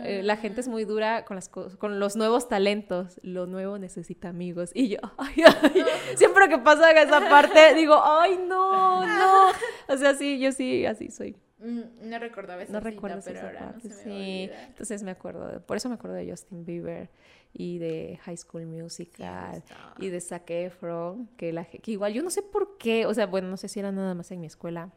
Eh, 0.05 0.23
la 0.23 0.37
gente 0.37 0.61
es 0.61 0.69
muy 0.69 0.85
dura 0.85 1.25
con, 1.25 1.37
las 1.37 1.49
co- 1.49 1.71
con 1.79 1.99
los 2.01 2.15
nuevos 2.15 2.49
talentos. 2.49 3.19
Lo 3.23 3.47
nuevo 3.47 3.79
necesita 3.79 4.29
amigos. 4.29 4.71
Y 4.75 4.89
yo, 4.91 4.99
ay, 5.19 5.43
ay, 5.47 5.85
siempre 6.17 6.49
que 6.51 6.59
pasa 6.59 6.91
esa 6.91 7.21
parte, 7.31 7.75
digo, 7.75 7.99
ay, 8.05 8.39
no, 8.47 9.07
no. 9.07 9.51
O 9.89 9.97
sea, 9.97 10.15
sí, 10.15 10.39
yo 10.39 10.53
sí, 10.53 10.85
así 10.85 11.11
soy. 11.11 11.35
Mm, 11.59 11.81
No 12.11 12.19
recordaba 12.19 12.63
esa 12.63 12.73
No 12.75 12.79
cita, 12.81 12.91
recuerdo 12.91 13.21
pero 13.25 13.37
esa 13.39 13.47
ahora 13.47 13.59
parte, 13.73 13.89
no 13.89 13.95
se 13.95 14.05
me 14.07 14.13
sí. 14.15 14.51
Entonces 14.69 15.03
me 15.03 15.11
acuerdo, 15.13 15.49
de- 15.49 15.61
por 15.61 15.79
eso 15.79 15.89
me 15.89 15.95
acuerdo 15.95 16.17
de 16.17 16.31
Justin 16.31 16.65
Bieber 16.67 17.09
y 17.53 17.79
de 17.79 18.19
High 18.25 18.37
School 18.37 18.67
Musical 18.67 19.63
y 19.99 20.09
de 20.09 20.21
Zac 20.21 20.49
Efron, 20.51 21.27
que, 21.37 21.53
la, 21.53 21.65
que 21.65 21.91
igual 21.91 22.13
yo 22.13 22.23
no 22.23 22.31
sé 22.31 22.43
por 22.43 22.79
qué, 22.79 23.07
o 23.07 23.15
sea, 23.15 23.27
bueno, 23.27 23.49
no 23.49 23.57
sé 23.57 23.69
si 23.69 23.81
era 23.81 23.91
nada 23.93 24.15
más 24.15 24.31
en 24.31 24.41
mi 24.41 24.47
escuela, 24.47 24.91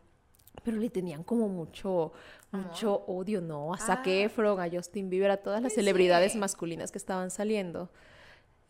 pero 0.63 0.77
le 0.77 0.89
tenían 0.89 1.23
como 1.23 1.49
mucho, 1.49 2.13
mucho 2.51 3.03
odio, 3.07 3.41
¿no? 3.41 3.73
A 3.73 3.77
Zac 3.79 4.05
Ah. 4.05 4.11
Efron, 4.11 4.59
a 4.59 4.69
Justin 4.69 5.09
Bieber, 5.09 5.31
a 5.31 5.37
todas 5.37 5.61
las 5.61 5.73
Pues 5.73 5.81
celebridades 5.83 6.33
sí. 6.33 6.37
masculinas 6.37 6.91
que 6.91 6.97
estaban 6.99 7.31
saliendo. 7.31 7.89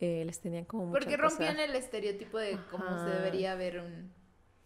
eh, 0.00 0.24
les 0.26 0.40
tenían 0.40 0.64
como 0.64 0.86
mucha 0.86 0.98
Porque 0.98 1.16
cosa. 1.16 1.28
rompían 1.28 1.60
el 1.60 1.74
estereotipo 1.76 2.36
de 2.38 2.58
cómo 2.70 2.84
se 2.84 2.90
Ajá. 3.10 3.14
debería 3.16 3.54
ver 3.54 3.78
un, 3.80 4.12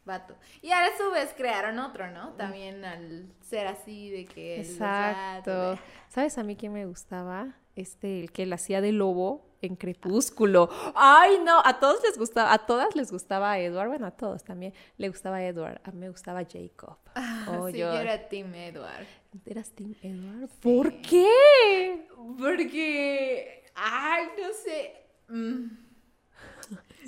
vato. 0.05 0.35
Y 0.63 0.71
a 0.73 0.79
su 0.97 1.11
vez 1.13 1.35
crearon 1.37 1.79
otro, 1.79 2.11
¿no? 2.11 2.33
También 2.33 2.85
al 2.85 3.27
ser 3.43 3.67
así 3.67 4.11
de 4.11 4.25
que... 4.25 4.61
Exacto. 4.61 5.79
¿Sabes 6.09 6.39
a 6.39 6.43
mí 6.45 6.57
quién 6.57 6.73
me 6.73 6.87
gustaba? 6.87 7.55
Este, 7.79 8.21
el 8.21 8.33
que 8.33 8.45
la 8.47 8.57
hacía 8.57 8.81
de 8.81 8.93
lobo 8.93 9.47
en 9.63 9.77
Crepúsculo. 9.77 10.69
Ay, 10.95 11.39
no, 11.45 11.61
a 11.65 11.79
todos 11.81 12.03
les 12.03 12.19
gustaba, 12.19 12.53
a 12.53 12.59
todas 12.67 12.95
les 12.97 13.11
gustaba 13.13 13.59
Edward, 13.59 13.89
bueno, 13.89 14.07
a 14.07 14.11
todos 14.11 14.43
también 14.45 14.73
le 14.97 15.09
gustaba 15.09 15.43
Edward, 15.45 15.81
a 15.85 15.91
mí 15.93 15.99
me 15.99 16.09
gustaba 16.11 16.41
Jacob. 16.45 16.97
Ah, 17.15 17.47
Oh, 17.61 17.71
sí, 17.71 17.79
yo- 17.79 17.93
yo 17.93 18.01
era 18.01 18.29
Team 18.29 18.55
Edward. 18.55 19.07
¿Eras 19.47 19.71
Team 19.71 19.95
Edward? 20.03 20.49
¿Por 20.61 21.01
qué? 21.03 22.07
Porque... 22.39 23.65
Ay, 23.75 24.25
no 24.41 24.49
sé. 24.65 24.93
mm, 25.29 25.67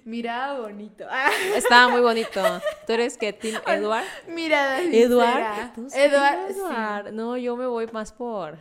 Miraba 0.05 0.61
bonito. 0.61 1.05
Ah, 1.11 1.31
Estaba 1.57 1.89
muy 1.89 2.01
bonito. 2.01 2.41
¿Tú 2.87 2.93
eres 2.93 3.17
que 3.19 3.33
Team 3.33 3.61
Edward? 3.67 4.05
mirada 4.29 4.81
Edward. 4.83 5.27
sincera. 5.27 5.73
¿Tú 5.75 5.91
sí, 5.91 5.99
Edward, 5.99 6.39
sí. 6.53 6.59
Edward. 6.59 7.13
No, 7.13 7.37
yo 7.37 7.57
me 7.57 7.67
voy 7.67 7.87
más 7.93 8.13
por. 8.13 8.59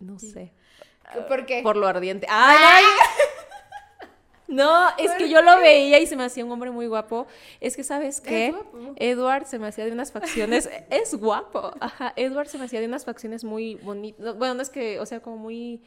No 0.00 0.18
sé. 0.18 0.52
¿Por 1.28 1.46
qué? 1.46 1.62
Por 1.62 1.76
lo 1.76 1.86
ardiente. 1.86 2.26
¡Ay! 2.30 2.84
No, 4.48 4.88
es 4.96 5.10
que 5.12 5.28
yo 5.28 5.42
lo 5.42 5.58
veía 5.58 5.98
y 5.98 6.06
se 6.06 6.16
me 6.16 6.24
hacía 6.24 6.42
un 6.42 6.50
hombre 6.50 6.70
muy 6.70 6.86
guapo. 6.86 7.26
Es 7.60 7.76
que, 7.76 7.84
¿sabes 7.84 8.22
qué? 8.22 8.54
Edward 8.96 9.44
se 9.44 9.58
me 9.58 9.66
hacía 9.68 9.84
de 9.84 9.92
unas 9.92 10.10
facciones. 10.10 10.70
es 10.90 11.14
guapo. 11.14 11.72
Ajá. 11.80 12.14
Edward 12.16 12.48
se 12.48 12.56
me 12.56 12.64
hacía 12.64 12.80
de 12.80 12.86
unas 12.86 13.04
facciones 13.04 13.44
muy 13.44 13.74
bonitas. 13.74 14.36
Bueno, 14.38 14.54
no 14.54 14.62
es 14.62 14.70
que, 14.70 14.98
o 15.00 15.04
sea, 15.06 15.20
como 15.20 15.36
muy, 15.36 15.82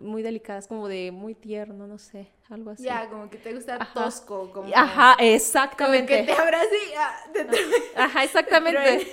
muy 0.00 0.22
delicadas, 0.22 0.68
como 0.68 0.86
de 0.86 1.10
muy 1.10 1.34
tierno, 1.34 1.88
no 1.88 1.98
sé, 1.98 2.28
algo 2.48 2.70
así. 2.70 2.84
Ya, 2.84 3.08
como 3.08 3.28
que 3.28 3.36
te 3.36 3.52
gusta 3.52 3.78
Ajá. 3.80 4.04
tosco. 4.04 4.52
Como, 4.52 4.70
Ajá, 4.72 5.14
Como 5.14 5.16
que 5.16 5.34
exactamente. 5.34 6.22
te 6.22 6.32
abraza 6.32 6.66
y 6.66 6.94
ah, 6.96 7.16
te. 7.32 8.00
Ajá, 8.00 8.24
exactamente. 8.24 9.08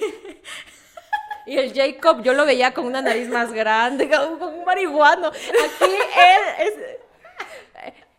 Y 1.45 1.57
el 1.57 1.73
Jacob, 1.73 2.21
yo 2.23 2.33
lo 2.33 2.45
veía 2.45 2.73
con 2.73 2.85
una 2.85 3.01
nariz 3.01 3.29
más 3.29 3.51
grande, 3.51 4.09
con 4.39 4.41
un 4.41 4.65
marihuano. 4.65 5.27
Aquí 5.27 5.85
él 5.85 6.67
es. 6.67 6.73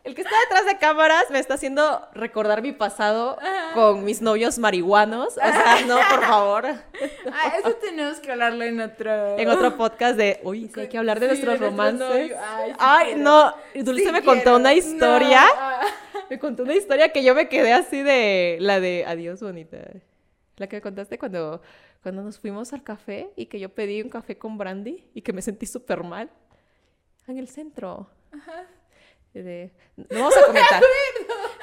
El 0.04 0.16
que 0.16 0.22
está 0.22 0.34
detrás 0.40 0.66
de 0.66 0.78
cámaras 0.78 1.30
me 1.30 1.38
está 1.38 1.54
haciendo 1.54 2.08
recordar 2.12 2.60
mi 2.60 2.72
pasado 2.72 3.38
con 3.72 4.04
mis 4.04 4.20
novios 4.20 4.58
marihuanos. 4.58 5.28
O 5.28 5.40
sea, 5.40 5.76
no, 5.86 5.96
por 6.10 6.24
favor. 6.26 6.66
Ah, 7.34 7.54
eso 7.58 7.72
tenemos 7.76 8.20
que 8.20 8.30
hablarlo 8.30 8.62
en 8.64 8.80
otro... 8.80 9.38
En 9.38 9.48
otro 9.48 9.76
podcast 9.76 10.16
de, 10.16 10.40
uy, 10.42 10.70
sí 10.74 10.80
hay 10.80 10.88
que 10.88 10.98
hablar 10.98 11.18
de 11.18 11.26
Sí, 11.26 11.30
nuestros 11.30 11.60
de 11.60 11.66
romances. 11.66 12.08
Ay, 12.10 12.70
sí 12.70 12.76
Ay, 12.78 13.06
quiero. 13.14 13.20
no. 13.22 13.54
Dulce 13.76 14.12
me 14.12 14.22
contó 14.22 14.56
una 14.56 14.74
historia. 14.74 15.40
No, 15.42 15.50
ah. 15.56 15.80
Me 16.28 16.38
contó 16.38 16.64
una 16.64 16.74
historia 16.74 17.10
que 17.10 17.22
yo 17.24 17.34
me 17.34 17.48
quedé 17.48 17.72
así 17.72 18.02
de 18.02 18.58
la 18.60 18.80
de 18.80 19.04
adiós 19.06 19.40
bonita. 19.40 19.78
La 20.56 20.66
que 20.66 20.76
me 20.76 20.82
contaste 20.82 21.16
cuando, 21.18 21.62
cuando 22.02 22.22
nos 22.22 22.38
fuimos 22.38 22.72
al 22.72 22.82
café 22.82 23.30
y 23.36 23.46
que 23.46 23.60
yo 23.60 23.68
pedí 23.68 24.02
un 24.02 24.08
café 24.08 24.36
con 24.38 24.58
brandy 24.58 25.08
y 25.14 25.22
que 25.22 25.32
me 25.32 25.40
sentí 25.42 25.66
súper 25.66 26.02
mal. 26.04 26.30
En 27.28 27.38
el 27.38 27.48
centro. 27.48 28.10
De- 29.32 29.72
no 29.96 30.18
vamos 30.18 30.36
a 30.36 30.46
comentar. 30.46 30.82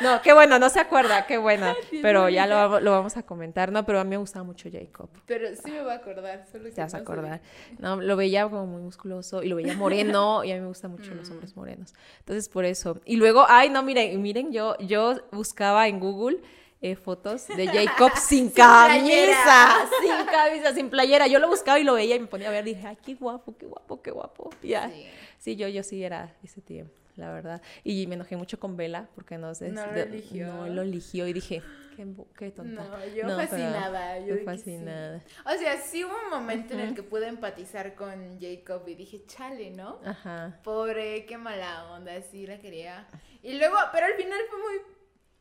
No, 0.01 0.21
qué 0.21 0.31
bueno, 0.31 0.59
no 0.59 0.69
se 0.69 0.79
acuerda, 0.79 1.27
qué 1.27 1.37
buena. 1.37 1.75
Pero 2.01 2.29
ya 2.29 2.47
lo, 2.47 2.55
vamos- 2.55 2.81
lo 2.81 2.91
vamos 2.91 3.17
a 3.17 3.23
comentar. 3.23 3.69
No, 3.69 3.85
pero 3.85 3.99
a 3.99 4.05
mí 4.05 4.11
me 4.11 4.15
gustaba 4.17 4.45
mucho 4.45 4.69
Jacob. 4.71 5.09
Pero 5.25 5.53
sí 5.57 5.71
me 5.71 5.81
voy 5.81 5.91
a 5.91 5.95
acordar. 5.95 6.45
Solo 6.49 6.63
que 6.63 6.71
Te 6.71 6.79
vas 6.79 6.93
a 6.93 6.99
no 6.99 7.05
sé. 7.05 7.11
acordar. 7.11 7.41
No, 7.79 7.97
lo 7.97 8.15
veía 8.15 8.43
como 8.47 8.65
muy 8.65 8.81
musculoso 8.81 9.43
y 9.43 9.49
lo 9.49 9.57
veía 9.57 9.73
moreno 9.75 10.41
y 10.45 10.53
a 10.53 10.55
mí 10.55 10.61
me 10.61 10.67
gustan 10.67 10.91
mucho 10.91 11.13
los 11.13 11.29
hombres 11.31 11.53
morenos. 11.57 11.93
Entonces, 12.19 12.47
por 12.47 12.63
eso. 12.63 13.01
Y 13.03 13.17
luego, 13.17 13.43
ay, 13.49 13.69
no, 13.69 13.83
miren, 13.83 14.21
miren, 14.21 14.53
yo, 14.53 14.77
yo 14.77 15.17
buscaba 15.33 15.89
en 15.89 15.99
Google 15.99 16.39
eh, 16.81 16.95
fotos 16.95 17.47
de 17.47 17.67
Jacob 17.67 18.11
sin, 18.17 18.49
camisa, 18.49 18.85
playera. 18.85 19.89
sin 20.01 20.25
camisa, 20.25 20.73
sin 20.73 20.89
playera. 20.89 21.27
Yo 21.27 21.39
lo 21.39 21.47
buscaba 21.47 21.79
y 21.79 21.83
lo 21.83 21.93
veía 21.95 22.15
y 22.15 22.19
me 22.19 22.27
ponía 22.27 22.47
a 22.47 22.51
ver, 22.51 22.63
dije, 22.63 22.87
ay, 22.87 22.97
qué 23.03 23.15
guapo, 23.15 23.55
qué 23.57 23.65
guapo, 23.65 24.01
qué 24.01 24.11
guapo. 24.11 24.49
Ya. 24.63 24.89
Sí. 24.89 25.05
Sí, 25.39 25.55
yo, 25.55 25.67
yo 25.67 25.83
sí 25.83 26.03
era 26.03 26.35
ese 26.43 26.61
tiempo, 26.61 26.93
la 27.15 27.31
verdad. 27.31 27.61
Y 27.83 28.07
me 28.07 28.15
enojé 28.15 28.35
mucho 28.37 28.59
con 28.59 28.75
Vela 28.77 29.07
porque 29.15 29.37
no 29.37 29.53
sé. 29.55 29.69
No 29.69 29.85
lo 29.85 29.93
de- 29.93 30.03
eligió. 30.03 30.47
No 30.47 30.67
lo 30.67 30.81
eligió 30.81 31.27
y 31.27 31.33
dije, 31.33 31.61
qué, 31.95 32.05
qué 32.37 32.51
tonta. 32.51 32.83
No, 32.83 33.05
yo 33.07 33.25
No, 33.27 33.35
fascinada. 33.37 34.19
Yo 34.19 34.35
fascinada. 34.45 35.19
sí. 35.19 35.25
O 35.45 35.57
sea, 35.57 35.77
sí 35.81 36.03
hubo 36.05 36.13
un 36.25 36.29
momento 36.29 36.73
en 36.73 36.79
el 36.81 36.93
que 36.95 37.03
pude 37.03 37.27
empatizar 37.27 37.95
con 37.95 38.39
Jacob 38.39 38.87
y 38.87 38.95
dije, 38.95 39.25
chale, 39.27 39.71
¿no? 39.71 39.99
Ajá. 40.05 40.59
Pobre, 40.63 41.25
qué 41.25 41.37
mala 41.37 41.89
onda, 41.91 42.21
sí 42.21 42.45
la 42.47 42.59
quería. 42.59 43.07
Y 43.43 43.53
luego, 43.57 43.75
pero 43.93 44.05
al 44.07 44.13
final 44.13 44.39
fue 44.49 44.59
muy 44.59 44.81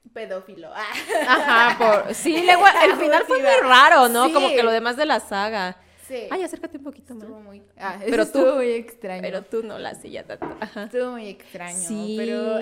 pedófilo. 0.09 0.71
Ah. 0.75 0.87
Ajá, 1.29 1.79
por... 2.05 2.15
sí, 2.15 2.43
luego 2.45 2.65
el 2.85 2.93
final 2.97 3.25
fue 3.27 3.39
muy 3.41 3.51
raro, 3.69 4.09
¿no? 4.09 4.33
Como 4.33 4.49
Sí. 4.49 4.57
que 4.57 4.63
lo 4.63 4.71
demás 4.73 4.97
de 4.97 5.07
la 5.07 5.21
saga. 5.21 5.77
Sí. 6.07 6.27
Ay, 6.31 6.43
acércate 6.43 6.79
un 6.79 6.85
poquito 6.85 7.15
más. 7.15 7.25
estuvo 7.25 7.41
muy. 7.41 7.63
Ah, 7.77 7.99
Pero 8.01 8.17
tú- 8.27 8.39
estuvo 8.39 8.55
muy 8.57 8.71
extraño. 8.73 9.21
Pero 9.21 9.43
tú 9.43 9.63
no 9.63 9.79
la 9.79 9.91
hacías 9.91 10.27
tanto. 10.27 10.57
Ajá. 10.59 10.85
Estuvo 10.85 11.13
muy 11.13 11.29
extraño. 11.29 11.77
Sí. 11.79 12.15
Pero 12.19 12.59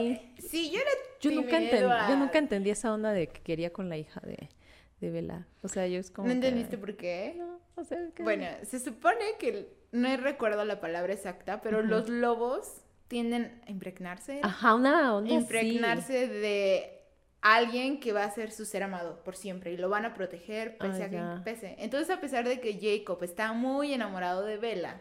sí, 0.48 0.70
yo 0.72 0.80
era. 0.80 0.90
Yo 1.20 1.30
nunca, 1.30 1.56
entendí, 1.56 1.70
yo 1.70 1.86
Edward. 1.86 2.18
nunca 2.18 2.38
entendí 2.38 2.70
esa 2.70 2.92
onda 2.92 3.12
de 3.12 3.28
que 3.28 3.40
quería 3.42 3.72
con 3.72 3.88
la 3.88 3.96
hija 3.96 4.20
de, 4.24 4.48
de 5.00 5.10
Bella. 5.10 5.46
O 5.62 5.68
sea, 5.68 5.86
yo 5.86 6.00
es 6.00 6.10
como. 6.10 6.26
¿No 6.26 6.32
que- 6.32 6.34
entendiste 6.38 6.76
por 6.76 6.96
qué? 6.96 7.34
No, 7.38 7.60
o 7.76 7.84
sea, 7.84 7.98
que... 8.14 8.22
Bueno, 8.24 8.46
se 8.64 8.80
supone 8.80 9.24
que 9.38 9.68
no 9.92 10.16
recuerdo 10.16 10.64
la 10.64 10.80
palabra 10.80 11.12
exacta, 11.12 11.60
pero 11.60 11.82
los 11.82 12.08
lobos 12.08 12.82
tienden 13.06 13.62
a 13.66 13.70
impregnarse. 13.70 14.40
Ajá, 14.42 14.74
una 14.74 15.14
onda 15.14 15.30
impregnarse 15.32 16.26
de 16.26 16.95
alguien 17.54 18.00
que 18.00 18.12
va 18.12 18.24
a 18.24 18.30
ser 18.30 18.50
su 18.50 18.64
ser 18.64 18.82
amado 18.82 19.22
por 19.22 19.36
siempre 19.36 19.72
y 19.72 19.76
lo 19.76 19.88
van 19.88 20.04
a 20.04 20.14
proteger 20.14 20.76
pese 20.78 21.02
Ah, 21.02 21.06
a 21.06 21.10
que 21.38 21.42
pese. 21.44 21.76
Entonces, 21.78 22.10
a 22.10 22.20
pesar 22.20 22.46
de 22.48 22.60
que 22.60 22.78
Jacob 22.80 23.22
está 23.22 23.52
muy 23.52 23.92
enamorado 23.92 24.44
de 24.44 24.56
Bella, 24.56 25.00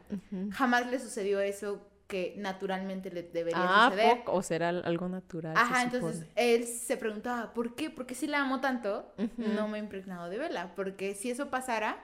jamás 0.52 0.88
le 0.90 1.00
sucedió 1.00 1.40
eso 1.42 1.88
que 2.08 2.36
naturalmente 2.38 3.10
le 3.10 3.24
debería 3.24 3.58
Ah, 3.86 3.90
suceder. 3.90 4.18
poco. 4.20 4.34
O 4.34 4.42
será 4.44 4.70
algo 4.70 5.10
natural. 5.10 5.54
Ajá, 5.58 5.82
entonces 5.84 6.20
supone. 6.20 6.32
él 6.36 6.66
se 6.68 6.98
preguntaba, 6.98 7.52
¿por 7.54 7.74
qué? 7.74 7.90
Porque 7.90 8.14
si 8.14 8.28
la 8.28 8.42
amo 8.42 8.62
tanto, 8.62 9.12
no 9.38 9.68
me 9.68 9.78
he 9.78 9.82
impregnado 9.82 10.30
de 10.30 10.38
Bella. 10.38 10.74
Porque 10.76 11.16
si 11.16 11.32
eso 11.32 11.50
pasara, 11.50 11.98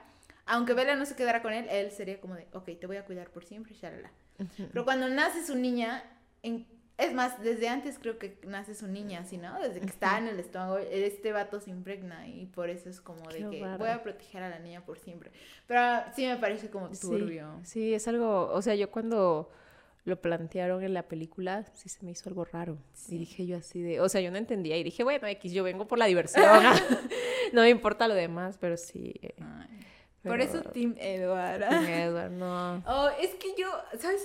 aunque 0.44 0.74
Bella 0.74 0.96
no 0.96 1.06
se 1.06 1.14
quedara 1.14 1.40
con 1.40 1.52
él, 1.52 1.68
él 1.70 1.92
sería 1.92 2.20
como 2.20 2.34
de, 2.34 2.48
ok, 2.52 2.70
te 2.80 2.86
voy 2.88 2.96
a 2.96 3.04
cuidar 3.04 3.30
por 3.30 3.44
siempre, 3.44 3.74
shalala. 3.74 4.10
Ujú. 4.40 4.66
Pero 4.72 4.84
cuando 4.84 5.08
nace 5.08 5.44
su 5.46 5.54
niña, 5.54 6.02
en- 6.42 6.66
es 7.02 7.12
más, 7.14 7.42
desde 7.42 7.68
antes 7.68 7.98
creo 7.98 8.18
que 8.18 8.38
nace 8.46 8.74
su 8.74 8.86
niña, 8.86 9.20
así, 9.20 9.36
¿no? 9.38 9.58
Desde 9.60 9.80
que 9.80 9.86
está 9.86 10.18
en 10.18 10.28
el 10.28 10.38
estómago, 10.40 10.78
este 10.78 11.32
vato 11.32 11.60
se 11.60 11.70
impregna 11.70 12.26
y 12.28 12.46
por 12.46 12.68
eso 12.70 12.88
es 12.88 13.00
como 13.00 13.28
de 13.30 13.48
que 13.50 13.60
raro. 13.60 13.78
voy 13.78 13.88
a 13.88 14.02
proteger 14.02 14.42
a 14.42 14.48
la 14.50 14.58
niña 14.58 14.84
por 14.84 14.98
siempre. 14.98 15.30
Pero 15.66 15.80
sí 16.14 16.26
me 16.26 16.36
parece 16.36 16.70
como 16.70 16.94
Sí, 16.94 17.00
turbio. 17.06 17.60
Sí, 17.64 17.94
es 17.94 18.06
algo, 18.08 18.50
o 18.52 18.62
sea, 18.62 18.74
yo 18.74 18.90
cuando 18.90 19.50
lo 20.04 20.20
plantearon 20.20 20.82
en 20.82 20.94
la 20.94 21.04
película, 21.04 21.64
sí 21.74 21.88
se 21.88 22.04
me 22.04 22.10
hizo 22.10 22.28
algo 22.28 22.44
raro. 22.44 22.76
Sí. 22.92 23.14
Y 23.14 23.18
dije 23.18 23.46
yo 23.46 23.56
así 23.58 23.80
de, 23.82 24.00
o 24.00 24.08
sea, 24.08 24.20
yo 24.20 24.30
no 24.30 24.36
entendía 24.38 24.76
y 24.76 24.82
dije, 24.82 25.04
bueno, 25.04 25.28
X, 25.28 25.52
yo 25.52 25.62
vengo 25.62 25.86
por 25.86 25.98
la 25.98 26.06
diversión. 26.06 26.44
no 27.52 27.60
me 27.62 27.68
importa 27.70 28.08
lo 28.08 28.14
demás, 28.14 28.58
pero 28.60 28.76
sí. 28.76 29.14
eh, 29.22 29.34
Por 30.24 30.40
eso 30.40 30.60
Team 30.62 30.96
Edward. 30.98 31.68
Team 31.68 31.84
Edward, 31.86 32.30
no. 32.32 32.82
Oh, 32.86 33.08
es 33.20 33.30
que 33.36 33.54
yo, 33.56 33.68
¿sabes? 33.98 34.22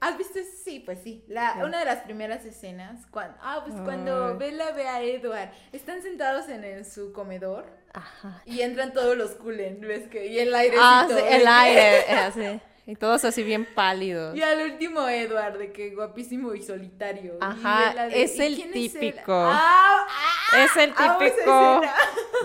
¿Has 0.00 0.16
visto? 0.16 0.38
eso? 0.38 0.50
Sí, 0.64 0.80
pues 0.80 1.00
sí. 1.02 1.24
La, 1.28 1.56
una 1.64 1.80
de 1.80 1.84
las 1.84 2.02
primeras 2.02 2.44
escenas, 2.44 3.04
cuando, 3.10 3.36
ah, 3.42 3.62
pues 3.66 3.80
cuando. 3.82 4.36
Bella 4.38 4.70
ve 4.72 4.86
a 4.86 5.02
Edward, 5.02 5.50
están 5.72 6.02
sentados 6.02 6.48
en 6.48 6.62
el- 6.64 6.84
su 6.84 7.12
comedor 7.12 7.66
Ajá. 7.92 8.42
y 8.44 8.60
entran 8.60 8.92
todos 8.92 9.16
los 9.16 9.32
culen, 9.32 9.80
¿ves 9.80 10.06
que? 10.08 10.26
Y 10.28 10.38
el 10.38 10.54
aire. 10.54 10.76
Ah, 10.78 11.06
sí, 11.08 11.14
el 11.28 11.46
aire, 11.46 11.98
eh, 12.08 12.12
así. 12.12 12.60
Y 12.86 12.94
todos 12.96 13.22
así 13.26 13.42
bien 13.42 13.66
pálidos. 13.74 14.34
Y 14.34 14.40
al 14.42 14.62
último 14.70 15.06
Edward, 15.08 15.58
de 15.58 15.72
que 15.72 15.94
guapísimo 15.94 16.54
y 16.54 16.62
solitario. 16.62 17.36
Ajá, 17.40 17.90
Bella 17.90 18.06
de, 18.08 18.22
es 18.22 18.36
¿y 18.36 18.42
el 18.42 18.54
es 18.54 18.72
típico. 18.72 19.32
Ah, 19.34 20.06
ah, 20.08 20.64
Es 20.64 20.76
el 20.76 20.94
típico 20.94 21.22
escena. 21.24 21.94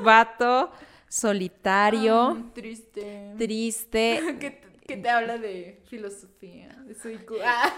vato 0.01 0.71
solitario, 1.07 2.15
Ah, 2.37 2.51
triste. 2.53 3.33
triste, 3.37 4.37
que, 4.39 4.61
que 4.87 4.97
te 4.97 5.09
habla 5.09 5.37
de 5.37 5.81
filosofía, 5.89 6.75
de 6.85 6.95
su. 6.95 7.09
Ah. 7.45 7.71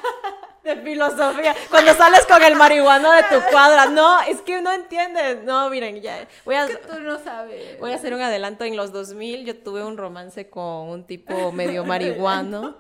de 0.63 0.75
filosofía. 0.77 1.55
Cuando 1.69 1.93
sales 1.93 2.25
con 2.25 2.41
el 2.41 2.55
marihuano 2.55 3.11
de 3.11 3.23
tu 3.23 3.41
cuadra, 3.51 3.85
no, 3.87 4.21
es 4.21 4.41
que 4.41 4.61
no 4.61 4.71
entiendes. 4.71 5.43
No, 5.43 5.69
miren, 5.69 6.01
ya 6.01 6.27
voy 6.43 6.55
a 6.55 6.67
que 6.67 6.77
tú 6.77 6.99
no 7.01 7.19
sabes. 7.19 7.79
voy 7.79 7.91
a 7.91 7.95
hacer 7.95 8.13
un 8.13 8.21
adelanto 8.21 8.63
en 8.65 8.75
los 8.75 8.91
2000, 8.91 9.45
yo 9.45 9.57
tuve 9.57 9.83
un 9.83 9.97
romance 9.97 10.49
con 10.49 10.89
un 10.89 11.05
tipo 11.05 11.51
medio 11.51 11.85
marihuano 11.85 12.77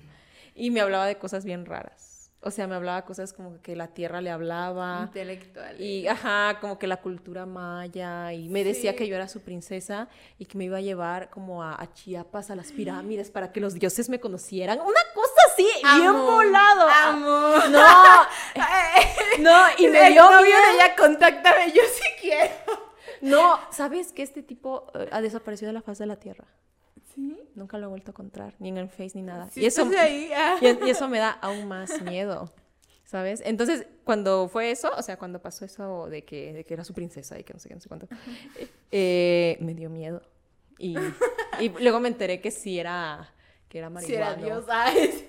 y 0.54 0.70
me 0.70 0.80
hablaba 0.80 1.06
de 1.06 1.16
cosas 1.18 1.44
bien 1.44 1.66
raras. 1.66 2.15
O 2.46 2.50
sea, 2.52 2.66
me 2.68 2.76
hablaba 2.76 3.04
cosas 3.04 3.32
como 3.32 3.60
que 3.60 3.74
la 3.74 3.88
tierra 3.88 4.20
le 4.20 4.30
hablaba. 4.30 5.00
Intelectual. 5.02 5.80
Y, 5.80 6.06
ajá, 6.06 6.58
como 6.60 6.78
que 6.78 6.86
la 6.86 6.98
cultura 6.98 7.44
maya, 7.44 8.32
y 8.32 8.48
me 8.48 8.62
decía 8.62 8.92
Sí. 8.92 8.96
que 8.98 9.08
yo 9.08 9.16
era 9.16 9.26
su 9.28 9.40
princesa 9.40 10.08
y 10.38 10.44
que 10.46 10.56
me 10.56 10.64
iba 10.64 10.76
a 10.78 10.80
llevar 10.80 11.28
como 11.30 11.62
a, 11.62 11.74
a 11.80 11.92
Chiapas, 11.92 12.50
a 12.50 12.54
las 12.56 12.70
pirámides, 12.72 13.30
para 13.30 13.50
que 13.50 13.60
los 13.60 13.74
dioses 13.74 14.08
me 14.08 14.20
conocieran. 14.20 14.78
Una 14.80 15.00
cosa 15.14 15.40
así, 15.52 15.66
bien 16.00 16.12
volado. 16.12 16.88
Amo. 16.88 17.68
No, 17.70 18.22
no, 19.40 19.64
y 19.78 19.88
me 19.88 20.06
el 20.06 20.12
dio 20.12 20.22
novio 20.22 20.40
miedo. 20.42 20.58
de 20.68 20.74
ella, 20.74 20.94
contáctame, 20.96 21.72
yo 21.72 21.82
sí 21.92 22.02
quiero. 22.20 22.54
No, 23.22 23.58
¿sabes 23.72 24.12
que 24.12 24.22
este 24.22 24.42
tipo 24.42 24.86
eh, 24.94 25.08
ha 25.10 25.20
desaparecido 25.20 25.68
de 25.68 25.72
la 25.72 25.82
faz 25.82 25.98
de 25.98 26.06
la 26.06 26.16
Tierra? 26.16 26.44
¿Sí? 27.16 27.36
Nunca 27.54 27.78
lo 27.78 27.86
he 27.86 27.88
vuelto 27.88 28.10
a 28.10 28.12
encontrar, 28.12 28.54
ni 28.58 28.68
en 28.68 28.76
el 28.76 28.88
Face 28.88 29.12
ni 29.14 29.22
nada. 29.22 29.48
Sí, 29.50 29.62
y, 29.62 29.66
eso, 29.66 29.90
ahí. 29.98 30.30
ah. 30.36 30.58
y, 30.60 30.86
y 30.86 30.90
eso 30.90 31.08
me 31.08 31.18
da 31.18 31.30
aún 31.30 31.66
más 31.66 32.02
miedo, 32.02 32.52
¿sabes? 33.04 33.42
Entonces, 33.44 33.86
cuando 34.04 34.48
fue 34.48 34.70
eso, 34.70 34.90
o 34.96 35.02
sea, 35.02 35.16
cuando 35.18 35.40
pasó 35.40 35.64
eso 35.64 36.08
de 36.08 36.24
que, 36.24 36.52
de 36.52 36.64
que 36.64 36.74
era 36.74 36.84
su 36.84 36.92
princesa 36.92 37.38
y 37.38 37.44
que 37.44 37.54
no 37.54 37.58
sé 37.58 37.68
qué, 37.68 37.74
no 37.74 37.80
sé 37.80 37.88
cuánto, 37.88 38.06
eh, 38.90 39.56
me 39.60 39.74
dio 39.74 39.88
miedo. 39.90 40.22
Y, 40.78 40.94
y 41.60 41.70
luego 41.80 42.00
me 42.00 42.08
enteré 42.08 42.42
que 42.42 42.50
sí 42.50 42.78
era, 42.78 43.32
que 43.76 43.78
era 43.78 43.88
Si 43.88 43.94
marihuana. 43.94 44.32
era 44.32 44.34
Dios, 44.36 44.64
ah, 44.68 44.92
es- 44.96 45.24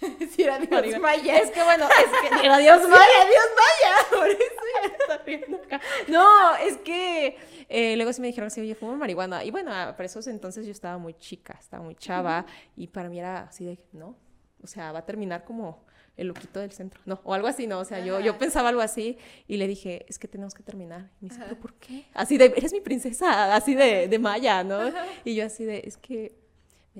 si 0.34 0.42
era 0.42 0.58
Dios 0.58 0.70
Marihuana. 0.70 0.98
maya. 1.02 1.38
Es 1.38 1.50
que 1.50 1.62
bueno, 1.62 1.84
es 1.86 2.30
que 2.40 2.46
era 2.46 2.56
Dios 2.64 2.82
Si 2.82 2.88
maya. 2.88 3.04
era 3.16 3.30
Dios 3.30 3.44
maya, 3.56 3.96
por 4.18 4.28
eso 4.28 4.62
ya 4.82 4.88
está 4.96 5.18
riendo 5.24 5.56
acá. 5.58 5.80
No, 6.08 6.56
es 6.56 6.76
que 6.78 7.36
eh, 7.68 7.96
luego 7.96 8.12
sí 8.12 8.20
me 8.20 8.28
dijeron 8.28 8.46
así, 8.46 8.60
oye, 8.60 8.74
fumo 8.74 8.96
marihuana. 8.96 9.44
Y 9.44 9.50
bueno, 9.50 9.70
para 9.70 10.04
esos 10.04 10.26
entonces 10.26 10.64
yo 10.64 10.72
estaba 10.72 10.96
muy 10.98 11.14
chica, 11.14 11.56
estaba 11.60 11.82
muy 11.82 11.94
chava. 11.96 12.46
Y 12.76 12.86
para 12.86 13.08
mí 13.10 13.18
era 13.18 13.42
así 13.42 13.64
de, 13.64 13.78
no, 13.92 14.16
o 14.62 14.66
sea, 14.66 14.92
va 14.92 15.00
a 15.00 15.06
terminar 15.06 15.44
como 15.44 15.84
el 16.16 16.26
loquito 16.28 16.60
del 16.60 16.72
centro. 16.72 17.00
No, 17.06 17.20
o 17.24 17.32
algo 17.34 17.46
así, 17.48 17.66
no. 17.66 17.78
O 17.78 17.84
sea, 17.84 18.04
yo, 18.04 18.20
yo 18.20 18.36
pensaba 18.38 18.68
algo 18.70 18.80
así 18.82 19.16
y 19.46 19.56
le 19.58 19.66
dije, 19.66 20.04
es 20.08 20.18
que 20.18 20.28
tenemos 20.28 20.54
que 20.54 20.62
terminar. 20.62 21.10
Y 21.20 21.24
me 21.24 21.28
dice, 21.28 21.36
Ajá. 21.40 21.44
¿pero 21.50 21.60
por 21.60 21.74
qué? 21.74 22.04
Así 22.14 22.36
de, 22.38 22.46
eres 22.56 22.72
mi 22.72 22.80
princesa, 22.80 23.54
así 23.54 23.74
de, 23.74 24.08
de 24.08 24.18
Maya, 24.18 24.62
¿no? 24.64 24.90
Y 25.24 25.34
yo 25.34 25.44
así 25.46 25.64
de, 25.64 25.82
es 25.86 25.96
que 25.96 26.39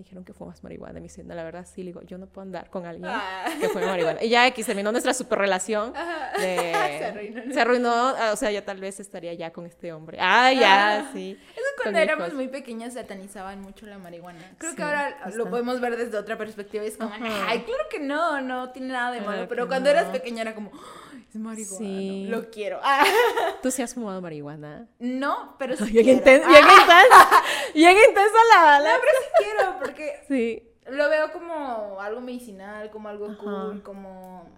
me 0.01 0.05
dijeron 0.05 0.25
que 0.25 0.33
fumas 0.33 0.63
marihuana. 0.65 0.99
Y 0.99 1.03
me 1.03 1.09
dice, 1.09 1.23
no, 1.25 1.35
la 1.35 1.45
verdad 1.45 1.67
sí, 1.71 1.83
le 1.83 1.89
digo, 1.89 2.03
yo 2.03 2.17
no 2.19 2.27
puedo 2.27 2.43
andar 2.43 2.71
con 2.71 2.87
alguien 2.87 3.11
Ah. 3.13 3.45
que 3.61 3.69
fue 3.69 3.85
marihuana. 3.85 4.23
Y 4.25 4.31
ya 4.31 4.47
X 4.49 4.67
terminó 4.67 4.91
nuestra 4.93 5.13
super 5.15 5.39
relación. 5.39 5.93
De- 6.39 6.73
Se 7.01 7.05
arruinó. 7.05 7.53
se 7.55 7.61
arruinó, 7.61 7.91
ah, 7.93 8.31
o 8.33 8.37
sea, 8.37 8.51
ya 8.51 8.65
tal 8.65 8.81
vez 8.81 8.99
estaría 9.01 9.35
ya 9.35 9.53
con 9.53 9.67
este 9.67 9.93
hombre. 9.93 10.19
Ah, 10.21 10.53
ya, 10.53 11.01
Ah. 11.01 11.11
sí. 11.13 11.39
Eso 11.53 11.63
cuando 11.83 11.99
éramos 11.99 12.27
hijos. 12.29 12.35
muy 12.37 12.49
pequeñas 12.49 12.95
satanizaban 12.95 13.61
mucho 13.61 13.87
la 13.87 13.99
marihuana. 13.99 14.41
Creo 14.59 14.71
Sí, 14.71 14.77
que 14.77 14.83
ahora 14.83 15.17
lo 15.35 15.51
podemos 15.51 15.81
ver 15.81 15.97
desde 15.97 16.17
otra 16.17 16.37
perspectiva. 16.39 16.85
Es 16.85 16.97
como, 16.97 17.13
Ajá. 17.15 17.47
ay, 17.49 17.61
claro 17.63 17.85
que 17.91 17.99
no, 18.01 18.41
no 18.41 18.71
tiene 18.71 18.89
nada 18.89 19.11
de 19.13 19.21
malo. 19.21 19.31
Claro 19.33 19.49
Pero 19.49 19.69
cuando 19.69 19.91
eras 19.91 20.07
pequeña 20.07 20.43
era 20.43 20.55
como, 20.55 20.71
"Ay, 21.10 21.10
es 21.31 21.37
marihuana, 21.37 21.79
Sí. 21.79 22.27
lo 22.29 22.51
quiero. 22.51 22.81
Ah, 22.83 23.05
¿Tú 23.63 23.71
sí 23.71 23.83
has 23.83 23.95
fumado 23.95 24.21
marihuana? 24.21 24.89
no, 24.99 25.57
pero 25.59 25.77
sí 25.77 25.93
Bien, 25.93 26.09
intensa. 26.19 26.49
Intensa 27.75 28.39
la... 28.55 28.79
no, 28.79 28.85
la- 28.85 28.99
pero 29.01 29.13
sí 29.21 29.45
quiero 29.45 29.79
porque 29.81 30.21
Sí. 30.29 30.63
lo 30.91 31.09
veo 31.09 31.33
como 31.33 32.01
algo 32.01 32.21
medicinal, 32.21 32.91
como 32.91 33.09
algo 33.09 33.27
Ajá. 33.27 33.39
cool, 33.39 33.83
como... 33.83 34.49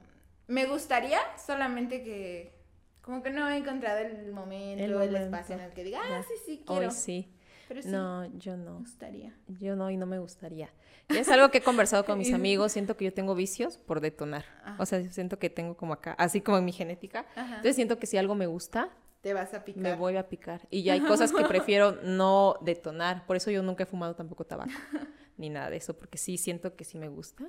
Me 0.48 0.66
gustaría 0.66 1.18
solamente 1.44 2.03
que... 2.03 2.61
Como 3.03 3.22
que 3.22 3.30
no 3.30 3.48
he 3.48 3.57
encontrado 3.57 3.98
el 3.98 4.30
momento, 4.32 4.84
el, 4.84 4.92
momento. 4.92 5.16
espacio 5.16 5.55
en 5.57 5.62
el 5.62 5.72
que 5.72 5.82
diga, 5.82 6.00
ah, 6.05 6.09
Ya. 6.09 6.22
sí, 6.22 6.34
sí, 6.46 6.62
quiero. 6.64 6.86
Hoy 6.88 6.90
sí. 6.94 7.28
Pero 7.72 7.82
sí, 7.82 7.88
No, 7.88 8.26
yo 8.38 8.56
me 8.56 8.64
no. 8.64 8.78
gustaría. 8.78 9.34
Yo 9.60 9.76
no 9.76 9.90
y 9.90 9.96
no 9.96 10.04
me 10.06 10.18
gustaría. 10.18 10.68
Y 11.08 11.16
es 11.16 11.28
algo 11.28 11.50
que 11.50 11.58
he 11.58 11.62
conversado 11.62 12.04
con 12.04 12.18
mis 12.18 12.32
amigos. 12.34 12.72
Siento 12.72 12.96
que 12.96 13.06
yo 13.06 13.12
tengo 13.14 13.34
vicios 13.34 13.78
por 13.78 14.00
detonar. 14.00 14.44
Ajá. 14.64 14.76
O 14.78 14.86
sea, 14.86 15.02
siento 15.10 15.38
que 15.38 15.48
tengo 15.50 15.76
como 15.76 15.92
acá, 15.94 16.12
así 16.18 16.40
como 16.40 16.58
en 16.58 16.64
mi 16.64 16.72
genética. 16.72 17.24
Ajá. 17.34 17.46
Entonces 17.56 17.76
siento 17.76 17.98
que 17.98 18.06
si 18.06 18.16
algo 18.18 18.34
me 18.34 18.46
gusta, 18.46 18.90
Te 19.22 19.32
vas 19.34 19.54
a 19.54 19.64
picar. 19.64 19.82
me 19.82 19.94
voy 19.94 20.16
a 20.16 20.28
picar. 20.28 20.66
Y 20.70 20.82
ya 20.82 20.92
hay 20.92 21.00
cosas 21.00 21.32
que 21.32 21.44
prefiero 21.48 21.92
no 22.02 22.56
detonar. 22.60 23.24
Por 23.26 23.36
eso 23.36 23.50
yo 23.50 23.62
nunca 23.62 23.84
he 23.84 23.86
fumado 23.86 24.14
tampoco 24.14 24.44
tabaco. 24.44 24.70
Ni 25.38 25.48
nada 25.48 25.70
de 25.70 25.76
eso. 25.78 25.96
Porque 25.96 26.18
sí 26.18 26.36
siento 26.36 26.76
que 26.76 26.84
sí 26.84 26.98
me 26.98 27.08
gusta. 27.08 27.44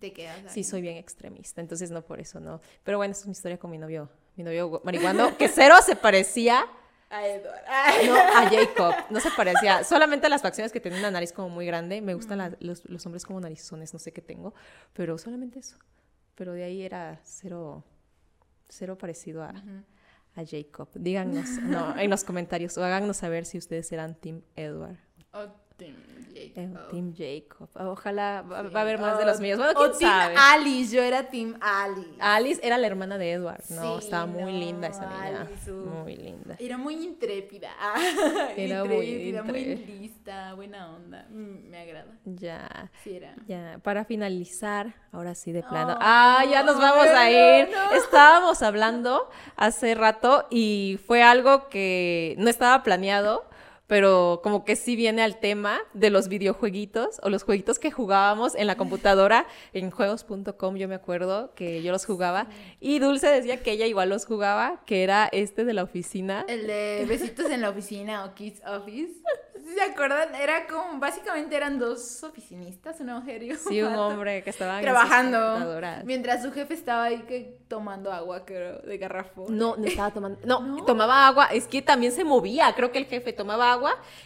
Te 0.00 0.12
quedas 0.12 0.38
ahí. 0.38 0.48
Sí, 0.48 0.64
soy 0.64 0.80
bien 0.80 0.96
extremista, 0.96 1.60
entonces 1.60 1.92
no 1.92 2.02
por 2.04 2.18
eso, 2.18 2.40
no. 2.40 2.60
Pero 2.82 2.98
bueno, 2.98 3.12
esa 3.12 3.20
es 3.20 3.26
mi 3.26 3.32
historia 3.32 3.56
con 3.56 3.70
mi 3.70 3.78
novio, 3.78 4.08
mi 4.34 4.42
novio 4.42 4.80
marihuano, 4.84 5.36
que 5.36 5.46
cero 5.48 5.76
se 5.80 5.94
parecía 5.94 6.66
A 7.10 7.26
Edward. 7.26 7.62
Ay. 7.68 8.06
no, 8.08 8.16
a 8.16 8.48
Jacob, 8.50 8.94
no 9.10 9.20
se 9.20 9.30
parecía. 9.36 9.84
Solamente 9.84 10.28
las 10.28 10.42
facciones 10.42 10.72
que 10.72 10.80
tenía 10.80 10.98
una 10.98 11.10
nariz 11.10 11.32
como 11.32 11.48
muy 11.48 11.64
grande, 11.66 12.00
me 12.00 12.14
gustan 12.14 12.38
la- 12.38 12.56
los, 12.60 12.84
los 12.86 13.04
hombres 13.06 13.24
como 13.24 13.40
narizones, 13.40 13.92
no 13.92 13.98
sé 14.00 14.12
qué 14.12 14.22
tengo, 14.22 14.54
pero 14.92 15.16
solamente 15.18 15.60
eso. 15.60 15.76
Pero 16.34 16.52
de 16.52 16.64
ahí 16.64 16.82
era 16.82 17.20
cero, 17.24 17.84
cero 18.68 18.98
parecido 18.98 19.42
a, 19.44 19.50
a 20.34 20.44
Jacob. 20.44 20.88
Díganos 20.94 21.48
no, 21.62 21.96
en 21.96 22.10
los 22.10 22.24
comentarios 22.24 22.76
o 22.76 22.84
háganos 22.84 23.18
saber 23.18 23.44
si 23.46 23.56
ustedes 23.58 23.90
eran 23.92 24.14
Team 24.16 24.42
Edward. 24.56 24.98
O 25.32 25.46
Team 25.76 25.94
eh, 26.34 26.52
Jacob. 26.54 26.88
Team 26.90 27.14
Jacob. 27.16 27.68
Ojalá 27.90 28.42
va, 28.42 28.62
Sí. 28.62 28.68
va 28.74 28.80
a 28.80 28.82
haber 28.82 28.98
más 28.98 29.18
de 29.18 29.24
los 29.24 29.40
míos. 29.40 29.58
Bueno, 29.58 29.72
o 29.78 29.90
Team 29.90 30.10
sabe. 30.10 30.34
Alice, 30.38 30.94
yo 30.94 31.02
era 31.02 31.24
Team 31.30 31.56
Alice. 31.60 32.16
Alice 32.20 32.60
era 32.62 32.76
la 32.78 32.86
hermana 32.86 33.16
de 33.18 33.32
Edward. 33.32 33.62
No, 33.70 33.98
Sí, 33.98 34.04
estaba 34.04 34.26
muy 34.26 34.52
no, 34.52 34.58
linda 34.58 34.88
esa 34.88 35.06
niña. 35.06 35.42
Alice. 35.42 35.70
Muy 35.70 36.16
linda. 36.16 36.56
Era 36.58 36.76
muy 36.78 36.94
intrépida. 36.94 37.70
Era 38.56 38.84
muy 38.84 39.06
intrépida, 39.06 39.42
muy 39.44 39.76
lista, 39.76 40.54
buena 40.54 40.90
onda. 40.94 41.26
Mm, 41.30 41.68
me 41.70 41.78
agrada. 41.78 42.12
Ya, 42.24 42.90
Sí 43.02 43.16
era. 43.16 43.34
ya. 43.46 43.78
Para 43.82 44.04
finalizar, 44.04 44.94
ahora 45.12 45.34
sí 45.34 45.52
de 45.52 45.62
plano. 45.62 45.94
Oh, 45.94 45.98
ah, 46.00 46.44
ya 46.50 46.62
nos 46.62 46.78
vamos 46.78 47.06
a 47.06 47.30
ir. 47.30 47.68
no. 47.70 47.92
Estábamos 47.96 48.62
hablando 48.62 49.28
hace 49.56 49.94
rato 49.94 50.46
y 50.50 50.98
fue 51.06 51.22
algo 51.22 51.68
que 51.68 52.34
no 52.38 52.48
estaba 52.50 52.82
planeado. 52.82 53.44
Pero 53.86 54.40
como 54.42 54.64
que 54.64 54.76
sí 54.76 54.96
viene 54.96 55.22
al 55.22 55.38
tema 55.38 55.78
de 55.94 56.10
los 56.10 56.28
videojueguitos 56.28 57.20
o 57.22 57.30
los 57.30 57.44
jueguitos 57.44 57.78
que 57.78 57.90
jugábamos 57.90 58.54
en 58.54 58.66
la 58.66 58.76
computadora, 58.76 59.46
en 59.72 59.90
juegos.com, 59.90 60.76
yo 60.76 60.88
me 60.88 60.96
acuerdo 60.96 61.54
que 61.54 61.82
yo 61.82 61.92
los 61.92 62.04
jugaba. 62.04 62.48
Y 62.80 62.98
Dulce 62.98 63.28
decía 63.28 63.62
que 63.62 63.72
ella 63.72 63.86
igual 63.86 64.10
los 64.10 64.26
jugaba, 64.26 64.82
que 64.86 65.02
era 65.02 65.28
este 65.30 65.64
de 65.64 65.74
la 65.74 65.84
oficina. 65.84 66.44
El 66.48 66.66
de 66.66 67.06
besitos 67.08 67.50
en 67.50 67.60
la 67.60 67.70
oficina 67.70 68.24
o 68.24 68.34
Kids 68.34 68.60
Office. 68.66 69.14
¿Sí 69.66 69.74
¿Se 69.74 69.82
acuerdan? 69.82 70.34
Era 70.34 70.66
como, 70.66 71.00
básicamente 71.00 71.56
eran 71.56 71.78
dos 71.78 72.22
oficinistas, 72.22 73.00
una 73.00 73.18
mujer 73.18 73.42
y 73.42 73.50
un 73.50 73.58
Sí, 73.58 73.82
un 73.82 73.94
hombre 73.94 74.42
que 74.42 74.50
estaba 74.50 74.80
trabajando. 74.80 75.80
Mientras 76.04 76.42
su 76.42 76.52
jefe 76.52 76.74
estaba 76.74 77.04
ahí 77.04 77.22
que 77.22 77.58
tomando 77.68 78.12
agua, 78.12 78.44
creo, 78.44 78.78
de 78.80 78.98
garrafón. 78.98 79.56
No, 79.56 79.76
no 79.76 79.84
estaba 79.84 80.12
tomando. 80.12 80.38
No, 80.44 80.60
¿No? 80.76 80.84
tomaba 80.84 81.26
agua. 81.26 81.46
Es 81.46 81.66
que 81.66 81.82
también 81.82 82.12
se 82.12 82.24
movía. 82.24 82.72
Creo 82.76 82.92
que 82.92 82.98
el 82.98 83.06
jefe 83.06 83.32
tomaba 83.32 83.72
agua 83.72 83.75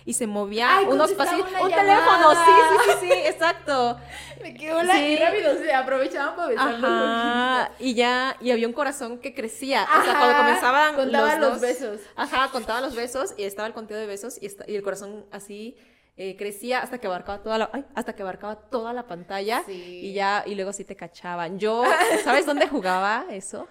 y 0.05 0.13
se 0.15 0.27
movía 0.27 0.79
Ay, 0.79 0.87
unos 0.87 1.13
pasillos. 1.13 1.47
Un 1.63 1.69
llamada. 1.71 1.83
teléfono, 1.83 2.45
sí, 2.45 2.51
sí, 2.71 2.91
sí, 3.01 3.07
sí, 3.07 3.13
exacto. 3.27 3.99
Me 4.43 4.55
quedó 4.55 4.83
la 4.83 4.95
Sí. 4.95 5.01
y 5.01 5.17
rápido, 5.19 5.55
se 5.59 5.73
aprovechaban 5.73 6.35
para 6.37 6.49
besar 6.49 6.71
los 6.79 6.85
Ajá. 6.91 7.71
Y 7.79 7.95
ya, 7.95 8.37
y 8.41 8.51
había 8.51 8.67
un 8.67 8.73
corazón 8.73 9.19
que 9.19 9.35
crecía. 9.35 9.83
o 9.85 10.03
sea, 10.05 10.15
cuando 10.15 10.35
Ajá, 10.35 10.39
comenzaban 10.47 10.95
contaban 10.97 11.41
los 11.41 11.51
dos- 11.53 11.61
besos. 11.61 12.01
Ajá, 12.17 12.49
contaba 12.51 12.81
los 12.81 12.95
besos 12.95 13.35
y 13.37 13.45
estaba 13.45 13.69
el 13.69 13.75
conteo 13.75 13.99
de 13.99 14.07
besos 14.07 14.39
y, 14.41 14.49
y 14.67 14.77
el 14.77 14.83
corazón 14.83 15.27
así 15.31 15.77
eh, 16.17 16.37
crecía 16.37 16.81
hasta 16.81 16.99
que 16.99 17.07
abarcaba 17.07 17.43
toda 17.43 17.57
la, 17.57 17.71
ay, 17.73 17.85
hasta 17.95 18.15
que 18.15 18.23
abarcaba 18.23 18.57
toda 18.57 18.93
la 18.93 19.07
pantalla 19.07 19.63
Sí. 19.65 20.01
y 20.03 20.13
ya, 20.13 20.43
y 20.47 20.55
luego 20.55 20.73
sí 20.73 20.85
te 20.85 20.95
cachaban. 20.97 21.59
Yo, 21.59 21.83
¿sabes 22.25 22.45
dónde 22.47 22.67
jugaba 22.69 23.25
eso? 23.31 23.69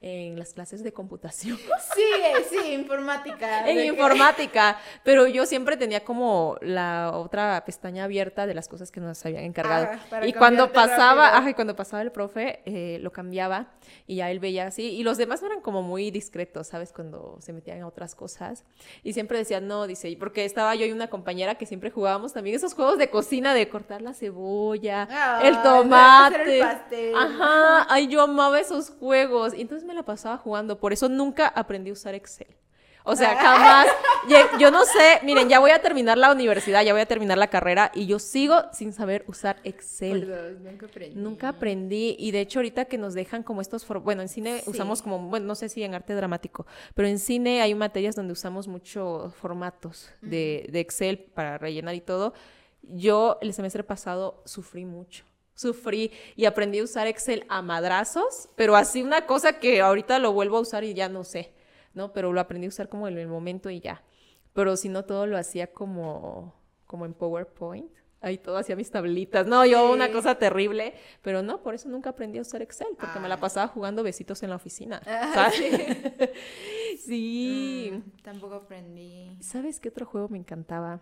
En 0.00 0.38
las 0.38 0.52
clases 0.54 0.84
de 0.84 0.92
computación. 0.92 1.58
Sí, 1.98 2.04
sí, 2.50 2.72
informática. 2.74 3.68
en 3.68 3.84
informática, 3.86 4.78
pero 5.02 5.26
yo 5.26 5.46
siempre 5.46 5.76
tenía 5.76 6.04
como 6.04 6.56
la 6.60 7.10
otra 7.12 7.64
pestaña 7.66 8.04
abierta 8.04 8.46
de 8.46 8.54
las 8.54 8.68
cosas 8.68 8.92
que 8.92 9.00
nos 9.00 9.24
habían 9.26 9.42
encargado. 9.42 9.88
Ah, 10.12 10.24
y 10.24 10.32
cuando 10.32 10.72
pasaba, 10.72 11.36
ajá, 11.36 11.50
y 11.50 11.54
cuando 11.54 11.74
pasaba 11.74 12.02
el 12.02 12.12
profe, 12.12 12.60
eh, 12.66 12.98
lo 13.00 13.10
cambiaba 13.10 13.72
y 14.06 14.16
ya 14.16 14.30
él 14.30 14.38
veía 14.38 14.66
así. 14.68 14.84
Y 14.90 15.02
los 15.02 15.16
demás 15.18 15.40
no 15.40 15.48
eran 15.48 15.60
como 15.60 15.82
muy 15.82 16.12
discretos, 16.12 16.68
¿sabes? 16.68 16.92
Cuando 16.92 17.36
se 17.40 17.52
metían 17.52 17.80
a 17.82 17.86
otras 17.88 18.14
cosas. 18.14 18.64
Y 19.02 19.12
siempre 19.14 19.38
decían, 19.38 19.66
no, 19.66 19.88
dice, 19.88 20.08
y 20.08 20.14
porque 20.14 20.44
estaba 20.44 20.76
yo 20.76 20.86
y 20.86 20.92
una 20.92 21.08
compañera 21.10 21.56
que 21.56 21.66
siempre 21.66 21.90
jugábamos 21.90 22.32
también 22.32 22.54
esos 22.54 22.74
juegos 22.74 22.98
de 22.98 23.10
cocina 23.10 23.54
de 23.54 23.68
cortar 23.68 24.02
la 24.02 24.14
cebolla, 24.14 25.08
Ah, 25.10 25.40
el 25.42 25.60
tomate. 25.62 26.58
el 26.58 26.64
pastel. 26.64 27.14
Ajá, 27.16 27.86
ay, 27.92 28.06
yo 28.06 28.22
amaba 28.22 28.60
esos 28.60 28.90
juegos. 28.90 29.52
Y 29.54 29.62
entonces 29.62 29.87
me 29.88 29.94
la 29.94 30.04
pasaba 30.04 30.36
jugando. 30.38 30.78
Por 30.78 30.92
eso 30.92 31.08
nunca 31.08 31.48
aprendí 31.48 31.90
a 31.90 31.94
usar 31.94 32.14
Excel. 32.14 32.46
O 33.04 33.16
sea, 33.16 33.36
jamás. 33.36 33.86
Ye- 34.28 34.58
Yo 34.60 34.70
no 34.70 34.84
sé, 34.84 35.20
miren, 35.22 35.48
ya 35.48 35.60
voy 35.60 35.70
a 35.70 35.80
terminar 35.80 36.18
la 36.18 36.30
universidad, 36.30 36.82
ya 36.84 36.92
voy 36.92 37.00
a 37.00 37.06
terminar 37.06 37.38
la 37.38 37.46
carrera 37.48 37.90
y 37.94 38.06
yo 38.06 38.18
sigo 38.18 38.64
sin 38.74 38.92
saber 38.92 39.24
usar 39.28 39.56
Excel. 39.64 40.28
Nunca 40.62 40.86
aprendí. 40.86 41.14
Nunca 41.18 41.48
aprendí 41.48 42.16
y 42.18 42.32
de 42.32 42.40
hecho 42.42 42.58
ahorita 42.58 42.84
que 42.84 42.98
nos 42.98 43.14
dejan 43.14 43.42
como 43.42 43.62
estos, 43.62 43.86
bueno, 44.02 44.20
en 44.20 44.28
cine 44.28 44.60
Sí. 44.60 44.70
usamos 44.70 45.00
como, 45.00 45.18
bueno, 45.20 45.46
no 45.46 45.54
sé 45.54 45.70
si 45.70 45.82
en 45.82 45.94
arte 45.94 46.12
dramático, 46.14 46.66
pero 46.94 47.08
en 47.08 47.18
cine 47.18 47.62
hay 47.62 47.74
materias 47.74 48.14
donde 48.14 48.32
usamos 48.34 48.68
muchos 48.68 49.34
formatos 49.36 50.10
de, 50.20 50.66
de 50.70 50.80
Excel 50.80 51.18
para 51.18 51.56
rellenar 51.56 51.94
y 51.94 52.02
todo. 52.02 52.34
Yo 52.82 53.38
el 53.40 53.54
semestre 53.54 53.84
pasado 53.84 54.42
sufrí 54.44 54.84
mucho. 54.84 55.24
Sufrí 55.62 56.12
y 56.36 56.44
aprendí 56.44 56.78
a 56.78 56.84
usar 56.84 57.08
Excel 57.08 57.44
a 57.48 57.62
madrazos, 57.62 58.48
pero 58.54 58.76
así 58.76 59.02
una 59.02 59.26
cosa 59.26 59.58
que 59.58 59.80
ahorita 59.80 60.20
lo 60.20 60.32
vuelvo 60.32 60.56
a 60.56 60.60
usar 60.60 60.84
y 60.84 60.94
ya 60.94 61.08
no 61.08 61.24
sé, 61.24 61.52
¿no? 61.94 62.12
Pero 62.12 62.32
lo 62.32 62.40
aprendí 62.40 62.66
a 62.66 62.68
usar 62.68 62.88
como 62.88 63.08
en 63.08 63.18
el 63.18 63.26
momento 63.26 63.68
y 63.68 63.80
ya. 63.80 64.04
Pero 64.52 64.76
si 64.76 64.88
no 64.88 65.04
todo 65.04 65.26
lo 65.26 65.36
hacía 65.36 65.66
como, 65.72 66.54
como 66.86 67.06
en 67.06 67.12
PowerPoint. 67.12 67.90
ahí 68.20 68.38
todo 68.38 68.56
hacía 68.56 68.76
mis 68.76 68.90
tablitas. 68.90 69.46
No, 69.48 69.64
yo 69.66 69.90
una 69.92 70.10
cosa 70.12 70.36
terrible, 70.36 70.94
pero 71.22 71.42
no, 71.42 71.60
por 71.62 71.74
eso 71.74 71.88
nunca 71.88 72.10
aprendí 72.10 72.38
a 72.38 72.42
usar 72.42 72.62
Excel, 72.62 72.88
porque 72.98 73.18
me 73.18 73.28
la 73.28 73.34
Ah. 73.34 73.40
pasaba 73.40 73.66
jugando 73.68 74.02
besitos 74.04 74.40
en 74.44 74.50
la 74.50 74.56
oficina. 74.56 75.00
Ah, 75.06 75.30
¿sabes? 75.34 75.56
sí. 75.56 76.98
sí. 77.04 77.90
Mm, 77.92 78.22
tampoco 78.22 78.54
aprendí. 78.54 79.36
¿Sabes 79.40 79.80
qué 79.80 79.88
otro 79.88 80.06
juego 80.06 80.28
me 80.28 80.38
encantaba? 80.38 81.00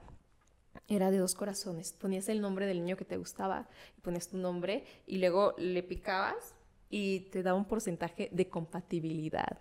Era 0.88 1.10
de 1.10 1.18
dos 1.18 1.34
corazones. 1.34 1.92
Ponías 1.92 2.28
el 2.28 2.40
nombre 2.40 2.66
del 2.66 2.78
niño 2.78 2.96
que 2.96 3.04
te 3.04 3.16
gustaba 3.16 3.68
y 3.96 4.00
ponías 4.00 4.28
tu 4.28 4.36
nombre 4.36 4.84
y 5.06 5.18
luego 5.18 5.54
le 5.58 5.82
picabas 5.82 6.54
y 6.90 7.20
te 7.30 7.42
daba 7.42 7.58
un 7.58 7.64
porcentaje 7.64 8.28
de 8.30 8.48
compatibilidad. 8.48 9.58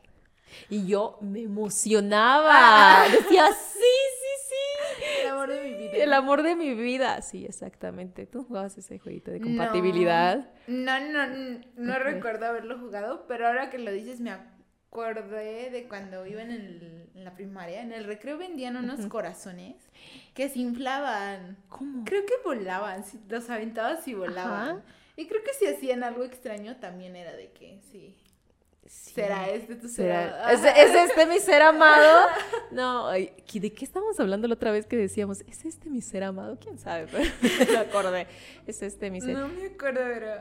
Y 0.69 0.85
yo 0.85 1.17
me 1.21 1.41
emocionaba. 1.41 3.05
Decía, 3.11 3.47
sí, 3.47 3.79
sí, 3.79 4.49
sí. 4.49 5.05
El 5.23 5.29
amor 5.31 5.49
de 5.49 5.63
mi 5.63 5.73
vida. 5.73 5.91
El 5.95 6.13
amor 6.13 6.43
de 6.43 6.55
mi 6.55 6.73
vida. 6.75 7.21
Sí, 7.21 7.45
exactamente. 7.45 8.27
Tú 8.27 8.43
jugabas 8.43 8.77
ese 8.77 8.99
jueguito 8.99 9.31
de 9.31 9.41
compatibilidad. 9.41 10.47
No, 10.67 10.99
no, 10.99 11.27
no, 11.27 11.59
no 11.75 11.99
recuerdo 11.99 12.45
haberlo 12.45 12.77
jugado, 12.79 13.25
pero 13.27 13.47
ahora 13.47 13.71
que 13.71 13.79
lo 13.79 13.91
dices 13.91 14.19
me 14.21 14.31
acordé 15.01 15.69
de 15.69 15.87
cuando 15.87 16.25
iba 16.25 16.41
en, 16.41 16.51
el- 16.51 17.09
en 17.15 17.23
la 17.25 17.33
primaria. 17.33 17.81
En 17.81 17.91
el 17.91 18.05
recreo 18.05 18.37
vendían 18.37 18.77
unos 18.77 19.05
corazones 19.07 19.75
que 20.33 20.49
se 20.49 20.59
inflaban. 20.59 21.57
¿Cómo? 21.69 22.05
Creo 22.05 22.25
que 22.25 22.33
volaban, 22.43 23.03
los 23.29 23.49
aventabas 23.49 24.07
y 24.07 24.13
volaban. 24.13 24.69
Ajá. 24.69 24.81
Y 25.17 25.27
creo 25.27 25.43
que 25.43 25.53
si 25.53 25.65
hacían 25.67 26.03
algo 26.03 26.23
extraño 26.23 26.77
también 26.77 27.15
era 27.15 27.33
de 27.33 27.51
que, 27.51 27.79
sí. 27.91 28.15
Sí. 28.87 29.13
¿Será 29.15 29.49
este 29.49 29.73
tu 29.75 29.87
ser 29.87 30.05
¿Será- 30.11 30.43
amado? 30.51 30.67
¿Es, 30.67 30.77
es 30.77 31.09
este 31.09 31.25
mi 31.25 31.39
ser 31.39 31.61
amado? 31.63 32.27
No, 32.69 33.07
ay, 33.07 33.31
¿qué- 33.51 33.59
¿de 33.59 33.73
qué 33.73 33.83
estábamos 33.83 34.19
hablando 34.19 34.47
la 34.47 34.53
otra 34.53 34.71
vez 34.71 34.85
que 34.85 34.95
decíamos? 34.95 35.41
¿Es 35.47 35.65
este 35.65 35.89
mi 35.89 36.01
ser 36.01 36.23
amado? 36.23 36.59
¿Quién 36.59 36.77
sabe? 36.77 37.07
Pero 37.11 37.25
me 37.71 37.77
acordé. 37.77 38.27
Es 38.67 38.83
este 38.83 39.09
mi 39.09 39.21
ser. 39.21 39.33
No 39.37 39.47
me 39.47 39.65
acuerdo, 39.67 40.01
pero... 40.03 40.35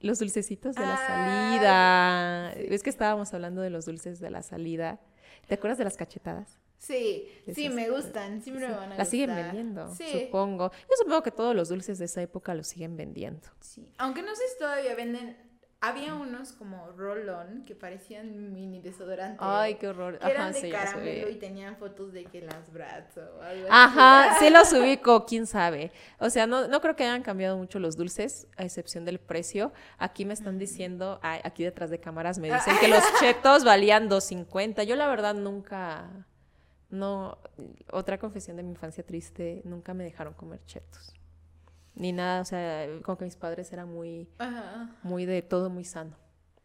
Los 0.00 0.18
dulcecitos 0.18 0.74
de 0.76 0.82
la 0.82 0.94
Ah, 0.94 1.06
salida. 1.06 2.68
¿Ves 2.68 2.82
que 2.82 2.90
estábamos 2.90 3.32
hablando 3.34 3.62
de 3.62 3.70
los 3.70 3.86
dulces 3.86 4.20
de 4.20 4.30
la 4.30 4.42
salida? 4.42 5.00
¿Te 5.48 5.54
acuerdas 5.54 5.78
de 5.78 5.84
las 5.84 5.96
cachetadas? 5.96 6.58
Sí, 6.78 7.26
sí, 7.54 7.70
me 7.70 7.88
gustan, 7.88 8.42
siempre 8.42 8.66
Sí. 8.66 8.72
me 8.72 8.76
van 8.78 8.92
a 8.92 8.96
Las 8.98 9.08
siguen 9.08 9.34
vendiendo, 9.34 9.94
Sí. 9.94 10.04
supongo. 10.12 10.70
Yo 10.70 10.96
supongo 10.98 11.22
que 11.22 11.30
todos 11.30 11.56
los 11.56 11.70
dulces 11.70 11.98
de 11.98 12.04
esa 12.04 12.20
época 12.20 12.54
los 12.54 12.66
siguen 12.66 12.96
vendiendo. 12.96 13.48
Sí, 13.60 13.88
aunque 13.96 14.22
no 14.22 14.34
sé 14.36 14.42
si 14.52 14.58
todavía 14.58 14.94
venden, 14.94 15.36
había 15.88 16.14
unos 16.14 16.52
como 16.52 16.90
roll-on 16.92 17.64
que 17.64 17.74
parecían 17.74 18.52
mini 18.52 18.80
desodorantes. 18.80 19.38
Ay, 19.40 19.74
qué 19.76 19.88
horror. 19.88 20.18
que 20.18 20.26
eran 20.30 20.48
Ajá, 20.48 20.52
de 20.52 20.60
sí, 20.60 20.70
caramelo 20.70 21.28
y 21.30 21.36
tenían 21.36 21.76
fotos 21.76 22.12
de 22.12 22.24
que 22.24 22.42
las 22.42 22.72
Bratz 22.72 23.16
o 23.18 23.40
algo 23.42 23.66
Ajá, 23.70 24.32
así. 24.32 24.44
sí 24.46 24.50
los 24.50 24.72
ubico, 24.72 25.26
quién 25.26 25.46
sabe. 25.46 25.92
O 26.18 26.30
sea, 26.30 26.46
no, 26.46 26.68
no 26.68 26.80
creo 26.80 26.96
que 26.96 27.04
hayan 27.04 27.22
cambiado 27.22 27.56
mucho 27.56 27.78
los 27.78 27.96
dulces, 27.96 28.46
a 28.56 28.64
excepción 28.64 29.04
del 29.04 29.18
precio. 29.18 29.72
Aquí 29.98 30.24
me 30.24 30.34
están 30.34 30.58
diciendo, 30.58 31.18
ay, 31.22 31.40
aquí 31.44 31.64
detrás 31.64 31.90
de 31.90 32.00
cámaras 32.00 32.38
me 32.38 32.52
dicen 32.52 32.76
que 32.80 32.88
los 32.88 33.02
chetos 33.20 33.64
valían 33.64 34.08
2.50. 34.08 34.84
Yo 34.84 34.96
la 34.96 35.08
verdad 35.08 35.34
nunca, 35.34 36.26
no, 36.90 37.38
otra 37.92 38.18
confesión 38.18 38.56
de 38.56 38.62
mi 38.62 38.70
infancia 38.70 39.04
triste, 39.04 39.62
nunca 39.64 39.94
me 39.94 40.04
dejaron 40.04 40.34
comer 40.34 40.64
chetos. 40.66 41.14
Ni 41.96 42.12
nada, 42.12 42.42
o 42.42 42.44
sea, 42.44 42.86
como 43.02 43.16
que 43.18 43.24
mis 43.24 43.36
padres 43.36 43.72
eran 43.72 43.88
muy, 43.92 44.28
Ajá. 44.38 44.94
muy 45.02 45.24
de 45.26 45.42
todo 45.42 45.70
muy 45.70 45.82
sano, 45.84 46.14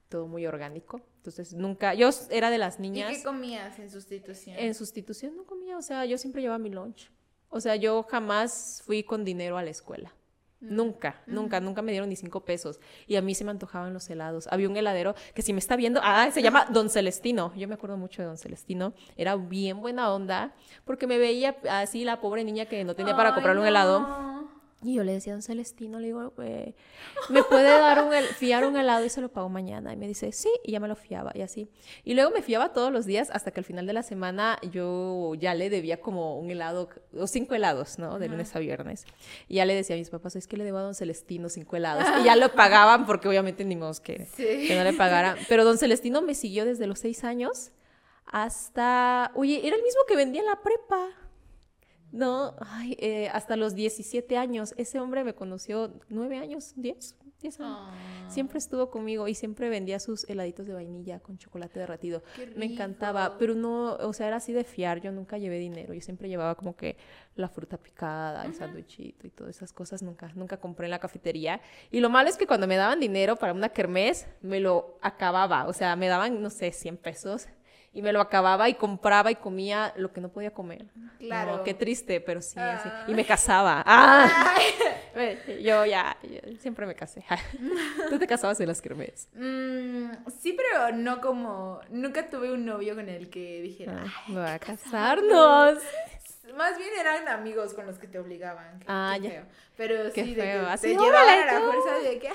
todo 0.09 0.27
muy 0.27 0.45
orgánico. 0.45 1.01
Entonces 1.17 1.53
nunca, 1.53 1.93
yo 1.93 2.09
era 2.29 2.49
de 2.49 2.57
las 2.57 2.77
¿Y 2.79 2.81
niñas. 2.83 3.17
qué 3.17 3.23
comías 3.23 3.79
en 3.79 3.89
sustitución? 3.89 4.57
En 4.59 4.73
sustitución 4.73 5.35
no 5.37 5.45
comía, 5.45 5.77
o 5.77 5.81
sea, 5.81 6.05
yo 6.05 6.17
siempre 6.17 6.41
llevaba 6.41 6.59
mi 6.59 6.69
lunch. 6.69 7.09
O 7.49 7.59
sea, 7.61 7.75
yo 7.75 8.03
jamás 8.09 8.81
fui 8.85 9.03
con 9.03 9.23
dinero 9.25 9.57
a 9.57 9.63
la 9.63 9.69
escuela. 9.69 10.13
Mm. 10.61 10.75
Nunca, 10.75 11.21
nunca, 11.27 11.59
nunca 11.59 11.81
me 11.81 11.91
dieron 11.91 12.09
ni 12.09 12.15
cinco 12.15 12.43
pesos. 12.45 12.79
Y 13.07 13.15
a 13.15 13.21
mí 13.21 13.33
se 13.35 13.43
me 13.43 13.51
antojaban 13.51 13.93
los 13.93 14.09
helados. 14.09 14.47
Había 14.51 14.67
un 14.69 14.77
heladero 14.77 15.15
que 15.33 15.41
si 15.41 15.53
me 15.53 15.59
está 15.59 15.75
viendo, 15.75 15.99
ah, 16.03 16.29
se 16.31 16.41
llama 16.41 16.65
Don 16.71 16.89
Celestino. 16.89 17.53
Yo 17.55 17.67
me 17.67 17.73
acuerdo 17.75 17.97
mucho 17.97 18.21
de 18.21 18.27
Don 18.27 18.37
Celestino. 18.37 18.93
Era 19.17 19.35
bien 19.35 19.79
buena 19.81 20.13
onda 20.13 20.53
porque 20.85 21.07
me 21.07 21.17
veía 21.17 21.57
así 21.69 22.03
la 22.05 22.19
pobre 22.21 22.43
niña 22.43 22.65
que 22.65 22.83
no 22.83 22.95
tenía 22.95 23.15
para 23.15 23.29
Ay, 23.29 23.35
comprarle 23.35 23.61
un 23.61 23.67
helado. 23.67 23.99
no. 24.01 24.40
Y 24.83 24.95
yo 24.95 25.03
le 25.03 25.13
decía 25.13 25.33
a 25.33 25.35
Don 25.35 25.43
Celestino, 25.43 25.99
le 25.99 26.07
digo, 26.07 26.33
"Güey, 26.35 26.73
¿me 27.29 27.43
puede 27.43 27.69
dar 27.69 28.03
un, 28.03 28.11
fiar 28.35 28.65
un 28.65 28.75
helado 28.75 29.05
y 29.05 29.09
se 29.09 29.21
lo 29.21 29.29
pago 29.29 29.47
mañana? 29.47 29.93
Y 29.93 29.95
me 29.97 30.07
dice, 30.07 30.31
sí, 30.31 30.49
y 30.63 30.71
ya 30.71 30.79
me 30.79 30.87
lo 30.87 30.95
fiaba 30.95 31.31
y 31.35 31.41
así. 31.41 31.69
Y 32.03 32.15
luego 32.15 32.31
me 32.31 32.41
fiaba 32.41 32.73
todos 32.73 32.91
los 32.91 33.05
días 33.05 33.29
hasta 33.31 33.51
que 33.51 33.59
al 33.59 33.63
final 33.63 33.85
de 33.85 33.93
la 33.93 34.01
semana 34.01 34.57
yo 34.71 35.35
ya 35.35 35.53
le 35.53 35.69
debía 35.69 36.01
como 36.01 36.39
un 36.39 36.49
helado, 36.49 36.89
o 37.15 37.27
cinco 37.27 37.53
helados, 37.53 37.99
¿no? 37.99 38.17
De 38.17 38.27
lunes 38.27 38.55
a 38.55 38.59
viernes. 38.59 39.05
Y 39.47 39.55
ya 39.57 39.65
le 39.65 39.75
decía 39.75 39.95
a 39.95 39.99
mis 39.99 40.09
papás, 40.09 40.35
es 40.35 40.47
que 40.47 40.57
le 40.57 40.63
debo 40.63 40.79
a 40.79 40.81
Don 40.81 40.95
Celestino 40.95 41.47
cinco 41.49 41.75
helados. 41.75 42.03
Y 42.19 42.23
ya 42.23 42.35
lo 42.35 42.51
pagaban 42.53 43.05
porque 43.05 43.27
obviamente 43.27 43.63
ni 43.63 43.75
modo 43.75 43.91
que, 44.01 44.25
Sí. 44.35 44.67
que 44.67 44.75
no 44.75 44.83
le 44.83 44.93
pagaran. 44.93 45.37
Pero 45.47 45.63
Don 45.63 45.77
Celestino 45.77 46.23
me 46.23 46.33
siguió 46.33 46.65
desde 46.65 46.87
los 46.87 46.97
seis 46.97 47.23
años 47.23 47.71
hasta, 48.25 49.31
oye, 49.35 49.61
era 49.67 49.75
el 49.75 49.83
mismo 49.83 50.01
que 50.07 50.15
vendía 50.15 50.41
en 50.41 50.47
la 50.47 50.59
prepa. 50.61 51.09
No, 52.11 52.55
ay, 52.59 52.97
eh, 52.99 53.29
hasta 53.31 53.55
los 53.55 53.73
17 53.73 54.38
años. 54.38 54.73
Ese 54.77 54.99
hombre 54.99 55.23
me 55.23 55.33
conoció 55.33 55.93
nueve 56.09 56.38
años, 56.38 56.73
10, 56.75 57.15
10 57.41 57.59
años. 57.61 57.77
Ah, 57.81 58.27
Siempre 58.29 58.57
estuvo 58.59 58.89
conmigo 58.89 59.27
y 59.27 59.35
siempre 59.35 59.69
vendía 59.69 59.99
sus 59.99 60.27
heladitos 60.29 60.67
de 60.67 60.73
vainilla 60.73 61.19
con 61.19 61.38
chocolate 61.38 61.79
derretido. 61.79 62.21
Me 62.55 62.65
encantaba, 62.65 63.38
pero 63.38 63.55
no, 63.55 63.95
o 63.95 64.13
sea, 64.13 64.27
era 64.27 64.38
así 64.38 64.51
de 64.51 64.63
fiar. 64.65 64.99
Yo 64.99 65.11
nunca 65.11 65.38
llevé 65.38 65.57
dinero. 65.57 65.93
Yo 65.93 66.01
siempre 66.01 66.27
llevaba 66.27 66.55
como 66.55 66.75
que 66.75 66.97
la 67.35 67.47
fruta 67.47 67.77
picada, 67.77 68.45
el 68.45 68.53
sándwichito 68.55 69.27
y 69.27 69.29
todas 69.29 69.55
esas 69.55 69.71
cosas. 69.71 70.01
Nunca, 70.01 70.31
nunca 70.35 70.57
compré 70.57 70.88
en 70.88 70.91
la 70.91 70.99
cafetería. 70.99 71.61
Y 71.91 72.01
lo 72.01 72.09
malo 72.09 72.29
es 72.29 72.35
que 72.38 72.45
cuando 72.45 72.67
me 72.67 72.75
daban 72.75 72.99
dinero 72.99 73.38
para 73.38 73.53
una 73.53 73.69
kermés, 73.69 74.27
me 74.41 74.59
lo 74.59 74.97
acababa. 75.01 75.65
O 75.67 75.73
sea, 75.73 75.95
me 75.95 76.07
daban, 76.07 76.41
no 76.41 76.49
sé, 76.49 76.71
100 76.73 76.97
pesos. 76.97 77.47
Y 77.93 78.01
me 78.01 78.13
lo 78.13 78.22
acababa 78.22 78.69
y 78.69 78.76
compraba 78.76 79.31
y 79.31 79.35
comía 79.35 79.93
lo 79.97 80.13
que 80.13 80.22
no 80.22 80.30
podía 80.30 80.51
comer. 80.51 80.85
Claro. 81.19 81.57
No, 81.57 81.63
qué 81.63 81.73
triste, 81.73 82.22
pero 82.22 82.41
sí, 82.41 82.57
así. 82.57 82.88
Ah. 82.89 83.05
Y 83.07 83.13
me 83.13 83.26
casaba. 83.26 83.84
¡Ah! 83.85 84.55
Yo 85.61 85.85
ya, 85.85 86.15
yo 86.23 86.57
siempre 86.57 86.85
me 86.85 86.95
casé. 86.95 87.23
Tú 88.09 88.18
te 88.18 88.26
casabas 88.27 88.59
en 88.61 88.68
las 88.69 88.81
kermés. 88.81 89.27
Mm, 89.34 90.11
sí, 90.39 90.53
pero 90.55 90.95
no 90.95 91.19
como. 91.19 91.81
Nunca 91.89 92.30
tuve 92.30 92.49
un 92.53 92.63
novio 92.65 92.95
con 92.95 93.09
el 93.09 93.30
que 93.30 93.61
dijera. 93.61 94.03
Ah, 94.05 94.23
"Ay, 94.27 94.34
voy 94.34 94.45
a 94.47 94.57
casarnos. 94.59 95.80
Más 96.55 96.77
bien 96.77 96.89
eran 96.99 97.27
amigos 97.27 97.73
con 97.73 97.85
los 97.85 97.97
que 97.97 98.07
te 98.07 98.19
obligaban. 98.19 98.79
qué- 98.79 98.85
Ah, 98.87 99.13
qué 99.17 99.21
ya. 99.23 99.29
feo. 99.29 99.43
Pero 99.77 100.11
Qué 100.13 100.23
sí, 100.23 100.35
de 100.35 100.41
feo, 100.41 100.65
que 100.65 100.71
así, 100.71 100.87
te 100.93 100.99
"Órale, 100.99 101.11
llevaban 101.31 101.49
a 101.49 101.53
la 101.53 101.59
tú". 101.59 101.71
fuerza 101.71 101.99
de 102.09 102.19
que. 102.19 102.27
"Ah, 102.29 102.33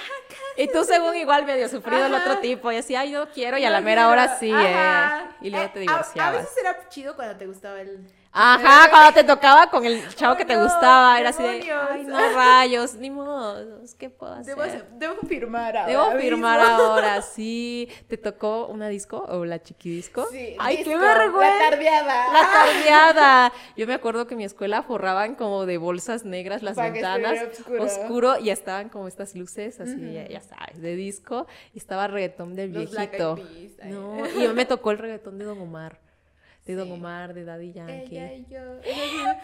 Y 0.57 0.69
tú 0.69 0.85
según 0.85 1.15
igual 1.17 1.45
medio 1.47 1.69
sufrido 1.69 2.07
el 2.07 2.15
otro 2.15 2.39
tipo 2.39 2.73
y 2.73 2.77
así, 2.77 2.97
ay, 2.97 3.13
no 3.13 3.29
quiero, 3.29 3.59
y 3.59 3.65
a 3.65 3.71
la 3.71 3.81
mera 3.81 4.03
quiero". 4.03 4.11
hora 4.13 4.39
sí, 4.39 4.51
Ajá. 4.53 5.25
eh. 5.31 5.37
Y 5.43 5.51
luego 5.51 5.67
Eh, 5.67 5.71
te 5.73 5.79
a- 5.81 5.83
A, 5.83 5.85
divorciabas. 5.87 6.43
veces 6.43 6.57
era 6.59 6.89
chido 6.89 7.15
cuando 7.15 7.37
te 7.37 7.47
gustaba 7.47 7.81
el. 7.81 8.01
Ajá, 8.39 8.91
cuando 8.91 9.13
te 9.15 9.25
tocaba 9.25 9.71
con 9.71 9.85
el 9.87 10.07
chavo 10.15 10.37
que 10.37 10.45
te 10.45 10.55
no, 10.57 10.65
gustaba, 10.65 11.19
era 11.19 11.31
así 11.31 11.43
de, 11.43 11.73
ay, 11.73 12.05
no 12.05 12.19
rayos, 12.35 12.95
ni 12.97 13.11
modo, 13.11 13.81
¿qué 13.99 14.11
puedo 14.11 14.35
hacer? 14.35 14.55
Debo, 14.93 15.15
firmar 15.27 15.75
ahora. 15.75 15.91
Debo 15.91 16.11
firmar 16.21 16.61
mismo. 16.61 16.75
ahora, 16.75 17.23
sí. 17.35 17.89
¿Te 18.09 18.19
tocó 18.19 18.67
una 18.67 18.89
disco 18.89 19.25
o 19.29 19.47
la 19.47 19.63
chiquidisco? 19.63 20.27
Sí, 20.31 20.55
¡Ay, 20.59 20.85
qué 20.85 20.97
vergüenza! 20.99 21.57
La 21.59 21.71
tardeada. 21.71 22.33
La 22.33 22.41
tardeada. 22.53 23.53
Yo 23.75 23.87
me 23.87 23.95
acuerdo 23.95 24.27
que 24.27 24.35
en 24.35 24.39
mi 24.39 24.45
escuela 24.45 24.83
forraban 24.83 25.35
como 25.35 25.65
de 25.65 25.79
bolsas 25.79 26.25
negras 26.27 26.63
las 26.63 26.77
Para 26.77 26.91
ventanas. 26.91 27.39
oscuro. 27.59 27.83
oscuro 27.85 28.39
y 28.39 28.51
estaban 28.51 28.91
como 28.91 29.09
estas 29.09 29.35
luces 29.35 29.81
así, 29.81 30.13
ya, 30.13 30.29
ya 30.29 30.41
sabes, 30.43 30.83
de 30.83 30.95
disco. 30.95 31.47
Y 31.73 31.79
estaba 31.79 32.07
reggaetón 32.07 32.55
del 32.55 32.73
Los 32.75 32.91
Black 32.91 33.13
viejito. 33.13 33.37
Eyed 33.39 33.77
Peas. 33.77 33.91
No, 33.91 34.19
y 34.27 34.47
me 34.49 34.67
tocó 34.67 34.91
el 34.91 34.99
reggaetón 34.99 35.39
de 35.39 35.47
Don 35.47 35.59
Omar. 35.61 36.05
De 36.67 36.75
Don 36.75 36.87
Sí. 36.89 36.93
Omar, 36.93 37.33
de 37.33 37.45
Daddy 37.45 37.73
Yankee. 37.73 38.19
Ella 38.19 38.33
y 38.35 38.47
yo. 38.51 38.61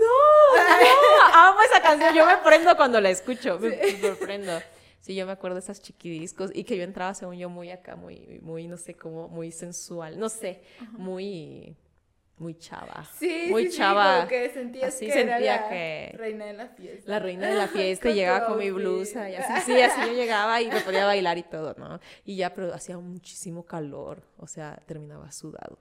No, 0.00 0.62
no, 0.62 1.34
amo 1.34 1.58
esa 1.62 1.82
canción. 1.82 2.14
Yo 2.14 2.26
me 2.26 2.36
prendo 2.38 2.74
cuando 2.76 3.00
la 3.00 3.10
escucho, 3.10 3.58
me, 3.58 3.68
me 3.68 4.00
sorprendo. 4.00 4.52
Sí, 5.00 5.14
yo 5.14 5.26
me 5.26 5.32
acuerdo 5.32 5.56
de 5.56 5.60
esas 5.60 5.82
chiquidiscos 5.82 6.50
y 6.54 6.64
que 6.64 6.76
yo 6.78 6.82
entraba, 6.84 7.12
según 7.14 7.36
yo, 7.36 7.50
muy 7.50 7.70
acá, 7.70 7.94
muy, 7.94 8.40
muy, 8.42 8.66
no 8.66 8.78
sé 8.78 8.94
cómo, 8.94 9.28
muy 9.28 9.52
sensual, 9.52 10.18
no 10.18 10.30
sé, 10.30 10.62
muy, 10.92 11.76
muy 12.38 12.54
chava. 12.54 13.04
Sí, 13.18 13.48
muy 13.50 13.66
sí, 13.66 13.72
sí, 13.72 13.76
chava. 13.76 14.16
como 14.16 14.28
que 14.28 14.48
sentías 14.50 14.94
Así 14.94 15.06
que 15.06 15.12
era 15.20 15.32
sentía 15.34 15.60
la 15.60 15.68
que- 15.68 16.14
reina 16.16 16.46
de 16.46 16.52
la 16.54 16.68
fiesta. 16.68 17.10
La 17.10 17.18
reina 17.18 17.46
de 17.48 17.54
la 17.54 17.68
fiesta 17.68 18.08
y 18.10 18.14
llegaba 18.14 18.46
con 18.46 18.58
mi 18.58 18.70
blusa 18.70 19.28
y 19.28 19.34
así, 19.36 19.72
sí, 19.72 19.80
así 19.82 20.00
yo 20.00 20.12
llegaba 20.14 20.62
y 20.62 20.68
me 20.70 20.80
podía 20.80 21.04
bailar 21.04 21.36
y 21.36 21.42
todo, 21.42 21.74
¿no? 21.76 22.00
Y 22.24 22.36
ya, 22.36 22.54
pero 22.54 22.72
hacía 22.72 22.96
muchísimo 22.96 23.66
calor, 23.66 24.22
o 24.38 24.46
sea, 24.46 24.80
terminaba 24.86 25.30
sudado. 25.30 25.76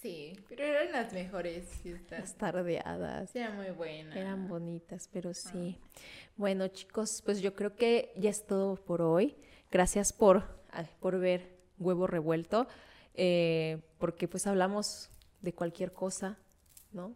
Sí, 0.00 0.38
pero 0.48 0.64
eran 0.64 0.92
las 0.92 1.12
mejores 1.12 1.64
fiestas. 1.82 2.20
Las 2.20 2.34
tardeadas. 2.34 3.34
Era 3.36 3.50
muy 3.50 3.70
buena. 3.70 4.18
Eran 4.18 4.48
bonitas, 4.48 5.08
pero 5.12 5.34
sí. 5.34 5.78
Bueno, 6.36 6.68
chicos, 6.68 7.22
pues 7.24 7.42
yo 7.42 7.54
creo 7.54 7.76
que 7.76 8.12
ya 8.16 8.30
es 8.30 8.46
todo 8.46 8.76
por 8.76 9.02
hoy. 9.02 9.36
Gracias 9.70 10.12
por, 10.12 10.44
por 11.00 11.18
ver 11.18 11.58
Huevo 11.78 12.06
Revuelto, 12.06 12.66
eh, 13.14 13.78
porque 13.98 14.26
pues 14.26 14.46
hablamos 14.46 15.10
de 15.42 15.52
cualquier 15.52 15.92
cosa, 15.92 16.38
¿no? 16.92 17.14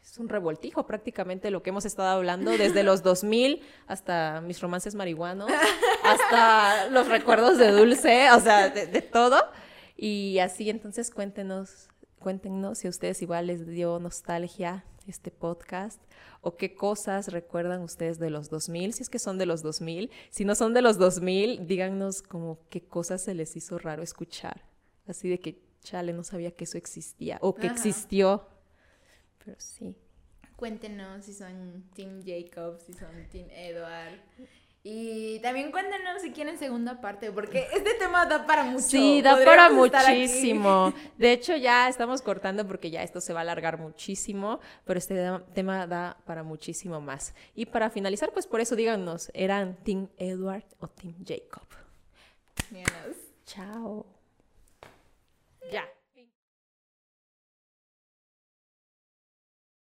es 0.00 0.16
un 0.16 0.28
revoltijo 0.28 0.86
prácticamente 0.86 1.50
lo 1.50 1.62
que 1.62 1.70
hemos 1.70 1.84
estado 1.84 2.08
hablando 2.08 2.52
desde 2.52 2.82
los 2.82 3.02
2000 3.02 3.62
hasta 3.86 4.40
mis 4.40 4.60
romances 4.60 4.94
marihuanos, 4.94 5.50
hasta 6.02 6.88
los 6.88 7.08
recuerdos 7.08 7.58
de 7.58 7.70
Dulce, 7.72 8.30
o 8.32 8.40
sea, 8.40 8.70
de, 8.70 8.86
de 8.86 9.02
todo. 9.02 9.38
Y 9.96 10.38
así 10.38 10.70
entonces 10.70 11.10
cuéntenos, 11.10 11.88
cuéntenos 12.18 12.78
si 12.78 12.86
a 12.86 12.90
ustedes 12.90 13.22
igual 13.22 13.46
les 13.46 13.66
dio 13.66 13.98
nostalgia 13.98 14.84
este 15.06 15.30
podcast 15.30 16.00
o 16.40 16.56
qué 16.56 16.74
cosas 16.74 17.28
recuerdan 17.28 17.82
ustedes 17.82 18.18
de 18.18 18.30
los 18.30 18.50
2000, 18.50 18.92
si 18.94 19.02
es 19.02 19.08
que 19.08 19.18
son 19.18 19.38
de 19.38 19.46
los 19.46 19.62
2000. 19.62 20.10
Si 20.30 20.44
no 20.44 20.54
son 20.54 20.74
de 20.74 20.82
los 20.82 20.98
2000, 20.98 21.66
díganos 21.66 22.22
como 22.22 22.60
qué 22.68 22.82
cosas 22.82 23.22
se 23.22 23.34
les 23.34 23.56
hizo 23.56 23.78
raro 23.78 24.02
escuchar. 24.02 24.64
Así 25.06 25.28
de 25.28 25.40
que, 25.40 25.62
chale, 25.82 26.12
no 26.12 26.22
sabía 26.22 26.50
que 26.52 26.64
eso 26.64 26.78
existía 26.78 27.38
o 27.40 27.54
que 27.54 27.66
Ajá. 27.66 27.76
existió. 27.76 28.46
Pero 29.44 29.56
sí. 29.58 29.96
Cuéntenos 30.56 31.24
si 31.24 31.34
son 31.34 31.84
Team 31.94 32.22
Jacob, 32.24 32.78
si 32.84 32.92
son 32.92 33.28
Team 33.30 33.48
Edward. 33.50 34.20
Y 34.90 35.38
también 35.40 35.70
cuéntenos 35.70 36.22
si 36.22 36.32
quieren 36.32 36.56
segunda 36.56 36.98
parte, 36.98 37.30
porque 37.30 37.68
este 37.74 37.92
tema 37.98 38.24
da 38.24 38.46
para 38.46 38.64
mucho. 38.64 38.86
Sí, 38.86 39.20
da 39.20 39.36
para 39.44 39.68
muchísimo. 39.68 40.94
De 41.18 41.32
hecho, 41.32 41.54
ya 41.56 41.90
estamos 41.90 42.22
cortando 42.22 42.66
porque 42.66 42.90
ya 42.90 43.02
esto 43.02 43.20
se 43.20 43.34
va 43.34 43.40
a 43.40 43.42
alargar 43.42 43.78
muchísimo, 43.78 44.60
pero 44.86 44.96
este 44.96 45.30
tema 45.52 45.86
da 45.86 46.16
para 46.24 46.42
muchísimo 46.42 47.02
más. 47.02 47.34
Y 47.54 47.66
para 47.66 47.90
finalizar, 47.90 48.32
pues 48.32 48.46
por 48.46 48.62
eso 48.62 48.76
díganos, 48.76 49.30
¿eran 49.34 49.76
Team 49.84 50.08
Edward 50.16 50.64
o 50.80 50.88
Team 50.88 51.16
Jacob? 51.22 51.68
Chao. 53.44 54.06